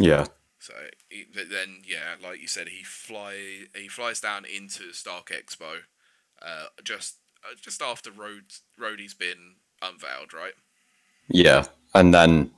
Yeah. 0.00 0.26
So 0.60 0.72
he, 1.10 1.26
then, 1.34 1.82
yeah, 1.84 2.14
like 2.22 2.40
you 2.40 2.46
said, 2.46 2.68
he 2.68 2.84
fly 2.84 3.66
he 3.74 3.88
flies 3.88 4.20
down 4.20 4.44
into 4.44 4.92
Stark 4.92 5.30
Expo, 5.30 5.78
uh, 6.40 6.66
just 6.84 7.16
uh, 7.44 7.54
just 7.60 7.82
after 7.82 8.10
Road 8.10 8.44
Rhodey's 8.80 9.14
been 9.14 9.56
unveiled, 9.82 10.32
right? 10.32 10.54
Yeah, 11.28 11.66
and 11.94 12.14
then 12.14 12.52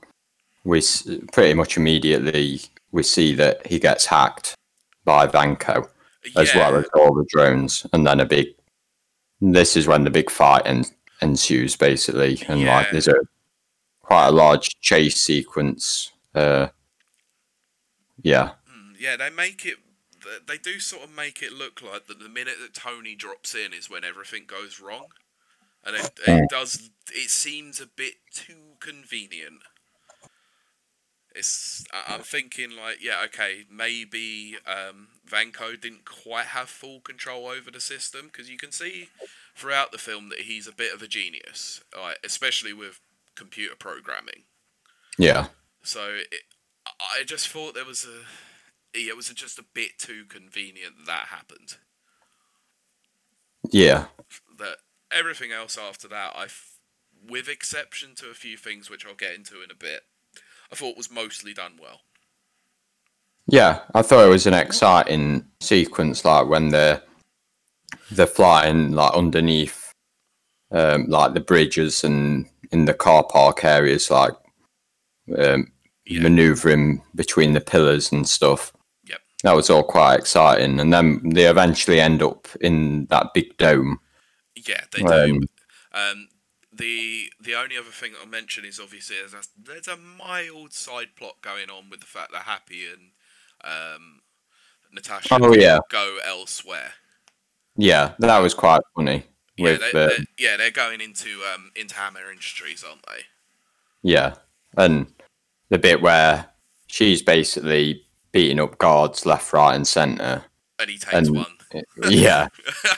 we 0.63 0.77
s- 0.79 1.09
pretty 1.33 1.53
much 1.53 1.77
immediately 1.77 2.61
we 2.91 3.03
see 3.03 3.33
that 3.35 3.65
he 3.65 3.79
gets 3.79 4.05
hacked 4.05 4.55
by 5.03 5.25
Vanko 5.27 5.89
as 6.35 6.53
well 6.53 6.75
as 6.75 6.85
all 6.93 7.13
the 7.13 7.25
drones, 7.29 7.85
and 7.91 8.05
then 8.05 8.19
a 8.19 8.25
big. 8.25 8.47
This 9.41 9.77
is 9.77 9.87
when 9.87 10.03
the 10.03 10.09
big 10.09 10.29
fight 10.29 10.63
en- 10.65 10.85
ensues, 11.21 11.75
basically, 11.75 12.41
and 12.47 12.63
like 12.65 12.91
there's 12.91 13.07
a 13.07 13.19
quite 14.01 14.27
a 14.27 14.31
large 14.31 14.79
chase 14.79 15.21
sequence. 15.21 16.11
Uh, 16.33 16.67
yeah, 18.21 18.51
Mm, 18.69 18.95
yeah, 18.99 19.15
they 19.15 19.29
make 19.29 19.65
it. 19.65 19.77
They 20.45 20.57
do 20.57 20.79
sort 20.79 21.03
of 21.03 21.15
make 21.15 21.41
it 21.41 21.53
look 21.53 21.81
like 21.81 22.07
that 22.07 22.19
the 22.19 22.27
minute 22.27 22.55
that 22.59 22.73
Tony 22.73 23.15
drops 23.15 23.55
in 23.55 23.73
is 23.73 23.89
when 23.89 24.03
everything 24.03 24.45
goes 24.45 24.79
wrong, 24.81 25.07
and 25.85 25.95
it, 25.95 26.11
it 26.27 26.49
does. 26.49 26.89
It 27.11 27.29
seems 27.29 27.79
a 27.79 27.87
bit 27.87 28.15
too 28.33 28.75
convenient. 28.79 29.61
It's. 31.37 31.83
I'm 31.93 32.21
thinking 32.21 32.71
like, 32.75 33.03
yeah, 33.03 33.21
okay, 33.25 33.65
maybe 33.71 34.57
um, 34.65 35.09
Vanko 35.29 35.79
didn't 35.79 36.05
quite 36.05 36.47
have 36.47 36.69
full 36.69 36.99
control 37.01 37.47
over 37.47 37.71
the 37.71 37.81
system 37.81 38.27
because 38.27 38.49
you 38.49 38.57
can 38.57 38.71
see 38.71 39.09
throughout 39.55 39.91
the 39.91 39.97
film 39.97 40.29
that 40.29 40.41
he's 40.41 40.67
a 40.67 40.71
bit 40.73 40.93
of 40.93 41.01
a 41.01 41.07
genius, 41.07 41.81
like, 41.95 42.19
especially 42.23 42.73
with 42.73 43.01
computer 43.35 43.75
programming. 43.77 44.43
yeah, 45.17 45.47
So 45.83 46.19
it, 46.31 46.43
I 46.85 47.23
just 47.23 47.47
thought 47.49 47.73
there 47.73 47.85
was 47.85 48.05
a, 48.05 48.25
yeah, 48.97 49.09
it 49.09 49.17
was 49.17 49.29
just 49.29 49.59
a 49.59 49.63
bit 49.73 49.97
too 49.99 50.25
convenient 50.25 50.97
that, 50.97 51.05
that 51.07 51.27
happened. 51.27 51.77
yeah, 53.71 54.07
That 54.57 54.77
everything 55.11 55.51
else 55.51 55.77
after 55.77 56.07
that, 56.09 56.33
I, 56.35 56.47
with 57.27 57.47
exception 57.47 58.15
to 58.15 58.29
a 58.29 58.33
few 58.33 58.57
things 58.57 58.89
which 58.89 59.05
I'll 59.05 59.15
get 59.15 59.35
into 59.35 59.61
in 59.63 59.71
a 59.71 59.75
bit, 59.75 60.03
I 60.71 60.75
thought 60.75 60.97
was 60.97 61.11
mostly 61.11 61.53
done 61.53 61.73
well. 61.81 62.01
Yeah, 63.47 63.79
I 63.95 64.01
thought 64.01 64.25
it 64.25 64.29
was 64.29 64.45
an 64.47 64.53
exciting 64.53 65.45
sequence, 65.61 66.25
like 66.25 66.47
when 66.47 66.69
they're 66.69 67.01
they're 68.11 68.27
flying 68.27 68.91
like 68.91 69.13
underneath, 69.13 69.91
um, 70.71 71.05
like 71.07 71.33
the 71.33 71.39
bridges 71.39 72.03
and 72.03 72.45
in 72.71 72.85
the 72.85 72.93
car 72.93 73.23
park 73.23 73.63
areas, 73.63 74.11
like 74.11 74.33
um, 75.37 75.71
Yeah. 76.05 76.21
maneuvering 76.21 77.01
between 77.15 77.53
the 77.53 77.61
pillars 77.61 78.11
and 78.11 78.27
stuff. 78.27 78.73
Yep. 79.07 79.19
That 79.43 79.55
was 79.55 79.69
all 79.69 79.83
quite 79.83 80.15
exciting, 80.19 80.79
and 80.81 80.91
then 80.91 81.21
they 81.29 81.47
eventually 81.47 82.01
end 82.01 82.21
up 82.21 82.47
in 82.59 83.05
that 83.05 83.33
big 83.33 83.55
dome. 83.57 83.99
Yeah, 84.55 84.83
they 84.91 85.03
do. 85.03 85.13
Um, 85.13 85.47
Um, 85.93 86.27
the 86.77 87.31
the 87.41 87.55
only 87.55 87.77
other 87.77 87.89
thing 87.91 88.13
I'll 88.19 88.27
mention 88.27 88.65
is 88.65 88.79
obviously 88.79 89.17
there's 89.19 89.33
a, 89.33 89.47
there's 89.61 89.87
a 89.87 89.97
mild 89.97 90.73
side 90.73 91.15
plot 91.15 91.35
going 91.41 91.69
on 91.69 91.89
with 91.89 91.99
the 91.99 92.05
fact 92.05 92.31
that 92.31 92.43
Happy 92.43 92.85
and 92.85 93.11
um, 93.63 94.21
Natasha 94.93 95.37
Oh, 95.41 95.53
yeah. 95.53 95.79
go 95.89 96.17
elsewhere. 96.25 96.91
Yeah, 97.75 98.13
that 98.19 98.39
was 98.39 98.53
quite 98.53 98.81
funny. 98.95 99.23
Yeah, 99.55 99.63
With 99.63 99.79
they, 99.79 99.87
uh, 99.89 99.91
they're, 100.07 100.17
yeah, 100.37 100.57
they're 100.57 100.71
going 100.71 101.01
into 101.01 101.41
um, 101.53 101.71
into 101.75 101.95
Hammer 101.95 102.29
Industries, 102.31 102.83
aren't 102.87 103.05
they? 103.05 103.23
yeah, 104.03 104.35
and 104.77 105.07
the 105.69 105.77
bit 105.79 106.01
where 106.01 106.45
she's 106.87 107.21
basically 107.21 108.03
beating 108.31 108.59
up 108.59 108.77
guards 108.77 109.25
left, 109.25 109.51
right, 109.53 109.75
and 109.75 109.87
centre. 109.87 110.45
And 110.79 110.89
he 110.89 110.97
takes 110.97 111.13
And 111.13 111.35
one. 111.35 111.45
yeah, 112.09 112.47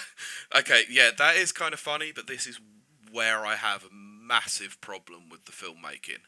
okay, 0.58 0.84
yeah, 0.90 1.12
that 1.18 1.38
is 1.38 1.52
kind 1.54 1.74
of 1.74 1.80
funny, 1.80 2.12
but 2.14 2.28
this 2.28 2.46
is 2.46 2.60
where 3.12 3.46
I 3.46 3.56
have 3.56 3.84
a 3.84 3.94
massive 3.94 4.80
problem 4.82 5.30
with 5.30 5.46
the 5.46 5.52
filmmaking. 5.52 6.22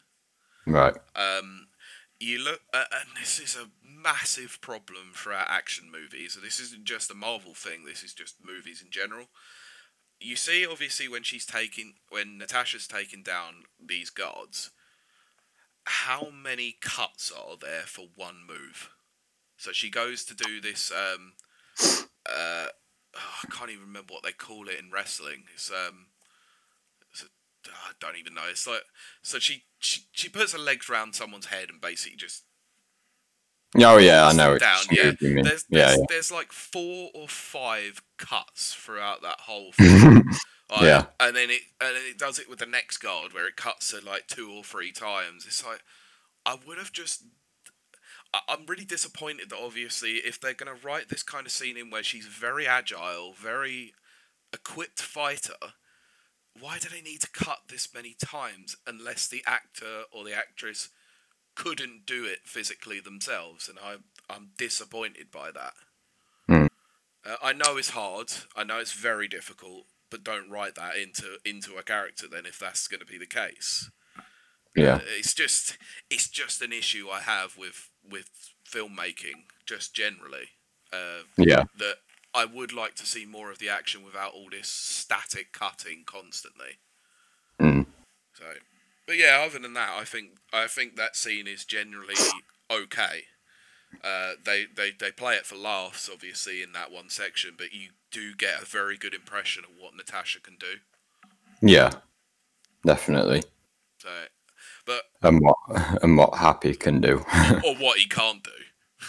right. 0.66 0.94
Um, 1.14 1.68
you 2.20 2.38
look, 2.38 2.60
uh, 2.72 2.84
and 2.92 3.10
this 3.20 3.40
is 3.40 3.56
a 3.56 3.70
massive 3.84 4.58
problem 4.60 5.12
throughout 5.14 5.46
action 5.48 5.90
movies. 5.90 6.34
So 6.34 6.40
this 6.40 6.60
isn't 6.60 6.84
just 6.84 7.10
a 7.10 7.14
Marvel 7.14 7.54
thing. 7.54 7.84
This 7.84 8.04
is 8.04 8.14
just 8.14 8.36
movies 8.44 8.80
in 8.80 8.90
general. 8.90 9.26
You 10.20 10.36
see, 10.36 10.64
obviously, 10.64 11.08
when 11.08 11.24
she's 11.24 11.44
taking, 11.44 11.94
when 12.10 12.38
Natasha's 12.38 12.86
taking 12.86 13.24
down 13.24 13.64
these 13.84 14.08
guards, 14.08 14.70
how 15.84 16.28
many 16.30 16.76
cuts 16.80 17.32
are 17.32 17.56
there 17.60 17.82
for 17.82 18.06
one 18.14 18.46
move? 18.46 18.90
So 19.56 19.72
she 19.72 19.90
goes 19.90 20.24
to 20.26 20.34
do 20.34 20.60
this. 20.60 20.92
Um, 20.92 21.32
uh, 22.26 22.66
oh, 23.16 23.34
I 23.42 23.46
can't 23.50 23.70
even 23.70 23.86
remember 23.86 24.14
what 24.14 24.22
they 24.22 24.32
call 24.32 24.68
it 24.68 24.78
in 24.78 24.92
wrestling. 24.92 25.44
It's 25.54 25.70
um, 25.70 26.06
I 27.68 27.92
don't 28.00 28.16
even 28.16 28.34
know. 28.34 28.42
It's 28.50 28.66
like 28.66 28.82
so 29.22 29.38
she, 29.38 29.64
she 29.78 30.02
she 30.12 30.28
puts 30.28 30.52
her 30.52 30.58
legs 30.58 30.88
around 30.88 31.14
someone's 31.14 31.46
head 31.46 31.68
and 31.70 31.80
basically 31.80 32.16
just 32.16 32.44
Oh 33.78 33.96
yeah, 33.96 34.26
I 34.26 34.32
know. 34.32 34.58
down. 34.58 34.80
Yeah, 34.90 35.12
mean. 35.20 35.42
there's 35.44 35.64
yeah, 35.70 35.86
there's, 35.86 35.98
yeah. 35.98 36.04
there's 36.08 36.30
like 36.32 36.52
four 36.52 37.10
or 37.14 37.26
five 37.28 38.02
cuts 38.18 38.74
throughout 38.74 39.22
that 39.22 39.40
whole 39.40 39.72
film. 39.72 40.24
Like, 40.70 40.82
Yeah. 40.82 41.06
and 41.20 41.34
then 41.34 41.48
it 41.50 41.62
and 41.80 41.96
then 41.96 42.02
it 42.08 42.18
does 42.18 42.38
it 42.38 42.48
with 42.50 42.58
the 42.58 42.66
next 42.66 42.98
guard 42.98 43.32
where 43.32 43.46
it 43.46 43.56
cuts 43.56 43.94
it 43.94 44.04
like 44.04 44.26
two 44.26 44.50
or 44.50 44.62
three 44.62 44.92
times. 44.92 45.46
It's 45.46 45.64
like 45.64 45.82
I 46.44 46.56
would 46.66 46.78
have 46.78 46.92
just. 46.92 47.24
I'm 48.48 48.64
really 48.66 48.86
disappointed 48.86 49.50
that 49.50 49.58
obviously 49.62 50.12
if 50.12 50.40
they're 50.40 50.54
gonna 50.54 50.72
write 50.82 51.10
this 51.10 51.22
kind 51.22 51.44
of 51.46 51.52
scene 51.52 51.76
in 51.76 51.90
where 51.90 52.02
she's 52.02 52.26
very 52.26 52.66
agile, 52.66 53.34
very 53.34 53.92
equipped 54.54 55.02
fighter, 55.02 55.52
why 56.58 56.78
do 56.78 56.88
they 56.88 57.00
need 57.00 57.20
to 57.22 57.30
cut 57.30 57.60
this 57.68 57.88
many 57.94 58.14
times 58.22 58.76
unless 58.86 59.26
the 59.28 59.42
actor 59.46 60.02
or 60.12 60.24
the 60.24 60.34
actress 60.34 60.90
couldn't 61.54 62.06
do 62.06 62.24
it 62.24 62.40
physically 62.44 63.00
themselves? 63.00 63.68
And 63.68 63.78
I 63.78 63.96
I'm 64.32 64.50
disappointed 64.56 65.30
by 65.30 65.50
that. 65.50 65.74
Hmm. 66.46 66.66
Uh, 67.24 67.36
I 67.42 67.52
know 67.52 67.76
it's 67.76 67.90
hard. 67.90 68.32
I 68.56 68.64
know 68.64 68.78
it's 68.78 68.92
very 68.92 69.28
difficult, 69.28 69.86
but 70.10 70.24
don't 70.24 70.50
write 70.50 70.74
that 70.76 70.96
into 70.96 71.38
into 71.44 71.76
a 71.76 71.82
character 71.82 72.26
then 72.30 72.46
if 72.46 72.58
that's 72.58 72.88
going 72.88 73.00
to 73.00 73.06
be 73.06 73.18
the 73.18 73.26
case. 73.26 73.90
yeah, 74.74 74.96
Uh, 74.96 75.00
it's 75.18 75.34
just 75.34 75.78
it's 76.10 76.28
just 76.28 76.62
an 76.62 76.72
issue 76.72 77.08
I 77.10 77.20
have 77.20 77.56
with 77.56 77.90
with 78.08 78.30
filmmaking 78.70 79.44
just 79.66 79.94
generally. 79.94 80.48
Uh, 80.92 81.22
yeah, 81.38 81.64
that 81.78 81.96
I 82.34 82.44
would 82.46 82.72
like 82.72 82.94
to 82.96 83.06
see 83.06 83.26
more 83.26 83.50
of 83.50 83.58
the 83.58 83.68
action 83.68 84.02
without 84.04 84.32
all 84.32 84.48
this 84.50 84.68
static 84.68 85.52
cutting 85.52 86.04
constantly. 86.06 86.78
Mm. 87.60 87.86
So, 88.34 88.44
but 89.06 89.16
yeah, 89.18 89.44
other 89.46 89.58
than 89.58 89.74
that, 89.74 89.90
I 89.98 90.04
think 90.04 90.30
I 90.52 90.66
think 90.66 90.96
that 90.96 91.16
scene 91.16 91.46
is 91.46 91.64
generally 91.64 92.14
okay. 92.70 93.24
Uh, 94.02 94.32
they, 94.42 94.64
they 94.74 94.90
they 94.98 95.10
play 95.12 95.34
it 95.36 95.44
for 95.44 95.56
laughs, 95.56 96.08
obviously, 96.10 96.62
in 96.62 96.72
that 96.72 96.90
one 96.90 97.10
section, 97.10 97.52
but 97.58 97.72
you 97.74 97.90
do 98.10 98.34
get 98.34 98.62
a 98.62 98.64
very 98.66 98.96
good 98.96 99.12
impression 99.14 99.64
of 99.64 99.70
what 99.78 99.94
Natasha 99.94 100.40
can 100.40 100.56
do. 100.58 100.74
yeah, 101.60 101.90
definitely. 102.86 103.42
So, 103.98 104.08
but 104.86 105.02
And 105.22 105.40
what 105.42 105.56
and 106.02 106.16
what 106.16 106.36
Happy 106.38 106.74
can 106.74 107.00
do. 107.02 107.18
or 107.64 107.74
what 107.76 107.98
he 107.98 108.06
can't 108.08 108.42
do. 108.42 108.50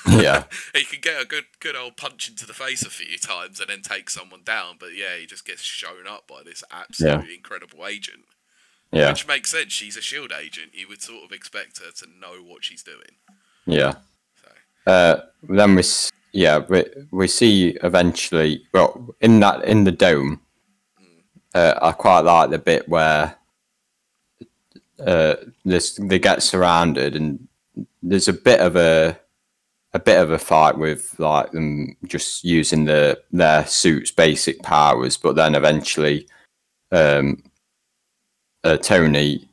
Yeah, 0.08 0.44
he 0.76 0.84
can 0.84 1.00
get 1.02 1.22
a 1.22 1.26
good 1.26 1.46
good 1.60 1.76
old 1.76 1.98
punch 1.98 2.30
into 2.30 2.46
the 2.46 2.54
face 2.54 2.84
a 2.84 2.90
few 2.90 3.18
times 3.18 3.60
and 3.60 3.70
then 3.70 3.82
take 3.82 4.10
someone 4.10 4.42
down, 4.44 4.76
but 4.80 4.96
yeah, 4.96 5.16
he 5.20 5.26
just 5.26 5.46
gets 5.46 5.62
shown 5.62 6.08
up 6.08 6.28
by 6.28 6.42
this 6.44 6.64
absolutely 6.72 7.36
incredible 7.36 7.86
agent. 7.88 8.26
yeah, 8.92 9.10
Which 9.10 9.28
makes 9.28 9.52
sense. 9.52 9.72
She's 9.74 9.98
a 9.98 10.02
shield 10.02 10.32
agent. 10.32 10.74
You 10.74 10.88
would 10.88 11.02
sort 11.02 11.24
of 11.24 11.32
expect 11.32 11.80
her 11.80 11.92
to 11.92 12.08
know 12.20 12.42
what 12.44 12.64
she's 12.64 12.84
doing. 12.84 13.18
yeah. 13.66 13.94
So 14.42 14.92
Uh, 14.92 15.22
then 15.50 15.76
we 15.76 15.84
yeah 16.32 16.58
we 16.68 16.84
we 17.12 17.28
see 17.28 17.78
eventually 17.84 18.66
well 18.74 19.16
in 19.22 19.40
that 19.42 19.64
in 19.66 19.84
the 19.84 19.92
dome. 19.92 20.42
Uh, 21.56 21.78
I 21.82 21.92
quite 21.92 22.22
like 22.22 22.50
the 22.50 22.58
bit 22.58 22.90
where 22.90 23.36
uh, 25.00 25.36
this 25.66 26.00
they 26.02 26.18
get 26.20 26.42
surrounded 26.42 27.16
and 27.16 27.48
there's 28.02 28.28
a 28.28 28.34
bit 28.34 28.60
of 28.60 28.76
a 28.76 29.20
a 29.94 30.00
bit 30.00 30.20
of 30.20 30.32
a 30.32 30.40
fight 30.40 30.78
with 30.78 31.16
like 31.20 31.52
them 31.52 31.96
just 32.06 32.44
using 32.44 32.86
the 32.86 33.22
their 33.32 33.66
suits 33.68 34.12
basic 34.12 34.62
powers, 34.64 35.18
but 35.18 35.36
then 35.36 35.56
eventually 35.56 36.28
um, 36.92 37.44
uh, 38.64 38.78
Tony 38.78 39.48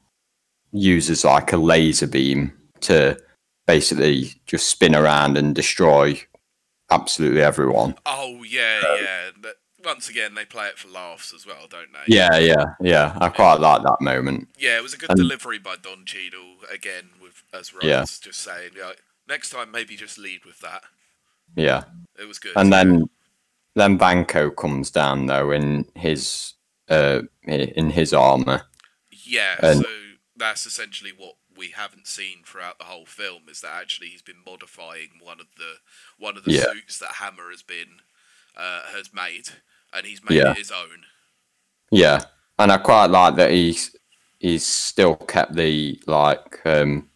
uses 0.73 1.25
like 1.25 1.53
a 1.53 1.57
laser 1.57 2.07
beam 2.07 2.53
to 2.81 3.19
basically 3.67 4.33
just 4.47 4.69
spin 4.69 4.95
around 4.95 5.37
and 5.37 5.55
destroy 5.55 6.21
absolutely 6.91 7.43
everyone. 7.43 7.95
Oh 8.07 8.43
yeah, 8.43 8.81
yeah. 9.01 9.31
But 9.41 9.57
once 9.85 10.09
again, 10.09 10.35
they 10.35 10.45
play 10.45 10.67
it 10.69 10.79
for 10.79 10.89
laughs 10.89 11.33
as 11.35 11.47
well, 11.47 11.67
don't 11.69 11.93
they? 11.93 12.15
Yeah, 12.15 12.39
yeah, 12.39 12.65
yeah. 12.81 13.17
I 13.21 13.29
quite 13.31 13.61
like 13.61 13.83
that 13.83 14.01
moment. 14.01 14.49
Yeah, 14.59 14.77
it 14.77 14.83
was 14.83 14.95
a 14.95 14.99
good 14.99 15.11
And- 15.11 15.19
delivery 15.19 15.59
by 15.59 15.77
Don 15.77 16.05
Cheadle 16.05 16.57
again 16.73 17.11
with 17.21 17.43
as 17.53 17.73
Rhodes, 17.75 17.85
Yeah. 17.87 18.05
just 18.05 18.41
saying 18.41 18.71
like 18.83 19.01
next 19.31 19.51
time 19.51 19.71
maybe 19.71 19.97
just 19.97 20.19
lead 20.19 20.45
with 20.45 20.59
that. 20.61 20.83
Yeah, 21.57 21.85
It 22.19 22.27
was 22.29 22.39
good. 22.39 22.53
and 22.57 22.71
then 22.73 23.09
then 23.75 23.99
Vanko 23.99 24.55
comes 24.55 24.91
down 24.91 25.27
though 25.27 25.51
in 25.53 25.87
his 25.95 26.55
uh 26.89 27.23
in 27.45 27.91
his 27.91 28.13
armor. 28.13 28.63
yeah, 29.11 29.57
and- 29.63 29.81
so 29.81 29.89
that's 30.37 30.67
essentially 30.67 31.13
what 31.17 31.35
we 31.57 31.69
haven't 31.71 32.07
seen 32.07 32.43
throughout 32.45 32.79
the 32.79 32.85
whole 32.85 33.05
film 33.05 33.43
is 33.51 33.61
that 33.61 33.73
actually 33.75 34.09
he's 34.09 34.23
been 34.23 34.43
modifying 34.47 35.11
one 35.21 35.39
of 35.41 35.47
the 35.59 35.75
one 36.19 36.37
of 36.37 36.45
the 36.45 36.53
Yeah. 36.53 36.65
suits 36.73 36.99
that 36.99 37.13
Hammer 37.21 37.51
has 37.51 37.63
been 37.63 38.01
uh, 38.57 38.83
has 38.95 39.13
made, 39.13 39.49
and 39.93 40.05
he's 40.07 40.23
made 40.25 40.37
Yeah. 40.39 40.51
it 40.53 40.59
his 40.59 40.71
own. 40.73 41.05
Yeah, 41.91 42.25
and 42.59 42.73
I 42.73 42.79
quite 42.79 43.07
like 43.07 43.37
that 43.37 43.51
he's 43.51 43.95
he's 44.39 44.65
still 44.67 45.17
kept 45.17 45.55
the 45.55 46.01
like 46.07 46.61
um 46.65 47.09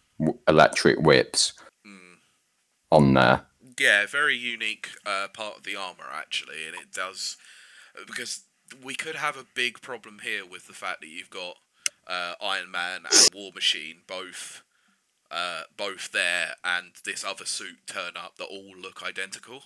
electric 0.47 0.99
whips. 0.99 1.53
On 2.91 3.13
there. 3.13 3.45
Yeah, 3.79 4.05
very 4.05 4.37
unique 4.37 4.89
uh, 5.05 5.27
part 5.33 5.57
of 5.57 5.63
the 5.63 5.75
armor 5.75 6.09
actually, 6.13 6.65
and 6.67 6.75
it 6.75 6.91
does 6.93 7.37
because 8.07 8.43
we 8.83 8.95
could 8.95 9.15
have 9.15 9.37
a 9.37 9.45
big 9.53 9.81
problem 9.81 10.19
here 10.23 10.45
with 10.45 10.67
the 10.67 10.73
fact 10.73 11.01
that 11.01 11.07
you've 11.07 11.29
got 11.29 11.55
uh, 12.07 12.33
Iron 12.41 12.71
Man 12.71 13.01
and 13.09 13.29
War 13.33 13.51
Machine 13.53 13.97
both 14.07 14.61
uh, 15.31 15.63
both 15.75 16.11
there, 16.11 16.53
and 16.63 16.91
this 17.03 17.23
other 17.25 17.45
suit 17.45 17.77
turn 17.87 18.11
up 18.15 18.37
that 18.37 18.45
all 18.45 18.73
look 18.79 19.01
identical, 19.03 19.63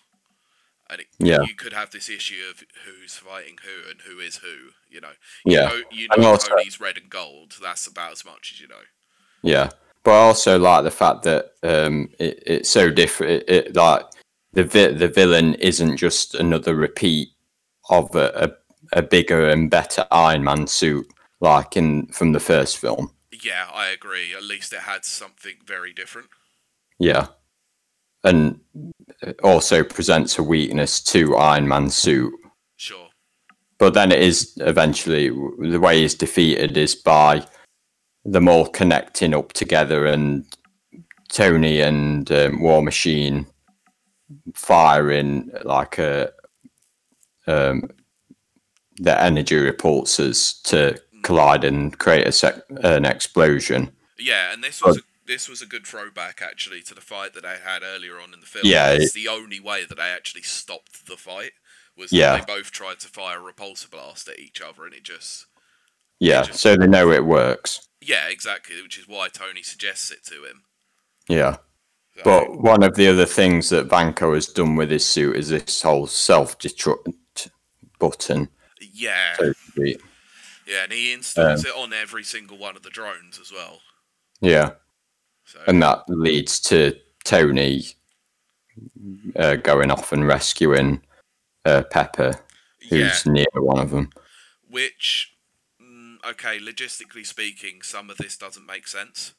and 0.90 1.02
it, 1.02 1.08
Yeah. 1.20 1.42
you 1.46 1.54
could 1.54 1.74
have 1.74 1.92
this 1.92 2.10
issue 2.10 2.42
of 2.50 2.64
who's 2.86 3.16
fighting 3.16 3.58
who 3.64 3.90
and 3.90 4.02
who 4.02 4.20
is 4.20 4.38
who. 4.38 4.70
You 4.90 5.02
know, 5.02 5.12
Yeah, 5.46 5.70
you 5.92 6.08
know, 6.08 6.16
you 6.16 6.22
know 6.24 6.30
also- 6.32 6.48
Tony's 6.50 6.80
red 6.80 6.98
and 6.98 7.10
gold. 7.10 7.56
That's 7.62 7.86
about 7.86 8.14
as 8.14 8.24
much 8.26 8.54
as 8.54 8.62
you 8.62 8.68
know. 8.70 8.84
Yeah, 9.44 9.70
but 10.04 10.12
I 10.12 10.28
also 10.28 10.58
like 10.60 10.84
the 10.84 10.92
fact 10.92 11.24
that 11.24 11.52
um, 11.64 12.10
it, 12.20 12.44
it's 12.46 12.70
so 12.70 12.90
different. 12.90 13.44
It, 13.44 13.50
it, 13.50 13.76
like 13.76 14.06
the 14.54 14.64
vi- 14.64 14.94
the 14.94 15.08
villain 15.08 15.56
isn't 15.56 15.98
just 15.98 16.36
another 16.36 16.76
repeat 16.76 17.30
of 17.90 18.14
a, 18.16 18.54
a, 18.94 19.00
a 19.00 19.02
bigger 19.02 19.50
and 19.50 19.70
better 19.70 20.06
Iron 20.12 20.44
Man 20.44 20.68
suit. 20.68 21.08
like 21.42 21.78
in 21.78 22.08
from 22.08 22.32
the 22.34 22.40
first 22.40 22.78
film. 22.78 23.12
Yeah, 23.44 23.68
I 23.74 23.88
agree. 23.88 24.34
At 24.36 24.44
least 24.44 24.74
it 24.74 24.82
had 24.82 25.06
something 25.06 25.56
very 25.66 25.94
different. 25.94 26.28
Yeah, 26.98 27.28
and 28.24 28.60
also 29.44 29.84
presents 29.84 30.38
a 30.38 30.44
weakness 30.44 31.02
to 31.06 31.36
Iron 31.38 31.68
Man's 31.68 31.96
suit. 31.96 32.34
Sure. 32.76 33.08
But 33.78 33.94
then 33.94 34.12
it 34.12 34.22
is 34.22 34.54
eventually 34.58 35.30
the 35.30 35.80
way 35.80 36.02
he's 36.02 36.16
defeated 36.16 36.76
is 36.76 36.96
by 36.96 37.46
them 38.32 38.48
all 38.48 38.68
connecting 38.68 39.34
up 39.34 39.54
together 39.54 40.06
and 40.06 40.46
Tony 41.30 41.80
and 41.82 42.32
um, 42.32 42.62
War 42.62 42.82
Machine 42.82 43.46
firing 44.54 45.52
like 45.64 45.98
a 45.98 46.32
um, 47.48 47.90
the 48.98 49.20
energy 49.22 49.56
repulsors 49.56 50.62
to 50.64 51.00
collide 51.24 51.64
and 51.64 51.98
create 51.98 52.28
a 52.28 52.32
sec- 52.32 52.64
an 52.84 53.06
explosion. 53.06 53.92
Yeah, 54.18 54.54
and 54.54 54.64
this 54.64 54.82
was 54.84 54.98
a, 54.98 55.02
this 55.26 55.48
was 55.48 55.62
a 55.62 55.66
good 55.66 55.88
throwback 55.88 56.42
actually 56.42 56.82
to 56.84 56.94
the 56.96 57.02
fight 57.02 57.34
that 57.34 57.44
they 57.44 57.58
had 57.64 57.82
earlier 57.84 58.20
on 58.20 58.34
in 58.34 58.40
the 58.40 58.46
film. 58.46 58.66
Yeah, 58.66 58.92
it's 58.92 59.06
it- 59.08 59.14
the 59.14 59.28
only 59.28 59.60
way 59.60 59.86
that 59.86 59.96
they 59.98 60.10
actually 60.10 60.44
stopped 60.44 61.06
the 61.08 61.18
fight 61.18 61.52
was 61.98 62.12
Yeah. 62.14 62.38
they 62.38 62.46
both 62.46 62.72
tried 62.72 63.00
to 63.00 63.08
fire 63.08 63.40
a 63.48 63.54
repulsor 63.54 63.90
blast 63.90 64.28
at 64.28 64.40
each 64.40 64.62
other, 64.62 64.86
and 64.86 64.94
it 64.94 65.04
just 65.04 65.46
Yeah, 66.20 66.44
just- 66.44 66.60
so 66.60 66.76
they 66.76 66.88
know 66.88 67.12
it 67.12 67.26
works. 67.26 67.88
Yeah, 68.02 68.28
exactly, 68.28 68.82
which 68.82 68.98
is 68.98 69.08
why 69.08 69.28
Tony 69.30 69.64
suggests 69.64 70.12
it 70.12 70.24
to 70.26 70.44
him. 70.46 70.64
Yeah. 71.28 71.58
So, 72.18 72.24
But 72.24 72.62
one 72.62 72.84
of 72.84 72.96
the 72.96 73.08
other 73.08 73.26
things 73.26 73.70
that 73.70 73.88
Vanko 73.88 74.34
has 74.36 74.48
done 74.48 74.76
with 74.76 74.90
his 74.92 75.06
suit 75.06 75.36
is 75.38 75.50
this 75.50 75.82
whole 75.82 76.08
self-destruct 76.08 77.14
button. 78.00 78.50
yeah, 78.94 79.36
So 79.38 79.54
yeah, 79.76 80.84
and 80.84 80.92
he 80.92 81.14
installs 81.14 81.66
Um, 81.66 81.72
it 81.72 81.76
on 81.78 81.94
every 81.94 82.24
single 82.24 82.58
one 82.58 82.76
of 82.76 82.84
the 82.84 82.90
drones 82.90 83.40
as 83.40 83.52
well. 83.52 83.80
Yeah, 84.42 84.72
So 85.46 85.60
and 85.68 85.82
that 85.84 86.04
leads 86.10 86.60
to 86.62 86.98
Tony 87.24 87.86
uh, 89.36 89.56
going 89.58 89.92
off 89.92 90.12
and 90.12 90.28
rescuing 90.28 91.02
uh, 91.66 91.84
Pepper, 91.92 92.40
yeah, 92.82 93.10
who's 93.10 93.26
near 93.26 93.46
one 93.56 93.80
of 93.80 93.92
them. 93.92 94.10
which 94.70 95.36
okay, 96.28 96.60
logistically 96.60 97.26
speaking, 97.26 97.82
some 97.82 98.10
of 98.10 98.18
this 98.18 98.38
doesn't 98.38 98.66
make 98.66 98.88
sense. 98.88 99.34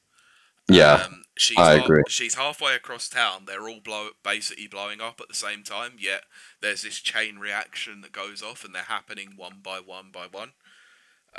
Yeah, 0.69 1.05
Um, 1.07 1.23
she's 1.37 1.59
I 1.59 1.79
ha- 1.79 1.85
agree. 1.85 2.03
She's 2.09 2.35
halfway 2.35 2.75
across 2.77 3.09
town. 3.09 3.45
They're 3.47 3.69
all 3.69 3.81
blow- 3.81 4.11
basically 4.23 4.69
blowing 4.69 5.01
up 5.01 5.21
at 5.21 5.29
the 5.29 5.35
same 5.35 5.65
time. 5.65 5.97
Yet 5.99 6.23
there's 6.61 6.83
this 6.83 7.01
chain 7.01 7.39
reaction 7.39 8.03
that 8.03 8.13
goes 8.13 8.43
off, 8.43 8.65
and 8.65 8.75
they're 8.75 8.83
happening 8.85 9.33
one 9.37 9.61
by 9.63 9.81
one 9.81 10.11
by 10.13 10.27
one. 10.31 10.53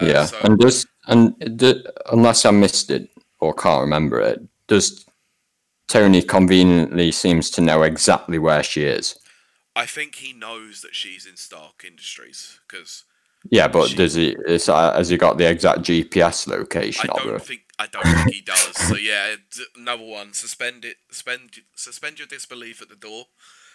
Uh, 0.01 0.05
yeah. 0.05 0.25
So 0.25 0.39
and 0.43 0.59
does 0.59 0.85
and 1.07 1.57
d- 1.57 1.85
unless 2.11 2.45
I 2.45 2.51
missed 2.51 2.89
it 2.89 3.09
or 3.39 3.53
can't 3.53 3.81
remember 3.81 4.19
it, 4.19 4.41
does 4.67 5.05
Tony 5.87 6.21
conveniently 6.21 7.11
seems 7.11 7.49
to 7.51 7.61
know 7.61 7.83
exactly 7.83 8.37
where 8.39 8.63
she 8.63 8.83
is? 8.83 9.17
I 9.75 9.85
think 9.85 10.15
he 10.15 10.33
knows 10.33 10.81
that 10.81 10.95
she's 10.95 11.25
in 11.25 11.37
Stark 11.37 11.85
Industries 11.85 12.59
because 12.67 13.05
Yeah, 13.49 13.67
but 13.67 13.89
She- 13.89 13.95
does 13.95 14.13
he? 14.13 14.35
Is, 14.47 14.69
uh, 14.69 14.93
has 14.93 15.09
he 15.09 15.17
got 15.17 15.37
the 15.37 15.49
exact 15.49 15.81
GPS 15.81 16.47
location 16.47 17.09
I 17.11 17.23
don't 17.23 17.41
think 17.43 17.61
I 17.79 17.87
don't 17.87 18.03
think 18.03 18.33
he 18.35 18.41
does. 18.41 18.77
So 18.87 18.95
yeah, 18.95 19.35
d- 19.51 19.65
number 19.75 20.05
one, 20.05 20.33
suspend 20.33 20.85
it, 20.85 20.97
suspend 21.09 21.61
suspend 21.75 22.19
your 22.19 22.27
disbelief 22.27 22.81
at 22.81 22.89
the 22.89 22.95
door. 22.95 23.25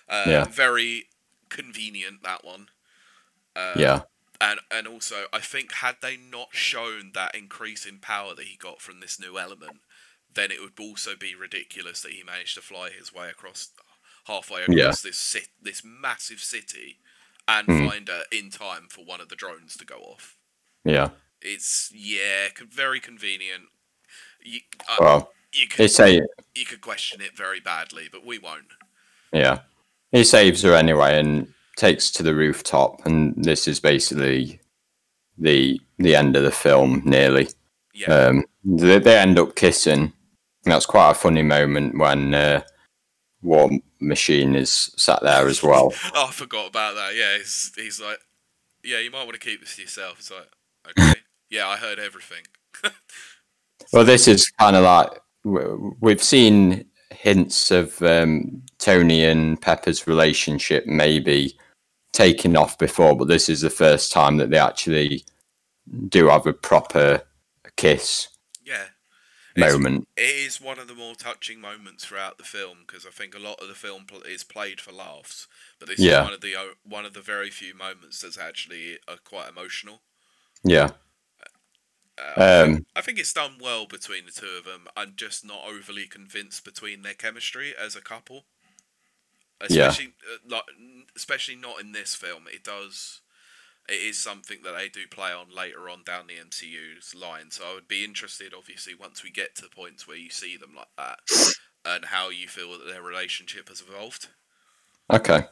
Uh, 0.08 0.24
Yeah. 0.28 0.44
Very 0.44 1.06
convenient 1.48 2.22
that 2.22 2.44
one. 2.44 2.68
Uh, 3.56 3.74
yeah, 3.76 4.02
and 4.40 4.60
and 4.70 4.86
also 4.86 5.26
I 5.32 5.40
think 5.40 5.72
had 5.72 5.96
they 6.00 6.16
not 6.16 6.48
shown 6.52 7.10
that 7.14 7.34
increase 7.34 7.84
in 7.86 7.98
power 7.98 8.34
that 8.34 8.44
he 8.46 8.56
got 8.56 8.80
from 8.80 9.00
this 9.00 9.18
new 9.18 9.36
element, 9.38 9.80
then 10.32 10.50
it 10.52 10.60
would 10.60 10.78
also 10.78 11.16
be 11.16 11.34
ridiculous 11.34 12.02
that 12.02 12.12
he 12.12 12.22
managed 12.22 12.54
to 12.54 12.60
fly 12.60 12.90
his 12.90 13.12
way 13.12 13.28
across 13.30 13.70
halfway 14.26 14.62
across 14.62 14.76
Yeah. 14.76 14.92
this 15.10 15.36
this 15.60 15.82
massive 15.84 16.40
city 16.40 16.98
and 17.48 17.68
Mm. 17.68 17.88
find 17.90 18.08
her 18.08 18.22
in 18.32 18.50
time 18.50 18.88
for 18.90 19.04
one 19.04 19.20
of 19.20 19.28
the 19.28 19.36
drones 19.36 19.76
to 19.76 19.84
go 19.84 19.96
off. 20.00 20.36
yeah. 20.84 21.10
It's 21.42 21.92
yeah, 21.94 22.48
very 22.70 22.98
convenient. 22.98 23.64
You, 24.42 24.60
uh, 24.88 24.96
Well, 25.00 25.32
you 25.52 25.68
could 25.68 25.90
say, 25.90 26.20
you 26.54 26.64
could 26.64 26.80
question 26.80 27.20
it 27.20 27.36
very 27.36 27.60
badly, 27.60 28.08
but 28.10 28.24
we 28.24 28.38
won't. 28.38 28.72
yeah, 29.32 29.60
he 30.12 30.24
saves 30.24 30.62
her 30.62 30.74
anyway 30.74 31.18
and 31.20 31.52
takes 31.76 32.10
to 32.12 32.22
the 32.22 32.34
rooftop, 32.34 33.04
and 33.06 33.34
this 33.36 33.68
is 33.68 33.80
basically 33.80 34.60
the 35.38 35.80
the 35.98 36.16
end 36.16 36.36
of 36.36 36.42
the 36.42 36.50
film, 36.50 37.02
nearly. 37.04 37.48
Yeah, 37.92 38.12
Um, 38.12 38.44
they, 38.64 38.98
they 38.98 39.18
end 39.18 39.38
up 39.38 39.54
kissing. 39.56 40.12
That's 40.64 40.86
quite 40.86 41.10
a 41.10 41.14
funny 41.14 41.42
moment 41.42 41.98
when 41.98 42.34
uh, 42.34 42.62
War 43.42 43.70
Machine 44.00 44.54
is 44.54 44.92
sat 44.96 45.22
there 45.22 45.46
as 45.48 45.62
well. 45.62 45.92
oh, 46.14 46.26
I 46.28 46.32
forgot 46.32 46.68
about 46.68 46.94
that. 46.94 47.14
Yeah, 47.14 47.38
he's 47.38 47.72
he's 47.76 48.00
like, 48.00 48.18
yeah, 48.82 48.98
you 48.98 49.10
might 49.10 49.24
want 49.24 49.34
to 49.34 49.40
keep 49.40 49.60
this 49.60 49.76
to 49.76 49.82
yourself. 49.82 50.18
It's 50.18 50.30
like, 50.30 50.48
okay, 50.90 51.20
yeah, 51.50 51.66
I 51.68 51.76
heard 51.76 51.98
everything. 51.98 52.44
Well, 53.92 54.04
this 54.04 54.26
is 54.26 54.50
kind 54.50 54.74
of 54.74 54.82
like 54.82 55.10
we've 56.00 56.22
seen 56.22 56.86
hints 57.10 57.70
of 57.70 58.00
um, 58.02 58.62
Tony 58.78 59.24
and 59.24 59.60
Pepper's 59.60 60.06
relationship 60.06 60.86
maybe 60.86 61.56
taking 62.12 62.56
off 62.56 62.78
before, 62.78 63.16
but 63.16 63.28
this 63.28 63.48
is 63.48 63.60
the 63.60 63.70
first 63.70 64.10
time 64.10 64.38
that 64.38 64.50
they 64.50 64.58
actually 64.58 65.24
do 66.08 66.28
have 66.28 66.46
a 66.46 66.52
proper 66.52 67.22
kiss 67.76 68.28
moment. 69.56 70.08
it 70.16 70.22
is 70.22 70.60
one 70.60 70.78
of 70.78 70.88
the 70.88 70.94
more 70.94 71.14
touching 71.14 71.60
moments 71.60 72.04
throughout 72.04 72.38
the 72.38 72.44
film 72.44 72.78
because 72.86 73.06
I 73.06 73.10
think 73.10 73.34
a 73.34 73.38
lot 73.38 73.60
of 73.60 73.68
the 73.68 73.74
film 73.74 74.04
pl- 74.06 74.22
is 74.22 74.44
played 74.44 74.80
for 74.80 74.92
laughs, 74.92 75.46
but 75.78 75.88
this 75.88 76.00
Yeah. 76.00 76.20
is 76.20 76.24
one 76.24 76.32
of 76.34 76.40
the 76.40 76.56
o- 76.56 76.74
one 76.84 77.04
of 77.06 77.14
the 77.14 77.20
very 77.22 77.50
few 77.50 77.74
moments 77.74 78.20
that's 78.20 78.38
actually 78.38 78.98
uh, 79.08 79.16
quite 79.24 79.48
emotional. 79.48 80.02
Yeah, 80.64 80.90
Uh, 82.18 82.32
I, 82.46 82.50
think, 82.50 82.78
um, 82.78 82.86
I 82.94 83.00
think 83.02 83.18
it's 83.18 83.32
done 83.32 83.58
well 83.60 83.86
between 83.86 84.24
the 84.24 84.32
two 84.32 84.48
of 84.58 84.64
them. 84.64 84.88
I'm 84.96 85.14
just 85.16 85.44
not 85.44 85.64
overly 85.66 86.06
convinced 86.06 86.64
between 86.64 87.02
their 87.02 87.14
chemistry 87.14 87.74
as 87.76 87.94
a 87.94 88.00
couple. 88.00 88.46
Yeah. 89.68 89.88
Especially, 89.88 90.14
uh, 90.32 90.38
like, 90.48 90.64
especially 91.16 91.56
not 91.56 91.80
in 91.80 91.92
this 91.92 92.14
film. 92.14 92.46
It 92.52 92.64
does. 92.64 93.20
It 93.88 93.94
is 94.02 94.18
something 94.18 94.58
that 94.64 94.74
they 94.76 94.88
do 94.88 95.06
play 95.08 95.30
on 95.32 95.46
later 95.54 95.88
on 95.88 96.02
down 96.04 96.26
the 96.26 96.34
MCU's 96.34 97.14
line. 97.14 97.50
So 97.50 97.64
I 97.70 97.74
would 97.74 97.86
be 97.86 98.04
interested, 98.04 98.52
obviously, 98.56 98.94
once 98.94 99.22
we 99.22 99.30
get 99.30 99.54
to 99.56 99.62
the 99.62 99.68
points 99.68 100.08
where 100.08 100.16
you 100.16 100.30
see 100.30 100.56
them 100.56 100.74
like 100.76 100.88
that, 100.96 101.18
and 101.84 102.06
how 102.06 102.30
you 102.30 102.48
feel 102.48 102.72
that 102.72 102.86
their 102.88 103.02
relationship 103.02 103.68
has 103.68 103.80
evolved. 103.86 104.28
okay. 105.12 105.44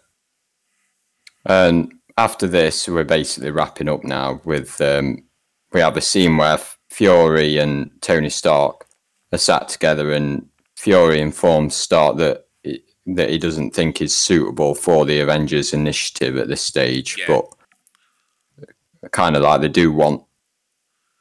And 1.47 1.93
after 2.17 2.47
this, 2.47 2.89
we're 2.89 3.05
basically 3.05 3.51
wrapping 3.51 3.89
up 3.89 4.03
now 4.05 4.41
with 4.45 4.81
um, 4.81 5.25
we 5.73 5.81
have 5.81 5.97
a 5.97 6.01
scene 6.01 6.37
where 6.37 6.59
Fury 6.91 7.59
and 7.59 7.91
Tony 8.01 8.31
Stark 8.31 8.87
are 9.33 9.39
sat 9.39 9.69
together, 9.69 10.13
and 10.13 10.49
Fury 10.77 11.21
informs 11.21 11.75
Stark 11.77 12.17
that 12.17 12.47
he, 12.63 12.83
that 13.07 13.31
he 13.31 13.39
doesn't 13.39 13.75
think 13.75 14.01
is 14.01 14.17
suitable 14.17 14.75
for 14.75 15.05
the 15.05 15.21
Avengers 15.21 15.75
Initiative 15.75 16.37
at 16.39 16.49
this 16.49 16.63
stage, 16.63 17.17
Yeah. 17.19 17.27
but 17.29 17.54
kind 19.13 19.37
of 19.37 19.43
like 19.43 19.61
they 19.61 19.69
do 19.69 19.93
want, 19.93 20.23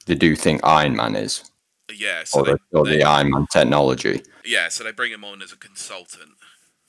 they 0.05 0.15
do 0.15 0.35
think 0.35 0.61
Iron 0.63 0.95
Man 0.95 1.15
is, 1.15 1.49
Yeah. 1.95 2.23
So 2.25 2.39
or, 2.41 2.43
the, 2.45 2.59
or 2.71 2.85
they- 2.85 2.97
the 2.97 3.03
Iron 3.03 3.31
Man 3.31 3.47
technology. 3.51 4.23
yeah. 4.45 4.69
So 4.69 4.83
they 4.83 4.91
bring 4.91 5.11
him 5.11 5.23
on 5.25 5.41
as 5.41 5.51
a 5.51 5.57
consultant. 5.57 6.31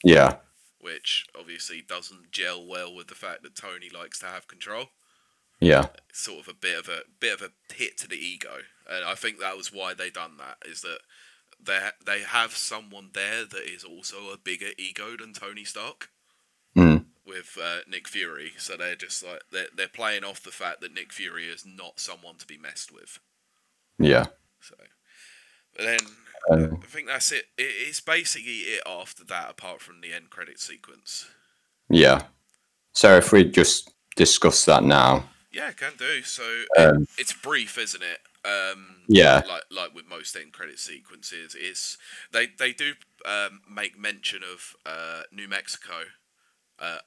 Yeah, 0.02 0.36
which 0.80 1.26
obviously 1.38 1.80
doesn't 1.80 2.30
gel 2.30 2.66
well 2.66 2.94
with 2.94 3.06
the 3.08 3.14
fact 3.14 3.42
that 3.42 3.56
Tony 3.56 3.88
likes 3.88 4.18
to 4.18 4.26
have 4.26 4.46
control. 4.48 4.90
yeah, 5.60 5.86
It's 6.10 6.20
sort 6.20 6.40
of 6.40 6.48
a 6.48 6.54
bit 6.54 6.78
of 6.78 6.88
a 6.88 7.00
bit 7.20 7.32
of 7.32 7.40
a 7.42 7.74
hit 7.74 7.96
to 7.98 8.08
the 8.08 8.16
ego, 8.18 8.58
and 8.90 9.04
I 9.04 9.14
think 9.14 9.38
that 9.40 9.56
was 9.56 9.72
why 9.72 9.94
they 9.94 10.10
done 10.10 10.36
that. 10.38 10.58
Is 10.68 10.82
that 10.82 10.98
they 11.64 11.88
they 12.04 12.20
have 12.20 12.54
someone 12.54 13.10
there 13.14 13.46
that 13.46 13.64
is 13.64 13.82
also 13.84 14.28
a 14.30 14.36
bigger 14.36 14.72
ego 14.76 15.16
than 15.16 15.32
Tony 15.32 15.64
Stark 15.64 16.10
mm, 16.76 17.03
with 17.26 17.56
uh, 17.62 17.78
Nick 17.88 18.06
Fury, 18.09 18.52
so 18.59 18.76
they're 18.76 18.96
just 18.96 19.24
like 19.24 19.42
they're 19.51 19.68
they're 19.76 19.88
playing 19.88 20.24
off 20.24 20.42
the 20.42 20.51
fact 20.51 20.80
that 20.80 20.92
Nick 20.94 21.12
Fury 21.12 21.46
is 21.46 21.64
not 21.66 21.98
someone 22.01 22.36
to 22.36 22.46
be 22.46 22.59
messed 22.59 22.92
with. 22.92 23.18
yeah. 23.98 24.26
So, 24.60 24.74
but 25.76 25.84
then 25.84 25.98
Uh, 26.51 26.76
I 26.82 26.86
think 26.86 27.06
that's 27.06 27.32
it. 27.32 27.46
it. 27.56 27.62
It's 27.88 28.01
basically 28.01 28.52
it 28.76 28.82
after 28.86 29.24
that, 29.24 29.51
apart 29.51 29.80
from 29.80 30.01
the 30.01 30.12
end 30.12 30.30
credit 30.30 30.60
sequence. 30.60 31.26
Yeah. 31.88 32.24
So 32.92 33.16
if 33.16 33.32
we 33.32 33.44
just 33.44 33.90
discuss 34.16 34.64
that 34.66 34.82
now, 34.84 35.28
Yeah, 35.51 35.72
can 35.72 35.92
do. 35.96 36.22
So 36.22 36.64
Um, 36.76 37.02
it, 37.02 37.09
it's 37.18 37.32
brief, 37.32 37.78
isn't 37.78 38.02
it? 38.02 38.20
Um, 38.46 39.05
Yeah. 39.09 39.42
Like 39.48 39.64
like 39.70 39.94
with 39.94 40.06
most 40.06 40.36
end 40.36 40.52
credit 40.52 40.78
sequences, 40.78 41.55
is 41.55 41.96
they 42.32 42.46
they 42.46 42.72
do 42.72 42.92
um, 43.24 43.62
make 43.68 43.98
mention 43.98 44.42
of 44.44 44.76
uh, 44.84 45.22
New 45.32 45.48
Mexico. 45.48 46.05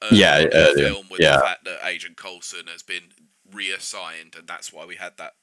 Uh, 0.02 0.08
Yeah, 0.12 0.34
on 0.36 0.40
in 0.42 0.50
the 0.50 0.56
earlier, 0.56 0.88
film 0.88 1.06
with 1.10 1.20
yeah. 1.20 1.36
the 1.36 1.42
fact 1.42 1.64
that 1.64 1.86
Agent 1.86 2.16
Coulson 2.16 2.66
has 2.68 2.82
been 2.82 3.12
reassigned, 3.52 4.34
and 4.36 4.46
that's 4.48 4.72
why 4.72 4.84
we 4.84 4.96
had 4.96 5.16
that 5.18 5.34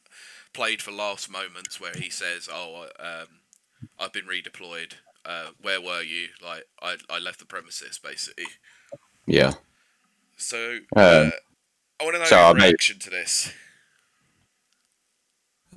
played 0.53 0.81
for 0.81 0.91
last 0.91 1.29
moments 1.29 1.79
where 1.79 1.93
he 1.93 2.09
says, 2.09 2.49
"Oh, 2.51 2.87
um, 2.99 3.27
I've 3.99 4.13
been 4.13 4.25
redeployed. 4.25 4.93
Uh, 5.23 5.47
where 5.61 5.81
were 5.81 6.01
you? 6.01 6.27
Like, 6.41 6.65
I, 6.81 6.97
I 7.09 7.19
left 7.19 7.39
the 7.39 7.45
premises, 7.45 7.97
basically." 7.97 8.45
Yeah. 9.25 9.53
So, 10.37 10.79
Um, 10.95 11.01
uh, 11.03 11.29
I 11.99 12.03
want 12.03 12.15
to 12.15 12.19
know 12.19 12.25
so 12.25 12.35
your 12.37 12.45
I 12.45 12.53
made- 12.53 12.63
reaction 12.65 12.99
to 12.99 13.09
this. 13.09 13.51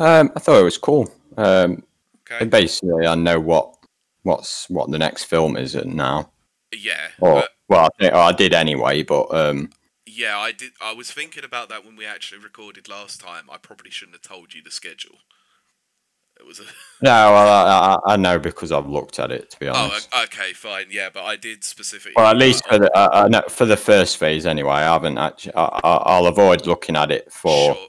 Um, 0.01 0.31
I 0.37 0.41
thought 0.41 0.61
it 0.61 0.65
was 0.65 0.79
cool. 0.79 1.13
Um, 1.37 1.85
Okay. 2.31 2.45
basically, 2.45 3.07
I 3.07 3.15
know 3.15 3.41
what 3.41 3.75
what's 4.23 4.69
what 4.69 4.91
the 4.91 4.99
next 4.99 5.25
film 5.25 5.57
is 5.57 5.75
now. 5.75 6.31
Yeah. 6.73 7.09
Or 7.21 7.41
but- 7.41 7.53
well, 7.69 7.85
I, 7.85 7.89
think, 7.99 8.15
I 8.15 8.33
did 8.33 8.55
anyway, 8.55 9.03
but 9.03 9.33
um, 9.35 9.71
yeah, 10.07 10.39
I 10.39 10.53
did. 10.53 10.73
I 10.81 10.93
was 10.95 11.11
thinking 11.11 11.45
about 11.45 11.69
that 11.69 11.85
when 11.85 11.97
we 11.97 12.07
actually 12.07 12.43
recorded 12.43 12.89
last 12.89 13.21
time. 13.21 13.45
I 13.51 13.59
probably 13.59 13.91
shouldn't 13.91 14.17
have 14.17 14.23
told 14.23 14.55
you 14.55 14.63
the 14.63 14.71
schedule. 14.71 15.17
It 16.39 16.47
was 16.47 16.61
a. 16.61 16.63
no, 17.03 17.33
well, 17.33 17.67
I, 17.67 17.95
I, 18.07 18.15
I 18.15 18.17
know 18.17 18.39
because 18.39 18.73
I've 18.73 18.89
looked 18.89 19.19
at 19.19 19.31
it. 19.31 19.51
To 19.51 19.59
be 19.59 19.69
Oh, 19.69 19.75
honest. 19.75 20.09
o- 20.13 20.23
okay, 20.25 20.53
fine. 20.53 20.87
Yeah, 20.91 21.11
but 21.13 21.25
I 21.25 21.37
did 21.37 21.63
specifically. 21.65 22.15
Well, 22.17 22.27
at 22.31 22.37
least 22.39 22.67
for 22.67 22.79
the 22.79 22.97
uh, 22.97 23.11
uh, 23.13 23.29
no, 23.29 23.43
for 23.49 23.67
the 23.67 23.77
first 23.77 24.17
phase, 24.17 24.47
anyway. 24.47 24.73
I 24.73 24.93
haven't 24.93 25.19
actually. 25.19 25.55
I, 25.55 25.65
I, 25.65 25.97
I'll 26.07 26.27
avoid 26.27 26.67
looking 26.67 26.97
at 26.97 27.11
it 27.11 27.31
for 27.33 27.75
Sure. 27.75 27.87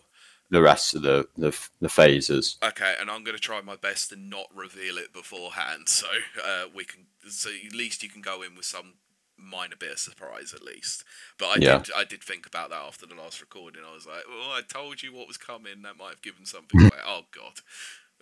the 0.50 0.62
rest 0.62 0.96
of 0.96 1.04
the 1.04 1.28
the, 1.38 1.58
the 1.80 1.90
phases. 1.90 2.58
Okay, 2.64 2.96
and 3.00 3.10
I'm 3.10 3.24
going 3.24 3.38
to 3.38 3.42
try 3.42 3.62
my 3.62 3.76
best 3.76 4.10
to 4.10 4.18
not 4.18 4.48
reveal 4.54 4.98
it 4.98 5.14
beforehand, 5.14 5.84
so 5.88 6.08
uh, 6.44 6.66
we 6.76 6.84
can. 6.84 7.06
So 7.30 7.50
at 7.66 7.74
least 7.74 8.04
you 8.04 8.10
can 8.10 8.22
go 8.22 8.42
in 8.42 8.56
with 8.56 8.66
some 8.66 8.96
minor 9.40 9.76
bit 9.78 9.92
of 9.92 10.00
surprise, 10.00 10.54
at 10.54 10.64
least. 10.64 11.04
But 11.38 11.48
I 11.48 11.56
Yeah. 11.60 11.78
did. 11.80 11.94
I 11.94 12.04
did 12.04 12.24
think 12.24 12.46
about 12.46 12.70
that 12.70 12.82
after 12.82 13.06
the 13.06 13.16
last 13.16 13.42
recording. 13.42 13.84
I 13.84 13.94
was 13.94 14.06
like, 14.06 14.24
"Oh, 14.28 14.52
I 14.52 14.62
told 14.62 15.02
you 15.04 15.14
what 15.14 15.28
was 15.28 15.38
coming. 15.38 15.82
That 15.82 15.98
might 15.98 16.10
have 16.10 16.22
given 16.22 16.46
something 16.46 16.82
away." 16.82 17.02
oh 17.06 17.26
God. 17.32 17.62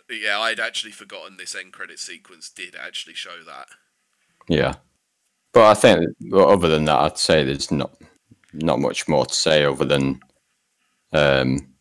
Yeah, 0.10 0.40
I'd 0.40 0.60
actually 0.60 0.92
forgotten 0.94 1.38
this 1.38 1.56
end 1.56 1.74
credit 1.74 2.00
sequence 2.00 2.50
did 2.50 2.76
actually 2.76 3.16
show 3.16 3.44
that. 3.46 3.68
Yeah, 4.48 4.76
but 5.52 5.66
I 5.66 5.74
think 5.74 6.16
well, 6.22 6.50
other 6.50 6.68
than 6.70 6.86
that, 6.86 7.00
I'd 7.00 7.18
say 7.18 7.44
there's 7.44 7.72
not 7.72 7.98
not 8.54 8.80
much 8.80 9.08
more 9.08 9.26
to 9.26 9.34
say 9.34 9.66
other 9.66 9.86
than 9.86 10.22
um, 11.14 11.74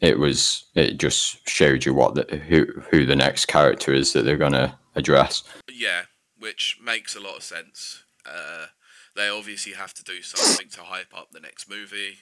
it 0.00 0.18
was 0.18 0.66
it 0.74 0.98
just 0.98 1.48
showed 1.48 1.84
you 1.84 1.94
what 1.94 2.14
the, 2.14 2.36
who 2.36 2.66
who 2.90 3.06
the 3.06 3.16
next 3.16 3.46
character 3.46 3.92
is 3.92 4.12
that 4.12 4.22
they're 4.24 4.36
gonna 4.36 4.78
address. 4.94 5.42
Yeah, 5.70 6.02
which 6.38 6.78
makes 6.82 7.16
a 7.16 7.20
lot 7.20 7.36
of 7.36 7.42
sense. 7.42 8.02
Uh, 8.24 8.66
they 9.14 9.28
obviously 9.28 9.72
have 9.72 9.94
to 9.94 10.04
do 10.04 10.22
something 10.22 10.68
to 10.70 10.82
hype 10.82 11.14
up 11.16 11.30
the 11.32 11.40
next 11.40 11.68
movie. 11.68 12.18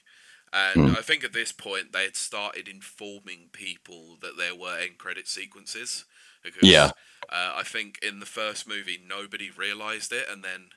And 0.52 0.90
I 0.90 1.02
think 1.02 1.22
at 1.22 1.32
this 1.32 1.52
point 1.52 1.92
they 1.92 2.04
had 2.04 2.16
started 2.16 2.66
informing 2.68 3.50
people 3.52 4.16
that 4.20 4.36
there 4.36 4.54
were 4.56 4.78
end 4.78 4.98
credit 4.98 5.28
sequences. 5.28 6.04
Because 6.42 6.68
Yeah. 6.68 6.90
uh, 7.28 7.52
I 7.56 7.62
think 7.62 7.98
in 8.02 8.18
the 8.18 8.26
first 8.26 8.66
movie 8.66 8.98
nobody 9.04 9.50
realised 9.50 10.12
it, 10.12 10.26
and 10.28 10.42
then 10.42 10.70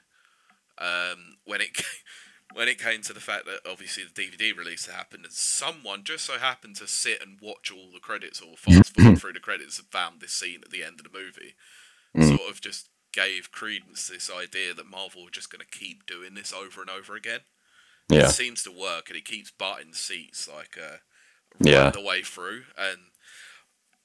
um, 0.77 1.37
when 1.45 1.61
it 1.61 1.81
when 2.53 2.67
it 2.67 2.77
came 2.79 3.01
to 3.01 3.13
the 3.13 3.19
fact 3.19 3.45
that 3.45 3.61
obviously 3.69 4.03
the 4.03 4.11
DVD 4.11 4.57
release 4.57 4.85
had 4.85 4.95
happened, 4.95 5.25
and 5.25 5.33
someone 5.33 6.03
just 6.03 6.25
so 6.25 6.37
happened 6.37 6.75
to 6.77 6.87
sit 6.87 7.21
and 7.21 7.39
watch 7.41 7.71
all 7.71 7.91
the 7.91 7.99
credits 7.99 8.41
or 8.41 8.55
fast 8.57 8.93
forward 8.93 9.17
through 9.17 9.33
the 9.33 9.39
credits 9.39 9.79
and 9.79 9.87
found 9.87 10.21
this 10.21 10.33
scene 10.33 10.61
at 10.63 10.69
the 10.71 10.83
end 10.83 10.99
of 10.99 11.11
the 11.11 11.17
movie, 11.17 11.55
sort 12.19 12.49
of 12.49 12.61
just 12.61 12.89
gave 13.13 13.51
credence 13.51 14.07
to 14.07 14.13
this 14.13 14.29
idea 14.31 14.73
that 14.73 14.89
Marvel 14.89 15.23
were 15.23 15.29
just 15.31 15.51
going 15.51 15.65
to 15.65 15.79
keep 15.79 16.05
doing 16.05 16.33
this 16.35 16.53
over 16.53 16.81
and 16.81 16.89
over 16.89 17.15
again. 17.15 17.41
Yeah, 18.09 18.27
It 18.27 18.31
seems 18.31 18.63
to 18.63 18.71
work, 18.71 19.09
and 19.09 19.17
it 19.17 19.25
keeps 19.25 19.51
butting 19.51 19.93
seats 19.93 20.47
like 20.53 20.77
uh, 20.77 20.97
Yeah. 21.59 21.91
the 21.91 22.01
way 22.01 22.21
through. 22.23 22.63
And 22.77 22.99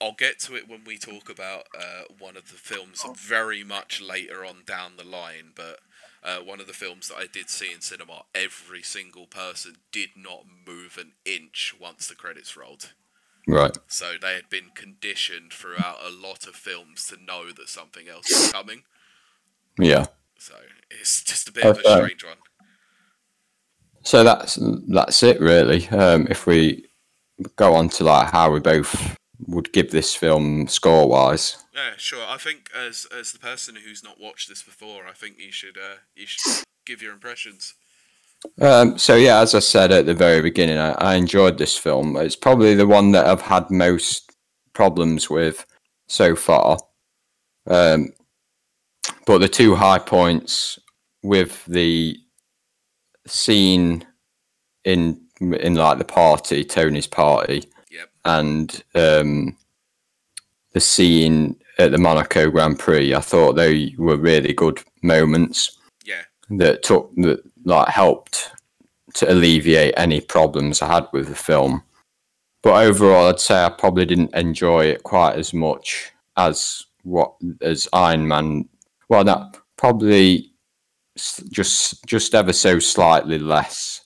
I'll 0.00 0.12
get 0.12 0.38
to 0.40 0.54
it 0.56 0.68
when 0.68 0.84
we 0.84 0.96
talk 0.98 1.28
about 1.28 1.64
uh, 1.76 2.04
one 2.18 2.36
of 2.36 2.48
the 2.50 2.56
films 2.56 3.04
very 3.14 3.64
much 3.64 4.00
later 4.00 4.44
on 4.44 4.62
down 4.64 4.92
the 4.96 5.04
line. 5.04 5.52
But 5.54 5.80
uh, 6.22 6.38
one 6.38 6.60
of 6.60 6.66
the 6.66 6.72
films 6.72 7.08
that 7.08 7.16
I 7.18 7.26
did 7.26 7.50
see 7.50 7.72
in 7.72 7.80
cinema, 7.80 8.24
every 8.34 8.82
single 8.82 9.26
person 9.26 9.76
did 9.92 10.10
not 10.16 10.44
move 10.66 10.98
an 10.98 11.12
inch 11.24 11.74
once 11.80 12.06
the 12.08 12.14
credits 12.14 12.56
rolled. 12.56 12.92
right. 13.46 13.76
So 13.88 14.14
they 14.20 14.34
had 14.34 14.48
been 14.50 14.70
conditioned 14.74 15.52
throughout 15.52 15.98
a 16.04 16.10
lot 16.10 16.46
of 16.46 16.54
films 16.54 17.06
to 17.06 17.16
know 17.22 17.50
that 17.52 17.68
something 17.68 18.08
else 18.08 18.32
was 18.32 18.44
coming. 18.52 18.84
Yeah. 19.78 20.06
So 20.38 20.54
it's 20.90 21.22
just 21.22 21.48
a 21.48 21.52
bit 21.52 21.64
of 21.64 21.78
a 21.78 21.82
strange 21.82 22.24
one. 22.24 22.36
So 24.02 24.24
that's 24.24 24.58
that's 24.88 25.22
it 25.22 25.40
really. 25.40 25.88
Um, 25.88 26.26
if 26.30 26.46
we 26.46 26.86
go 27.56 27.74
on 27.74 27.88
to 27.90 28.04
like 28.04 28.30
how 28.30 28.50
we 28.50 28.60
both 28.60 29.16
would 29.46 29.72
give 29.72 29.90
this 29.90 30.14
film 30.14 30.66
score 30.66 31.08
wise. 31.08 31.62
Yeah, 31.74 31.92
sure. 31.96 32.24
I 32.26 32.38
think 32.38 32.70
as 32.76 33.06
as 33.16 33.32
the 33.32 33.38
person 33.38 33.76
who's 33.76 34.02
not 34.02 34.20
watched 34.20 34.48
this 34.48 34.62
before, 34.62 35.06
I 35.06 35.12
think 35.12 35.38
you 35.38 35.52
should 35.52 35.76
uh, 35.76 35.98
you 36.14 36.26
should 36.26 36.64
give 36.84 37.02
your 37.02 37.12
impressions. 37.12 37.74
Um, 38.60 38.98
so 38.98 39.16
yeah, 39.16 39.40
as 39.40 39.54
I 39.54 39.58
said 39.58 39.92
at 39.92 40.06
the 40.06 40.14
very 40.14 40.40
beginning, 40.40 40.78
I, 40.78 40.92
I 40.92 41.14
enjoyed 41.14 41.58
this 41.58 41.76
film. 41.76 42.16
It's 42.16 42.36
probably 42.36 42.74
the 42.74 42.86
one 42.86 43.12
that 43.12 43.26
I've 43.26 43.42
had 43.42 43.70
most 43.70 44.32
problems 44.72 45.28
with 45.28 45.66
so 46.06 46.36
far. 46.36 46.78
Um, 47.66 48.10
but 49.28 49.38
the 49.38 49.48
two 49.48 49.74
high 49.74 49.98
points 49.98 50.78
with 51.22 51.62
the 51.66 52.16
scene 53.26 54.06
in 54.84 55.20
in 55.40 55.74
like 55.74 55.98
the 55.98 56.04
party, 56.04 56.64
Tony's 56.64 57.06
party, 57.06 57.62
Yep. 57.90 58.08
and 58.24 58.82
um, 58.94 59.56
the 60.72 60.80
scene 60.80 61.54
at 61.78 61.92
the 61.92 61.98
Monaco 61.98 62.50
Grand 62.50 62.78
Prix. 62.78 63.14
I 63.14 63.20
thought 63.20 63.52
they 63.52 63.94
were 63.98 64.16
really 64.16 64.54
good 64.54 64.82
moments 65.02 65.78
Yeah. 66.06 66.22
that 66.50 66.82
took 66.82 67.14
that 67.16 67.42
like 67.64 67.88
helped 67.88 68.50
to 69.14 69.30
alleviate 69.30 69.92
any 69.98 70.22
problems 70.22 70.80
I 70.80 70.86
had 70.94 71.06
with 71.12 71.28
the 71.28 71.34
film. 71.34 71.82
But 72.62 72.82
overall, 72.86 73.28
I'd 73.28 73.40
say 73.40 73.62
I 73.62 73.68
probably 73.68 74.06
didn't 74.06 74.34
enjoy 74.34 74.86
it 74.86 75.02
quite 75.02 75.36
as 75.36 75.52
much 75.52 76.12
as 76.38 76.86
what 77.02 77.34
as 77.60 77.86
Iron 77.92 78.26
Man. 78.26 78.66
Well, 79.08 79.24
no, 79.24 79.50
probably 79.76 80.52
just 81.50 82.04
just 82.06 82.34
ever 82.34 82.52
so 82.52 82.78
slightly 82.78 83.38
less 83.38 84.02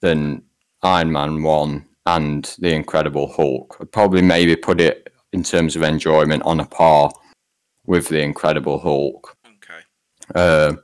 than 0.00 0.42
Iron 0.82 1.12
Man 1.12 1.42
one 1.42 1.86
and 2.06 2.44
the 2.60 2.72
Incredible 2.74 3.32
Hulk. 3.32 3.76
I'd 3.80 3.92
probably 3.92 4.22
maybe 4.22 4.54
put 4.56 4.80
it 4.80 5.12
in 5.32 5.42
terms 5.42 5.74
of 5.76 5.82
enjoyment 5.82 6.42
on 6.44 6.60
a 6.60 6.64
par 6.66 7.10
with 7.84 8.08
the 8.08 8.20
Incredible 8.20 8.78
Hulk 8.78 9.36
Okay. 9.46 9.80
uh, 10.34 10.74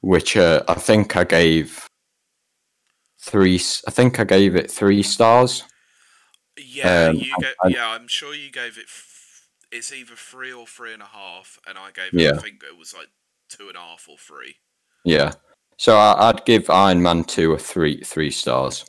which 0.00 0.36
uh, 0.36 0.62
I 0.68 0.74
think 0.74 1.16
I 1.16 1.24
gave 1.24 1.86
three. 3.20 3.60
I 3.86 3.90
think 3.90 4.18
I 4.18 4.24
gave 4.24 4.56
it 4.56 4.70
three 4.70 5.02
stars. 5.02 5.64
Yeah, 6.58 7.08
Um, 7.10 7.16
you. 7.16 7.34
I- 7.64 7.68
Yeah, 7.68 7.88
I'm 7.88 8.08
sure 8.08 8.34
you 8.34 8.50
gave 8.50 8.76
it. 8.76 8.86
It's 9.72 9.92
either 9.92 10.14
three 10.16 10.52
or 10.52 10.66
three 10.66 10.92
and 10.92 11.02
a 11.02 11.06
half, 11.06 11.58
and 11.66 11.78
I 11.78 11.90
gave 11.92 12.14
it. 12.14 12.20
Yeah. 12.20 12.32
I 12.32 12.38
think 12.38 12.62
it 12.62 12.76
was 12.76 12.94
like 12.94 13.08
two 13.48 13.68
and 13.68 13.76
a 13.76 13.80
half 13.80 14.06
or 14.08 14.18
three. 14.18 14.56
Yeah, 15.04 15.32
so 15.78 15.96
I, 15.96 16.28
I'd 16.28 16.44
give 16.44 16.68
Iron 16.68 17.02
Man 17.02 17.24
two 17.24 17.52
a 17.52 17.58
three 17.58 18.02
three 18.02 18.30
stars. 18.30 18.84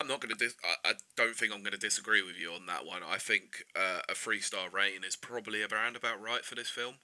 I'm 0.00 0.08
not 0.08 0.20
gonna. 0.20 0.34
Dis- 0.34 0.56
I, 0.62 0.90
I 0.90 0.92
don't 1.16 1.34
think 1.34 1.54
I'm 1.54 1.62
gonna 1.62 1.78
disagree 1.78 2.22
with 2.22 2.38
you 2.38 2.50
on 2.52 2.66
that 2.66 2.84
one. 2.84 3.00
I 3.08 3.16
think 3.16 3.64
uh, 3.74 4.00
a 4.08 4.14
three 4.14 4.40
star 4.40 4.68
rating 4.70 5.02
is 5.02 5.16
probably 5.16 5.62
around 5.62 5.96
about 5.96 6.20
right 6.20 6.44
for 6.44 6.54
this 6.54 6.68
film. 6.68 6.96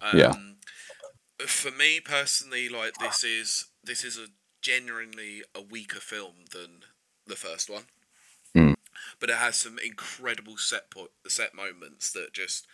Um, 0.00 0.18
Yeah. 0.18 0.32
For 1.40 1.70
me 1.70 2.00
personally, 2.00 2.68
like 2.68 2.94
this 3.00 3.24
is 3.24 3.66
this 3.82 4.04
is 4.04 4.16
a 4.16 4.28
genuinely 4.62 5.42
a 5.54 5.60
weaker 5.60 6.00
film 6.00 6.44
than 6.52 6.82
the 7.26 7.36
first 7.36 7.68
one. 7.68 7.84
But 9.20 9.30
it 9.30 9.36
has 9.36 9.56
some 9.56 9.78
incredible 9.78 10.56
set 10.56 10.90
po- 10.90 11.08
set 11.28 11.54
moments 11.54 12.10
that 12.12 12.32
just 12.32 12.66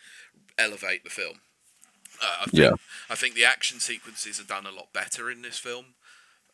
elevate 0.57 1.03
the 1.03 1.09
film. 1.09 1.41
Uh, 2.21 2.37
I 2.41 2.45
think, 2.45 2.53
Yeah. 2.53 2.71
I 3.09 3.15
think 3.15 3.35
the 3.35 3.45
action 3.45 3.79
sequences 3.79 4.39
are 4.39 4.43
done 4.45 4.65
a 4.65 4.71
lot 4.71 4.93
better 4.93 5.31
in 5.31 5.41
this 5.41 5.57
film. 5.57 5.95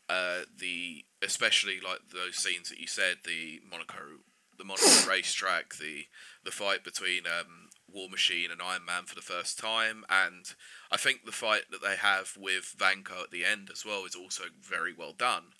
Uh, 0.08 0.42
the 0.58 1.06
especially 1.22 1.80
like 1.80 2.00
those 2.14 2.38
scenes 2.38 2.70
that 2.70 2.80
you 2.80 2.88
said, 2.88 3.18
the 3.26 3.62
Monaco, 3.70 4.22
the 4.58 4.64
Monaco 4.64 5.08
racetrack, 5.10 5.76
the 5.76 6.06
the 6.44 6.52
fight 6.52 6.84
between 6.84 7.28
um, 7.28 7.70
War 7.92 8.10
Machine 8.10 8.50
and 8.52 8.62
Iron 8.62 8.86
Man 8.86 9.04
for 9.06 9.14
the 9.16 9.22
first 9.22 9.60
time, 9.60 10.06
and 10.10 10.46
I 10.92 10.98
think 10.98 11.26
the 11.26 11.32
fight 11.32 11.64
that 11.70 11.84
they 11.84 11.96
have 11.96 12.34
with 12.40 12.74
Vanko 12.78 13.24
at 13.24 13.32
the 13.32 13.46
end 13.46 13.70
as 13.72 13.86
well 13.86 14.06
is 14.06 14.16
also 14.16 14.46
very 14.60 14.94
well 14.94 15.14
done. 15.14 15.54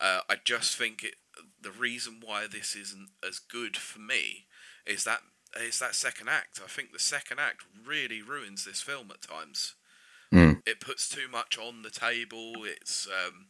Uh, 0.00 0.20
I 0.28 0.36
just 0.42 0.76
think 0.76 1.04
it. 1.04 1.14
The 1.60 1.70
reason 1.70 2.20
why 2.24 2.46
this 2.46 2.76
isn't 2.76 3.08
as 3.26 3.38
good 3.38 3.76
for 3.76 4.00
me 4.00 4.46
is 4.86 5.04
that 5.04 5.20
is 5.60 5.78
that 5.78 5.94
second 5.94 6.28
act. 6.28 6.60
I 6.62 6.68
think 6.68 6.92
the 6.92 6.98
second 6.98 7.38
act 7.38 7.64
really 7.86 8.22
ruins 8.22 8.64
this 8.64 8.80
film 8.80 9.10
at 9.10 9.22
times. 9.22 9.74
Mm. 10.32 10.62
It 10.66 10.80
puts 10.80 11.08
too 11.08 11.28
much 11.30 11.58
on 11.58 11.82
the 11.82 11.90
table. 11.90 12.52
It's 12.64 13.06
um, 13.06 13.46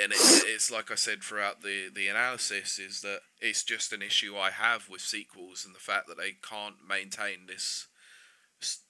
and 0.00 0.12
it's, 0.12 0.42
it's 0.44 0.70
like 0.70 0.90
I 0.90 0.94
said 0.94 1.22
throughout 1.22 1.62
the 1.62 1.88
the 1.94 2.08
analysis 2.08 2.78
is 2.78 3.00
that 3.02 3.20
it's 3.40 3.62
just 3.62 3.92
an 3.92 4.02
issue 4.02 4.36
I 4.36 4.50
have 4.50 4.88
with 4.88 5.00
sequels 5.00 5.64
and 5.64 5.74
the 5.74 5.80
fact 5.80 6.06
that 6.08 6.18
they 6.18 6.32
can't 6.32 6.76
maintain 6.86 7.46
this 7.46 7.88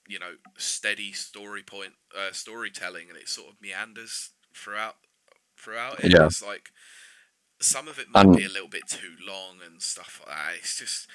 you 0.07 0.19
know 0.19 0.33
steady 0.57 1.11
story 1.11 1.63
point 1.63 1.93
uh, 2.17 2.31
storytelling 2.31 3.07
and 3.09 3.17
it 3.17 3.27
sort 3.27 3.49
of 3.49 3.61
meanders 3.61 4.31
throughout 4.53 4.95
throughout 5.57 6.03
it. 6.03 6.13
Yeah. 6.13 6.25
It's 6.25 6.43
like 6.43 6.69
some 7.63 7.87
of 7.87 7.99
it 7.99 8.07
might 8.13 8.35
be 8.35 8.45
a 8.45 8.49
little 8.49 8.67
bit 8.67 8.87
too 8.87 9.15
long 9.25 9.57
and 9.65 9.81
stuff 9.81 10.21
like 10.25 10.35
that. 10.35 10.55
It's 10.59 10.77
just 10.79 11.07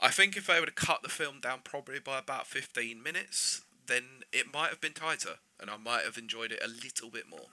I 0.00 0.10
think 0.10 0.36
if 0.36 0.46
they 0.46 0.60
would 0.60 0.68
have 0.68 0.74
cut 0.74 1.02
the 1.02 1.08
film 1.08 1.40
down 1.40 1.60
probably 1.64 1.98
by 1.98 2.18
about 2.18 2.46
fifteen 2.46 3.02
minutes, 3.02 3.62
then 3.86 4.02
it 4.32 4.52
might 4.52 4.70
have 4.70 4.80
been 4.80 4.92
tighter 4.92 5.36
and 5.60 5.70
I 5.70 5.76
might 5.76 6.04
have 6.04 6.18
enjoyed 6.18 6.52
it 6.52 6.60
a 6.64 6.68
little 6.68 7.10
bit 7.10 7.28
more. 7.28 7.46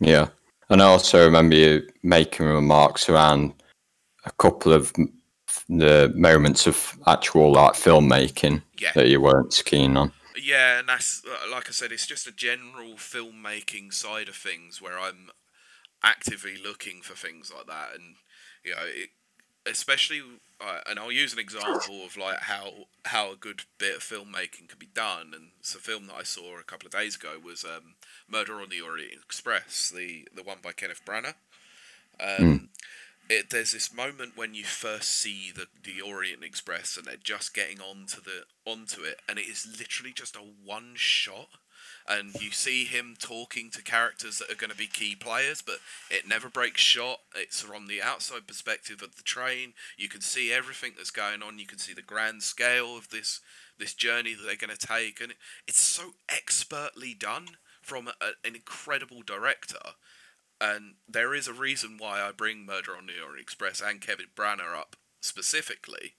Yeah. 0.00 0.28
And 0.70 0.80
I 0.80 0.86
also 0.86 1.24
remember 1.24 1.56
you 1.56 1.86
making 2.02 2.46
remarks 2.46 3.08
around 3.08 3.52
a 4.24 4.30
couple 4.32 4.72
of 4.72 4.92
the 5.68 6.12
moments 6.16 6.66
of 6.66 6.98
actual 7.06 7.52
like 7.52 7.74
filmmaking 7.74 8.62
Yeah. 8.78 8.92
that 8.94 9.08
you 9.08 9.20
weren't 9.20 9.62
keen 9.64 9.96
on. 9.96 10.12
Yeah, 10.36 10.78
and 10.78 10.88
that's 10.88 11.22
like 11.50 11.68
I 11.68 11.72
said, 11.72 11.92
it's 11.92 12.06
just 12.06 12.26
a 12.26 12.32
general 12.32 12.94
filmmaking 12.94 13.92
side 13.92 14.28
of 14.28 14.36
things 14.36 14.80
where 14.82 14.98
I'm 14.98 15.30
actively 16.04 16.54
looking 16.62 17.00
for 17.00 17.14
things 17.14 17.52
like 17.54 17.66
that, 17.66 17.94
and 17.94 18.16
you 18.62 18.72
know, 18.72 18.82
it, 18.84 19.10
especially, 19.66 20.20
uh, 20.60 20.80
and 20.88 20.98
I'll 20.98 21.10
use 21.10 21.32
an 21.32 21.38
example 21.38 22.04
of 22.04 22.16
like 22.16 22.40
how 22.40 22.86
how 23.06 23.32
a 23.32 23.36
good 23.36 23.62
bit 23.78 23.96
of 23.96 24.02
filmmaking 24.02 24.68
can 24.68 24.78
be 24.78 24.88
done, 24.94 25.32
and 25.34 25.48
it's 25.58 25.74
a 25.74 25.78
film 25.78 26.06
that 26.06 26.16
I 26.16 26.22
saw 26.22 26.58
a 26.58 26.62
couple 26.62 26.86
of 26.86 26.92
days 26.92 27.16
ago 27.16 27.38
was 27.42 27.64
um, 27.64 27.94
Murder 28.28 28.60
on 28.60 28.68
the 28.68 28.80
Orient 28.80 29.22
Express, 29.24 29.92
the 29.94 30.28
the 30.34 30.42
one 30.42 30.58
by 30.62 30.72
Kenneth 30.72 31.02
Branagh. 31.04 31.34
Um, 32.20 32.68
it, 33.28 33.50
there's 33.50 33.72
this 33.72 33.92
moment 33.92 34.36
when 34.36 34.54
you 34.54 34.64
first 34.64 35.10
see 35.10 35.50
the, 35.54 35.66
the 35.82 36.00
Orient 36.00 36.44
Express 36.44 36.96
and 36.96 37.06
they're 37.06 37.16
just 37.16 37.54
getting 37.54 37.80
onto 37.80 38.20
the 38.20 38.44
onto 38.64 39.02
it, 39.02 39.20
and 39.28 39.38
it 39.38 39.46
is 39.46 39.66
literally 39.78 40.12
just 40.12 40.36
a 40.36 40.40
one 40.64 40.92
shot, 40.94 41.48
and 42.08 42.34
you 42.40 42.50
see 42.50 42.84
him 42.84 43.16
talking 43.18 43.70
to 43.70 43.82
characters 43.82 44.38
that 44.38 44.50
are 44.50 44.56
going 44.56 44.70
to 44.70 44.76
be 44.76 44.86
key 44.86 45.14
players, 45.14 45.62
but 45.62 45.76
it 46.10 46.28
never 46.28 46.48
breaks 46.48 46.80
shot. 46.80 47.20
It's 47.34 47.62
from 47.62 47.86
the 47.86 48.02
outside 48.02 48.46
perspective 48.46 49.02
of 49.02 49.16
the 49.16 49.22
train. 49.22 49.72
You 49.96 50.08
can 50.08 50.20
see 50.20 50.52
everything 50.52 50.92
that's 50.96 51.10
going 51.10 51.42
on. 51.42 51.58
You 51.58 51.66
can 51.66 51.78
see 51.78 51.94
the 51.94 52.02
grand 52.02 52.42
scale 52.42 52.96
of 52.96 53.10
this 53.10 53.40
this 53.76 53.94
journey 53.94 54.34
that 54.34 54.44
they're 54.44 54.54
going 54.54 54.76
to 54.76 54.86
take, 54.86 55.20
and 55.20 55.34
it's 55.66 55.82
so 55.82 56.12
expertly 56.28 57.12
done 57.12 57.48
from 57.82 58.06
a, 58.08 58.12
an 58.46 58.54
incredible 58.54 59.22
director 59.22 59.80
and 60.60 60.94
there 61.08 61.34
is 61.34 61.48
a 61.48 61.52
reason 61.52 61.96
why 61.98 62.20
I 62.20 62.32
bring 62.32 62.64
Murder 62.64 62.96
on 62.96 63.06
the 63.06 63.22
Orient 63.22 63.42
Express 63.42 63.82
and 63.82 64.00
Kevin 64.00 64.26
Branagh 64.34 64.74
up 64.74 64.96
specifically, 65.20 66.14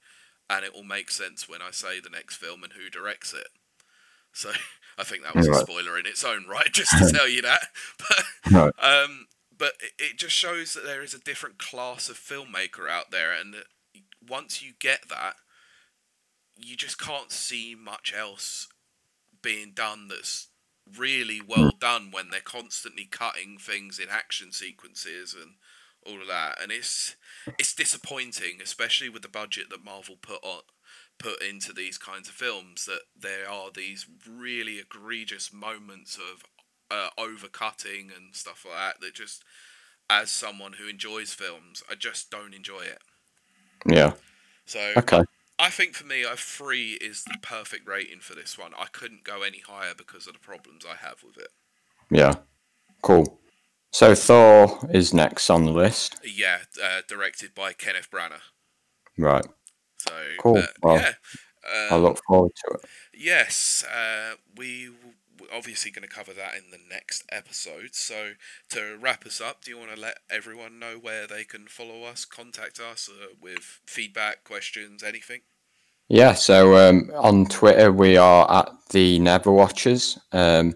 and 0.49 0.65
it 0.65 0.73
will 0.73 0.83
make 0.83 1.09
sense 1.09 1.47
when 1.47 1.61
I 1.61 1.71
say 1.71 1.99
the 1.99 2.09
next 2.09 2.35
film 2.35 2.63
and 2.63 2.73
who 2.73 2.89
directs 2.89 3.33
it. 3.33 3.47
So 4.33 4.51
I 4.97 5.03
think 5.03 5.23
that 5.23 5.35
was 5.35 5.47
a 5.47 5.53
spoiler 5.55 5.97
in 5.99 6.05
its 6.05 6.23
own 6.23 6.45
right, 6.47 6.69
just 6.73 6.91
to 6.97 7.11
tell 7.11 7.27
you 7.27 7.41
that. 7.41 7.67
But 7.97 8.25
Right. 8.51 8.73
um, 8.79 9.27
but 9.57 9.73
it, 9.81 9.91
it 9.97 10.17
just 10.17 10.35
shows 10.35 10.73
that 10.73 10.85
there 10.85 11.01
is 11.01 11.13
a 11.13 11.19
different 11.19 11.57
class 11.57 12.09
of 12.09 12.17
filmmaker 12.17 12.89
out 12.89 13.11
there, 13.11 13.31
and 13.33 13.55
once 14.27 14.61
you 14.61 14.73
get 14.79 15.09
that, 15.09 15.35
you 16.57 16.75
just 16.75 16.99
can't 16.99 17.31
see 17.31 17.75
much 17.75 18.13
else 18.15 18.67
being 19.41 19.71
done 19.73 20.07
that's 20.07 20.47
really 20.97 21.41
well 21.45 21.71
done 21.79 22.09
when 22.11 22.29
they're 22.29 22.39
constantly 22.41 23.05
cutting 23.05 23.57
things 23.57 23.99
in 23.99 24.07
action 24.09 24.51
sequences 24.51 25.33
and 25.33 25.53
all 26.05 26.21
of 26.21 26.27
that 26.27 26.61
and 26.61 26.71
it's 26.71 27.15
it's 27.57 27.73
disappointing 27.73 28.59
especially 28.61 29.09
with 29.09 29.23
the 29.23 29.27
budget 29.27 29.65
that 29.69 29.83
Marvel 29.83 30.15
put 30.21 30.43
on 30.43 30.61
put 31.17 31.41
into 31.41 31.73
these 31.73 31.97
kinds 31.97 32.27
of 32.27 32.35
films 32.35 32.85
that 32.85 33.01
there 33.19 33.49
are 33.49 33.69
these 33.73 34.05
really 34.29 34.79
egregious 34.79 35.51
moments 35.53 36.17
of 36.17 36.43
uh, 36.91 37.09
overcutting 37.17 38.15
and 38.15 38.33
stuff 38.35 38.65
like 38.67 38.75
that 38.77 39.01
that 39.01 39.13
just 39.15 39.43
as 40.09 40.29
someone 40.29 40.73
who 40.73 40.87
enjoys 40.87 41.33
films 41.33 41.81
I 41.89 41.95
just 41.95 42.29
don't 42.29 42.53
enjoy 42.53 42.81
it 42.81 42.99
Yeah. 43.85 44.13
so 44.65 44.79
Okay. 44.97 45.23
I 45.57 45.69
think 45.69 45.93
for 45.95 46.05
me, 46.05 46.23
a 46.23 46.35
three 46.35 46.93
is 46.99 47.23
the 47.23 47.37
perfect 47.41 47.87
rating 47.87 48.19
for 48.19 48.35
this 48.35 48.57
one. 48.57 48.73
I 48.77 48.87
couldn't 48.91 49.23
go 49.23 49.41
any 49.41 49.59
higher 49.65 49.93
because 49.97 50.27
of 50.27 50.33
the 50.33 50.39
problems 50.39 50.83
I 50.85 50.97
have 50.97 51.23
with 51.23 51.37
it. 51.37 51.47
Yeah. 52.11 52.33
Cool. 53.01 53.39
So 53.93 54.13
Thor 54.15 54.79
is 54.91 55.13
next 55.13 55.49
on 55.49 55.63
the 55.63 55.71
list. 55.71 56.17
Yeah, 56.25 56.57
uh, 56.83 57.03
directed 57.07 57.55
by 57.55 57.71
Kenneth 57.71 58.11
Branagh. 58.11 58.41
Right. 59.17 59.45
So 60.07 60.13
Cool. 60.37 60.57
uh, 60.59 60.67
Well, 60.81 60.97
yeah, 60.97 61.13
I 61.89 61.95
um, 61.95 62.03
look 62.03 62.19
forward 62.27 62.51
to 62.65 62.75
it. 62.75 62.85
yes, 63.13 63.83
uh, 63.85 64.35
we 64.55 64.89
we're 65.39 65.53
obviously 65.53 65.91
going 65.91 66.07
to 66.07 66.13
cover 66.13 66.33
that 66.33 66.55
in 66.55 66.71
the 66.71 66.79
next 66.89 67.23
episode. 67.31 67.89
So 67.93 68.31
to 68.69 68.97
wrap 68.99 69.25
us 69.25 69.41
up, 69.41 69.63
do 69.63 69.71
you 69.71 69.77
want 69.77 69.93
to 69.93 69.99
let 69.99 70.19
everyone 70.29 70.79
know 70.79 70.97
where 70.99 71.27
they 71.27 71.43
can 71.43 71.67
follow 71.67 72.03
us, 72.03 72.23
contact 72.25 72.79
us 72.79 73.09
uh, 73.09 73.27
with 73.41 73.81
feedback, 73.85 74.43
questions, 74.43 75.03
anything? 75.03 75.41
Yeah, 76.07 76.33
so 76.33 76.77
um, 76.77 77.11
on 77.15 77.47
Twitter 77.47 77.91
we 77.91 78.15
are 78.17 78.49
at 78.51 78.69
the 78.91 79.19
Never 79.19 79.51
Watchers. 79.51 80.19
Um, 80.31 80.75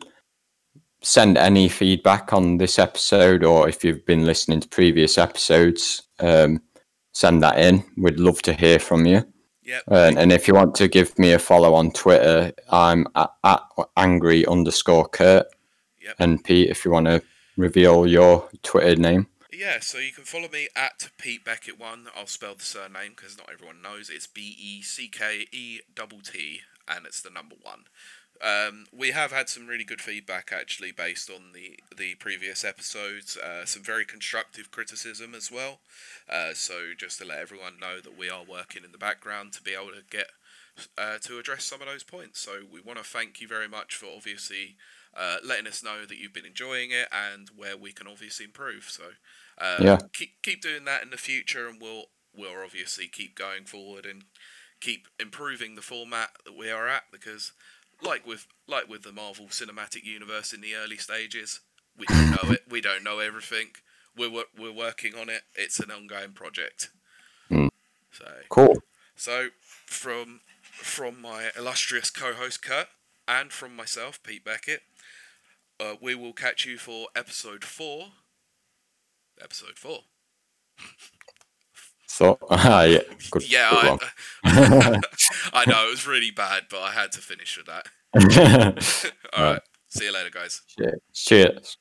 send 1.02 1.38
any 1.38 1.70
feedback 1.70 2.34
on 2.34 2.58
this 2.58 2.78
episode, 2.80 3.44
or 3.44 3.70
if 3.70 3.84
you've 3.84 4.06
been 4.06 4.26
listening 4.26 4.60
to 4.60 4.68
previous 4.68 5.18
episodes, 5.18 6.04
um, 6.20 6.62
send 7.12 7.44
that 7.44 7.60
in. 7.60 7.84
We'd 7.98 8.20
love 8.20 8.42
to 8.44 8.54
hear 8.54 8.80
from 8.80 9.06
you. 9.06 9.24
Yep. 9.64 9.84
And, 9.88 10.18
and 10.18 10.32
if 10.32 10.48
you 10.48 10.56
want 10.56 10.74
to 10.76 10.88
give 10.88 11.18
me 11.20 11.32
a 11.34 11.40
follow 11.40 11.76
on 11.76 11.92
Twitter, 11.92 12.52
I'm 12.70 13.06
at, 13.16 13.30
at 13.44 13.62
angry 13.98 14.46
underscore 14.46 15.08
Kurt. 15.08 15.46
Yep. 16.02 16.16
And 16.18 16.44
Pete, 16.44 16.70
if 16.70 16.86
you 16.86 16.92
want 16.92 17.06
to 17.06 17.22
reveal 17.56 18.08
your 18.08 18.50
Twitter 18.64 18.96
name. 18.96 19.28
Yeah, 19.52 19.82
so 19.82 19.98
you 19.98 20.14
can 20.14 20.24
follow 20.24 20.48
me 20.48 20.70
at 20.76 21.10
Pete 21.18 21.44
Beckett 21.44 21.80
one. 21.80 22.08
I'll 22.16 22.28
spell 22.28 22.56
the 22.56 22.64
surname 22.64 23.12
because 23.16 23.38
not 23.38 23.50
everyone 23.52 23.82
knows. 23.82 24.10
It's 24.10 24.26
B 24.26 24.56
E 24.58 24.82
C 24.82 25.10
K 25.10 25.48
E 25.52 25.82
double 25.94 26.20
T, 26.22 26.62
and 26.88 27.06
it's 27.06 27.22
the 27.22 27.30
number 27.30 27.56
one. 27.62 27.84
Um, 28.42 28.86
we 28.94 29.12
have 29.12 29.32
had 29.32 29.50
some 29.50 29.68
really 29.68 29.84
good 29.84 30.02
feedback 30.02 30.52
actually 30.54 30.92
based 30.92 31.30
on 31.30 31.52
the 31.54 31.80
the 31.96 32.16
previous 32.16 32.64
episodes. 32.64 33.38
Uh, 33.38 33.66
some 33.66 33.84
very 33.84 34.06
constructive 34.06 34.72
criticism 34.72 35.36
as 35.36 35.52
well. 35.52 35.80
Uh, 36.30 36.54
so 36.54 36.92
just 36.98 37.20
to 37.20 37.26
let 37.26 37.40
everyone 37.40 37.80
know 37.80 38.00
that 38.02 38.18
we 38.18 38.30
are 38.30 38.44
working 38.44 38.84
in 38.84 38.92
the 38.92 38.98
background 38.98 39.54
to 39.54 39.62
be 39.62 39.74
able 39.74 39.92
to 39.92 40.04
get 40.10 40.28
uh, 40.98 41.18
to 41.24 41.38
address 41.40 41.64
some 41.66 41.82
of 41.82 41.88
those 41.88 42.04
points. 42.04 42.40
So 42.40 42.62
we 42.72 42.82
want 42.82 42.98
to 43.00 43.06
thank 43.06 43.42
you 43.42 43.48
very 43.48 43.68
much 43.68 43.96
for 43.96 44.08
obviously 44.16 44.76
uh, 45.16 45.38
letting 45.44 45.68
us 45.68 45.84
know 45.84 46.06
that 46.06 46.18
you've 46.18 46.34
been 46.34 46.46
enjoying 46.46 46.92
it 46.92 47.08
and 47.12 47.50
where 47.56 47.78
we 47.78 47.92
can 47.92 48.08
obviously 48.08 48.46
improve. 48.46 48.86
So 48.90 49.04
uh, 49.58 49.86
Yeah. 49.86 49.98
keep 50.14 50.42
keep 50.44 50.62
doing 50.62 50.86
that 50.86 51.04
in 51.04 51.10
the 51.10 51.18
future, 51.18 51.68
and 51.68 51.82
we'll 51.82 52.06
we'll 52.36 52.64
obviously 52.64 53.08
keep 53.08 53.36
going 53.36 53.66
forward 53.66 54.06
and 54.06 54.24
keep 54.80 55.08
improving 55.20 55.76
the 55.76 55.82
format 55.82 56.30
that 56.46 56.58
we 56.58 56.70
are 56.72 56.88
at 56.88 57.04
because 57.12 57.52
like 58.02 58.26
with 58.26 58.48
like 58.68 58.88
with 58.90 59.04
the 59.04 59.12
Marvel 59.12 59.48
Cinematic 59.48 60.04
Universe 60.04 60.54
in 60.54 60.62
the 60.62 60.76
early 60.76 60.98
stages, 60.98 61.60
we 61.98 62.06
don't 62.06 62.32
know 62.32 62.52
it. 62.52 62.62
We 62.70 62.82
don't 62.82 63.04
know 63.04 63.20
everything. 63.20 63.68
We're 64.18 64.44
we're 64.58 64.72
working 64.74 65.16
on 65.16 65.30
it. 65.30 65.44
It's 65.56 65.80
an 65.80 65.92
ongoing 65.92 66.32
project. 66.34 66.90
Mm. 67.52 67.70
So 68.12 68.26
Cool. 68.50 68.78
so 69.16 69.50
from 69.86 70.42
from 70.62 71.22
my 71.22 71.50
illustrious 71.58 72.10
co-host 72.10 72.62
Kurt 72.64 72.88
and 73.28 73.52
from 73.52 73.76
myself 73.76 74.22
Pete 74.24 74.44
Beckett, 74.46 74.82
uh, 75.80 75.96
we 76.02 76.16
will 76.16 76.34
catch 76.34 76.66
you 76.66 76.78
for 76.78 77.08
episode 77.16 77.64
four. 77.64 78.08
Episode 79.42 79.78
four. 79.78 80.00
So, 82.20 82.38
ah, 82.50 82.84
yeah, 82.84 83.00
good. 83.32 83.50
yeah, 83.50 83.70
good 83.72 84.00
I. 84.44 85.00
I 85.54 85.64
know 85.66 85.88
it 85.88 85.92
was 85.92 86.06
really 86.06 86.32
bad, 86.32 86.64
but 86.70 86.82
I 86.82 86.92
had 86.92 87.14
to 87.14 87.22
finish 87.22 87.58
with 87.58 87.68
that. 87.68 89.08
All 89.38 89.44
right. 89.54 89.62
See 89.88 90.04
you 90.04 90.14
later, 90.14 90.30
guys. 90.30 90.62
Cheers. 90.78 91.00
Cheers. 91.14 91.78